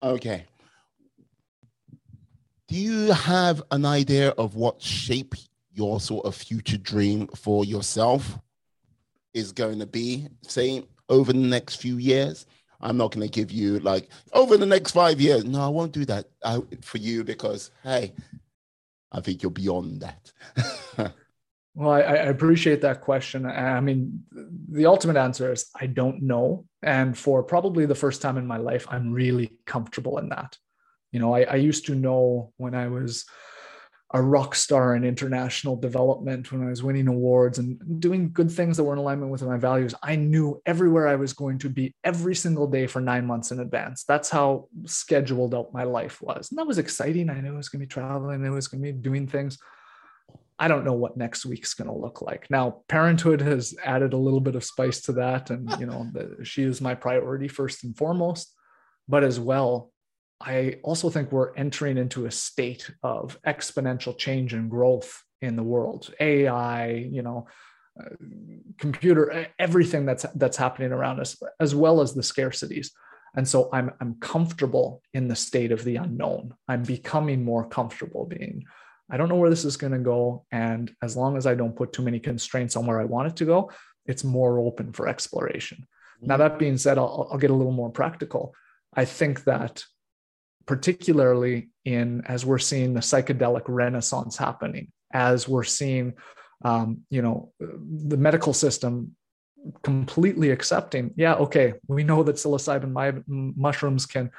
okay. 0.02 0.44
Do 2.68 2.76
you 2.76 3.12
have 3.12 3.62
an 3.70 3.86
idea 3.86 4.30
of 4.30 4.54
what 4.54 4.82
shape 4.82 5.34
your 5.72 6.00
sort 6.00 6.26
of 6.26 6.34
future 6.34 6.76
dream 6.76 7.28
for 7.28 7.64
yourself 7.64 8.38
is 9.32 9.52
going 9.52 9.78
to 9.78 9.86
be, 9.86 10.28
say, 10.42 10.84
over 11.08 11.32
the 11.32 11.38
next 11.38 11.76
few 11.76 11.96
years? 11.96 12.46
I'm 12.80 12.96
not 12.96 13.12
going 13.12 13.26
to 13.26 13.32
give 13.32 13.50
you 13.50 13.80
like 13.80 14.08
over 14.32 14.56
the 14.56 14.66
next 14.66 14.92
five 14.92 15.20
years. 15.20 15.44
No, 15.44 15.60
I 15.60 15.68
won't 15.68 15.92
do 15.92 16.04
that 16.04 16.26
uh, 16.42 16.60
for 16.82 16.98
you 16.98 17.24
because, 17.24 17.70
hey, 17.82 18.12
I 19.10 19.20
think 19.20 19.42
you're 19.42 19.50
beyond 19.50 20.02
that. 20.02 21.14
well, 21.78 21.90
I, 21.90 22.00
I, 22.00 22.14
appreciate 22.34 22.80
that 22.80 23.02
question. 23.02 23.46
I 23.46 23.80
mean, 23.80 24.24
the 24.68 24.86
ultimate 24.86 25.16
answer 25.16 25.52
is 25.52 25.70
I 25.80 25.86
don't 25.86 26.22
know. 26.22 26.66
And 26.82 27.16
for 27.16 27.44
probably 27.44 27.86
the 27.86 27.94
first 27.94 28.20
time 28.20 28.36
in 28.36 28.48
my 28.48 28.56
life, 28.56 28.84
I'm 28.90 29.12
really 29.12 29.52
comfortable 29.64 30.18
in 30.18 30.28
that. 30.30 30.58
You 31.12 31.20
know, 31.20 31.32
I, 31.32 31.42
I 31.42 31.54
used 31.54 31.86
to 31.86 31.94
know 31.94 32.52
when 32.56 32.74
I 32.74 32.88
was 32.88 33.26
a 34.12 34.20
rock 34.20 34.56
star 34.56 34.96
in 34.96 35.04
international 35.04 35.76
development 35.76 36.50
when 36.50 36.66
I 36.66 36.70
was 36.70 36.82
winning 36.82 37.06
awards 37.06 37.60
and 37.60 38.00
doing 38.00 38.32
good 38.32 38.50
things 38.50 38.76
that 38.76 38.82
were 38.82 38.94
in 38.94 38.98
alignment 38.98 39.30
with 39.30 39.42
my 39.42 39.56
values. 39.56 39.94
I 40.02 40.16
knew 40.16 40.60
everywhere 40.66 41.06
I 41.06 41.14
was 41.14 41.32
going 41.32 41.58
to 41.58 41.68
be 41.68 41.94
every 42.02 42.34
single 42.34 42.66
day 42.66 42.88
for 42.88 43.00
nine 43.00 43.24
months 43.24 43.52
in 43.52 43.60
advance. 43.60 44.02
That's 44.02 44.30
how 44.30 44.66
scheduled 44.84 45.54
out 45.54 45.72
my 45.72 45.84
life 45.84 46.20
was. 46.20 46.50
And 46.50 46.58
that 46.58 46.66
was 46.66 46.78
exciting. 46.78 47.30
I 47.30 47.40
knew 47.40 47.54
I 47.54 47.56
was 47.56 47.68
going 47.68 47.80
to 47.82 47.86
be 47.86 47.88
traveling, 47.88 48.44
I 48.44 48.50
was 48.50 48.66
going 48.66 48.82
to 48.82 48.92
be 48.92 48.98
doing 48.98 49.28
things. 49.28 49.58
I 50.58 50.68
don't 50.68 50.84
know 50.84 50.94
what 50.94 51.16
next 51.16 51.46
week's 51.46 51.74
going 51.74 51.88
to 51.88 51.96
look 51.96 52.20
like. 52.20 52.50
Now, 52.50 52.82
parenthood 52.88 53.40
has 53.40 53.76
added 53.84 54.12
a 54.12 54.18
little 54.18 54.40
bit 54.40 54.56
of 54.56 54.64
spice 54.64 55.00
to 55.02 55.12
that. 55.12 55.50
And, 55.50 55.70
you 55.78 55.86
know, 55.86 56.08
the, 56.12 56.44
she 56.44 56.64
is 56.64 56.80
my 56.80 56.94
priority 56.94 57.46
first 57.46 57.84
and 57.84 57.96
foremost. 57.96 58.52
But 59.06 59.22
as 59.22 59.38
well, 59.38 59.92
I 60.40 60.80
also 60.82 61.10
think 61.10 61.32
we're 61.32 61.54
entering 61.54 61.96
into 61.96 62.26
a 62.26 62.30
state 62.30 62.90
of 63.02 63.40
exponential 63.46 64.16
change 64.16 64.52
and 64.52 64.70
growth 64.70 65.22
in 65.40 65.56
the 65.56 65.62
world. 65.62 66.12
AI, 66.20 66.90
you 67.10 67.22
know, 67.22 67.46
uh, 68.00 68.14
computer, 68.78 69.48
everything 69.58 70.06
that's 70.06 70.24
that's 70.34 70.56
happening 70.56 70.92
around 70.92 71.20
us, 71.20 71.36
as 71.58 71.74
well 71.74 72.00
as 72.00 72.14
the 72.14 72.22
scarcities. 72.22 72.90
And 73.34 73.46
so 73.46 73.68
I'm 73.72 73.90
I'm 74.00 74.14
comfortable 74.20 75.02
in 75.12 75.28
the 75.28 75.36
state 75.36 75.72
of 75.72 75.84
the 75.84 75.96
unknown. 75.96 76.54
I'm 76.68 76.82
becoming 76.82 77.44
more 77.44 77.68
comfortable 77.68 78.26
being. 78.26 78.64
I 79.10 79.16
don't 79.16 79.28
know 79.28 79.36
where 79.36 79.50
this 79.50 79.64
is 79.64 79.76
going 79.76 79.92
to 79.92 79.98
go, 79.98 80.44
and 80.52 80.94
as 81.02 81.16
long 81.16 81.36
as 81.36 81.46
I 81.46 81.54
don't 81.54 81.76
put 81.76 81.92
too 81.92 82.02
many 82.02 82.20
constraints 82.20 82.76
on 82.76 82.86
where 82.86 83.00
I 83.00 83.04
want 83.04 83.28
it 83.28 83.36
to 83.36 83.44
go, 83.44 83.70
it's 84.06 84.24
more 84.24 84.58
open 84.58 84.92
for 84.92 85.08
exploration. 85.08 85.78
Mm-hmm. 86.18 86.26
Now 86.26 86.36
that 86.38 86.58
being 86.58 86.78
said, 86.78 86.98
I'll, 86.98 87.28
I'll 87.30 87.38
get 87.38 87.50
a 87.50 87.54
little 87.54 87.72
more 87.72 87.90
practical. 87.90 88.54
I 88.94 89.04
think 89.04 89.44
that 89.44 89.84
particularly 90.66 91.70
in 91.84 92.22
as 92.26 92.44
we're 92.44 92.58
seeing 92.58 92.92
the 92.92 93.00
psychedelic 93.00 93.62
renaissance 93.66 94.36
happening, 94.36 94.92
as 95.12 95.48
we're 95.48 95.64
seeing, 95.64 96.14
um, 96.64 97.02
you 97.08 97.22
know, 97.22 97.52
the 97.58 98.16
medical 98.18 98.52
system 98.52 99.16
completely 99.82 100.50
accepting, 100.50 101.12
yeah, 101.16 101.34
okay, 101.34 101.74
we 101.86 102.04
know 102.04 102.22
that 102.22 102.36
psilocybin 102.36 103.24
mushrooms 103.26 104.04
can 104.04 104.30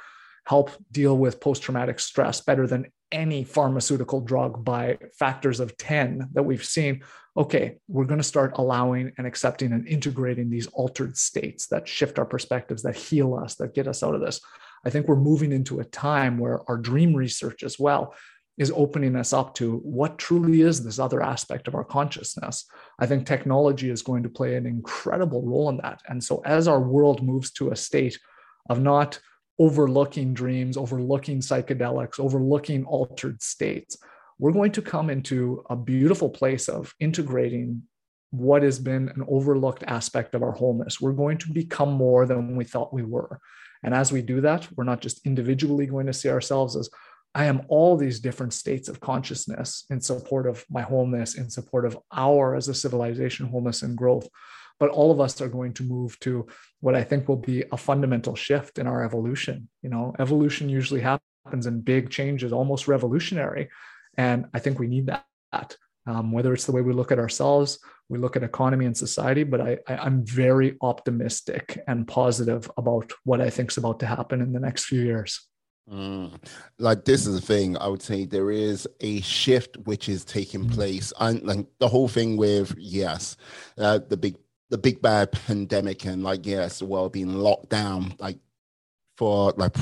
help 0.46 0.70
deal 0.90 1.16
with 1.16 1.40
post-traumatic 1.40 2.00
stress 2.00 2.40
better 2.40 2.66
than 2.66 2.90
any 3.12 3.42
pharmaceutical 3.42 4.20
drug 4.20 4.64
by 4.64 4.96
factors 5.18 5.58
of 5.58 5.76
10 5.76 6.28
that 6.32 6.44
we've 6.44 6.64
seen 6.64 7.02
okay 7.36 7.76
we're 7.88 8.04
going 8.04 8.20
to 8.20 8.24
start 8.24 8.52
allowing 8.54 9.10
and 9.18 9.26
accepting 9.26 9.72
and 9.72 9.88
integrating 9.88 10.48
these 10.48 10.68
altered 10.68 11.16
states 11.16 11.66
that 11.66 11.88
shift 11.88 12.20
our 12.20 12.24
perspectives 12.24 12.82
that 12.82 12.94
heal 12.94 13.34
us 13.34 13.56
that 13.56 13.74
get 13.74 13.88
us 13.88 14.04
out 14.04 14.14
of 14.14 14.20
this 14.20 14.40
I 14.84 14.90
think 14.90 15.06
we're 15.06 15.16
moving 15.16 15.52
into 15.52 15.80
a 15.80 15.84
time 15.84 16.38
where 16.38 16.60
our 16.68 16.76
dream 16.76 17.14
research 17.14 17.62
as 17.62 17.78
well 17.78 18.14
is 18.58 18.72
opening 18.74 19.16
us 19.16 19.32
up 19.32 19.54
to 19.54 19.78
what 19.78 20.18
truly 20.18 20.60
is 20.60 20.82
this 20.82 20.98
other 20.98 21.22
aspect 21.22 21.68
of 21.68 21.74
our 21.74 21.84
consciousness. 21.84 22.66
I 22.98 23.06
think 23.06 23.26
technology 23.26 23.90
is 23.90 24.02
going 24.02 24.22
to 24.22 24.28
play 24.28 24.56
an 24.56 24.66
incredible 24.66 25.42
role 25.42 25.68
in 25.70 25.78
that. 25.78 26.00
And 26.08 26.22
so, 26.22 26.42
as 26.44 26.68
our 26.68 26.80
world 26.80 27.22
moves 27.22 27.50
to 27.52 27.70
a 27.70 27.76
state 27.76 28.18
of 28.68 28.80
not 28.80 29.18
overlooking 29.60 30.32
dreams, 30.32 30.78
overlooking 30.78 31.38
psychedelics, 31.40 32.18
overlooking 32.18 32.84
altered 32.86 33.40
states, 33.42 33.98
we're 34.38 34.52
going 34.52 34.72
to 34.72 34.80
come 34.80 35.10
into 35.10 35.62
a 35.68 35.76
beautiful 35.76 36.30
place 36.30 36.66
of 36.66 36.94
integrating 36.98 37.82
what 38.30 38.62
has 38.62 38.78
been 38.78 39.10
an 39.10 39.22
overlooked 39.28 39.84
aspect 39.86 40.34
of 40.34 40.42
our 40.42 40.52
wholeness. 40.52 40.98
We're 40.98 41.12
going 41.12 41.36
to 41.38 41.52
become 41.52 41.92
more 41.92 42.24
than 42.24 42.56
we 42.56 42.64
thought 42.64 42.94
we 42.94 43.02
were. 43.02 43.38
And 43.82 43.92
as 43.92 44.10
we 44.10 44.22
do 44.22 44.40
that, 44.40 44.66
we're 44.76 44.84
not 44.84 45.02
just 45.02 45.26
individually 45.26 45.84
going 45.84 46.06
to 46.06 46.12
see 46.14 46.30
ourselves 46.30 46.74
as 46.74 46.88
I 47.34 47.44
am 47.44 47.62
all 47.68 47.96
these 47.96 48.18
different 48.18 48.54
states 48.54 48.88
of 48.88 49.00
consciousness 49.00 49.84
in 49.90 50.00
support 50.00 50.48
of 50.48 50.64
my 50.70 50.82
wholeness, 50.82 51.36
in 51.36 51.50
support 51.50 51.84
of 51.84 51.98
our 52.10 52.56
as 52.56 52.68
a 52.68 52.74
civilization 52.74 53.46
wholeness 53.46 53.82
and 53.82 53.96
growth. 53.96 54.28
But 54.80 54.90
all 54.90 55.12
of 55.12 55.20
us 55.20 55.40
are 55.40 55.48
going 55.48 55.74
to 55.74 55.84
move 55.84 56.18
to 56.20 56.46
what 56.80 56.96
I 56.96 57.04
think 57.04 57.28
will 57.28 57.36
be 57.36 57.64
a 57.70 57.76
fundamental 57.76 58.34
shift 58.34 58.78
in 58.78 58.86
our 58.86 59.04
evolution. 59.04 59.68
You 59.82 59.90
know, 59.90 60.14
evolution 60.18 60.68
usually 60.68 61.02
happens 61.02 61.66
in 61.66 61.82
big 61.82 62.10
changes, 62.10 62.52
almost 62.52 62.88
revolutionary. 62.88 63.68
And 64.16 64.46
I 64.54 64.58
think 64.58 64.78
we 64.78 64.88
need 64.88 65.06
that. 65.06 65.76
Um, 66.06 66.32
whether 66.32 66.54
it's 66.54 66.64
the 66.64 66.72
way 66.72 66.80
we 66.80 66.94
look 66.94 67.12
at 67.12 67.18
ourselves, 67.18 67.78
we 68.08 68.18
look 68.18 68.34
at 68.34 68.42
economy 68.42 68.86
and 68.86 68.96
society, 68.96 69.44
but 69.44 69.60
I, 69.60 69.78
I, 69.86 70.06
am 70.06 70.24
very 70.24 70.76
optimistic 70.80 71.78
and 71.86 72.08
positive 72.08 72.70
about 72.76 73.12
what 73.24 73.40
I 73.40 73.50
think 73.50 73.70
is 73.70 73.76
about 73.76 74.00
to 74.00 74.06
happen 74.06 74.40
in 74.40 74.52
the 74.52 74.58
next 74.58 74.86
few 74.86 75.02
years. 75.02 75.46
Mm. 75.90 76.42
Like 76.78 77.04
this 77.04 77.26
is 77.26 77.34
the 77.34 77.46
thing, 77.46 77.76
I 77.76 77.88
would 77.88 78.02
say 78.02 78.24
there 78.24 78.50
is 78.50 78.88
a 79.00 79.20
shift 79.20 79.76
which 79.84 80.08
is 80.08 80.24
taking 80.24 80.64
mm. 80.66 80.74
place, 80.74 81.12
and 81.20 81.42
like 81.42 81.66
the 81.78 81.88
whole 81.88 82.08
thing 82.08 82.36
with 82.36 82.74
yes, 82.78 83.36
uh, 83.78 83.98
the 84.08 84.16
big 84.16 84.36
the 84.70 84.78
big 84.78 85.02
bad 85.02 85.32
pandemic, 85.32 86.04
and 86.04 86.22
like 86.22 86.46
yes, 86.46 86.78
the 86.78 86.86
world 86.86 87.12
being 87.12 87.34
locked 87.34 87.68
down, 87.68 88.14
like 88.18 88.38
for 89.16 89.52
like 89.56 89.76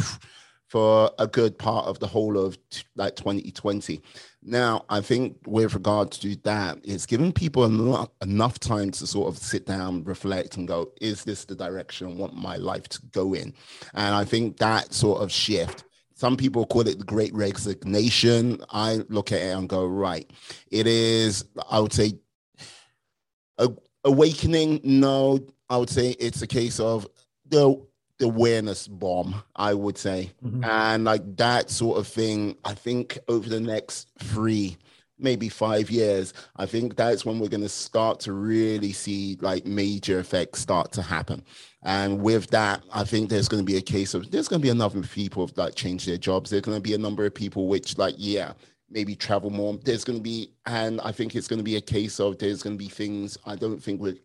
for 0.69 1.10
a 1.19 1.27
good 1.27 1.59
part 1.59 1.86
of 1.86 1.98
the 1.98 2.06
whole 2.06 2.36
of 2.36 2.59
like 2.94 3.16
2020. 3.16 4.02
Now, 4.43 4.85
I 4.89 5.01
think 5.01 5.39
with 5.47 5.74
regards 5.74 6.19
to 6.19 6.36
that, 6.44 6.78
it's 6.85 7.06
given 7.06 7.32
people 7.32 7.65
enough, 7.65 8.10
enough 8.23 8.59
time 8.60 8.90
to 8.93 9.06
sort 9.06 9.28
of 9.28 9.39
sit 9.39 9.66
down, 9.66 10.05
reflect, 10.05 10.56
and 10.56 10.69
go, 10.69 10.93
is 11.01 11.24
this 11.24 11.44
the 11.47 11.55
direction 11.55 12.09
I 12.09 12.12
want 12.12 12.35
my 12.35 12.56
life 12.56 12.89
to 12.90 13.02
go 13.12 13.35
in? 13.35 13.55
And 13.94 14.15
I 14.15 14.24
think 14.24 14.59
that 14.59 14.93
sort 14.93 15.23
of 15.23 15.32
shift, 15.32 15.85
some 16.15 16.36
people 16.36 16.66
call 16.66 16.86
it 16.86 16.98
the 16.98 17.05
great 17.05 17.35
resignation. 17.35 18.62
I 18.70 19.01
look 19.09 19.32
at 19.32 19.40
it 19.40 19.56
and 19.56 19.69
go, 19.69 19.86
right, 19.86 20.31
it 20.70 20.86
is, 20.86 21.44
I 21.70 21.81
would 21.81 21.93
say, 21.94 22.12
a, 23.56 23.70
awakening. 24.05 24.81
No, 24.85 25.41
I 25.69 25.77
would 25.77 25.91
say 25.91 26.11
it's 26.19 26.43
a 26.43 26.47
case 26.47 26.81
of 26.81 27.07
the 27.49 27.81
the 28.19 28.27
awareness 28.27 28.89
bomb, 28.89 29.43
I 29.57 29.75
would 29.75 29.97
say. 29.97 30.33
Mm-hmm. 30.45 30.65
And 30.65 31.05
like 31.05 31.37
that 31.37 31.70
sort 31.70 31.99
of 31.99 32.07
thing, 32.07 32.57
I 32.65 32.75
think 32.75 33.19
over 33.29 33.49
the 33.49 33.61
next 33.61 34.09
three, 34.19 34.77
maybe 35.19 35.49
five 35.49 35.91
years, 35.91 36.35
I 36.57 36.66
think 36.66 36.97
that's 36.97 37.25
when 37.25 37.39
we're 37.39 37.49
going 37.49 37.62
to 37.62 37.69
start 37.69 38.20
to 38.20 38.33
really 38.33 38.93
see 38.93 39.39
like 39.41 39.66
major 39.66 40.19
effects 40.19 40.61
start 40.61 40.93
to 40.93 41.03
happen. 41.03 41.45
And 41.83 42.20
with 42.20 42.49
that, 42.49 42.83
I 42.93 43.05
think 43.05 43.31
there's 43.31 43.49
going 43.49 43.62
to 43.62 43.73
be 43.73 43.79
a 43.79 43.83
case 43.83 44.15
of 44.15 44.31
there's 44.31 44.49
going 44.49 44.61
to 44.61 44.66
be 44.66 44.70
enough 44.70 44.97
people 45.12 45.47
that 45.47 45.77
change 45.77 46.05
their 46.05 46.19
jobs. 46.19 46.51
There's 46.51 46.62
going 46.62 46.77
to 46.77 46.83
be 46.83 46.95
a 46.95 46.99
number 46.99 47.25
of 47.25 47.35
people 47.35 47.69
which, 47.69 47.99
like, 47.99 48.15
yeah, 48.19 48.53
maybe 48.90 49.15
travel 49.15 49.51
more. 49.51 49.78
There's 49.85 50.05
going 50.05 50.19
to 50.19 50.23
be, 50.23 50.52
and 50.66 51.01
I 51.02 51.12
think 51.12 51.35
it's 51.35 51.48
going 51.48 51.59
to 51.59 51.65
be 51.65 51.77
a 51.77 51.81
case 51.81 52.20
of 52.20 52.39
there's 52.39 52.62
going 52.62 52.77
to 52.77 52.85
be 52.85 52.90
things 52.90 53.39
I 53.44 53.56
don't 53.56 53.82
think 53.82 54.01
we're 54.01 54.19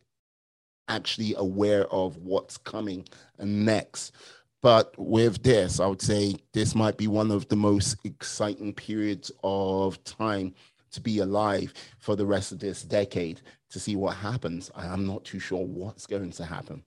actually 0.88 1.36
aware 1.36 1.88
of 1.88 2.18
what's 2.18 2.58
coming 2.58 3.08
next. 3.40 4.14
But 4.62 4.94
with 4.98 5.44
this, 5.44 5.80
I 5.80 5.88
would 5.88 6.02
say 6.02 6.36
this 6.54 6.74
might 6.74 6.98
be 6.98 7.08
one 7.08 7.32
of 7.32 7.48
the 7.50 7.56
most 7.56 7.98
exciting 8.06 8.74
periods 8.74 9.32
of 9.44 10.02
time 10.06 10.54
to 10.92 11.02
be 11.02 11.20
alive 11.20 11.74
for 12.00 12.16
the 12.16 12.26
rest 12.26 12.52
of 12.52 12.60
this 12.60 12.84
decade 12.84 13.42
to 13.72 13.80
see 13.80 13.96
what 13.96 14.16
happens. 14.16 14.72
I'm 14.76 15.06
not 15.06 15.26
too 15.26 15.40
sure 15.40 15.66
what's 15.66 16.08
going 16.08 16.32
to 16.32 16.46
happen. 16.46 16.84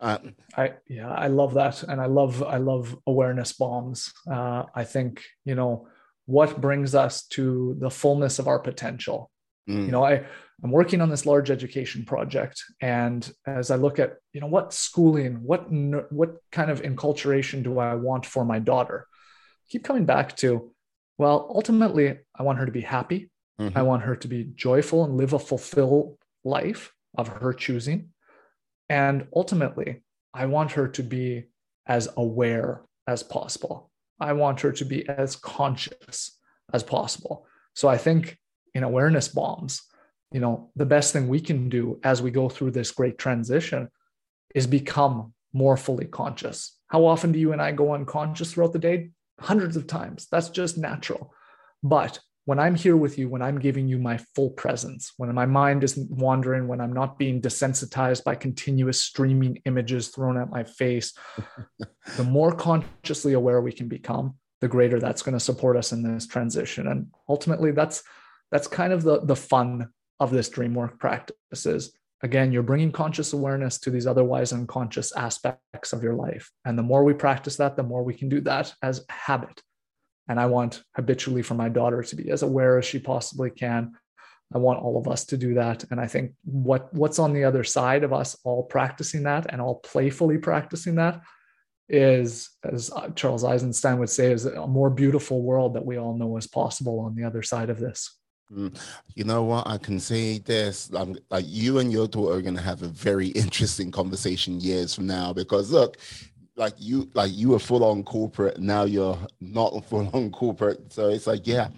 Um, 0.00 0.34
I 0.56 0.74
yeah, 0.88 1.10
I 1.10 1.28
love 1.28 1.54
that, 1.54 1.82
and 1.82 2.00
I 2.00 2.06
love 2.06 2.42
I 2.42 2.58
love 2.58 2.96
awareness 3.06 3.54
bombs. 3.54 4.12
Uh, 4.30 4.64
I 4.74 4.84
think 4.84 5.24
you 5.44 5.54
know 5.54 5.88
what 6.26 6.60
brings 6.60 6.94
us 6.94 7.26
to 7.28 7.76
the 7.78 7.90
fullness 7.90 8.38
of 8.38 8.48
our 8.48 8.58
potential. 8.58 9.30
Mm. 9.68 9.86
You 9.86 9.92
know, 9.92 10.04
I 10.04 10.26
I'm 10.62 10.70
working 10.70 11.00
on 11.00 11.10
this 11.10 11.26
large 11.26 11.50
education 11.50 12.04
project, 12.04 12.62
and 12.80 13.30
as 13.46 13.70
I 13.70 13.76
look 13.76 13.98
at, 13.98 14.14
you 14.32 14.40
know, 14.40 14.46
what 14.46 14.72
schooling, 14.72 15.42
what 15.42 15.70
what 16.10 16.36
kind 16.50 16.70
of 16.70 16.82
enculturation 16.82 17.62
do 17.62 17.78
I 17.78 17.94
want 17.94 18.24
for 18.24 18.44
my 18.44 18.58
daughter? 18.58 19.06
I 19.10 19.66
keep 19.68 19.84
coming 19.84 20.06
back 20.06 20.36
to, 20.38 20.72
well, 21.18 21.50
ultimately, 21.54 22.18
I 22.34 22.42
want 22.42 22.58
her 22.58 22.66
to 22.66 22.72
be 22.72 22.80
happy. 22.80 23.30
Mm-hmm. 23.60 23.76
I 23.76 23.82
want 23.82 24.02
her 24.02 24.16
to 24.16 24.28
be 24.28 24.44
joyful 24.54 25.04
and 25.04 25.16
live 25.16 25.32
a 25.32 25.38
fulfilled 25.38 26.16
life 26.44 26.92
of 27.16 27.28
her 27.28 27.52
choosing. 27.52 28.10
And 28.88 29.26
ultimately, 29.34 30.02
I 30.32 30.46
want 30.46 30.72
her 30.72 30.88
to 30.88 31.02
be 31.02 31.46
as 31.86 32.08
aware 32.16 32.82
as 33.06 33.22
possible. 33.22 33.90
I 34.20 34.32
want 34.32 34.60
her 34.60 34.72
to 34.72 34.84
be 34.84 35.08
as 35.08 35.36
conscious 35.36 36.38
as 36.72 36.82
possible. 36.82 37.46
So 37.74 37.88
I 37.88 37.98
think 37.98 38.38
in 38.74 38.82
awareness 38.82 39.28
bombs, 39.28 39.82
you 40.32 40.40
know, 40.40 40.70
the 40.76 40.86
best 40.86 41.12
thing 41.12 41.28
we 41.28 41.40
can 41.40 41.68
do 41.68 42.00
as 42.02 42.22
we 42.22 42.30
go 42.30 42.48
through 42.48 42.72
this 42.72 42.90
great 42.90 43.18
transition 43.18 43.88
is 44.54 44.66
become 44.66 45.34
more 45.52 45.76
fully 45.76 46.06
conscious. 46.06 46.78
How 46.88 47.04
often 47.04 47.32
do 47.32 47.38
you 47.38 47.52
and 47.52 47.62
I 47.62 47.72
go 47.72 47.94
unconscious 47.94 48.52
throughout 48.52 48.72
the 48.72 48.78
day? 48.78 49.10
Hundreds 49.40 49.76
of 49.76 49.86
times. 49.86 50.26
That's 50.30 50.48
just 50.48 50.78
natural. 50.78 51.32
But 51.82 52.18
when 52.46 52.60
I'm 52.60 52.76
here 52.76 52.96
with 52.96 53.18
you, 53.18 53.28
when 53.28 53.42
I'm 53.42 53.58
giving 53.58 53.88
you 53.88 53.98
my 53.98 54.18
full 54.36 54.50
presence, 54.50 55.12
when 55.16 55.34
my 55.34 55.46
mind 55.46 55.82
isn't 55.82 56.10
wandering, 56.10 56.68
when 56.68 56.80
I'm 56.80 56.92
not 56.92 57.18
being 57.18 57.42
desensitized 57.42 58.22
by 58.22 58.36
continuous 58.36 59.02
streaming 59.02 59.60
images 59.66 60.08
thrown 60.08 60.38
at 60.38 60.48
my 60.48 60.62
face, 60.62 61.12
the 62.16 62.22
more 62.22 62.52
consciously 62.52 63.32
aware 63.32 63.60
we 63.60 63.72
can 63.72 63.88
become, 63.88 64.36
the 64.60 64.68
greater 64.68 65.00
that's 65.00 65.22
going 65.22 65.32
to 65.32 65.40
support 65.40 65.76
us 65.76 65.90
in 65.90 66.02
this 66.04 66.28
transition. 66.28 66.86
And 66.86 67.08
ultimately, 67.28 67.72
that's 67.72 68.04
that's 68.52 68.68
kind 68.68 68.92
of 68.92 69.02
the 69.02 69.20
the 69.20 69.36
fun 69.36 69.88
of 70.20 70.30
this 70.30 70.48
dream 70.48 70.72
work 70.72 71.00
practice 71.00 71.66
is 71.66 71.92
again 72.22 72.50
you're 72.50 72.62
bringing 72.62 72.90
conscious 72.90 73.34
awareness 73.34 73.78
to 73.78 73.90
these 73.90 74.06
otherwise 74.06 74.52
unconscious 74.52 75.10
aspects 75.16 75.92
of 75.92 76.02
your 76.02 76.14
life. 76.14 76.50
And 76.64 76.78
the 76.78 76.84
more 76.84 77.02
we 77.02 77.12
practice 77.12 77.56
that 77.56 77.76
the 77.76 77.82
more 77.82 78.04
we 78.04 78.14
can 78.14 78.28
do 78.28 78.40
that 78.42 78.72
as 78.82 79.04
habit 79.10 79.60
and 80.28 80.40
I 80.40 80.46
want 80.46 80.82
habitually 80.94 81.42
for 81.42 81.54
my 81.54 81.68
daughter 81.68 82.02
to 82.02 82.16
be 82.16 82.30
as 82.30 82.42
aware 82.42 82.78
as 82.78 82.84
she 82.84 82.98
possibly 82.98 83.50
can. 83.50 83.92
I 84.54 84.58
want 84.58 84.80
all 84.80 84.96
of 84.96 85.08
us 85.08 85.24
to 85.26 85.36
do 85.36 85.54
that. 85.54 85.84
And 85.90 86.00
I 86.00 86.06
think 86.06 86.32
what 86.44 86.92
what's 86.94 87.18
on 87.18 87.32
the 87.32 87.44
other 87.44 87.64
side 87.64 88.04
of 88.04 88.12
us 88.12 88.36
all 88.44 88.62
practicing 88.62 89.24
that 89.24 89.46
and 89.52 89.60
all 89.60 89.76
playfully 89.76 90.38
practicing 90.38 90.96
that 90.96 91.20
is, 91.88 92.50
as 92.64 92.90
Charles 93.14 93.44
Eisenstein 93.44 93.98
would 93.98 94.10
say, 94.10 94.32
is 94.32 94.46
a 94.46 94.66
more 94.66 94.90
beautiful 94.90 95.42
world 95.42 95.74
that 95.74 95.84
we 95.84 95.98
all 95.98 96.16
know 96.16 96.36
is 96.36 96.46
possible 96.46 97.00
on 97.00 97.14
the 97.14 97.24
other 97.24 97.42
side 97.42 97.70
of 97.70 97.78
this. 97.78 98.16
Mm. 98.52 98.78
You 99.14 99.24
know 99.24 99.42
what? 99.42 99.66
I 99.66 99.78
can 99.78 99.98
say 99.98 100.38
this: 100.38 100.90
like 100.92 101.44
you 101.46 101.78
and 101.78 101.90
your 101.90 102.06
daughter 102.06 102.36
are 102.36 102.42
going 102.42 102.56
to 102.56 102.62
have 102.62 102.82
a 102.82 102.88
very 102.88 103.28
interesting 103.44 103.90
conversation 103.90 104.60
years 104.60 104.94
from 104.94 105.06
now. 105.06 105.32
Because 105.32 105.70
look, 105.70 105.96
like 106.56 106.74
you 106.78 107.08
like 107.14 107.30
you 107.34 107.50
were 107.50 107.58
full 107.58 107.84
on 107.84 108.02
corporate 108.02 108.58
now 108.58 108.84
you're 108.84 109.18
not 109.40 109.84
full 109.84 110.08
on 110.14 110.30
corporate. 110.30 110.92
So 110.92 111.08
it's 111.08 111.26
like 111.26 111.46
yeah 111.46 111.68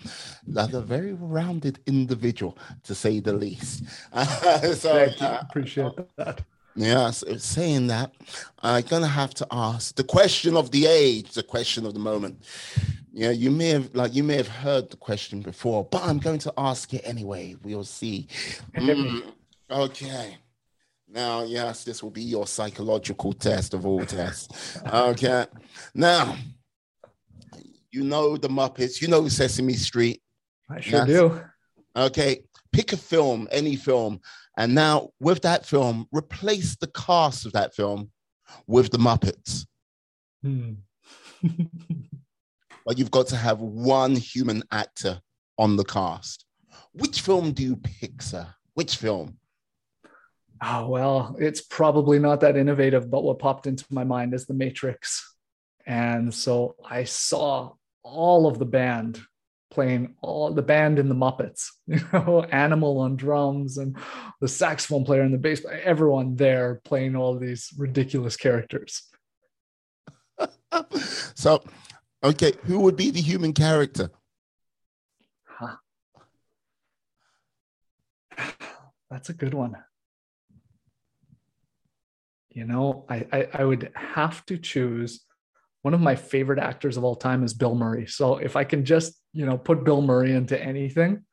like 0.46 0.72
a 0.72 0.80
very 0.80 1.12
rounded 1.14 1.80
individual 1.86 2.56
to 2.84 2.94
say 2.94 3.20
the 3.20 3.32
least. 3.32 3.84
So 4.74 5.09
uh, 5.20 5.38
appreciate 5.42 5.92
that. 6.16 6.42
yeah 6.76 7.10
so 7.10 7.36
saying 7.38 7.88
that 7.88 8.12
i'm 8.62 8.84
gonna 8.84 9.09
have 9.09 9.34
to 9.34 9.44
ask 9.50 9.96
the 9.96 10.05
question 10.05 10.56
of 10.56 10.70
the 10.70 10.86
age 10.86 11.32
the 11.32 11.42
question 11.42 11.84
of 11.86 11.92
the 11.94 12.00
moment. 12.00 12.44
Yeah 13.12 13.30
you 13.30 13.50
may 13.50 13.70
have 13.70 13.92
like 13.94 14.14
you 14.14 14.22
may 14.22 14.36
have 14.36 14.48
heard 14.48 14.90
the 14.90 14.96
question 14.96 15.40
before 15.42 15.84
but 15.84 16.02
i'm 16.05 16.18
going 16.18 16.38
to 16.40 16.52
ask 16.56 16.94
it 16.94 17.02
anyway. 17.05 17.56
We'll 17.64 17.84
see. 17.84 18.28
Mm, 18.76 19.32
okay 19.70 20.36
now, 21.10 21.44
yes, 21.44 21.85
this 21.85 22.02
will 22.02 22.10
be 22.10 22.22
your 22.22 22.47
psychological 22.47 23.32
test 23.32 23.74
of 23.74 23.86
all 23.86 24.05
tests. 24.05 24.78
Okay. 24.93 25.47
Now, 25.94 26.36
you 27.90 28.05
know 28.05 28.36
the 28.36 28.48
Muppets, 28.48 29.01
you 29.01 29.09
know 29.09 29.26
Sesame 29.28 29.74
Street. 29.74 30.20
I 30.70 30.80
sure 30.80 30.98
yes. 31.01 31.06
do. 31.06 31.40
Okay. 31.97 32.43
Pick 32.72 32.93
a 32.93 32.97
film, 32.97 33.48
any 33.51 33.76
film. 33.76 34.20
And 34.59 34.74
now, 34.74 35.10
with 35.20 35.43
that 35.43 35.64
film, 35.64 36.06
replace 36.12 36.76
the 36.76 36.89
cast 36.89 37.47
of 37.47 37.52
that 37.52 37.74
film 37.74 38.10
with 38.66 38.90
the 38.90 38.98
Muppets. 38.98 39.66
Hmm. 40.43 40.72
but 42.85 42.98
you've 42.98 43.10
got 43.10 43.28
to 43.28 43.36
have 43.36 43.60
one 43.60 44.14
human 44.14 44.62
actor 44.70 45.20
on 45.59 45.76
the 45.76 45.85
cast. 45.85 46.44
Which 46.93 47.22
film 47.22 47.52
do 47.52 47.62
you 47.62 47.76
pick, 47.76 48.20
sir? 48.20 48.47
Which 48.74 48.97
film? 48.97 49.39
Oh, 50.62 50.89
well, 50.89 51.36
it's 51.39 51.60
probably 51.60 52.18
not 52.18 52.40
that 52.40 52.56
innovative, 52.56 53.10
but 53.10 53.22
what 53.22 53.39
popped 53.39 53.66
into 53.66 53.85
my 53.90 54.05
mind 54.05 54.35
is 54.35 54.47
The 54.47 54.55
Matrix. 54.55 55.36
And 55.86 56.32
so 56.32 56.76
I 56.85 57.05
saw 57.05 57.72
all 58.02 58.47
of 58.47 58.59
the 58.59 58.66
band 58.66 59.20
playing 59.70 60.14
all 60.22 60.52
the 60.52 60.62
band 60.62 60.98
in 60.98 61.09
the 61.09 61.14
Muppets, 61.14 61.68
you 61.86 62.01
know, 62.12 62.43
Animal 62.51 62.98
on 62.98 63.16
drums 63.16 63.78
and 63.78 63.97
the 64.40 64.48
saxophone 64.48 65.05
player 65.05 65.22
and 65.22 65.32
the 65.32 65.39
bass, 65.39 65.64
everyone 65.82 66.36
there 66.36 66.80
playing 66.85 67.16
all 67.16 67.39
these 67.39 67.70
ridiculous 67.76 68.36
characters. 68.36 69.02
so, 71.35 71.62
okay, 72.22 72.52
who 72.64 72.80
would 72.80 72.97
be 72.97 73.10
the 73.10 73.20
human 73.20 73.52
character? 73.52 74.10
Huh. 75.44 75.76
That's 79.10 79.28
a 79.30 79.35
good 79.35 79.55
one 79.55 79.76
you 82.59 82.64
know, 82.64 83.06
I, 83.09 83.24
I, 83.32 83.48
I 83.55 83.64
would 83.64 83.93
have 83.94 84.44
to 84.47 84.59
choose 84.59 85.24
one 85.82 85.94
of 85.94 86.01
my 86.01 86.16
favorite 86.16 86.59
actors 86.59 86.97
of 86.97 87.05
all 87.05 87.14
time 87.14 87.44
is 87.44 87.55
Bill 87.55 87.76
Murray. 87.76 88.06
So 88.06 88.39
if 88.39 88.56
I 88.56 88.64
can 88.64 88.85
just, 88.85 89.14
you 89.32 89.47
know, 89.47 89.56
put 89.56 89.85
Bill 89.85 90.02
Murray 90.02 90.32
into 90.32 90.60
anything, 90.60 91.24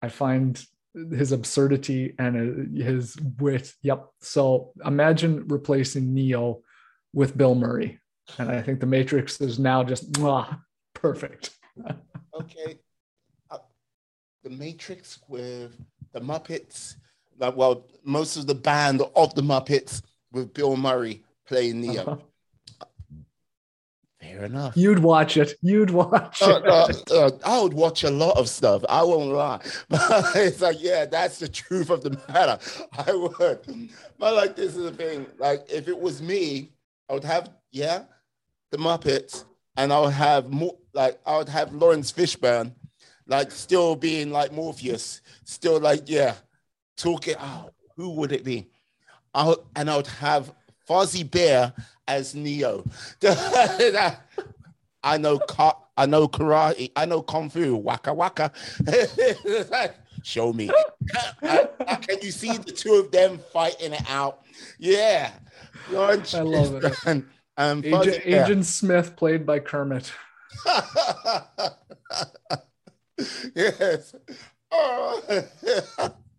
I 0.00 0.08
find 0.08 0.58
his 0.94 1.32
absurdity 1.32 2.14
and 2.18 2.74
his 2.74 3.14
wit. 3.38 3.74
Yep. 3.82 4.06
So 4.22 4.72
imagine 4.82 5.46
replacing 5.48 6.14
Neo 6.14 6.62
with 7.12 7.36
Bill 7.36 7.54
Murray. 7.54 8.00
And 8.38 8.50
I 8.50 8.62
think 8.62 8.80
the 8.80 8.86
Matrix 8.86 9.38
is 9.42 9.58
now 9.58 9.84
just 9.84 10.10
mwah, 10.12 10.60
perfect. 10.94 11.50
okay. 12.40 12.78
Uh, 13.50 13.58
the 14.44 14.50
Matrix 14.50 15.18
with 15.28 15.78
the 16.14 16.20
Muppets, 16.22 16.94
uh, 17.38 17.52
well, 17.54 17.86
most 18.02 18.38
of 18.38 18.46
the 18.46 18.54
band 18.54 19.02
of 19.14 19.34
the 19.34 19.42
Muppets 19.42 20.00
with 20.32 20.54
Bill 20.54 20.76
Murray 20.76 21.22
playing 21.46 21.80
Neo. 21.80 22.02
Uh-huh. 22.02 22.16
Fair 24.20 24.44
enough. 24.44 24.76
You'd 24.76 24.98
watch 24.98 25.38
it. 25.38 25.54
You'd 25.62 25.90
watch 25.90 26.42
uh, 26.42 26.60
it. 26.62 27.10
Uh, 27.10 27.14
uh, 27.14 27.30
I 27.44 27.62
would 27.62 27.72
watch 27.72 28.04
a 28.04 28.10
lot 28.10 28.36
of 28.36 28.50
stuff. 28.50 28.84
I 28.88 29.02
won't 29.02 29.32
lie. 29.32 29.60
But 29.88 30.36
it's 30.36 30.60
like, 30.60 30.76
yeah, 30.80 31.06
that's 31.06 31.38
the 31.38 31.48
truth 31.48 31.88
of 31.88 32.02
the 32.02 32.10
matter. 32.28 32.58
I 33.06 33.12
would. 33.12 33.90
But 34.18 34.34
like, 34.34 34.56
this 34.56 34.76
is 34.76 34.82
the 34.82 34.92
thing. 34.92 35.26
Like, 35.38 35.64
if 35.70 35.88
it 35.88 35.98
was 35.98 36.20
me, 36.20 36.70
I 37.08 37.14
would 37.14 37.24
have, 37.24 37.50
yeah, 37.72 38.04
the 38.70 38.76
Muppets, 38.78 39.44
and 39.76 39.90
I 39.90 40.00
would 40.00 40.12
have 40.12 40.50
more, 40.50 40.76
like, 40.92 41.18
I 41.24 41.38
would 41.38 41.48
have 41.48 41.72
Laurence 41.72 42.12
Fishburne, 42.12 42.74
like, 43.26 43.50
still 43.50 43.96
being 43.96 44.30
like 44.30 44.52
Morpheus, 44.52 45.22
still 45.44 45.80
like, 45.80 46.02
yeah, 46.06 46.34
talking. 46.98 47.36
Oh, 47.40 47.70
who 47.96 48.10
would 48.10 48.32
it 48.32 48.44
be? 48.44 48.68
I, 49.34 49.54
and 49.76 49.90
I 49.90 49.96
would 49.96 50.06
have 50.06 50.52
Fozzie 50.88 51.28
Bear 51.28 51.72
as 52.08 52.34
Neo. 52.34 52.84
I 55.02 55.16
know 55.18 55.38
ka- 55.38 55.78
I 55.96 56.06
know 56.06 56.28
karate. 56.28 56.90
I 56.96 57.04
know 57.06 57.22
kung 57.22 57.48
fu. 57.50 57.76
Waka 57.76 58.12
waka. 58.12 58.52
Show 60.22 60.52
me. 60.52 60.70
Can 61.42 62.18
you 62.22 62.30
see 62.30 62.56
the 62.56 62.72
two 62.72 62.94
of 62.94 63.10
them 63.10 63.38
fighting 63.52 63.92
it 63.92 64.02
out? 64.08 64.42
Yeah. 64.78 65.30
Laurence 65.90 66.34
I 66.34 66.42
love 66.42 66.84
it. 66.84 66.94
And, 67.06 67.26
um, 67.56 67.82
Agent, 67.84 68.20
Agent 68.26 68.66
Smith, 68.66 69.16
played 69.16 69.46
by 69.46 69.60
Kermit. 69.60 70.12
yes. 73.54 74.14
Oh. 74.70 75.22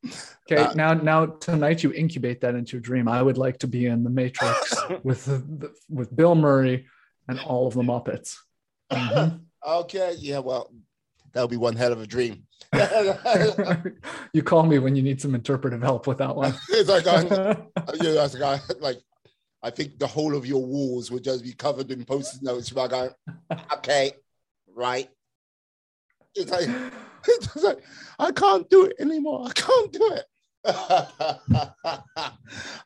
Okay, 0.05 0.61
uh, 0.61 0.73
now 0.73 0.93
now 0.93 1.25
tonight 1.25 1.83
you 1.83 1.91
incubate 1.93 2.41
that 2.41 2.55
into 2.55 2.77
a 2.77 2.79
dream. 2.79 3.07
I 3.07 3.21
would 3.21 3.37
like 3.37 3.59
to 3.59 3.67
be 3.67 3.85
in 3.85 4.03
the 4.03 4.09
Matrix 4.09 4.75
with 5.03 5.25
the, 5.25 5.73
with 5.89 6.15
Bill 6.15 6.35
Murray 6.35 6.87
and 7.27 7.39
all 7.39 7.67
of 7.67 7.73
the 7.73 7.83
Muppets. 7.83 8.37
Mm-hmm. 8.91 9.37
Okay, 9.63 10.15
yeah, 10.17 10.39
well, 10.39 10.73
that'll 11.33 11.47
be 11.47 11.55
one 11.55 11.75
hell 11.75 11.91
of 11.91 12.01
a 12.01 12.07
dream. 12.07 12.47
you 14.33 14.41
call 14.41 14.63
me 14.63 14.79
when 14.79 14.95
you 14.95 15.03
need 15.03 15.21
some 15.21 15.35
interpretive 15.35 15.83
help 15.83 16.07
with 16.07 16.17
that 16.17 16.35
one. 16.35 16.55
it's 16.69 16.89
like, 16.89 17.05
I, 17.05 17.21
you 17.93 18.01
know, 18.01 18.15
like, 18.15 18.41
I, 18.41 18.59
like 18.79 18.97
I 19.61 19.69
think 19.69 19.99
the 19.99 20.07
whole 20.07 20.35
of 20.35 20.47
your 20.47 20.65
walls 20.65 21.11
would 21.11 21.23
just 21.23 21.43
be 21.43 21.53
covered 21.53 21.91
in 21.91 22.03
post-it 22.05 22.41
notes. 22.41 22.73
Like, 22.73 23.13
okay, 23.73 24.13
right. 24.73 25.07
It's 26.33 26.49
like, 26.49 26.69
it's 27.27 27.56
like 27.64 27.84
I 28.19 28.31
can't 28.31 28.69
do 28.69 28.85
it 28.85 28.95
anymore. 28.99 29.48
I 29.48 29.52
can't 29.53 29.91
do 29.91 30.11
it. 30.14 30.26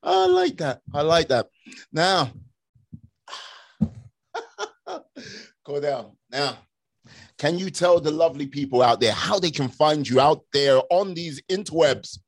I 0.03 0.25
like 0.27 0.57
that. 0.57 0.81
I 0.93 1.01
like 1.01 1.27
that. 1.29 1.49
Now, 1.91 2.31
go 5.65 5.81
down. 5.81 6.15
Now, 6.31 6.57
can 7.37 7.59
you 7.59 7.69
tell 7.69 7.99
the 7.99 8.11
lovely 8.11 8.47
people 8.47 8.81
out 8.81 8.99
there 9.01 9.11
how 9.11 9.39
they 9.39 9.51
can 9.51 9.67
find 9.67 10.07
you 10.07 10.21
out 10.21 10.43
there 10.53 10.81
on 10.89 11.13
these 11.13 11.41
interwebs? 11.49 12.19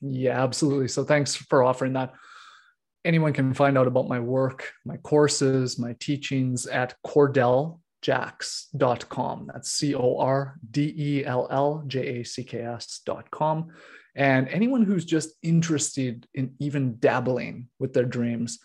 Yeah, 0.00 0.42
absolutely. 0.42 0.88
So 0.88 1.04
thanks 1.04 1.36
for 1.36 1.62
offering 1.62 1.92
that. 1.94 2.12
anyone 3.04 3.32
can 3.32 3.54
find 3.54 3.76
out 3.78 3.86
about 3.86 4.08
my 4.08 4.20
work, 4.20 4.72
my 4.84 4.96
courses, 4.98 5.78
my 5.78 5.94
teachings 6.00 6.66
at 6.66 6.94
cordelljacks.com. 8.02 9.50
That's 9.52 9.70
C 9.70 9.94
O 9.94 10.18
R 10.18 10.58
D 10.70 10.94
E 10.96 11.24
L 11.24 11.46
L 11.50 11.84
J 11.86 12.20
A 12.20 12.24
C 12.24 12.44
K 12.44 12.60
S.com. 12.60 13.68
And 14.14 14.48
anyone 14.48 14.82
who's 14.82 15.04
just 15.04 15.30
interested 15.42 16.26
in 16.34 16.54
even 16.58 16.98
dabbling 16.98 17.68
with 17.78 17.94
their 17.94 18.04
dreams, 18.04 18.58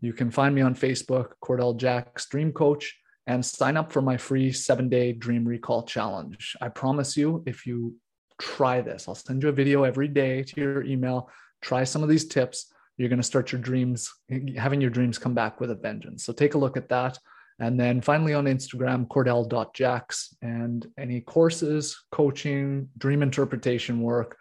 you 0.00 0.12
can 0.12 0.30
find 0.30 0.54
me 0.54 0.60
on 0.60 0.74
Facebook, 0.74 1.32
Cordell 1.42 1.76
Jacks 1.76 2.28
Dream 2.28 2.52
Coach, 2.52 2.98
and 3.26 3.44
sign 3.44 3.76
up 3.76 3.92
for 3.92 4.02
my 4.02 4.16
free 4.16 4.52
seven 4.52 4.88
day 4.88 5.12
dream 5.12 5.46
recall 5.46 5.84
challenge. 5.84 6.56
I 6.60 6.68
promise 6.68 7.16
you, 7.16 7.42
if 7.46 7.66
you 7.66 7.96
try 8.38 8.80
this, 8.80 9.08
I'll 9.08 9.14
send 9.14 9.42
you 9.42 9.48
a 9.48 9.52
video 9.52 9.84
every 9.84 10.08
day 10.08 10.42
to 10.42 10.60
your 10.60 10.82
email. 10.82 11.30
Try 11.62 11.84
some 11.84 12.02
of 12.02 12.08
these 12.08 12.26
tips. 12.26 12.72
You're 12.96 13.08
going 13.08 13.20
to 13.20 13.26
start 13.26 13.52
your 13.52 13.60
dreams, 13.60 14.12
having 14.58 14.80
your 14.80 14.90
dreams 14.90 15.16
come 15.16 15.32
back 15.32 15.60
with 15.60 15.70
a 15.70 15.74
vengeance. 15.74 16.24
So 16.24 16.34
take 16.34 16.52
a 16.52 16.58
look 16.58 16.76
at 16.76 16.90
that. 16.90 17.18
And 17.60 17.78
then 17.78 18.00
finally 18.00 18.32
on 18.32 18.46
Instagram, 18.46 19.06
cordell.jacks, 19.06 20.34
and 20.40 20.86
any 20.98 21.20
courses, 21.20 22.04
coaching, 22.10 22.88
dream 22.96 23.22
interpretation 23.22 24.00
work, 24.00 24.38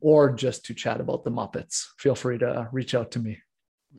or 0.00 0.32
just 0.32 0.64
to 0.64 0.74
chat 0.74 1.00
about 1.00 1.22
the 1.22 1.30
Muppets, 1.30 1.84
feel 1.98 2.14
free 2.14 2.38
to 2.38 2.68
reach 2.72 2.94
out 2.94 3.10
to 3.12 3.18
me. 3.18 3.38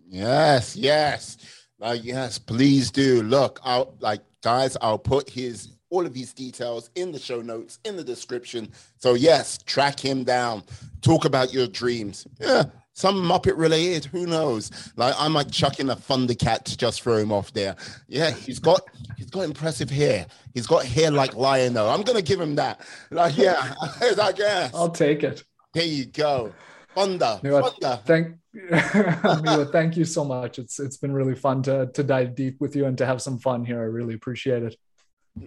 Yes, 0.10 0.76
yes. 0.76 1.38
Uh, 1.80 1.96
yes, 2.02 2.40
please 2.40 2.90
do. 2.92 3.22
Look, 3.24 3.60
I'll 3.64 3.96
like 4.00 4.22
guys, 4.42 4.76
I'll 4.82 4.98
put 4.98 5.30
his 5.30 5.70
all 5.90 6.06
of 6.06 6.16
his 6.16 6.34
details 6.34 6.90
in 6.96 7.12
the 7.12 7.20
show 7.20 7.42
notes, 7.42 7.78
in 7.86 7.96
the 7.96 8.04
description. 8.04 8.72
So 8.98 9.14
yes, 9.14 9.60
track 9.60 10.00
him 10.00 10.24
down. 10.24 10.64
Talk 11.02 11.26
about 11.26 11.54
your 11.54 11.68
dreams. 11.68 12.26
Yeah, 12.40 12.64
some 12.94 13.16
Muppet 13.24 13.58
related. 13.58 14.06
Who 14.06 14.26
knows? 14.26 14.72
Like 14.96 15.16
I 15.18 15.28
might 15.28 15.52
chuck 15.52 15.80
in 15.80 15.90
a 15.90 15.96
Thundercat 15.96 16.64
to 16.64 16.78
just 16.78 17.02
throw 17.02 17.18
him 17.18 17.32
off 17.32 17.52
there. 17.54 17.76
Yeah, 18.08 18.32
he's 18.32 18.60
got 18.60 18.82
he's 19.18 19.30
got 19.30 19.42
impressive 19.42 19.90
hair. 19.90 20.28
He's 20.54 20.68
got 20.68 20.86
hair 20.86 21.12
like 21.12 21.36
lion 21.36 21.74
though. 21.74 21.90
I'm 21.90 22.04
gonna 22.04 22.22
give 22.22 22.40
him 22.40 22.56
that. 22.56 22.82
Like 23.12 23.38
yeah, 23.38 23.74
I 23.82 24.32
guess. 24.32 24.74
I'll 24.74 24.90
take 24.90 25.24
it. 25.24 25.44
There 25.74 25.84
you 25.84 26.06
go. 26.06 26.54
Thunder. 26.96 27.40
Thunder. 27.42 28.00
Thank 28.06 28.38
Mila, 28.54 29.66
thank 29.72 29.98
you 29.98 30.06
so 30.06 30.24
much. 30.24 30.60
It's 30.60 30.80
it's 30.80 30.98
been 30.98 31.12
really 31.12 31.36
fun 31.36 31.64
to 31.64 31.88
to 31.88 32.04
dive 32.04 32.36
deep 32.36 32.62
with 32.62 32.76
you 32.76 32.86
and 32.86 32.98
to 33.00 33.06
have 33.06 33.22
some 33.22 33.40
fun 33.40 33.66
here. 33.66 33.80
I 33.80 33.86
really 33.86 34.14
appreciate 34.14 34.64
it. 34.64 34.76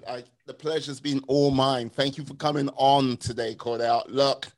I, 0.09 0.25
the 0.47 0.55
pleasure's 0.55 0.99
been 0.99 1.23
all 1.29 1.53
mine. 1.53 1.91
Thank 1.91 2.19
you 2.19 2.25
for 2.25 2.35
coming 2.35 2.69
on 2.71 3.17
today, 3.19 3.55
Cordell. 3.55 4.03
Look, 4.09 4.49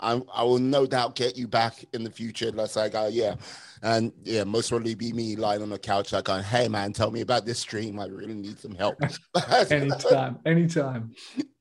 I, 0.00 0.20
I 0.32 0.42
will 0.42 0.58
no 0.58 0.86
doubt 0.86 1.14
get 1.14 1.36
you 1.36 1.48
back 1.48 1.84
in 1.92 2.04
the 2.04 2.10
future. 2.10 2.50
Let's 2.50 2.76
like, 2.76 2.94
uh, 2.94 3.08
yeah, 3.10 3.34
and 3.82 4.12
yeah, 4.24 4.44
most 4.44 4.70
probably 4.70 4.94
be 4.94 5.12
me 5.12 5.36
lying 5.36 5.62
on 5.62 5.70
the 5.70 5.78
couch, 5.78 6.12
like, 6.12 6.24
going, 6.24 6.42
"Hey, 6.42 6.68
man, 6.68 6.92
tell 6.92 7.10
me 7.10 7.20
about 7.20 7.46
this 7.46 7.58
stream. 7.58 7.98
I 7.98 8.06
really 8.06 8.34
need 8.34 8.58
some 8.58 8.74
help." 8.74 8.96
anytime, 9.70 10.38
anytime. 10.46 11.14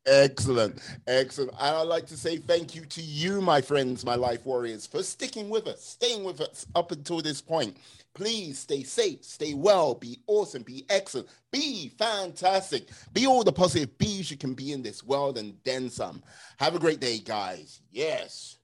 Excellent, 0.05 0.80
excellent. 1.05 1.51
And 1.59 1.76
I'd 1.76 1.81
like 1.81 2.05
to 2.07 2.18
say 2.18 2.38
thank 2.38 2.76
you 2.76 2.85
to 2.85 3.01
you, 3.01 3.41
my 3.41 3.59
friends, 3.59 4.05
my 4.05 4.15
life 4.15 4.45
warriors, 4.45 4.85
for 4.85 5.03
sticking 5.03 5.49
with 5.49 5.68
us, 5.68 5.84
staying 5.84 6.23
with 6.23 6.39
us 6.39 6.65
up 6.76 6.91
until 6.91 7.22
this 7.22 7.41
point. 7.41 7.76
Please 8.18 8.57
stay 8.57 8.81
safe, 8.81 9.23
stay 9.23 9.53
well, 9.53 9.94
be 9.94 10.18
awesome, 10.26 10.64
be 10.64 10.88
excellent, 10.89 11.27
be 11.52 11.89
fantastic, 11.99 12.89
be 13.14 13.27
all 13.27 13.44
the 13.44 13.52
positive 13.52 13.95
bees 13.99 14.31
you 14.31 14.38
can 14.38 14.56
be 14.56 14.72
in 14.72 14.81
this 14.81 15.03
world 15.03 15.38
and 15.38 15.56
then 15.64 15.88
some. 15.88 16.23
Have 16.57 16.73
a 16.73 16.80
great 16.80 16.99
day, 16.99 17.19
guys. 17.19 17.80
Yes. 17.91 18.57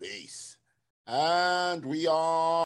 Peace. 0.00 0.56
And 1.06 1.84
we 1.84 2.06
are. 2.06 2.54